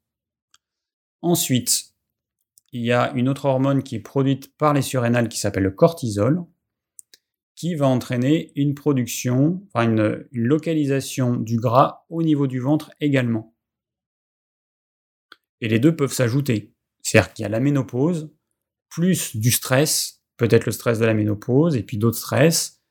Ensuite, 1.20 1.92
il 2.72 2.82
y 2.82 2.92
a 2.92 3.12
une 3.12 3.28
autre 3.28 3.44
hormone 3.44 3.82
qui 3.82 3.96
est 3.96 4.00
produite 4.00 4.56
par 4.56 4.72
les 4.72 4.82
surrénales 4.82 5.28
qui 5.28 5.38
s'appelle 5.38 5.62
le 5.64 5.70
cortisol, 5.70 6.44
qui 7.54 7.74
va 7.74 7.86
entraîner 7.86 8.50
une 8.56 8.74
production, 8.74 9.62
enfin 9.68 9.88
une, 9.88 10.26
localisation 10.32 11.36
du 11.36 11.58
gras 11.58 12.04
au 12.08 12.22
niveau 12.22 12.46
du 12.46 12.58
ventre 12.58 12.90
également. 13.00 13.54
Et 15.60 15.68
les 15.68 15.78
deux 15.78 15.94
peuvent 15.94 16.12
s'ajouter. 16.12 16.74
C'est-à-dire 17.02 17.32
qu'il 17.34 17.42
y 17.42 17.46
a 17.46 17.50
la 17.50 17.60
ménopause, 17.60 18.34
plus 18.92 19.36
du 19.36 19.50
stress, 19.50 20.22
peut-être 20.36 20.66
le 20.66 20.72
stress 20.72 20.98
de 20.98 21.06
la 21.06 21.14
ménopause, 21.14 21.76
et 21.76 21.82
puis 21.82 21.96
d'autres 21.96 22.18
stress, 22.18 22.82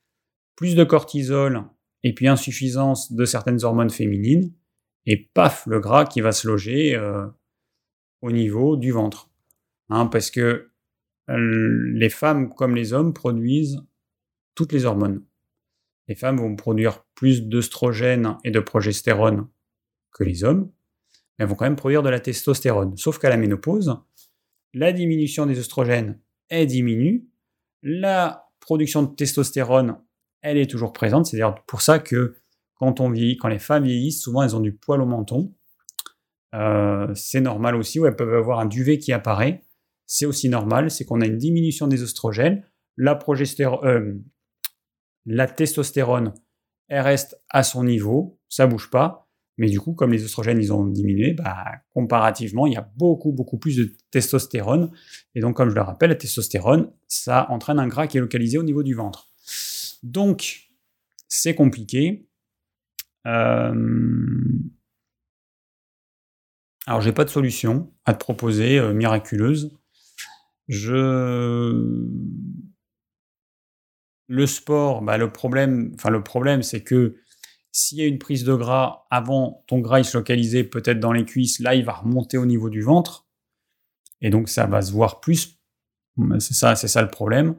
plus 0.55 0.75
de 0.75 0.83
cortisol 0.83 1.63
et 2.03 2.15
puis 2.15 2.27
insuffisance 2.27 3.11
de 3.11 3.23
certaines 3.23 3.63
hormones 3.63 3.91
féminines, 3.91 4.51
et 5.05 5.17
paf, 5.17 5.67
le 5.67 5.79
gras 5.79 6.05
qui 6.05 6.21
va 6.21 6.31
se 6.31 6.47
loger 6.47 6.95
euh, 6.95 7.27
au 8.21 8.31
niveau 8.31 8.77
du 8.77 8.91
ventre. 8.91 9.29
Hein, 9.89 10.07
parce 10.07 10.31
que 10.31 10.71
euh, 11.29 11.91
les 11.93 12.09
femmes 12.09 12.53
comme 12.53 12.75
les 12.75 12.93
hommes 12.93 13.13
produisent 13.13 13.83
toutes 14.55 14.73
les 14.73 14.85
hormones. 14.85 15.23
Les 16.07 16.15
femmes 16.15 16.37
vont 16.37 16.55
produire 16.55 17.05
plus 17.13 17.43
d'œstrogènes 17.43 18.37
et 18.43 18.49
de 18.49 18.59
progestérone 18.59 19.47
que 20.11 20.23
les 20.23 20.43
hommes, 20.43 20.71
mais 21.37 21.43
elles 21.43 21.47
vont 21.47 21.55
quand 21.55 21.65
même 21.65 21.75
produire 21.75 22.01
de 22.01 22.09
la 22.09 22.19
testostérone. 22.19 22.97
Sauf 22.97 23.19
qu'à 23.19 23.29
la 23.29 23.37
ménopause, 23.37 23.99
la 24.73 24.93
diminution 24.93 25.45
des 25.45 25.59
œstrogènes, 25.59 26.19
est 26.49 26.65
diminue, 26.65 27.27
la 27.81 28.49
production 28.59 29.03
de 29.03 29.15
testostérone 29.15 29.97
elle 30.41 30.57
est 30.57 30.69
toujours 30.69 30.93
présente. 30.93 31.27
C'est 31.27 31.37
d'ailleurs 31.37 31.63
pour 31.65 31.81
ça 31.81 31.99
que 31.99 32.35
quand 32.75 32.99
on 32.99 33.09
vieillit, 33.09 33.37
quand 33.37 33.47
les 33.47 33.59
femmes 33.59 33.83
vieillissent, 33.83 34.21
souvent 34.21 34.43
elles 34.43 34.55
ont 34.55 34.59
du 34.61 34.73
poil 34.73 35.01
au 35.01 35.05
menton. 35.05 35.53
Euh, 36.53 37.13
c'est 37.15 37.41
normal 37.41 37.75
aussi, 37.75 37.99
ou 37.99 38.05
elles 38.05 38.15
peuvent 38.15 38.33
avoir 38.33 38.59
un 38.59 38.65
duvet 38.65 38.97
qui 38.97 39.13
apparaît. 39.13 39.63
C'est 40.07 40.25
aussi 40.25 40.49
normal, 40.49 40.91
c'est 40.91 41.05
qu'on 41.05 41.21
a 41.21 41.25
une 41.25 41.37
diminution 41.37 41.87
des 41.87 42.03
oestrogènes. 42.03 42.65
La, 42.97 43.17
euh, 43.29 44.13
la 45.25 45.47
testostérone, 45.47 46.33
elle 46.89 47.01
reste 47.01 47.41
à 47.49 47.63
son 47.63 47.83
niveau, 47.83 48.39
ça 48.49 48.67
bouge 48.67 48.89
pas. 48.89 49.30
Mais 49.57 49.69
du 49.69 49.79
coup, 49.79 49.93
comme 49.93 50.11
les 50.11 50.23
oestrogènes, 50.23 50.59
ils 50.59 50.73
ont 50.73 50.85
diminué, 50.85 51.33
bah, 51.33 51.65
comparativement, 51.93 52.67
il 52.67 52.73
y 52.73 52.77
a 52.77 52.89
beaucoup, 52.97 53.31
beaucoup 53.31 53.57
plus 53.57 53.75
de 53.75 53.95
testostérone. 54.09 54.91
Et 55.35 55.41
donc, 55.41 55.55
comme 55.55 55.69
je 55.69 55.75
le 55.75 55.81
rappelle, 55.81 56.09
la 56.09 56.15
testostérone, 56.15 56.91
ça 57.07 57.47
entraîne 57.49 57.79
un 57.79 57.87
gras 57.87 58.07
qui 58.07 58.17
est 58.17 58.21
localisé 58.21 58.57
au 58.57 58.63
niveau 58.63 58.83
du 58.83 58.93
ventre. 58.93 59.27
Donc, 60.03 60.71
c'est 61.27 61.53
compliqué. 61.53 62.27
Euh... 63.27 63.73
Alors, 66.87 67.01
j'ai 67.01 67.11
pas 67.11 67.25
de 67.25 67.29
solution 67.29 67.93
à 68.05 68.13
te 68.13 68.19
proposer 68.19 68.79
euh, 68.79 68.93
miraculeuse. 68.93 69.77
Je 70.67 72.01
le 74.31 74.47
sport, 74.47 75.01
bah, 75.01 75.17
le 75.17 75.31
problème, 75.31 75.91
enfin 75.95 76.09
le 76.09 76.23
problème, 76.23 76.63
c'est 76.63 76.81
que 76.81 77.17
s'il 77.71 77.97
y 77.99 78.01
a 78.01 78.05
une 78.05 78.19
prise 78.19 78.43
de 78.43 78.53
gras 78.53 79.05
avant, 79.09 79.63
ton 79.67 79.79
gras 79.79 79.99
il 79.99 80.05
se 80.05 80.17
localisait 80.17 80.63
peut-être 80.63 80.99
dans 80.99 81.13
les 81.13 81.25
cuisses, 81.25 81.59
là 81.59 81.75
il 81.75 81.85
va 81.85 81.93
remonter 81.93 82.37
au 82.37 82.45
niveau 82.45 82.69
du 82.69 82.81
ventre, 82.81 83.27
et 84.21 84.29
donc 84.29 84.49
ça 84.49 84.65
va 84.65 84.81
se 84.81 84.91
voir 84.91 85.19
plus. 85.19 85.57
C'est 86.39 86.53
ça, 86.53 86.75
c'est 86.75 86.87
ça 86.87 87.01
le 87.01 87.09
problème. 87.09 87.55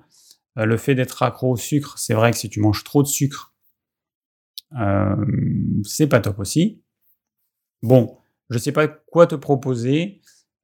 Euh, 0.59 0.67
le 0.67 0.77
fait 0.77 0.95
d'être 0.95 1.23
accro 1.23 1.53
au 1.53 1.57
sucre, 1.57 1.99
c'est 1.99 2.15
vrai 2.15 2.31
que 2.31 2.37
si 2.37 2.51
tu 2.51 2.61
manges 2.61 2.85
trop 2.85 3.03
de 3.03 3.09
sucre, 3.09 3.55
euh, 4.79 5.17
c'est 5.85 6.07
pas 6.07 6.21
top 6.21 6.39
aussi. 6.39 6.83
Bon, 7.83 8.19
je 8.51 8.59
sais 8.59 8.73
pas 8.73 8.89
quoi 8.89 9.27
te 9.27 9.35
proposer. 9.35 10.21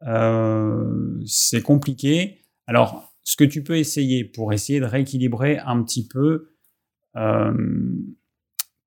Euh, 0.06 1.20
c'est 1.26 1.62
compliqué. 1.62 2.44
Alors, 2.66 3.14
ce 3.24 3.36
que 3.36 3.44
tu 3.44 3.62
peux 3.62 3.78
essayer 3.78 4.24
pour 4.24 4.52
essayer 4.52 4.80
de 4.80 4.84
rééquilibrer 4.84 5.58
un 5.58 5.82
petit 5.82 6.06
peu 6.06 6.54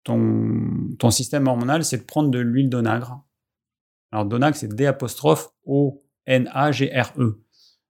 ton, 0.03 1.11
système 1.11 1.47
hormonal, 1.47 1.85
c'est 1.85 1.97
de 1.97 2.03
prendre 2.03 2.29
de 2.29 2.39
l'huile 2.39 2.69
d'onagre. 2.69 3.23
Alors, 4.11 4.25
d'onagre, 4.25 4.55
c'est 4.55 4.73
D 4.73 4.85
apostrophe 4.85 5.49
O-N-A-G-R-E. 5.65 7.43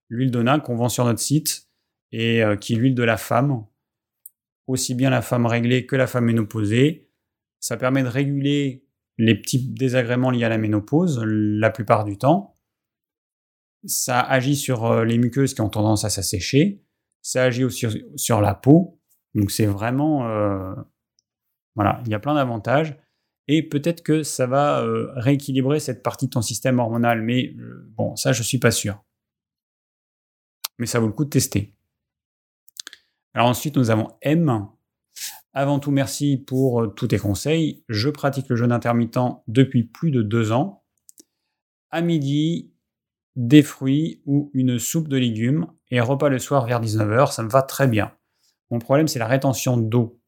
L'huile 0.10 0.32
d'onagre 0.32 0.64
qu'on 0.64 0.76
vend 0.76 0.90
sur 0.90 1.06
notre 1.06 1.20
site 1.20 1.70
et 2.12 2.44
euh, 2.44 2.56
qui 2.56 2.74
est 2.74 2.76
l'huile 2.76 2.96
de 2.96 3.04
la 3.04 3.18
femme, 3.18 3.66
aussi 4.68 4.94
bien 4.94 5.10
la 5.10 5.22
femme 5.22 5.46
réglée 5.46 5.86
que 5.86 5.96
la 5.96 6.08
femme 6.08 6.26
ménopausée. 6.26 7.10
Ça 7.60 7.78
permet 7.78 8.04
de 8.04 8.08
réguler 8.08 8.86
les 9.18 9.36
petits 9.36 9.70
désagréments 9.70 10.32
liés 10.32 10.44
à 10.44 10.50
la 10.50 10.58
ménopause 10.58 11.22
la 11.24 11.70
plupart 11.70 12.04
du 12.04 12.18
temps. 12.18 12.58
Ça 13.86 14.20
agit 14.20 14.56
sur 14.56 14.86
euh, 14.86 15.06
les 15.06 15.18
muqueuses 15.18 15.54
qui 15.54 15.62
ont 15.62 15.70
tendance 15.70 16.04
à 16.06 16.10
s'assécher. 16.10 16.84
Ça 17.22 17.44
agit 17.44 17.64
aussi 17.64 17.88
sur, 18.16 18.42
la 18.42 18.54
peau. 18.56 19.00
Donc 19.34 19.52
c'est 19.52 19.66
vraiment... 19.66 20.28
Euh, 20.28 20.74
voilà, 21.76 22.02
il 22.06 22.12
y 22.12 22.14
a 22.14 22.20
plein 22.20 22.36
d'avantages. 22.36 22.98
Et 23.48 23.64
peut-être 23.64 24.04
que 24.04 24.24
ça 24.24 24.48
va 24.48 24.86
rééquilibrer 25.16 25.80
cette 25.80 26.04
partie 26.04 26.28
de 26.28 26.32
ton 26.32 26.42
système 26.42 26.80
hormonal. 26.80 27.22
Mais 27.22 27.54
bon, 27.98 28.16
ça, 28.16 28.32
je 28.32 28.40
ne 28.40 28.44
suis 28.44 28.60
pas 28.60 28.72
sûr. 28.72 29.04
Mais 30.78 30.86
ça 30.86 31.00
vaut 31.00 31.08
le 31.08 31.14
coup 31.14 31.26
de 31.26 31.30
tester. 31.30 31.76
Alors 33.34 33.48
ensuite, 33.48 33.78
nous 33.78 33.90
avons 33.90 34.10
M. 34.22 34.68
Avant 35.54 35.80
tout, 35.80 35.92
merci 35.92 36.38
pour 36.38 36.82
euh, 36.82 36.88
tous 36.88 37.08
tes 37.08 37.18
conseils. 37.18 37.84
Je 37.90 38.10
pratique 38.10 38.48
le 38.50 38.56
jeûne 38.56 38.72
intermittent 38.72 39.44
depuis 39.48 39.84
plus 39.84 40.12
de 40.12 40.22
deux 40.22 40.52
ans. 40.52 40.84
À 41.90 42.02
midi, 42.02 42.74
des 43.36 43.64
fruits 43.64 44.22
ou 44.26 44.50
une 44.54 44.80
soupe 44.80 45.10
de 45.10 45.18
légumes 45.18 45.68
et 45.90 46.00
repas 46.00 46.30
le 46.30 46.40
soir 46.40 46.66
vers 46.66 46.82
19h, 46.82 47.34
ça 47.34 47.44
me 47.44 47.50
va 47.50 47.62
très 47.62 47.88
bien. 47.88 48.14
Mon 48.70 48.80
problème, 48.80 49.10
c'est 49.10 49.20
la 49.20 49.28
rétention 49.28 49.76
d'eau. 49.76 50.21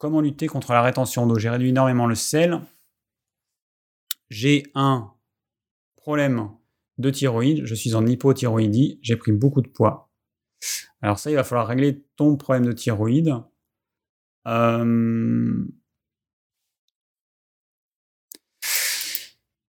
Comment 0.00 0.22
lutter 0.22 0.46
contre 0.46 0.72
la 0.72 0.80
rétention 0.80 1.26
d'eau 1.26 1.38
J'ai 1.38 1.50
réduit 1.50 1.68
énormément 1.68 2.06
le 2.06 2.14
sel. 2.14 2.62
J'ai 4.30 4.62
un 4.74 5.12
problème 5.94 6.48
de 6.96 7.10
thyroïde. 7.10 7.66
Je 7.66 7.74
suis 7.74 7.94
en 7.94 8.06
hypothyroïdie. 8.06 8.98
J'ai 9.02 9.16
pris 9.16 9.32
beaucoup 9.32 9.60
de 9.60 9.68
poids. 9.68 10.10
Alors 11.02 11.18
ça, 11.18 11.30
il 11.30 11.34
va 11.34 11.44
falloir 11.44 11.66
régler 11.66 12.02
ton 12.16 12.38
problème 12.38 12.64
de 12.64 12.72
thyroïde. 12.72 13.34
Euh, 14.46 15.66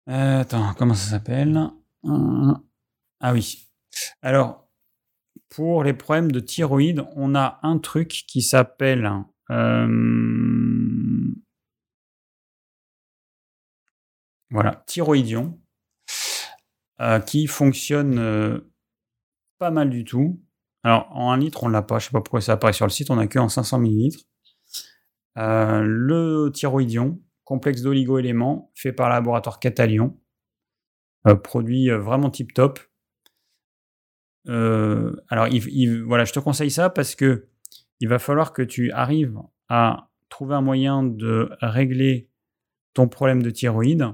attends, 0.06 0.74
comment 0.74 0.92
ça 0.92 1.08
s'appelle? 1.10 1.70
Ah 2.04 3.32
oui. 3.32 3.66
Alors, 4.20 4.68
pour 5.48 5.84
les 5.84 5.94
problèmes 5.94 6.30
de 6.30 6.40
thyroïde, 6.40 7.06
on 7.16 7.34
a 7.34 7.60
un 7.62 7.78
truc 7.78 8.08
qui 8.28 8.42
s'appelle... 8.42 9.10
Euh, 9.50 11.34
voilà, 14.50 14.82
thyroïdion, 14.86 15.58
euh, 17.00 17.20
qui 17.20 17.46
fonctionne 17.46 18.62
pas 19.58 19.70
mal 19.70 19.90
du 19.90 20.04
tout. 20.04 20.40
Alors, 20.84 21.08
en 21.10 21.32
1 21.32 21.38
litre, 21.38 21.64
on 21.64 21.68
l'a 21.68 21.82
pas. 21.82 21.98
Je 21.98 22.06
sais 22.06 22.12
pas 22.12 22.20
pourquoi 22.20 22.40
ça 22.40 22.52
apparaît 22.52 22.72
sur 22.72 22.86
le 22.86 22.90
site. 22.90 23.10
On 23.10 23.18
a 23.18 23.26
que 23.26 23.38
en 23.38 23.48
500 23.48 23.78
millilitres. 23.78 24.24
Euh, 25.36 25.82
le 25.84 26.50
thyroïdion, 26.52 27.20
complexe 27.44 27.82
d'oligo-éléments, 27.82 28.72
fait 28.74 28.92
par 28.92 29.08
le 29.08 29.14
laboratoire 29.14 29.60
Catalion. 29.60 30.18
Euh, 31.26 31.34
produit 31.34 31.90
euh, 31.90 31.98
vraiment 31.98 32.30
tip 32.30 32.54
top. 32.54 32.80
alors, 34.46 35.46
voilà, 36.06 36.24
je 36.24 36.32
te 36.32 36.38
conseille 36.40 36.70
ça 36.70 36.90
parce 36.90 37.14
que 37.14 37.48
il 38.00 38.08
va 38.08 38.18
falloir 38.18 38.52
que 38.52 38.62
tu 38.62 38.90
arrives 38.92 39.38
à 39.68 40.10
trouver 40.28 40.54
un 40.54 40.60
moyen 40.60 41.02
de 41.02 41.50
régler 41.60 42.28
ton 42.94 43.08
problème 43.08 43.42
de 43.42 43.50
thyroïde 43.50 44.06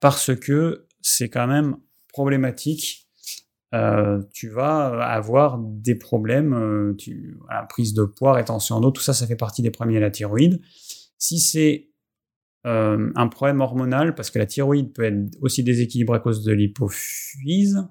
parce 0.00 0.34
que 0.34 0.86
c'est 1.00 1.28
quand 1.28 1.46
même 1.46 1.76
problématique 2.12 3.08
euh, 3.74 4.22
tu 4.32 4.48
vas 4.48 4.86
avoir 5.04 5.58
des 5.58 5.94
problèmes, 5.94 6.54
euh, 6.54 6.94
tu, 6.96 7.38
prise 7.68 7.92
de 7.92 8.04
poids, 8.04 8.32
rétention 8.32 8.80
d'eau, 8.80 8.90
tout 8.90 9.02
ça, 9.02 9.12
ça 9.12 9.26
fait 9.26 9.36
partie 9.36 9.60
des 9.60 9.70
premiers 9.70 9.98
à 9.98 10.00
la 10.00 10.10
thyroïde. 10.10 10.60
Si 11.18 11.38
c'est 11.38 11.90
euh, 12.66 13.10
un 13.14 13.28
problème 13.28 13.60
hormonal, 13.60 14.14
parce 14.14 14.30
que 14.30 14.38
la 14.38 14.46
thyroïde 14.46 14.92
peut 14.94 15.04
être 15.04 15.36
aussi 15.42 15.62
déséquilibrée 15.62 16.16
à 16.16 16.20
cause 16.20 16.44
de 16.44 16.52
l'hypophyse, 16.52 17.86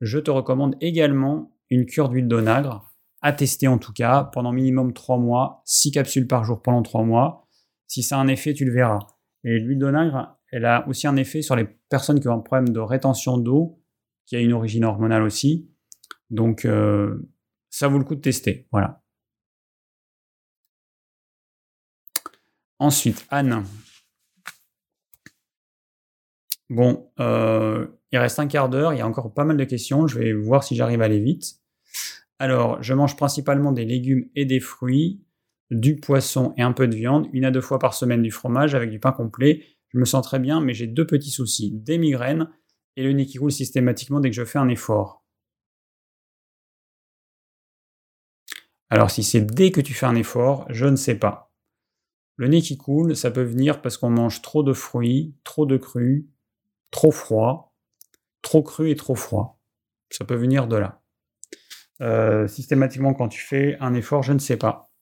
je 0.00 0.18
te 0.18 0.30
recommande 0.30 0.76
également 0.80 1.56
une 1.70 1.86
cure 1.86 2.08
d'huile 2.08 2.26
d'onagre, 2.26 2.91
à 3.22 3.32
tester 3.32 3.68
en 3.68 3.78
tout 3.78 3.92
cas, 3.92 4.24
pendant 4.24 4.52
minimum 4.52 4.92
3 4.92 5.16
mois, 5.18 5.62
6 5.64 5.92
capsules 5.92 6.26
par 6.26 6.44
jour 6.44 6.60
pendant 6.60 6.82
3 6.82 7.04
mois. 7.04 7.46
Si 7.86 8.02
ça 8.02 8.18
a 8.18 8.20
un 8.20 8.28
effet, 8.28 8.52
tu 8.52 8.64
le 8.64 8.72
verras. 8.72 9.06
Et 9.44 9.58
l'huile 9.58 9.78
d'onagre, 9.78 10.36
elle 10.50 10.64
a 10.64 10.86
aussi 10.88 11.06
un 11.06 11.16
effet 11.16 11.40
sur 11.42 11.56
les 11.56 11.64
personnes 11.88 12.20
qui 12.20 12.28
ont 12.28 12.34
un 12.34 12.40
problème 12.40 12.70
de 12.70 12.80
rétention 12.80 13.38
d'eau, 13.38 13.80
qui 14.26 14.36
a 14.36 14.40
une 14.40 14.52
origine 14.52 14.84
hormonale 14.84 15.22
aussi. 15.22 15.70
Donc, 16.30 16.64
euh, 16.64 17.30
ça 17.70 17.88
vaut 17.88 17.98
le 17.98 18.04
coup 18.04 18.14
de 18.14 18.20
tester. 18.20 18.66
Voilà. 18.72 19.02
Ensuite, 22.78 23.24
Anne. 23.30 23.64
Bon, 26.68 27.12
euh, 27.20 27.86
il 28.10 28.18
reste 28.18 28.38
un 28.38 28.48
quart 28.48 28.68
d'heure, 28.68 28.92
il 28.92 28.98
y 28.98 29.02
a 29.02 29.06
encore 29.06 29.32
pas 29.32 29.44
mal 29.44 29.56
de 29.56 29.64
questions, 29.64 30.06
je 30.06 30.18
vais 30.18 30.32
voir 30.32 30.64
si 30.64 30.74
j'arrive 30.74 31.02
à 31.02 31.04
aller 31.04 31.20
vite. 31.20 31.61
Alors, 32.42 32.82
je 32.82 32.92
mange 32.92 33.14
principalement 33.14 33.70
des 33.70 33.84
légumes 33.84 34.28
et 34.34 34.44
des 34.44 34.58
fruits, 34.58 35.22
du 35.70 35.94
poisson 36.00 36.54
et 36.56 36.62
un 36.62 36.72
peu 36.72 36.88
de 36.88 36.96
viande, 36.96 37.28
une 37.32 37.44
à 37.44 37.52
deux 37.52 37.60
fois 37.60 37.78
par 37.78 37.94
semaine 37.94 38.20
du 38.20 38.32
fromage 38.32 38.74
avec 38.74 38.90
du 38.90 38.98
pain 38.98 39.12
complet. 39.12 39.64
Je 39.90 39.98
me 40.00 40.04
sens 40.04 40.26
très 40.26 40.40
bien, 40.40 40.60
mais 40.60 40.74
j'ai 40.74 40.88
deux 40.88 41.06
petits 41.06 41.30
soucis, 41.30 41.70
des 41.70 41.98
migraines 41.98 42.50
et 42.96 43.04
le 43.04 43.12
nez 43.12 43.26
qui 43.26 43.38
roule 43.38 43.52
systématiquement 43.52 44.18
dès 44.18 44.28
que 44.28 44.34
je 44.34 44.44
fais 44.44 44.58
un 44.58 44.68
effort. 44.68 45.24
Alors 48.90 49.12
si 49.12 49.22
c'est 49.22 49.42
dès 49.42 49.70
que 49.70 49.80
tu 49.80 49.94
fais 49.94 50.06
un 50.06 50.16
effort, 50.16 50.66
je 50.68 50.86
ne 50.86 50.96
sais 50.96 51.14
pas. 51.14 51.52
Le 52.34 52.48
nez 52.48 52.60
qui 52.60 52.76
coule, 52.76 53.14
ça 53.14 53.30
peut 53.30 53.44
venir 53.44 53.82
parce 53.82 53.96
qu'on 53.96 54.10
mange 54.10 54.42
trop 54.42 54.64
de 54.64 54.72
fruits, 54.72 55.36
trop 55.44 55.64
de 55.64 55.76
crus, 55.76 56.26
trop 56.90 57.12
froid, 57.12 57.72
trop 58.42 58.64
cru 58.64 58.90
et 58.90 58.96
trop 58.96 59.14
froid. 59.14 59.60
Ça 60.10 60.24
peut 60.24 60.34
venir 60.34 60.66
de 60.66 60.74
là. 60.74 61.01
Euh, 62.02 62.48
systématiquement, 62.48 63.14
quand 63.14 63.28
tu 63.28 63.40
fais 63.40 63.76
un 63.80 63.94
effort, 63.94 64.22
je 64.22 64.32
ne 64.32 64.38
sais 64.38 64.56
pas. 64.56 64.92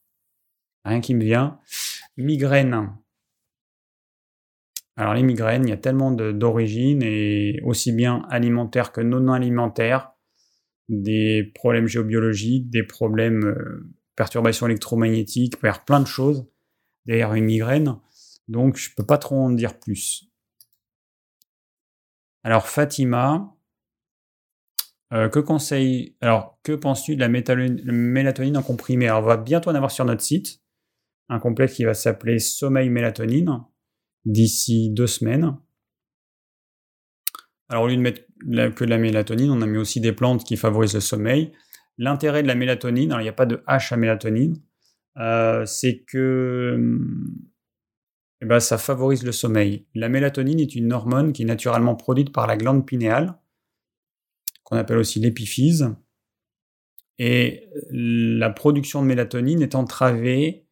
Rien 0.84 1.00
qui 1.00 1.14
me 1.14 1.24
vient. 1.24 1.58
Migraine. 2.16 2.94
Alors 4.96 5.14
les 5.14 5.22
migraines, 5.22 5.66
il 5.66 5.70
y 5.70 5.72
a 5.72 5.78
tellement 5.78 6.12
d'origines, 6.12 7.02
et 7.02 7.60
aussi 7.64 7.92
bien 7.92 8.26
alimentaires 8.28 8.92
que 8.92 9.00
non 9.00 9.28
alimentaires, 9.32 10.12
des 10.90 11.50
problèmes 11.54 11.86
géobiologiques, 11.86 12.68
des 12.68 12.82
problèmes 12.82 13.46
euh, 13.46 13.90
perturbations 14.14 14.66
électromagnétiques, 14.66 15.56
plein 15.58 16.00
de 16.00 16.06
choses 16.06 16.46
derrière 17.06 17.32
une 17.32 17.46
migraine. 17.46 17.96
Donc 18.48 18.76
je 18.76 18.90
ne 18.90 18.94
peux 18.96 19.06
pas 19.06 19.16
trop 19.16 19.36
en 19.36 19.50
dire 19.50 19.78
plus. 19.78 20.28
Alors 22.42 22.68
Fatima, 22.68 23.56
euh, 25.12 25.28
que 25.28 25.38
conseille 25.38 26.16
Alors 26.20 26.58
que 26.62 26.72
penses-tu 26.72 27.16
de 27.16 27.20
la 27.20 27.28
mélatonine 27.28 28.56
en 28.56 28.62
comprimé? 28.62 29.08
Alors 29.08 29.22
on 29.22 29.26
va 29.26 29.36
bientôt 29.36 29.70
en 29.70 29.74
avoir 29.74 29.90
sur 29.90 30.04
notre 30.04 30.22
site 30.22 30.60
un 31.28 31.38
complexe 31.38 31.74
qui 31.74 31.84
va 31.84 31.94
s'appeler 31.94 32.38
Sommeil 32.38 32.90
Mélatonine 32.90 33.62
d'ici 34.24 34.90
deux 34.90 35.06
semaines. 35.06 35.56
Alors 37.68 37.84
au 37.84 37.88
lieu 37.88 37.96
de 37.96 38.00
mettre 38.00 38.22
que 38.74 38.84
de 38.84 38.90
la 38.90 38.98
mélatonine, 38.98 39.50
on 39.50 39.62
a 39.62 39.66
mis 39.66 39.78
aussi 39.78 40.00
des 40.00 40.12
plantes 40.12 40.44
qui 40.44 40.56
favorisent 40.56 40.94
le 40.94 41.00
sommeil. 41.00 41.52
L'intérêt 41.98 42.42
de 42.42 42.48
la 42.48 42.54
mélatonine, 42.54 43.14
il 43.18 43.22
n'y 43.22 43.28
a 43.28 43.32
pas 43.32 43.46
de 43.46 43.62
H 43.68 43.94
à 43.94 43.96
mélatonine, 43.96 44.60
euh, 45.18 45.64
c'est 45.66 46.02
que 46.06 46.98
eh 48.42 48.46
ben, 48.46 48.58
ça 48.58 48.78
favorise 48.78 49.22
le 49.22 49.32
sommeil. 49.32 49.86
La 49.94 50.08
mélatonine 50.08 50.60
est 50.60 50.74
une 50.74 50.92
hormone 50.92 51.32
qui 51.32 51.42
est 51.42 51.46
naturellement 51.46 51.94
produite 51.94 52.32
par 52.32 52.46
la 52.46 52.56
glande 52.56 52.86
pinéale, 52.86 53.38
qu'on 54.70 54.76
appelle 54.76 54.98
aussi 54.98 55.20
l'épiphyse. 55.20 55.94
Et 57.18 57.68
la 57.90 58.50
production 58.50 59.02
de 59.02 59.06
mélatonine 59.06 59.60
est 59.60 59.74
entravée 59.74 60.66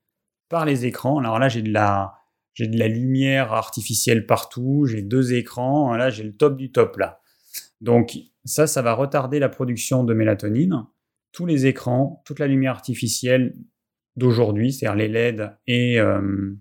par 0.48 0.64
les 0.64 0.86
écrans. 0.86 1.18
Alors 1.18 1.38
là, 1.38 1.48
j'ai 1.48 1.60
de 1.60 1.72
la, 1.72 2.14
j'ai 2.54 2.68
de 2.68 2.78
la 2.78 2.88
lumière 2.88 3.52
artificielle 3.52 4.24
partout, 4.24 4.86
j'ai 4.86 5.02
deux 5.02 5.34
écrans, 5.34 5.94
là, 5.94 6.08
j'ai 6.08 6.22
le 6.22 6.34
top 6.34 6.56
du 6.56 6.72
top 6.72 6.96
là. 6.96 7.20
Donc 7.80 8.16
ça, 8.44 8.66
ça 8.66 8.80
va 8.80 8.94
retarder 8.94 9.38
la 9.38 9.48
production 9.48 10.04
de 10.04 10.14
mélatonine. 10.14 10.86
Tous 11.32 11.44
les 11.44 11.66
écrans, 11.66 12.22
toute 12.24 12.38
la 12.38 12.46
lumière 12.46 12.72
artificielle 12.72 13.54
d'aujourd'hui, 14.16 14.72
c'est-à-dire 14.72 14.96
les 14.96 15.08
LED 15.08 15.50
et, 15.66 16.00
euh, 16.00 16.56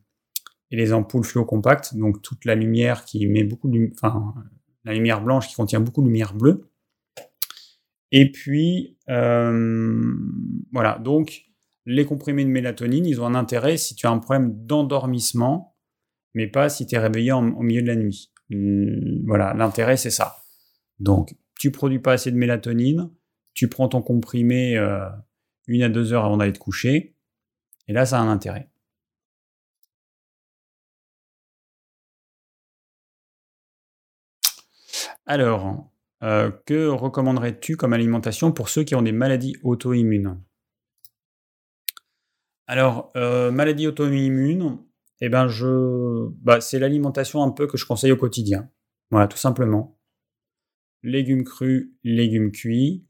et 0.69 0.75
les 0.75 0.91
ampoules 0.91 1.23
fluo-compactes, 1.23 1.95
donc 1.95 2.21
toute 2.21 2.43
la 2.45 2.55
lumière 2.55 3.05
qui 3.05 3.25
met 3.27 3.43
beaucoup 3.43 3.69
de, 3.69 3.89
enfin, 3.93 4.35
la 4.83 4.93
lumière 4.93 5.21
blanche 5.21 5.47
qui 5.47 5.55
contient 5.55 5.79
beaucoup 5.79 6.01
de 6.01 6.07
lumière 6.07 6.33
bleue. 6.33 6.69
Et 8.11 8.31
puis, 8.31 8.97
euh, 9.09 10.13
voilà, 10.71 10.97
donc 10.99 11.43
les 11.85 12.05
comprimés 12.05 12.45
de 12.45 12.49
mélatonine, 12.49 13.05
ils 13.05 13.21
ont 13.21 13.25
un 13.25 13.35
intérêt 13.35 13.77
si 13.77 13.95
tu 13.95 14.07
as 14.07 14.11
un 14.11 14.19
problème 14.19 14.65
d'endormissement, 14.65 15.75
mais 16.33 16.47
pas 16.47 16.69
si 16.69 16.85
tu 16.85 16.95
es 16.95 16.99
réveillé 16.99 17.31
au 17.31 17.41
milieu 17.41 17.81
de 17.81 17.87
la 17.87 17.95
nuit. 17.95 18.31
Voilà, 19.25 19.53
l'intérêt, 19.53 19.97
c'est 19.97 20.11
ça. 20.11 20.43
Donc, 20.99 21.35
tu 21.59 21.71
produis 21.71 21.99
pas 21.99 22.13
assez 22.13 22.31
de 22.31 22.37
mélatonine, 22.37 23.09
tu 23.53 23.67
prends 23.67 23.87
ton 23.89 24.01
comprimé 24.01 24.77
euh, 24.77 25.07
une 25.67 25.83
à 25.83 25.89
deux 25.89 26.13
heures 26.13 26.25
avant 26.25 26.37
d'aller 26.37 26.53
te 26.53 26.59
coucher, 26.59 27.15
et 27.87 27.93
là, 27.93 28.05
ça 28.05 28.19
a 28.19 28.21
un 28.21 28.29
intérêt. 28.29 28.69
Alors, 35.25 35.89
euh, 36.23 36.51
que 36.65 36.87
recommanderais-tu 36.87 37.77
comme 37.77 37.93
alimentation 37.93 38.51
pour 38.51 38.69
ceux 38.69 38.83
qui 38.83 38.95
ont 38.95 39.01
des 39.01 39.11
maladies 39.11 39.55
auto-immunes? 39.63 40.41
Alors, 42.65 43.11
euh, 43.15 43.51
maladies 43.51 43.87
auto-immunes, 43.87 44.79
eh 45.21 45.29
ben 45.29 45.47
je, 45.47 46.27
bah, 46.41 46.59
c'est 46.59 46.79
l'alimentation 46.79 47.43
un 47.43 47.51
peu 47.51 47.67
que 47.67 47.77
je 47.77 47.85
conseille 47.85 48.11
au 48.11 48.17
quotidien. 48.17 48.69
Voilà, 49.11 49.27
tout 49.27 49.37
simplement. 49.37 49.99
Légumes 51.03 51.43
crus, 51.43 51.91
légumes 52.03 52.51
cuits, 52.51 53.05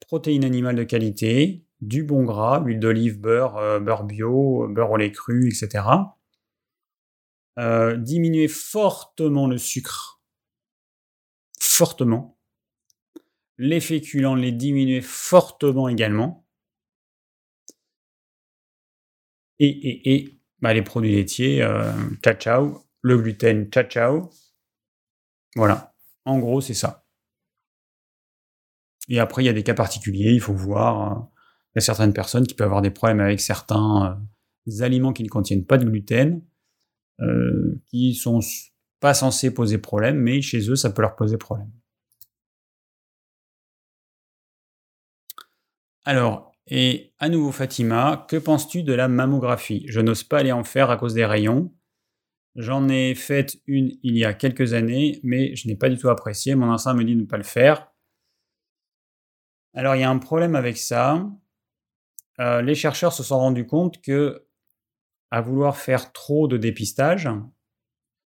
protéines 0.00 0.44
animales 0.44 0.76
de 0.76 0.84
qualité, 0.84 1.64
du 1.80 2.02
bon 2.02 2.24
gras, 2.24 2.62
huile 2.64 2.80
d'olive, 2.80 3.20
beurre, 3.20 3.56
euh, 3.58 3.78
beurre 3.78 4.04
bio, 4.04 4.66
beurre 4.68 4.90
au 4.90 4.96
lait 4.96 5.12
cru, 5.12 5.48
etc. 5.48 5.84
diminuer 7.96 8.48
fortement 8.48 9.46
le 9.46 9.58
sucre 9.58 10.13
fortement. 11.74 12.38
Les 13.58 13.80
féculents, 13.80 14.34
les 14.34 14.52
diminuer 14.52 15.00
fortement 15.00 15.88
également. 15.88 16.46
Et, 19.58 19.68
et, 19.68 20.14
et 20.14 20.40
bah, 20.60 20.74
les 20.74 20.82
produits 20.82 21.14
laitiers, 21.14 21.62
euh, 21.62 21.92
ciao. 22.22 22.84
Le 23.02 23.18
gluten, 23.18 23.70
ciao 23.70 23.84
ciao. 23.84 24.30
Voilà. 25.56 25.94
En 26.24 26.38
gros, 26.38 26.60
c'est 26.60 26.74
ça. 26.74 27.06
Et 29.08 29.20
après, 29.20 29.42
il 29.42 29.46
y 29.46 29.50
a 29.50 29.52
des 29.52 29.62
cas 29.62 29.74
particuliers, 29.74 30.32
il 30.32 30.40
faut 30.40 30.54
voir. 30.54 31.12
Euh, 31.12 31.20
il 31.74 31.78
y 31.78 31.78
a 31.78 31.80
certaines 31.82 32.12
personnes 32.12 32.46
qui 32.46 32.54
peuvent 32.54 32.66
avoir 32.66 32.82
des 32.82 32.90
problèmes 32.90 33.20
avec 33.20 33.40
certains 33.40 34.20
euh, 34.68 34.82
aliments 34.82 35.12
qui 35.12 35.22
ne 35.22 35.28
contiennent 35.28 35.66
pas 35.66 35.76
de 35.76 35.84
gluten, 35.84 36.40
qui 37.88 38.14
sont 38.14 38.40
pas 39.04 39.12
censé 39.12 39.52
poser 39.52 39.76
problème, 39.76 40.16
mais 40.16 40.40
chez 40.40 40.70
eux, 40.70 40.76
ça 40.76 40.88
peut 40.88 41.02
leur 41.02 41.14
poser 41.14 41.36
problème. 41.36 41.70
Alors, 46.06 46.54
et 46.66 47.12
à 47.18 47.28
nouveau 47.28 47.52
Fatima, 47.52 48.24
que 48.30 48.38
penses-tu 48.38 48.82
de 48.82 48.94
la 48.94 49.08
mammographie? 49.08 49.84
Je 49.90 50.00
n'ose 50.00 50.22
pas 50.22 50.38
aller 50.38 50.52
en 50.52 50.64
faire 50.64 50.88
à 50.88 50.96
cause 50.96 51.12
des 51.12 51.26
rayons. 51.26 51.70
J'en 52.56 52.88
ai 52.88 53.14
fait 53.14 53.58
une 53.66 53.90
il 54.02 54.16
y 54.16 54.24
a 54.24 54.32
quelques 54.32 54.72
années, 54.72 55.20
mais 55.22 55.54
je 55.54 55.68
n'ai 55.68 55.76
pas 55.76 55.90
du 55.90 55.98
tout 55.98 56.08
apprécié. 56.08 56.54
Mon 56.54 56.72
instinct 56.72 56.94
me 56.94 57.04
dit 57.04 57.14
de 57.14 57.20
ne 57.20 57.26
pas 57.26 57.36
le 57.36 57.42
faire. 57.42 57.92
Alors, 59.74 59.96
il 59.96 60.00
y 60.00 60.04
a 60.04 60.08
un 60.08 60.18
problème 60.18 60.56
avec 60.56 60.78
ça. 60.78 61.30
Euh, 62.40 62.62
les 62.62 62.74
chercheurs 62.74 63.12
se 63.12 63.22
sont 63.22 63.38
rendus 63.38 63.66
compte 63.66 64.00
que, 64.00 64.46
à 65.30 65.42
vouloir 65.42 65.76
faire 65.76 66.10
trop 66.10 66.48
de 66.48 66.56
dépistage, 66.56 67.28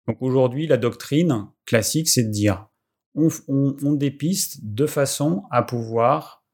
donc 0.06 0.18
aujourd'hui, 0.20 0.66
la 0.66 0.76
doctrine 0.76 1.48
classique, 1.64 2.08
c'est 2.08 2.24
de 2.24 2.30
dire 2.30 2.68
on, 3.14 3.28
on, 3.48 3.92
dépiste 3.92 4.64
de 4.64 4.86
façon 4.86 5.44
à 5.50 5.62
pouvoir 5.62 6.44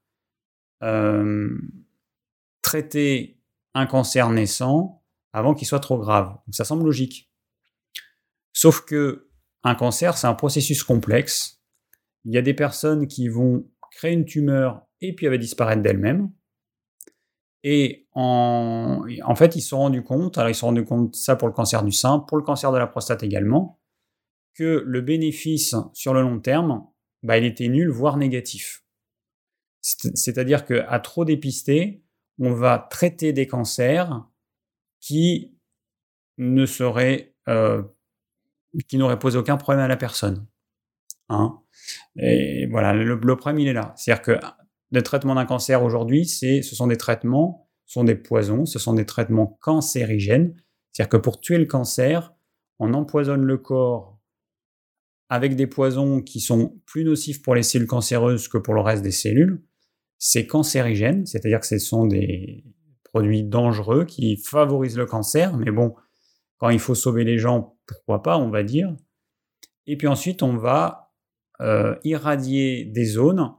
euh, 0.82 1.59
traiter 2.62 3.40
un 3.74 3.86
cancer 3.86 4.28
naissant 4.31 5.02
avant 5.32 5.55
qu'il 5.55 5.66
soit 5.66 5.81
trop 5.81 5.98
grave. 5.98 6.36
ça 6.51 6.64
semble 6.64 6.85
logique. 6.85 7.31
Sauf 8.52 8.85
que 8.85 9.31
un 9.62 9.74
cancer, 9.74 10.18
c'est 10.18 10.27
un 10.27 10.35
processus 10.35 10.82
complexe. 10.82 11.62
Il 12.24 12.35
y 12.35 12.39
a 12.39 12.43
des 12.43 12.55
personnes 12.55 13.06
qui 13.06 13.28
vont 13.28 13.66
créer 13.93 14.12
une 14.12 14.24
tumeur 14.24 14.86
et 15.01 15.14
puis 15.14 15.27
elle 15.27 15.32
va 15.32 15.39
disparaître 15.39 15.82
d'elle-même. 15.82 16.31
Et 17.62 18.07
en, 18.12 19.05
fait, 19.37 19.57
ils 19.57 19.61
se 19.61 19.69
sont 19.69 19.78
rendus 19.78 20.03
compte, 20.03 20.39
alors 20.39 20.51
ils 20.51 20.55
se 20.55 20.61
sont 20.61 20.69
rendus 20.69 20.85
compte 20.85 21.15
ça 21.15 21.37
pour 21.37 21.49
le 21.49 21.55
cancer 21.55 21.82
du 21.82 21.93
sein, 21.93 22.19
pour 22.19 22.39
le 22.39 22.43
cancer 22.43 22.73
de 22.73 22.78
la 22.78 22.87
prostate 22.87 23.23
également, 23.23 23.78
que 24.55 24.82
le 24.87 25.01
bénéfice 25.01 25.74
sur 25.93 26.15
le 26.15 26.23
long 26.23 26.41
terme, 26.41 26.87
bah, 27.23 27.37
il 27.39 27.45
était 27.45 27.69
nul, 27.69 27.91
voire 27.91 28.16
négatif. 28.16 28.85
C'est-à-dire 29.82 30.65
qu'à 30.65 30.99
trop 31.01 31.24
dépister, 31.24 32.03
on 32.39 32.53
va 32.53 32.78
traiter 32.91 33.32
des 33.32 33.47
cancers 33.47 34.27
qui 35.01 35.55
ne 36.39 36.65
seraient, 36.66 37.35
euh, 37.49 37.82
qui 38.89 38.97
n'auraient 38.97 39.19
posé 39.19 39.39
aucun 39.39 39.57
problème 39.57 39.85
à 39.85 39.89
la 39.89 39.97
personne. 39.97 40.47
Hein 41.28 41.61
et 42.16 42.66
voilà, 42.66 42.93
le, 42.93 43.15
le, 43.15 43.37
problème, 43.37 43.61
il 43.61 43.69
est 43.69 43.73
là. 43.73 43.95
C'est-à-dire 43.97 44.23
que 44.23 44.41
le 44.91 45.03
traitement 45.03 45.35
d'un 45.35 45.47
cancer 45.47 45.83
aujourd'hui, 45.83 46.27
c'est, 46.27 46.62
ce 46.62 46.75
sont 46.75 46.87
des 46.87 46.97
traitements, 46.97 47.69
ce 47.87 47.95
sont 47.95 48.05
des 48.05 48.17
poisons, 48.17 48.67
ce 48.67 48.79
sont 48.79 48.95
des 48.95 49.07
traitements 49.07 49.59
cancérigènes. 49.61 50.55
C'est-à-dire 50.93 51.11
que 51.11 51.17
pour 51.17 51.41
tuer 51.41 51.59
le 51.59 51.67
cancer, 51.67 52.35
on 52.79 52.95
empoisonne 52.95 53.43
le 53.43 53.59
corps 53.59 54.19
avec 55.29 55.55
des 55.55 55.69
poisons 55.69 56.21
qui 56.21 56.41
sont 56.41 56.81
plus 56.87 57.05
nocifs 57.05 57.41
pour 57.41 57.55
les 57.55 57.62
cellules 57.62 57.87
cancéreuses 57.87 58.49
que 58.49 58.59
pour 58.59 58.75
le 58.75 58.81
reste 58.81 59.03
des 59.03 59.12
cellules. 59.12 59.62
C'est 60.19 60.47
cancérigène, 60.47 61.25
c'est-à-dire 61.25 61.61
que 61.61 61.67
ce 61.67 61.79
sont 61.79 62.07
des 62.07 62.65
produits 63.05 63.45
dangereux 63.45 64.05
qui 64.05 64.37
favorisent 64.37 64.99
le 64.99 65.07
cancer, 65.07 65.57
mais 65.57 65.71
bon, 65.71 65.95
quand 66.59 66.69
il 66.69 66.81
faut 66.81 66.95
sauver 66.95 67.25
les 67.25 67.39
gens, 67.39 67.77
pourquoi 67.87 68.23
pas, 68.23 68.39
on 68.39 68.51
va 68.51 68.62
dire. 68.65 68.95
Et 69.87 69.97
puis 69.97 70.09
ensuite, 70.09 70.43
on 70.43 70.57
va 70.57 71.12
euh, 71.61 71.97
irradier 72.05 72.85
des 72.85 73.05
zones 73.05 73.55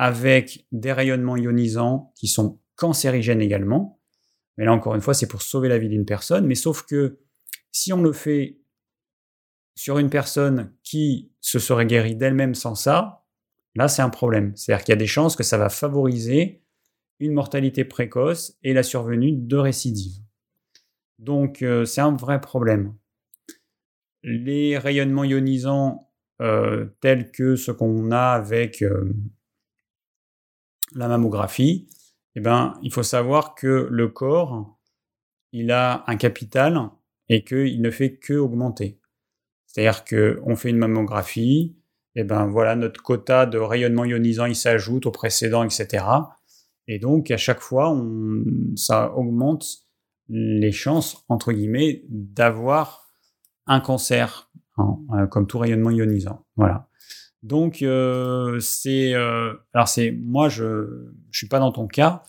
avec 0.00 0.66
des 0.72 0.94
rayonnements 0.94 1.36
ionisants 1.36 2.10
qui 2.16 2.26
sont 2.26 2.58
cancérigènes 2.74 3.42
également. 3.42 4.00
Mais 4.56 4.64
là, 4.64 4.72
encore 4.72 4.94
une 4.94 5.02
fois, 5.02 5.12
c'est 5.12 5.26
pour 5.26 5.42
sauver 5.42 5.68
la 5.68 5.76
vie 5.76 5.90
d'une 5.90 6.06
personne. 6.06 6.46
Mais 6.46 6.54
sauf 6.54 6.86
que 6.86 7.18
si 7.70 7.92
on 7.92 8.00
le 8.00 8.14
fait 8.14 8.62
sur 9.74 9.98
une 9.98 10.08
personne 10.08 10.72
qui 10.84 11.34
se 11.42 11.58
serait 11.58 11.84
guérie 11.84 12.16
d'elle-même 12.16 12.54
sans 12.54 12.74
ça, 12.74 13.26
là, 13.74 13.88
c'est 13.88 14.00
un 14.00 14.08
problème. 14.08 14.56
C'est-à-dire 14.56 14.86
qu'il 14.86 14.92
y 14.92 14.96
a 14.96 14.98
des 14.98 15.06
chances 15.06 15.36
que 15.36 15.42
ça 15.42 15.58
va 15.58 15.68
favoriser 15.68 16.64
une 17.18 17.34
mortalité 17.34 17.84
précoce 17.84 18.56
et 18.62 18.72
la 18.72 18.82
survenue 18.82 19.32
de 19.32 19.56
récidives. 19.58 20.22
Donc, 21.18 21.60
euh, 21.60 21.84
c'est 21.84 22.00
un 22.00 22.16
vrai 22.16 22.40
problème. 22.40 22.94
Les 24.22 24.78
rayonnements 24.78 25.24
ionisants 25.24 26.10
euh, 26.40 26.86
tels 27.02 27.30
que 27.30 27.54
ce 27.54 27.70
qu'on 27.70 28.10
a 28.12 28.30
avec 28.30 28.80
euh, 28.80 29.12
la 30.94 31.08
mammographie, 31.08 31.88
eh 32.36 32.40
ben, 32.40 32.74
il 32.82 32.92
faut 32.92 33.02
savoir 33.02 33.54
que 33.54 33.88
le 33.90 34.08
corps, 34.08 34.78
il 35.52 35.70
a 35.70 36.04
un 36.06 36.16
capital 36.16 36.90
et 37.28 37.44
qu'il 37.44 37.80
ne 37.80 37.90
fait 37.90 38.16
que 38.16 38.34
augmenter. 38.34 39.00
C'est-à-dire 39.66 40.04
qu'on 40.04 40.56
fait 40.56 40.70
une 40.70 40.78
mammographie, 40.78 41.76
eh 42.16 42.24
ben 42.24 42.46
voilà, 42.46 42.74
notre 42.74 43.02
quota 43.02 43.46
de 43.46 43.58
rayonnement 43.58 44.04
ionisant, 44.04 44.46
il 44.46 44.56
s'ajoute 44.56 45.06
au 45.06 45.12
précédent, 45.12 45.62
etc. 45.62 46.04
Et 46.88 46.98
donc, 46.98 47.30
à 47.30 47.36
chaque 47.36 47.60
fois, 47.60 47.96
ça 48.74 49.12
augmente 49.14 49.64
les 50.28 50.72
chances, 50.72 51.24
entre 51.28 51.52
guillemets, 51.52 52.04
d'avoir 52.08 53.08
un 53.66 53.80
cancer, 53.80 54.50
euh, 54.78 55.26
comme 55.28 55.46
tout 55.46 55.58
rayonnement 55.58 55.90
ionisant. 55.90 56.44
Voilà. 56.56 56.89
Donc 57.42 57.82
euh, 57.82 58.60
c'est 58.60 59.14
euh, 59.14 59.54
alors 59.72 59.88
c'est 59.88 60.10
moi 60.12 60.48
je 60.48 61.10
je 61.30 61.38
suis 61.38 61.48
pas 61.48 61.58
dans 61.58 61.72
ton 61.72 61.86
cas, 61.86 62.22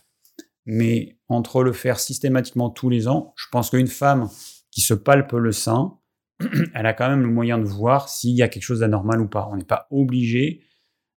mais 0.65 1.17
entre 1.27 1.63
le 1.63 1.73
faire 1.73 1.99
systématiquement 1.99 2.69
tous 2.69 2.89
les 2.89 3.07
ans, 3.07 3.33
je 3.35 3.45
pense 3.51 3.69
qu'une 3.69 3.87
femme 3.87 4.29
qui 4.71 4.81
se 4.81 4.93
palpe 4.93 5.33
le 5.33 5.51
sein, 5.51 5.97
elle 6.73 6.85
a 6.85 6.93
quand 6.93 7.09
même 7.09 7.21
le 7.21 7.29
moyen 7.29 7.57
de 7.57 7.65
voir 7.65 8.09
s'il 8.09 8.35
y 8.35 8.41
a 8.41 8.47
quelque 8.47 8.63
chose 8.63 8.79
d'anormal 8.79 9.19
ou 9.21 9.27
pas. 9.27 9.49
On 9.51 9.57
n'est 9.57 9.65
pas 9.65 9.87
obligé 9.91 10.63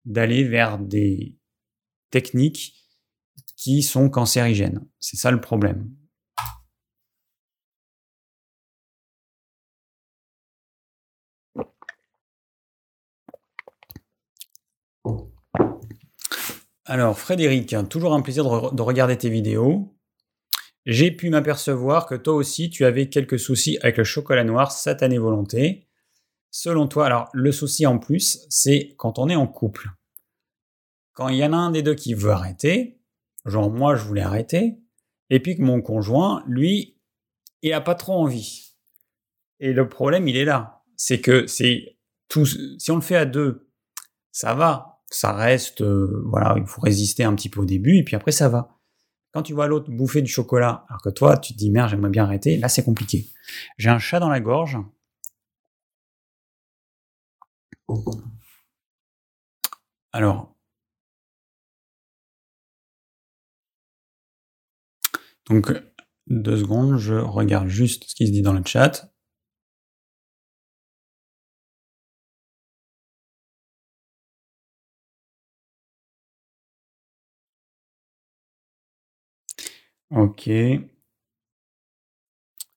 d'aller 0.06 0.44
vers 0.44 0.80
des 0.80 1.38
techniques 2.12 2.76
qui 3.58 3.84
sont 3.84 4.10
cancérigènes. 4.10 4.86
C'est 5.00 5.18
ça 5.18 5.32
le 5.32 5.42
problème. 5.42 5.92
Alors, 16.92 17.18
Frédéric, 17.18 17.74
toujours 17.88 18.14
un 18.14 18.22
plaisir 18.22 18.44
de, 18.44 18.82
regarder 18.82 19.18
tes 19.18 19.30
vidéos. 19.30 19.96
J'ai 20.86 21.10
pu 21.10 21.30
m'apercevoir 21.30 22.06
que 22.06 22.16
toi 22.16 22.34
aussi, 22.34 22.70
tu 22.70 22.84
avais 22.84 23.08
quelques 23.08 23.40
soucis 23.40 23.78
avec 23.82 23.96
le 23.96 24.04
chocolat 24.04 24.44
noir, 24.44 24.74
satanée 24.74 25.18
volonté. 25.18 25.88
Selon 26.50 26.90
toi, 26.90 27.06
alors 27.06 27.30
le 27.32 27.54
souci 27.54 27.86
en 27.86 27.98
plus, 27.98 28.46
c'est 28.50 28.94
quand 28.98 29.20
on 29.20 29.30
est 29.30 29.38
en 29.38 29.48
couple. 29.48 29.88
Quand 31.14 31.30
il 31.30 31.38
y 31.38 31.46
en 31.46 31.54
a 31.54 31.56
un 31.56 31.72
des 31.72 31.82
deux 31.82 31.96
qui 31.96 32.14
veut 32.14 32.32
arrêter, 32.32 33.00
genre 33.46 33.72
moi 33.72 33.96
je 33.96 34.04
voulais 34.04 34.22
arrêter, 34.22 34.78
et 35.30 35.40
puis 35.40 35.56
que 35.56 35.62
mon 35.62 35.82
conjoint, 35.82 36.44
lui, 36.46 36.98
il 37.62 37.72
a 37.72 37.80
pas 37.80 37.96
trop 37.96 38.16
envie. 38.16 38.76
Et 39.62 39.72
le 39.72 39.88
problème, 39.88 40.28
il 40.28 40.36
est 40.36 40.44
là. 40.44 40.84
C'est 40.98 41.22
que 41.22 41.48
c'est 41.48 41.98
si 42.34 42.92
on 42.92 42.96
le 42.96 43.02
fait 43.02 43.16
à 43.16 43.24
deux, 43.24 43.72
ça 44.34 44.54
va, 44.54 44.91
ça 45.12 45.34
reste, 45.34 45.82
euh, 45.82 46.24
voilà, 46.28 46.56
il 46.58 46.66
faut 46.66 46.82
résister 46.82 47.24
un 47.24 47.36
petit 47.36 47.50
peu 47.50 47.62
au 47.62 47.66
début, 47.66 47.98
et 47.98 48.04
puis 48.04 48.16
après 48.16 48.32
ça 48.32 48.50
va. 48.50 48.78
Quand 49.34 49.44
tu 49.44 49.54
vois 49.54 49.68
l'autre 49.68 49.92
bouffer 49.92 50.22
du 50.22 50.32
chocolat, 50.32 50.86
alors 50.90 51.02
que 51.02 51.10
toi, 51.10 51.38
tu 51.38 51.54
te 51.54 51.58
dis 51.58 51.72
merde, 51.72 51.90
j'aimerais 51.90 52.10
bien 52.10 52.24
arrêter, 52.26 52.58
là 52.58 52.70
c'est 52.70 52.84
compliqué. 52.84 53.28
J'ai 53.78 53.90
un 53.90 54.00
chat 54.00 54.20
dans 54.20 54.30
la 54.30 54.40
gorge. 54.40 54.78
Alors. 60.14 60.56
Donc, 65.50 65.72
deux 66.28 66.58
secondes, 66.58 66.98
je 66.98 67.16
regarde 67.16 67.68
juste 67.68 68.06
ce 68.08 68.16
qui 68.16 68.28
se 68.28 68.32
dit 68.32 68.42
dans 68.42 68.54
le 68.54 68.64
chat. 68.66 69.11
Ok. 80.12 80.50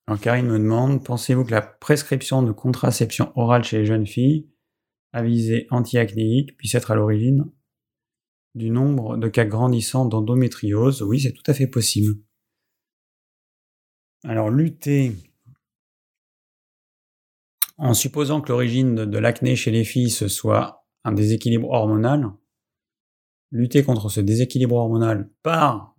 Alors 0.07 0.21
Karine 0.21 0.47
me 0.47 0.59
demande, 0.59 1.05
pensez-vous 1.05 1.45
que 1.45 1.51
la 1.51 1.63
prescription 1.63 2.43
de 2.45 2.53
contraception 2.53 3.33
orale 3.35 3.65
chez 3.65 3.79
les 3.79 3.87
jeunes 3.87 4.07
filles 4.07 4.49
à 5.13 5.23
visée 5.23 5.67
antiacnéique 5.71 6.57
puisse 6.57 6.77
être 6.77 6.93
à 6.93 6.95
l'origine 6.95 7.51
du 8.55 8.71
nombre 8.71 9.17
de 9.17 9.27
cas 9.27 9.45
grandissants 9.45 10.05
d'endométriose? 10.05 11.03
Oui, 11.03 11.19
c'est 11.19 11.33
tout 11.33 11.43
à 11.49 11.55
fait 11.55 11.67
possible. 11.67 12.21
Alors 14.23 14.51
lutter 14.51 15.17
en 17.79 17.95
supposant 17.95 18.41
que 18.41 18.51
l'origine 18.51 18.95
de, 18.95 19.05
de 19.05 19.19
l'acné 19.19 19.57
chez 19.57 19.73
les 19.73 19.85
filles 19.85 20.11
ce 20.11 20.29
soit 20.29 20.87
un 21.03 21.11
déséquilibre 21.11 21.69
hormonal, 21.69 22.31
lutter 23.51 23.83
contre 23.83 24.09
ce 24.09 24.21
déséquilibre 24.21 24.77
hormonal 24.77 25.31
par 25.43 25.94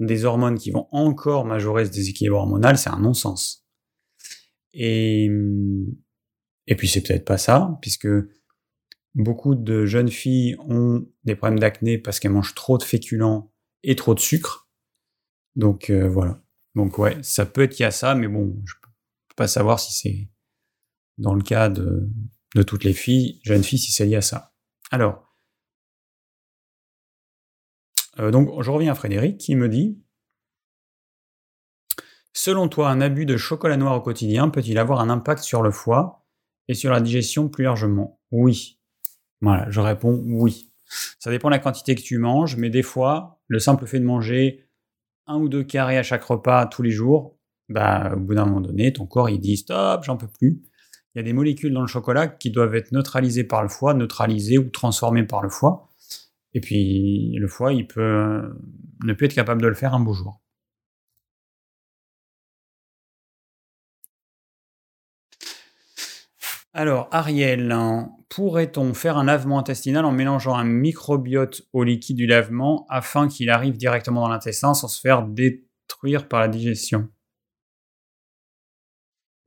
des 0.00 0.24
hormones 0.24 0.58
qui 0.58 0.70
vont 0.70 0.88
encore 0.90 1.44
majorer 1.44 1.86
ce 1.86 1.90
déséquilibre 1.90 2.36
hormonal, 2.36 2.78
c'est 2.78 2.90
un 2.90 2.98
non-sens. 2.98 3.66
Et, 4.72 5.30
et 6.66 6.76
puis 6.76 6.88
c'est 6.88 7.02
peut-être 7.02 7.24
pas 7.24 7.38
ça, 7.38 7.78
puisque 7.82 8.08
beaucoup 9.14 9.54
de 9.54 9.84
jeunes 9.84 10.08
filles 10.08 10.56
ont 10.60 11.06
des 11.24 11.36
problèmes 11.36 11.58
d'acné 11.58 11.98
parce 11.98 12.20
qu'elles 12.20 12.32
mangent 12.32 12.54
trop 12.54 12.78
de 12.78 12.82
féculents 12.82 13.52
et 13.82 13.96
trop 13.96 14.14
de 14.14 14.20
sucre. 14.20 14.68
Donc 15.56 15.90
euh, 15.90 16.08
voilà. 16.08 16.42
Donc 16.74 16.98
ouais, 16.98 17.18
ça 17.22 17.44
peut 17.44 17.62
être 17.62 17.74
qu'il 17.74 17.84
y 17.84 17.86
a 17.86 17.90
ça, 17.90 18.14
mais 18.14 18.28
bon, 18.28 18.56
je 18.64 18.74
peux 18.82 19.34
pas 19.36 19.48
savoir 19.48 19.78
si 19.78 19.92
c'est 19.92 20.30
dans 21.18 21.34
le 21.34 21.42
cas 21.42 21.68
de, 21.68 22.08
de 22.54 22.62
toutes 22.62 22.84
les 22.84 22.94
filles, 22.94 23.40
jeunes 23.42 23.62
filles, 23.62 23.78
si 23.78 23.92
c'est 23.92 24.06
lié 24.06 24.16
à 24.16 24.22
ça. 24.22 24.54
Alors, 24.90 25.21
euh, 28.18 28.30
donc 28.30 28.62
je 28.62 28.70
reviens 28.70 28.92
à 28.92 28.94
Frédéric 28.94 29.38
qui 29.38 29.56
me 29.56 29.68
dit 29.68 29.98
Selon 32.34 32.68
toi, 32.68 32.88
un 32.88 33.00
abus 33.00 33.26
de 33.26 33.36
chocolat 33.36 33.76
noir 33.76 33.96
au 33.96 34.00
quotidien 34.00 34.48
peut-il 34.48 34.78
avoir 34.78 35.00
un 35.00 35.10
impact 35.10 35.42
sur 35.42 35.62
le 35.62 35.70
foie 35.70 36.24
et 36.68 36.74
sur 36.74 36.90
la 36.90 37.00
digestion 37.00 37.48
plus 37.48 37.64
largement? 37.64 38.20
Oui. 38.30 38.78
Voilà, 39.42 39.70
je 39.70 39.80
réponds 39.80 40.22
oui. 40.26 40.72
Ça 41.18 41.30
dépend 41.30 41.48
de 41.48 41.54
la 41.54 41.58
quantité 41.58 41.94
que 41.94 42.02
tu 42.02 42.18
manges, 42.18 42.56
mais 42.56 42.70
des 42.70 42.82
fois, 42.82 43.40
le 43.48 43.58
simple 43.58 43.86
fait 43.86 44.00
de 44.00 44.04
manger 44.04 44.68
un 45.26 45.38
ou 45.38 45.48
deux 45.48 45.62
carrés 45.62 45.98
à 45.98 46.02
chaque 46.02 46.24
repas 46.24 46.66
tous 46.66 46.82
les 46.82 46.90
jours, 46.90 47.38
bah, 47.68 48.12
au 48.14 48.20
bout 48.20 48.34
d'un 48.34 48.44
moment 48.44 48.60
donné, 48.60 48.92
ton 48.92 49.06
corps 49.06 49.30
il 49.30 49.38
dit 49.38 49.56
stop, 49.56 50.04
j'en 50.04 50.16
peux 50.16 50.28
plus. 50.28 50.62
Il 51.14 51.18
y 51.18 51.20
a 51.20 51.22
des 51.22 51.32
molécules 51.32 51.72
dans 51.72 51.82
le 51.82 51.86
chocolat 51.86 52.26
qui 52.28 52.50
doivent 52.50 52.74
être 52.74 52.92
neutralisées 52.92 53.44
par 53.44 53.62
le 53.62 53.68
foie, 53.68 53.94
neutralisées 53.94 54.58
ou 54.58 54.70
transformées 54.70 55.24
par 55.24 55.42
le 55.42 55.50
foie. 55.50 55.91
Et 56.54 56.60
puis 56.60 57.34
le 57.38 57.48
foie, 57.48 57.72
il 57.72 57.86
peut 57.86 58.00
euh, 58.00 58.42
ne 59.04 59.12
peut 59.14 59.24
être 59.24 59.34
capable 59.34 59.62
de 59.62 59.68
le 59.68 59.74
faire 59.74 59.94
un 59.94 60.00
beau 60.00 60.12
jour. 60.14 60.40
Alors, 66.74 67.08
Ariel, 67.10 67.76
pourrait-on 68.30 68.94
faire 68.94 69.18
un 69.18 69.24
lavement 69.24 69.58
intestinal 69.58 70.06
en 70.06 70.12
mélangeant 70.12 70.54
un 70.54 70.64
microbiote 70.64 71.62
au 71.74 71.84
liquide 71.84 72.16
du 72.16 72.26
lavement 72.26 72.86
afin 72.88 73.28
qu'il 73.28 73.50
arrive 73.50 73.76
directement 73.76 74.22
dans 74.22 74.28
l'intestin 74.28 74.72
sans 74.72 74.88
se 74.88 74.98
faire 74.98 75.22
détruire 75.26 76.28
par 76.28 76.40
la 76.40 76.48
digestion? 76.48 77.08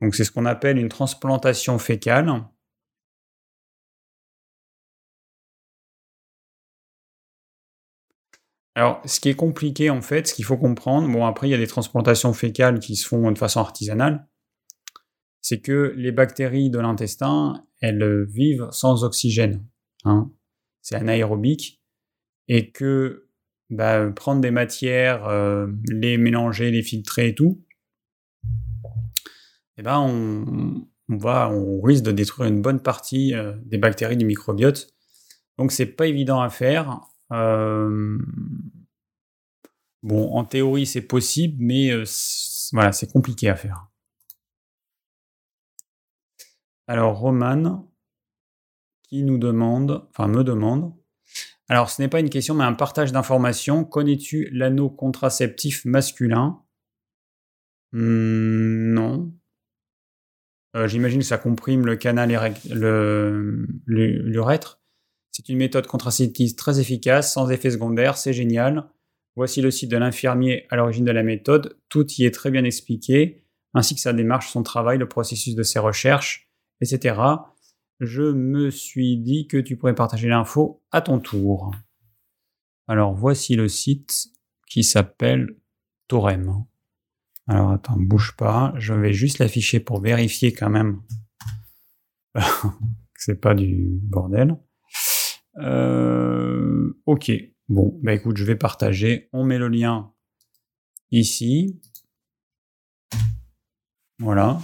Donc, 0.02 0.14
c'est 0.14 0.24
ce 0.24 0.32
qu'on 0.32 0.46
appelle 0.46 0.78
une 0.78 0.90
transplantation 0.90 1.80
fécale. 1.80 2.32
Alors, 8.76 9.02
ce 9.06 9.22
qui 9.22 9.30
est 9.30 9.36
compliqué, 9.36 9.90
en 9.90 10.02
fait, 10.02 10.28
ce 10.28 10.34
qu'il 10.34 10.44
faut 10.44 10.58
comprendre, 10.58 11.10
bon, 11.10 11.26
après, 11.26 11.48
il 11.48 11.52
y 11.52 11.54
a 11.54 11.58
des 11.58 11.68
transplantations 11.68 12.34
fécales 12.34 12.80
qui 12.80 12.98
se 12.98 13.08
font 13.08 13.32
de 13.32 13.38
façon 13.38 13.62
artisanale, 13.62 14.28
c'est 15.42 15.62
que 15.62 15.94
les 15.96 16.12
bactéries 16.12 16.70
de 16.70 16.80
l'intestin, 16.80 17.66
elles 17.80 18.26
vivent 18.26 18.68
sans 18.72 19.04
oxygène. 19.04 19.66
Hein. 20.04 20.32
C'est 20.82 20.96
anaérobique. 20.96 21.82
Et 22.48 22.72
que 22.72 23.30
bah, 23.70 24.12
prendre 24.16 24.42
des 24.42 24.52
matières, 24.52 25.26
euh, 25.28 25.68
les 25.90 26.18
mélanger, 26.18 26.70
les 26.70 26.84
filtrer 26.84 27.30
et 27.30 27.36
tout, 27.36 27.64
eh 29.78 29.82
ben 29.82 30.00
on, 30.00 30.86
va, 31.18 31.50
on 31.50 31.82
risque 31.82 32.04
de 32.04 32.12
détruire 32.12 32.48
une 32.48 32.62
bonne 32.62 32.82
partie 32.82 33.34
euh, 33.34 33.54
des 33.66 33.78
bactéries 33.78 34.18
du 34.18 34.26
microbiote. 34.26 34.88
Donc 35.58 35.72
c'est 35.72 35.86
pas 35.86 36.08
évident 36.08 36.42
à 36.42 36.50
faire. 36.50 37.02
Euh, 37.32 38.18
bon, 40.04 40.32
en 40.34 40.44
théorie, 40.46 40.86
c'est 40.86 41.02
possible, 41.02 41.56
mais 41.60 41.92
euh, 41.92 42.04
voilà, 42.74 42.92
c'est 42.92 43.12
compliqué 43.12 43.50
à 43.50 43.56
faire. 43.56 43.88
Alors, 46.88 47.18
Roman, 47.18 47.92
qui 49.04 49.24
nous 49.24 49.38
demande, 49.38 50.08
enfin 50.10 50.28
me 50.28 50.44
demande, 50.44 50.94
alors 51.68 51.90
ce 51.90 52.02
n'est 52.02 52.08
pas 52.08 52.20
une 52.20 52.30
question, 52.30 52.54
mais 52.54 52.64
un 52.64 52.74
partage 52.74 53.12
d'informations. 53.12 53.84
Connais-tu 53.84 54.50
l'anneau 54.52 54.90
contraceptif 54.90 55.84
masculin? 55.86 56.62
Hmm, 57.92 58.94
Non. 58.94 59.34
Euh, 60.76 60.88
j'imagine 60.88 61.20
que 61.22 61.26
ça 61.26 61.38
comprime 61.38 61.86
le 61.86 61.96
canal 61.96 62.30
l'urètre. 63.88 64.82
C'est 65.36 65.50
une 65.50 65.58
méthode 65.58 65.86
contraceptive 65.86 66.56
très 66.56 66.80
efficace, 66.80 67.34
sans 67.34 67.50
effet 67.50 67.70
secondaire, 67.70 68.16
c'est 68.16 68.32
génial. 68.32 68.90
Voici 69.36 69.62
le 69.62 69.70
site 69.70 69.92
de 69.92 69.98
l'infirmier 69.98 70.66
à 70.70 70.78
l'origine 70.78 71.04
de 71.04 71.12
la 71.12 71.24
méthode. 71.24 71.78
Tout 71.90 72.10
y 72.14 72.24
est 72.24 72.34
très 72.34 72.52
bien 72.52 72.64
expliqué, 72.64 73.44
ainsi 73.74 73.96
que 73.96 74.00
sa 74.00 74.14
démarche, 74.14 74.50
son 74.50 74.64
travail, 74.64 74.98
le 74.98 75.10
processus 75.10 75.54
de 75.54 75.62
ses 75.62 75.80
recherches, 75.80 76.50
etc. 76.80 77.20
Je 78.00 78.22
me 78.22 78.70
suis 78.70 79.18
dit 79.18 79.46
que 79.48 79.58
tu 79.58 79.76
pourrais 79.76 79.94
partager 79.94 80.30
l'info 80.30 80.82
à 80.94 81.02
ton 81.02 81.20
tour. 81.20 81.76
Alors 82.88 83.14
voici 83.14 83.58
le 83.58 83.68
site 83.68 84.28
qui 84.70 84.86
s'appelle 84.86 85.58
Torem. 86.08 86.64
Alors 87.50 87.72
attends, 87.72 87.98
bouge 87.98 88.38
pas. 88.38 88.74
Je 88.78 88.94
vais 88.94 89.12
juste 89.12 89.40
l'afficher 89.40 89.82
pour 89.82 90.00
vérifier 90.00 90.54
quand 90.54 90.70
même 90.70 91.02
que 92.36 92.40
c'est 93.18 93.42
pas 93.42 93.54
du 93.54 94.00
bordel. 94.02 94.56
Euh, 95.58 96.94
ok. 97.06 97.32
Bon, 97.70 98.00
bah 98.04 98.14
écoute, 98.14 98.38
je 98.38 98.44
vais 98.44 98.56
partager. 98.56 99.30
On 99.34 99.44
met 99.44 99.58
le 99.58 99.68
lien 99.68 100.14
ici. 101.12 101.80
Voilà. 104.20 104.60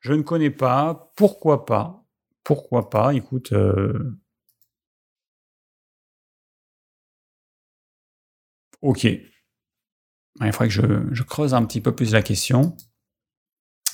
Je 0.00 0.12
ne 0.12 0.22
connais 0.22 0.50
pas. 0.50 1.12
Pourquoi 1.16 1.64
pas? 1.66 2.04
Pourquoi 2.44 2.90
pas? 2.90 3.14
Écoute. 3.14 3.52
Euh, 3.52 4.18
ok. 8.82 9.04
Il 9.04 10.52
faudrait 10.52 10.68
que 10.68 10.74
je, 10.74 11.08
je, 11.12 11.22
creuse 11.22 11.54
un 11.54 11.64
petit 11.64 11.80
peu 11.80 11.94
plus 11.94 12.12
la 12.12 12.22
question. 12.22 12.76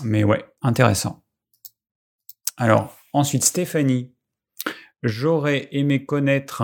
Mais 0.05 0.23
ouais, 0.23 0.45
intéressant. 0.63 1.25
Alors, 2.57 2.97
ensuite, 3.13 3.45
Stéphanie 3.45 4.16
J'aurais 5.03 5.69
aimé 5.73 6.05
connaître 6.05 6.63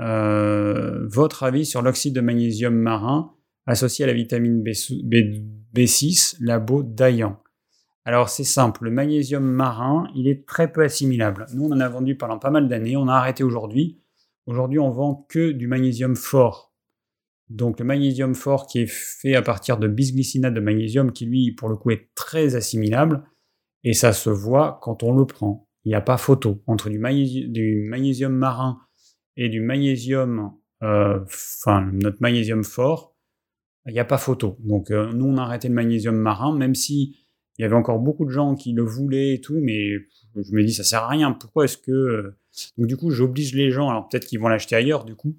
euh, 0.00 1.06
votre 1.08 1.42
avis 1.42 1.66
sur 1.66 1.82
l'oxyde 1.82 2.14
de 2.14 2.20
magnésium 2.20 2.74
marin 2.74 3.34
associé 3.66 4.04
à 4.04 4.08
la 4.08 4.14
vitamine 4.14 4.62
B, 4.62 5.86
6 5.86 6.36
labo 6.40 6.82
Dayan. 6.82 7.38
Alors 8.04 8.28
c'est 8.28 8.44
simple, 8.44 8.84
le 8.84 8.90
magnésium 8.90 9.44
marin, 9.44 10.08
il 10.16 10.26
est 10.26 10.46
très 10.46 10.72
peu 10.72 10.82
assimilable. 10.82 11.46
Nous, 11.54 11.64
on 11.64 11.72
en 11.72 11.80
a 11.80 11.88
vendu 11.88 12.16
pendant 12.16 12.38
pas 12.38 12.50
mal 12.50 12.68
d'années, 12.68 12.96
on 12.96 13.06
a 13.06 13.14
arrêté 13.14 13.44
aujourd'hui. 13.44 14.00
Aujourd'hui, 14.46 14.80
on 14.80 14.90
vend 14.90 15.24
que 15.28 15.52
du 15.52 15.68
magnésium 15.68 16.16
fort. 16.16 16.74
Donc 17.48 17.78
le 17.78 17.84
magnésium 17.84 18.34
fort 18.34 18.66
qui 18.66 18.80
est 18.80 18.90
fait 18.90 19.36
à 19.36 19.42
partir 19.42 19.78
de 19.78 19.86
bisglycinate 19.86 20.54
de 20.54 20.60
magnésium, 20.60 21.12
qui 21.12 21.26
lui, 21.26 21.52
pour 21.52 21.68
le 21.68 21.76
coup, 21.76 21.90
est 21.90 22.08
très 22.16 22.56
assimilable, 22.56 23.22
et 23.84 23.92
ça 23.92 24.12
se 24.12 24.30
voit 24.30 24.80
quand 24.82 25.04
on 25.04 25.12
le 25.12 25.26
prend 25.26 25.68
il 25.84 25.88
n'y 25.88 25.94
a 25.94 26.00
pas 26.00 26.16
photo. 26.16 26.62
Entre 26.66 26.88
du, 26.88 26.98
magnésium 26.98 28.32
marin 28.32 28.78
et 29.36 29.48
du 29.48 29.60
magnésium, 29.60 30.52
euh, 30.82 31.20
enfin 31.24 31.88
notre 31.92 32.18
magnésium 32.20 32.64
fort, 32.64 33.16
il 33.86 33.92
n'y 33.92 33.98
a 33.98 34.04
pas 34.04 34.18
photo. 34.18 34.56
Donc 34.60 34.90
euh, 34.90 35.12
nous 35.12 35.26
on 35.26 35.36
a 35.38 35.42
arrêté 35.42 35.68
le 35.68 35.74
magnésium 35.74 36.16
marin, 36.16 36.56
même 36.56 36.74
si 36.74 37.16
il 37.58 37.62
y 37.62 37.64
avait 37.64 37.74
encore 37.74 37.98
beaucoup 37.98 38.24
de 38.24 38.30
gens 38.30 38.54
qui 38.54 38.72
le 38.72 38.82
voulaient 38.82 39.34
et 39.34 39.40
tout, 39.40 39.58
mais 39.60 39.92
je 40.36 40.52
me 40.52 40.62
dis 40.62 40.72
ça 40.72 40.84
sert 40.84 41.02
à 41.02 41.08
rien. 41.08 41.32
Pourquoi 41.32 41.64
est-ce 41.64 41.78
que 41.78 41.90
euh, 41.90 42.38
donc 42.78 42.86
du 42.86 42.96
coup 42.96 43.10
j'oblige 43.10 43.54
les 43.54 43.70
gens, 43.70 43.88
alors 43.88 44.08
peut-être 44.08 44.26
qu'ils 44.26 44.40
vont 44.40 44.48
l'acheter 44.48 44.76
ailleurs 44.76 45.04
du 45.04 45.16
coup, 45.16 45.36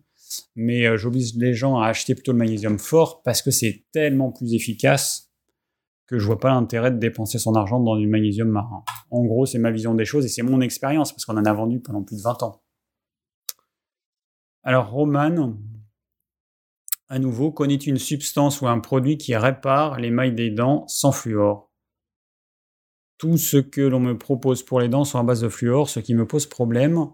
mais 0.56 0.98
j'oblige 0.98 1.36
les 1.36 1.54
gens 1.54 1.80
à 1.80 1.88
acheter 1.88 2.16
plutôt 2.16 2.32
le 2.32 2.40
magnésium 2.40 2.80
fort 2.80 3.22
parce 3.22 3.42
que 3.42 3.52
c'est 3.52 3.84
tellement 3.92 4.32
plus 4.32 4.54
efficace 4.56 5.33
que 6.08 6.20
je 6.20 6.26
vois 6.26 6.40
pas 6.40 6.50
l'intérêt 6.50 6.92
de 6.92 6.98
dépenser 6.98 7.40
son 7.40 7.56
argent 7.56 7.80
dans 7.80 7.98
du 7.98 8.08
magnésium 8.08 8.50
marin. 8.50 8.84
En 9.10 9.24
gros, 9.24 9.46
c'est 9.46 9.60
ma 9.60 9.72
vision 9.72 9.94
des 9.96 10.06
choses 10.06 10.26
et 10.26 10.30
c'est 10.30 10.44
mon 10.44 10.62
expérience 10.62 11.12
parce 11.12 11.26
qu'on 11.26 11.38
en 11.38 11.46
a 11.46 11.54
vendu 11.54 11.80
pendant 11.80 12.04
plus 12.04 12.18
de 12.18 12.22
20 12.22 12.44
ans. 12.44 12.62
Alors, 14.64 14.90
Roman, 14.92 15.58
à 17.10 17.20
nouveau, 17.20 17.52
connais-tu 17.52 17.90
une 17.90 17.98
substance 17.98 18.62
ou 18.62 18.68
un 18.68 18.80
produit 18.80 19.18
qui 19.18 19.36
répare 19.36 20.00
l'émail 20.00 20.34
des 20.34 20.50
dents 20.50 20.88
sans 20.88 21.12
fluor 21.12 21.72
Tout 23.18 23.38
ce 23.38 23.58
que 23.58 23.82
l'on 23.82 24.00
me 24.00 24.18
propose 24.18 24.64
pour 24.64 24.80
les 24.80 24.90
dents 24.90 25.04
sont 25.04 25.20
à 25.20 25.24
base 25.24 25.42
de 25.42 25.50
fluor, 25.50 25.90
ce 25.90 26.00
qui 26.00 26.16
me 26.16 26.26
pose 26.26 26.48
problème 26.48 27.08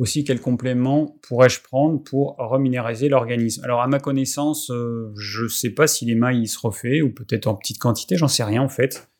aussi, 0.00 0.24
quel 0.24 0.40
complément 0.40 1.18
pourrais-je 1.20 1.60
prendre 1.60 2.02
pour 2.02 2.34
reminéraliser 2.38 3.10
l'organisme 3.10 3.62
Alors, 3.64 3.82
à 3.82 3.86
ma 3.86 3.98
connaissance, 3.98 4.70
euh, 4.70 5.12
je 5.14 5.42
ne 5.42 5.48
sais 5.48 5.68
pas 5.68 5.86
si 5.86 6.06
l'émail 6.06 6.46
se 6.46 6.58
refait, 6.58 7.02
ou 7.02 7.12
peut-être 7.12 7.46
en 7.46 7.54
petite 7.54 7.78
quantité, 7.78 8.16
j'en 8.16 8.26
sais 8.26 8.42
rien 8.42 8.62
en 8.62 8.70
fait. 8.70 9.10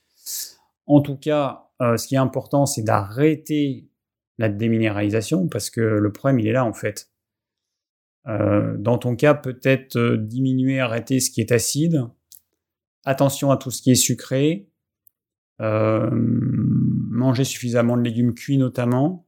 En 0.86 1.02
tout 1.02 1.18
cas, 1.18 1.68
euh, 1.82 1.98
ce 1.98 2.06
qui 2.06 2.14
est 2.14 2.18
important, 2.18 2.64
c'est 2.64 2.80
d'arrêter 2.80 3.90
la 4.38 4.48
déminéralisation, 4.48 5.48
parce 5.48 5.68
que 5.68 5.82
le 5.82 6.12
problème, 6.12 6.40
il 6.40 6.46
est 6.46 6.52
là 6.52 6.64
en 6.64 6.72
fait. 6.72 7.10
Euh, 8.26 8.74
dans 8.78 8.96
ton 8.96 9.16
cas, 9.16 9.34
peut-être 9.34 9.98
diminuer, 10.16 10.80
arrêter 10.80 11.20
ce 11.20 11.30
qui 11.30 11.42
est 11.42 11.52
acide. 11.52 12.06
Attention 13.04 13.50
à 13.50 13.58
tout 13.58 13.70
ce 13.70 13.82
qui 13.82 13.90
est 13.90 13.96
sucré. 13.96 14.66
manger 15.58 17.44
suffisamment 17.44 17.98
de 17.98 18.02
légumes 18.02 18.32
cuits 18.32 18.56
notamment 18.56 19.26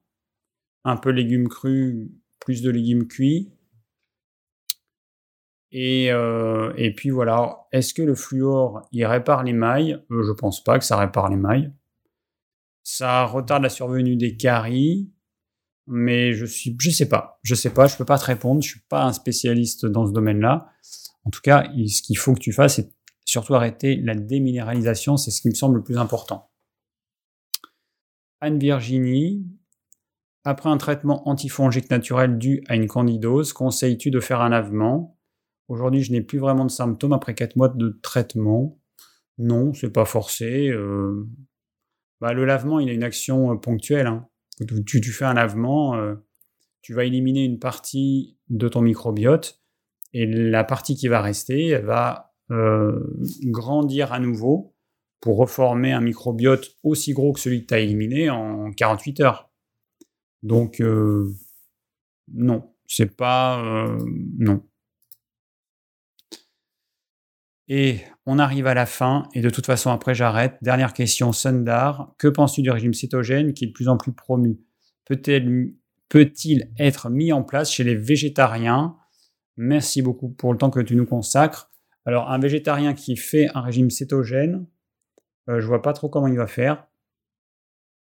un 0.85 0.97
peu 0.97 1.11
légumes 1.11 1.49
crus, 1.49 2.11
plus 2.41 2.63
de 2.63 2.71
légumes 2.71 3.07
cuits. 3.07 3.53
Et, 5.71 6.13
euh, 6.13 6.73
et 6.77 6.95
puis 6.95 7.11
voilà, 7.11 7.67
est-ce 7.73 7.95
que 7.95 8.03
le 8.03 8.15
fluor, 8.15 8.87
il 8.93 9.07
répare 9.07 9.43
les 9.43 9.55
mailles? 9.55 9.99
Euh, 10.11 10.23
Je 10.23 10.33
pense 10.33 10.63
pas 10.63 10.79
que 10.79 10.85
ça 10.85 10.99
répare 10.99 11.31
les 11.31 11.37
mailles. 11.37 11.73
Ça 12.83 13.25
retarde 13.25 13.63
la 13.63 13.71
survenue 13.71 14.17
des 14.17 14.37
caries, 14.37 15.11
mais 15.87 16.35
je 16.35 16.45
suis, 16.45 16.77
je 16.79 16.91
sais 16.91 17.09
pas, 17.09 17.39
je 17.43 17.55
sais 17.55 17.71
pas, 17.71 17.87
je 17.87 17.97
peux 17.97 18.05
pas 18.05 18.19
te 18.19 18.25
répondre, 18.25 18.63
je 18.63 18.71
suis 18.71 18.81
pas 18.81 19.05
un 19.05 19.13
spécialiste 19.13 19.87
dans 19.87 20.07
ce 20.07 20.13
domaine-là. 20.13 20.69
En 21.25 21.31
tout 21.31 21.41
cas, 21.41 21.65
ce 21.65 22.03
qu'il 22.03 22.19
faut 22.19 22.35
que 22.35 22.41
tu 22.41 22.53
fasses, 22.53 22.77
c'est 22.77 22.93
surtout 23.25 23.55
arrêter 23.55 23.97
la 23.97 24.15
déminéralisation, 24.15 25.17
c'est 25.17 25.31
ce 25.31 25.41
qui 25.41 25.49
me 25.49 25.55
semble 25.55 25.77
le 25.77 25.85
plus 25.85 25.97
important. 25.97 26.51
Anne 28.41 28.59
Virginie, 28.59 29.47
après 30.45 30.71
un 30.71 30.77
traitement 30.77 31.29
antifongique 31.29 31.91
naturel 31.91 32.39
dû 32.39 32.65
à 32.69 32.75
une 32.75 32.89
candidose, 32.89 33.53
conseilles-tu 33.53 34.11
de 34.11 34.21
faire 34.21 34.41
un 34.41 34.49
lavement 34.49 35.17
Aujourd'hui, 35.69 36.03
je 36.03 36.13
n'ai 36.13 36.21
plus 36.21 36.39
vraiment 36.39 36.67
de 36.67 36.71
symptômes 36.71 37.13
après 37.15 37.35
4 37.35 37.57
mois 37.57 37.69
de 37.69 37.99
traitement. 38.03 38.79
Non, 39.39 39.73
c'est 39.73 39.91
pas 39.91 40.05
forcé. 40.05 40.69
Euh. 40.69 41.27
Bah, 42.21 42.35
le 42.35 42.45
lavement, 42.45 42.79
il 42.79 42.89
a 42.91 42.93
une 42.93 43.03
action 43.03 43.53
euh, 43.53 43.57
ponctuelle. 43.57 44.07
Hein. 44.07 44.29
Tu, 44.87 45.03
fais 45.13 45.25
un 45.25 45.35
lavement, 45.35 45.95
euh, 45.97 46.15
tu 46.83 46.93
vas 46.93 47.05
éliminer 47.05 47.45
une 47.45 47.59
partie 47.59 48.37
de 48.51 48.69
ton 48.69 48.83
microbiote 48.83 49.63
et 50.13 50.27
la 50.27 50.63
partie 50.63 50.95
qui 50.95 51.09
va 51.09 51.23
rester, 51.23 51.69
elle 51.69 51.87
va 51.87 52.35
grandir 53.45 54.13
à 54.13 54.21
nouveau 54.21 54.77
pour 55.23 55.39
reformer 55.39 55.93
un 55.93 56.03
microbiote 56.03 56.77
aussi 56.83 57.15
gros 57.15 57.33
que 57.33 57.41
celui 57.41 57.63
que 57.63 57.69
tu 57.69 57.75
as 57.75 57.79
éliminé 57.79 58.29
en 58.29 58.71
48 58.73 59.21
heures. 59.21 59.52
Donc, 60.43 60.81
euh, 60.81 61.33
non, 62.33 62.75
c'est 62.87 63.17
pas. 63.17 63.63
Euh, 63.65 63.99
non. 64.39 64.63
Et 67.69 68.01
on 68.27 68.39
arrive 68.39 68.67
à 68.67 68.75
la 68.75 68.87
fin, 68.87 69.29
et 69.35 69.41
de 69.41 69.49
toute 69.49 69.67
façon, 69.67 69.91
après, 69.91 70.15
j'arrête. 70.15 70.59
Dernière 70.63 70.93
question, 70.93 71.33
Sundar. 71.33 72.15
Que 72.19 72.29
penses-tu 72.29 72.63
du 72.63 72.71
régime 72.71 72.93
cétogène 72.93 73.55
qui 73.55 73.65
est 73.65 73.69
de 73.69 73.73
plus 73.73 73.89
en 73.89 73.97
plus 73.97 74.13
promu? 74.13 74.61
Peut-il 75.07 76.71
être 76.79 77.09
mis 77.09 77.33
en 77.33 77.43
place 77.43 77.73
chez 77.73 77.85
les 77.85 77.95
végétariens? 77.95 78.97
Merci 79.57 80.03
beaucoup 80.03 80.29
pour 80.29 80.53
le 80.53 80.59
temps 80.59 80.71
que 80.71 80.81
tu 80.81 80.97
nous 80.97 81.07
consacres. 81.07 81.71
Alors, 82.05 82.31
un 82.31 82.39
végétarien 82.39 82.95
qui 82.95 83.17
fait 83.17 83.49
un 83.55 83.61
régime 83.61 83.91
cétogène, 83.91 84.67
euh, 85.49 85.61
je 85.61 85.67
vois 85.67 85.83
pas 85.83 85.93
trop 85.93 86.09
comment 86.09 86.27
il 86.27 86.37
va 86.37 86.47
faire. 86.47 86.87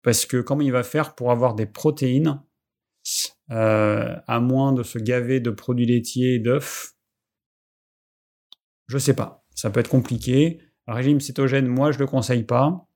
Parce 0.04 0.26
que 0.26 0.42
comment 0.42 0.62
il 0.62 0.72
va 0.72 0.84
faire 0.84 1.16
pour 1.16 1.32
avoir 1.32 1.56
des 1.56 1.66
protéines, 1.66 2.42
euh, 3.50 4.16
à 4.28 4.40
moins 4.40 4.74
de 4.74 4.84
se 4.84 5.00
gaver 5.00 5.40
de 5.40 5.50
produits 5.50 5.86
laitiers 5.86 6.36
et 6.36 6.40
d'œufs? 6.40 6.96
Je 8.88 8.98
sais 8.98 9.16
pas. 9.16 9.46
Ça 9.56 9.70
peut 9.70 9.80
être 9.80 9.90
compliqué. 9.90 10.62
Un 10.88 10.94
régime 10.94 11.22
cétogène, 11.22 11.68
moi, 11.68 11.92
je 11.92 11.98
ne 11.98 12.04
le 12.04 12.08
conseille 12.08 12.44
pas. 12.44 12.88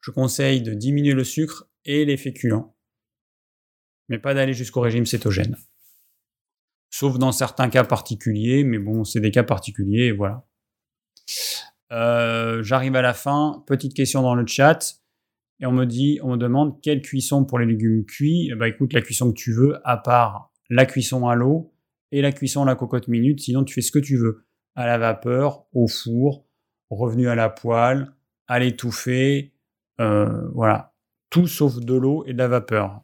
Je 0.00 0.10
conseille 0.10 0.60
de 0.60 0.74
diminuer 0.74 1.14
le 1.14 1.24
sucre 1.24 1.68
et 1.84 2.04
les 2.04 2.16
féculents. 2.16 2.76
Mais 4.08 4.18
pas 4.18 4.34
d'aller 4.34 4.52
jusqu'au 4.52 4.80
régime 4.80 5.06
cétogène. 5.06 5.56
Sauf 6.90 7.18
dans 7.18 7.32
certains 7.32 7.70
cas 7.70 7.84
particuliers, 7.84 8.64
mais 8.64 8.78
bon, 8.78 9.04
c'est 9.04 9.20
des 9.20 9.30
cas 9.30 9.44
particuliers, 9.44 10.06
et 10.06 10.12
voilà. 10.12 10.46
Euh, 11.92 12.62
j'arrive 12.62 12.96
à 12.96 13.02
la 13.02 13.14
fin, 13.14 13.64
petite 13.66 13.94
question 13.94 14.22
dans 14.22 14.34
le 14.34 14.46
chat, 14.46 15.03
et 15.60 15.66
on 15.66 15.72
me 15.72 15.84
dit, 15.84 16.18
on 16.22 16.32
me 16.32 16.36
demande 16.36 16.80
quelle 16.82 17.00
cuisson 17.00 17.44
pour 17.44 17.58
les 17.58 17.66
légumes 17.66 18.04
cuits. 18.04 18.52
Bah 18.58 18.68
écoute, 18.68 18.92
la 18.92 19.02
cuisson 19.02 19.30
que 19.30 19.36
tu 19.36 19.52
veux, 19.52 19.78
à 19.84 19.96
part 19.96 20.52
la 20.70 20.86
cuisson 20.86 21.28
à 21.28 21.34
l'eau 21.34 21.72
et 22.12 22.22
la 22.22 22.32
cuisson 22.32 22.62
à 22.62 22.66
la 22.66 22.74
cocotte 22.74 23.08
minute, 23.08 23.40
sinon 23.40 23.64
tu 23.64 23.74
fais 23.74 23.80
ce 23.80 23.92
que 23.92 23.98
tu 23.98 24.16
veux. 24.16 24.46
À 24.74 24.86
la 24.86 24.98
vapeur, 24.98 25.66
au 25.72 25.86
four, 25.86 26.46
revenu 26.90 27.28
à 27.28 27.34
la 27.34 27.48
poêle, 27.48 28.12
à 28.48 28.58
l'étouffer, 28.58 29.54
euh, 30.00 30.48
voilà. 30.52 30.94
Tout 31.30 31.46
sauf 31.46 31.78
de 31.78 31.94
l'eau 31.94 32.24
et 32.26 32.32
de 32.32 32.38
la 32.38 32.48
vapeur. 32.48 33.02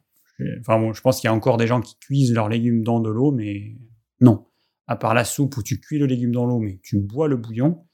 Enfin 0.59 0.79
bon, 0.79 0.93
je 0.93 1.01
pense 1.01 1.19
qu'il 1.19 1.27
y 1.27 1.31
a 1.31 1.33
encore 1.33 1.57
des 1.57 1.67
gens 1.67 1.81
qui 1.81 1.97
cuisent 1.99 2.33
leurs 2.33 2.49
légumes 2.49 2.83
dans 2.83 2.99
de 2.99 3.09
l'eau, 3.09 3.31
mais 3.31 3.75
non. 4.19 4.45
À 4.87 4.95
part 4.95 5.13
la 5.13 5.23
soupe 5.23 5.55
où 5.57 5.63
tu 5.63 5.79
cuis 5.79 5.99
le 5.99 6.05
légume 6.05 6.31
dans 6.31 6.45
l'eau, 6.45 6.59
mais 6.59 6.79
tu 6.83 6.99
bois 6.99 7.27
le 7.27 7.37
bouillon, 7.37 7.85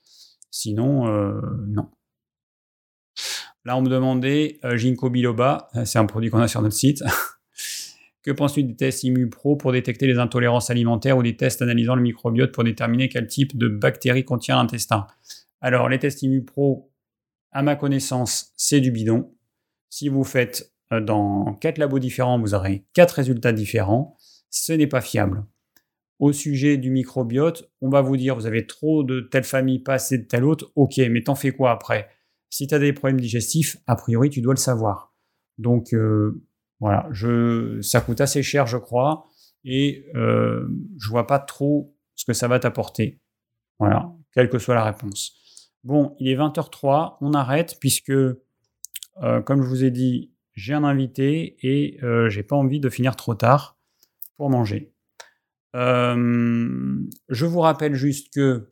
Sinon, 0.49 1.07
euh, 1.07 1.39
non. 1.67 1.89
Là, 3.67 3.75
on 3.75 3.81
me 3.81 3.89
demandait 3.89 4.59
euh, 4.63 4.77
Ginkgo 4.77 5.09
biloba, 5.09 5.67
euh, 5.75 5.83
c'est 5.83 5.99
un 5.99 6.05
produit 6.05 6.29
qu'on 6.29 6.39
a 6.39 6.47
sur 6.47 6.61
notre 6.61 6.73
site. 6.73 7.03
que 8.23 8.31
penses-tu 8.31 8.63
des 8.63 8.77
tests 8.77 9.03
ImmuPro 9.03 9.57
pour 9.57 9.73
détecter 9.73 10.07
les 10.07 10.19
intolérances 10.19 10.69
alimentaires 10.69 11.17
ou 11.17 11.21
des 11.21 11.35
tests 11.35 11.61
analysant 11.61 11.95
le 11.95 12.01
microbiote 12.01 12.53
pour 12.53 12.63
déterminer 12.63 13.09
quel 13.09 13.27
type 13.27 13.57
de 13.57 13.67
bactéries 13.67 14.23
contient 14.23 14.55
l'intestin? 14.55 15.05
Alors, 15.59 15.89
les 15.89 15.99
tests 15.99 16.23
ImmuPro, 16.23 16.93
à 17.51 17.61
ma 17.61 17.75
connaissance, 17.75 18.53
c'est 18.55 18.79
du 18.79 18.89
bidon. 18.89 19.33
Si 19.89 20.07
vous 20.07 20.23
faites 20.23 20.71
dans 20.89 21.53
quatre 21.55 21.77
labos 21.77 21.99
différents, 21.99 22.39
vous 22.39 22.53
aurez 22.53 22.85
quatre 22.93 23.15
résultats 23.15 23.51
différents. 23.51 24.15
Ce 24.49 24.71
n'est 24.71 24.87
pas 24.87 25.01
fiable 25.01 25.43
au 26.19 26.31
sujet 26.31 26.77
du 26.77 26.89
microbiote, 26.89 27.69
on 27.81 27.89
va 27.89 28.01
vous 28.01 28.17
dire 28.17 28.35
vous 28.35 28.47
avez 28.47 28.65
trop 28.65 29.03
de 29.03 29.19
telle 29.19 29.43
famille, 29.43 29.79
pas 29.79 29.93
assez 29.95 30.17
de 30.17 30.23
telle 30.23 30.45
autre, 30.45 30.71
ok, 30.75 30.97
mais 31.11 31.21
t'en 31.21 31.35
fais 31.35 31.51
quoi 31.51 31.71
après? 31.71 32.09
Si 32.49 32.67
tu 32.67 32.73
as 32.73 32.79
des 32.79 32.93
problèmes 32.93 33.19
digestifs, 33.19 33.77
a 33.87 33.95
priori 33.95 34.29
tu 34.29 34.41
dois 34.41 34.53
le 34.53 34.59
savoir. 34.59 35.13
Donc 35.57 35.93
euh, 35.93 36.43
voilà, 36.79 37.09
ça 37.81 38.01
coûte 38.01 38.21
assez 38.21 38.43
cher 38.43 38.67
je 38.67 38.77
crois, 38.77 39.27
et 39.63 40.05
euh, 40.15 40.67
je 40.99 41.09
vois 41.09 41.27
pas 41.27 41.39
trop 41.39 41.95
ce 42.15 42.25
que 42.25 42.33
ça 42.33 42.47
va 42.47 42.59
t'apporter. 42.59 43.19
Voilà, 43.79 44.11
quelle 44.31 44.49
que 44.49 44.59
soit 44.59 44.75
la 44.75 44.83
réponse. 44.83 45.35
Bon, 45.83 46.15
il 46.19 46.29
est 46.29 46.35
20h03, 46.35 47.17
on 47.21 47.33
arrête 47.33 47.77
puisque, 47.79 48.09
euh, 48.09 49.41
comme 49.45 49.61
je 49.61 49.67
vous 49.67 49.83
ai 49.83 49.91
dit, 49.91 50.31
j'ai 50.53 50.73
un 50.73 50.83
invité 50.83 51.57
et 51.61 52.03
euh, 52.03 52.29
j'ai 52.29 52.43
pas 52.43 52.55
envie 52.55 52.79
de 52.79 52.89
finir 52.89 53.15
trop 53.15 53.35
tard 53.35 53.77
pour 54.35 54.49
manger. 54.49 54.93
Je 55.73 57.45
vous 57.45 57.59
rappelle 57.59 57.93
juste 57.93 58.33
que 58.33 58.71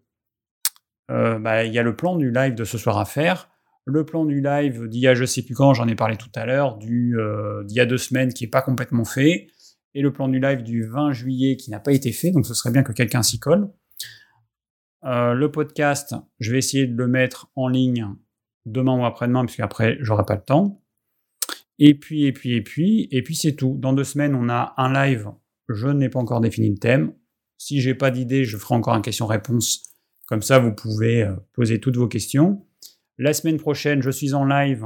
bah, 1.07 1.64
il 1.64 1.72
y 1.72 1.77
a 1.77 1.84
le 1.84 1.95
plan 1.95 2.15
du 2.15 2.31
live 2.31 2.56
de 2.56 2.64
ce 2.64 2.80
soir 2.80 2.97
à 2.97 3.06
faire. 3.06 3.52
Le 3.86 4.03
plan 4.03 4.26
du 4.26 4.41
live 4.41 4.88
d'il 4.88 5.02
y 5.02 5.07
a 5.07 5.14
je 5.14 5.26
sais 5.26 5.44
plus 5.44 5.53
quand, 5.53 5.74
j'en 5.74 5.88
ai 5.88 5.95
parlé 5.95 6.18
tout 6.18 6.30
à 6.36 6.45
l'heure, 6.45 6.80
euh, 6.84 7.64
d'il 7.64 7.78
y 7.78 7.80
a 7.80 7.86
deux 7.86 7.98
semaines 7.98 8.34
qui 8.34 8.44
n'est 8.44 8.49
pas 8.49 8.62
complètement 8.62 9.06
fait. 9.06 9.48
Et 9.94 10.02
le 10.02 10.12
plan 10.12 10.28
du 10.28 10.40
live 10.40 10.64
du 10.64 10.84
20 10.84 11.14
juillet 11.14 11.56
qui 11.56 11.72
n'a 11.72 11.80
pas 11.80 11.94
été 11.94 12.12
fait, 12.12 12.32
donc 12.32 12.45
ce 12.45 12.53
serait 12.53 12.72
bien 12.72 12.84
que 12.84 12.91
quelqu'un 12.91 13.24
s'y 13.24 13.40
colle. 13.40 13.70
le 15.03 15.48
podcast, 15.48 16.16
je 16.40 16.52
vais 16.52 16.57
essayer 16.57 16.88
de 16.88 16.95
le 16.95 17.07
mettre 17.07 17.49
en 17.56 17.70
ligne 17.70 18.07
demain 18.66 18.99
ou 18.99 19.06
après-demain, 19.06 19.45
parce 19.45 19.56
qu'après, 19.56 19.98
j'aurai 20.02 20.26
pas 20.26 20.36
le 20.36 20.41
temps. 20.41 20.82
Et 21.80 21.94
puis, 21.94 22.26
et 22.26 22.34
puis, 22.34 22.56
et 22.56 22.62
puis, 22.62 23.07
et 23.12 23.22
puis 23.22 23.36
c'est 23.36 23.56
tout. 23.56 23.78
Dans 23.80 23.94
deux 23.94 24.03
semaines, 24.03 24.36
on 24.36 24.49
a 24.49 24.74
un 24.78 24.91
live 24.91 25.30
je 25.70 25.88
n'ai 25.88 26.10
pas 26.10 26.20
encore 26.20 26.41
défini 26.41 26.70
le 26.70 26.78
thème. 26.78 27.14
Si 27.57 27.82
j'ai 27.82 27.95
pas 27.95 28.12
d'idée, 28.12 28.44
je 28.44 28.57
ferai 28.57 28.76
encore 28.76 28.94
un 28.94 29.02
question-réponse. 29.02 29.84
Comme 30.28 30.41
ça, 30.41 30.60
vous 30.60 30.74
pouvez 30.74 31.24
euh, 31.24 31.36
poser 31.53 31.80
toutes 31.80 31.98
vos 31.98 32.07
questions. 32.07 32.66
La 33.18 33.34
semaine 33.34 33.58
prochaine, 33.58 34.02
je 34.02 34.10
suis 34.10 34.34
en 34.34 34.46
live 34.46 34.86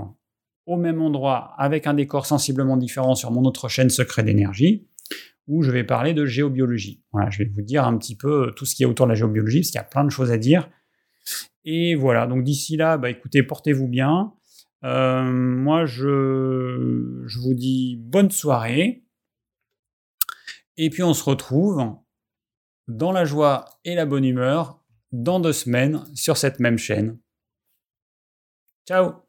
au 0.66 0.78
même 0.78 1.02
endroit 1.02 1.56
avec 1.58 1.88
un 1.88 1.96
décor 1.96 2.26
sensiblement 2.26 2.78
différent 2.78 3.16
sur 3.16 3.32
mon 3.32 3.44
autre 3.44 3.70
chaîne 3.70 3.90
Secret 3.90 4.24
d'énergie 4.24 4.88
où 5.48 5.64
je 5.64 5.72
vais 5.72 5.84
parler 5.84 6.14
de 6.14 6.28
géobiologie. 6.28 7.04
Voilà, 7.12 7.32
je 7.32 7.40
vais 7.40 7.50
vous 7.50 7.64
dire 7.64 7.84
un 7.84 7.98
petit 7.98 8.16
peu 8.16 8.54
tout 8.56 8.66
ce 8.66 8.76
qui 8.76 8.84
est 8.84 8.86
autour 8.86 9.08
de 9.08 9.12
la 9.12 9.16
géobiologie 9.16 9.62
parce 9.62 9.72
qu'il 9.72 9.80
y 9.80 9.82
a 9.82 9.84
plein 9.84 10.04
de 10.04 10.12
choses 10.12 10.32
à 10.32 10.38
dire. 10.38 10.70
Et 11.66 11.96
voilà, 11.96 12.28
donc 12.28 12.44
d'ici 12.44 12.78
là, 12.78 12.98
bah 12.98 13.10
écoutez, 13.10 13.42
portez-vous 13.42 13.88
bien. 13.88 14.32
Euh, 14.84 15.24
moi, 15.24 15.86
je 15.86 17.26
vous 17.40 17.54
dis 17.56 17.98
bonne 18.00 18.30
soirée. 18.30 19.04
Et 20.78 20.92
puis 20.92 21.02
on 21.02 21.16
se 21.16 21.24
retrouve 21.24 21.96
dans 22.88 23.12
la 23.12 23.26
joie 23.26 23.66
et 23.86 23.96
la 23.96 24.06
bonne 24.06 24.24
humeur 24.24 24.84
dans 25.12 25.40
deux 25.40 25.52
semaines 25.52 26.06
sur 26.14 26.38
cette 26.38 26.60
même 26.60 26.78
chaîne. 26.78 27.18
Ciao 28.90 29.22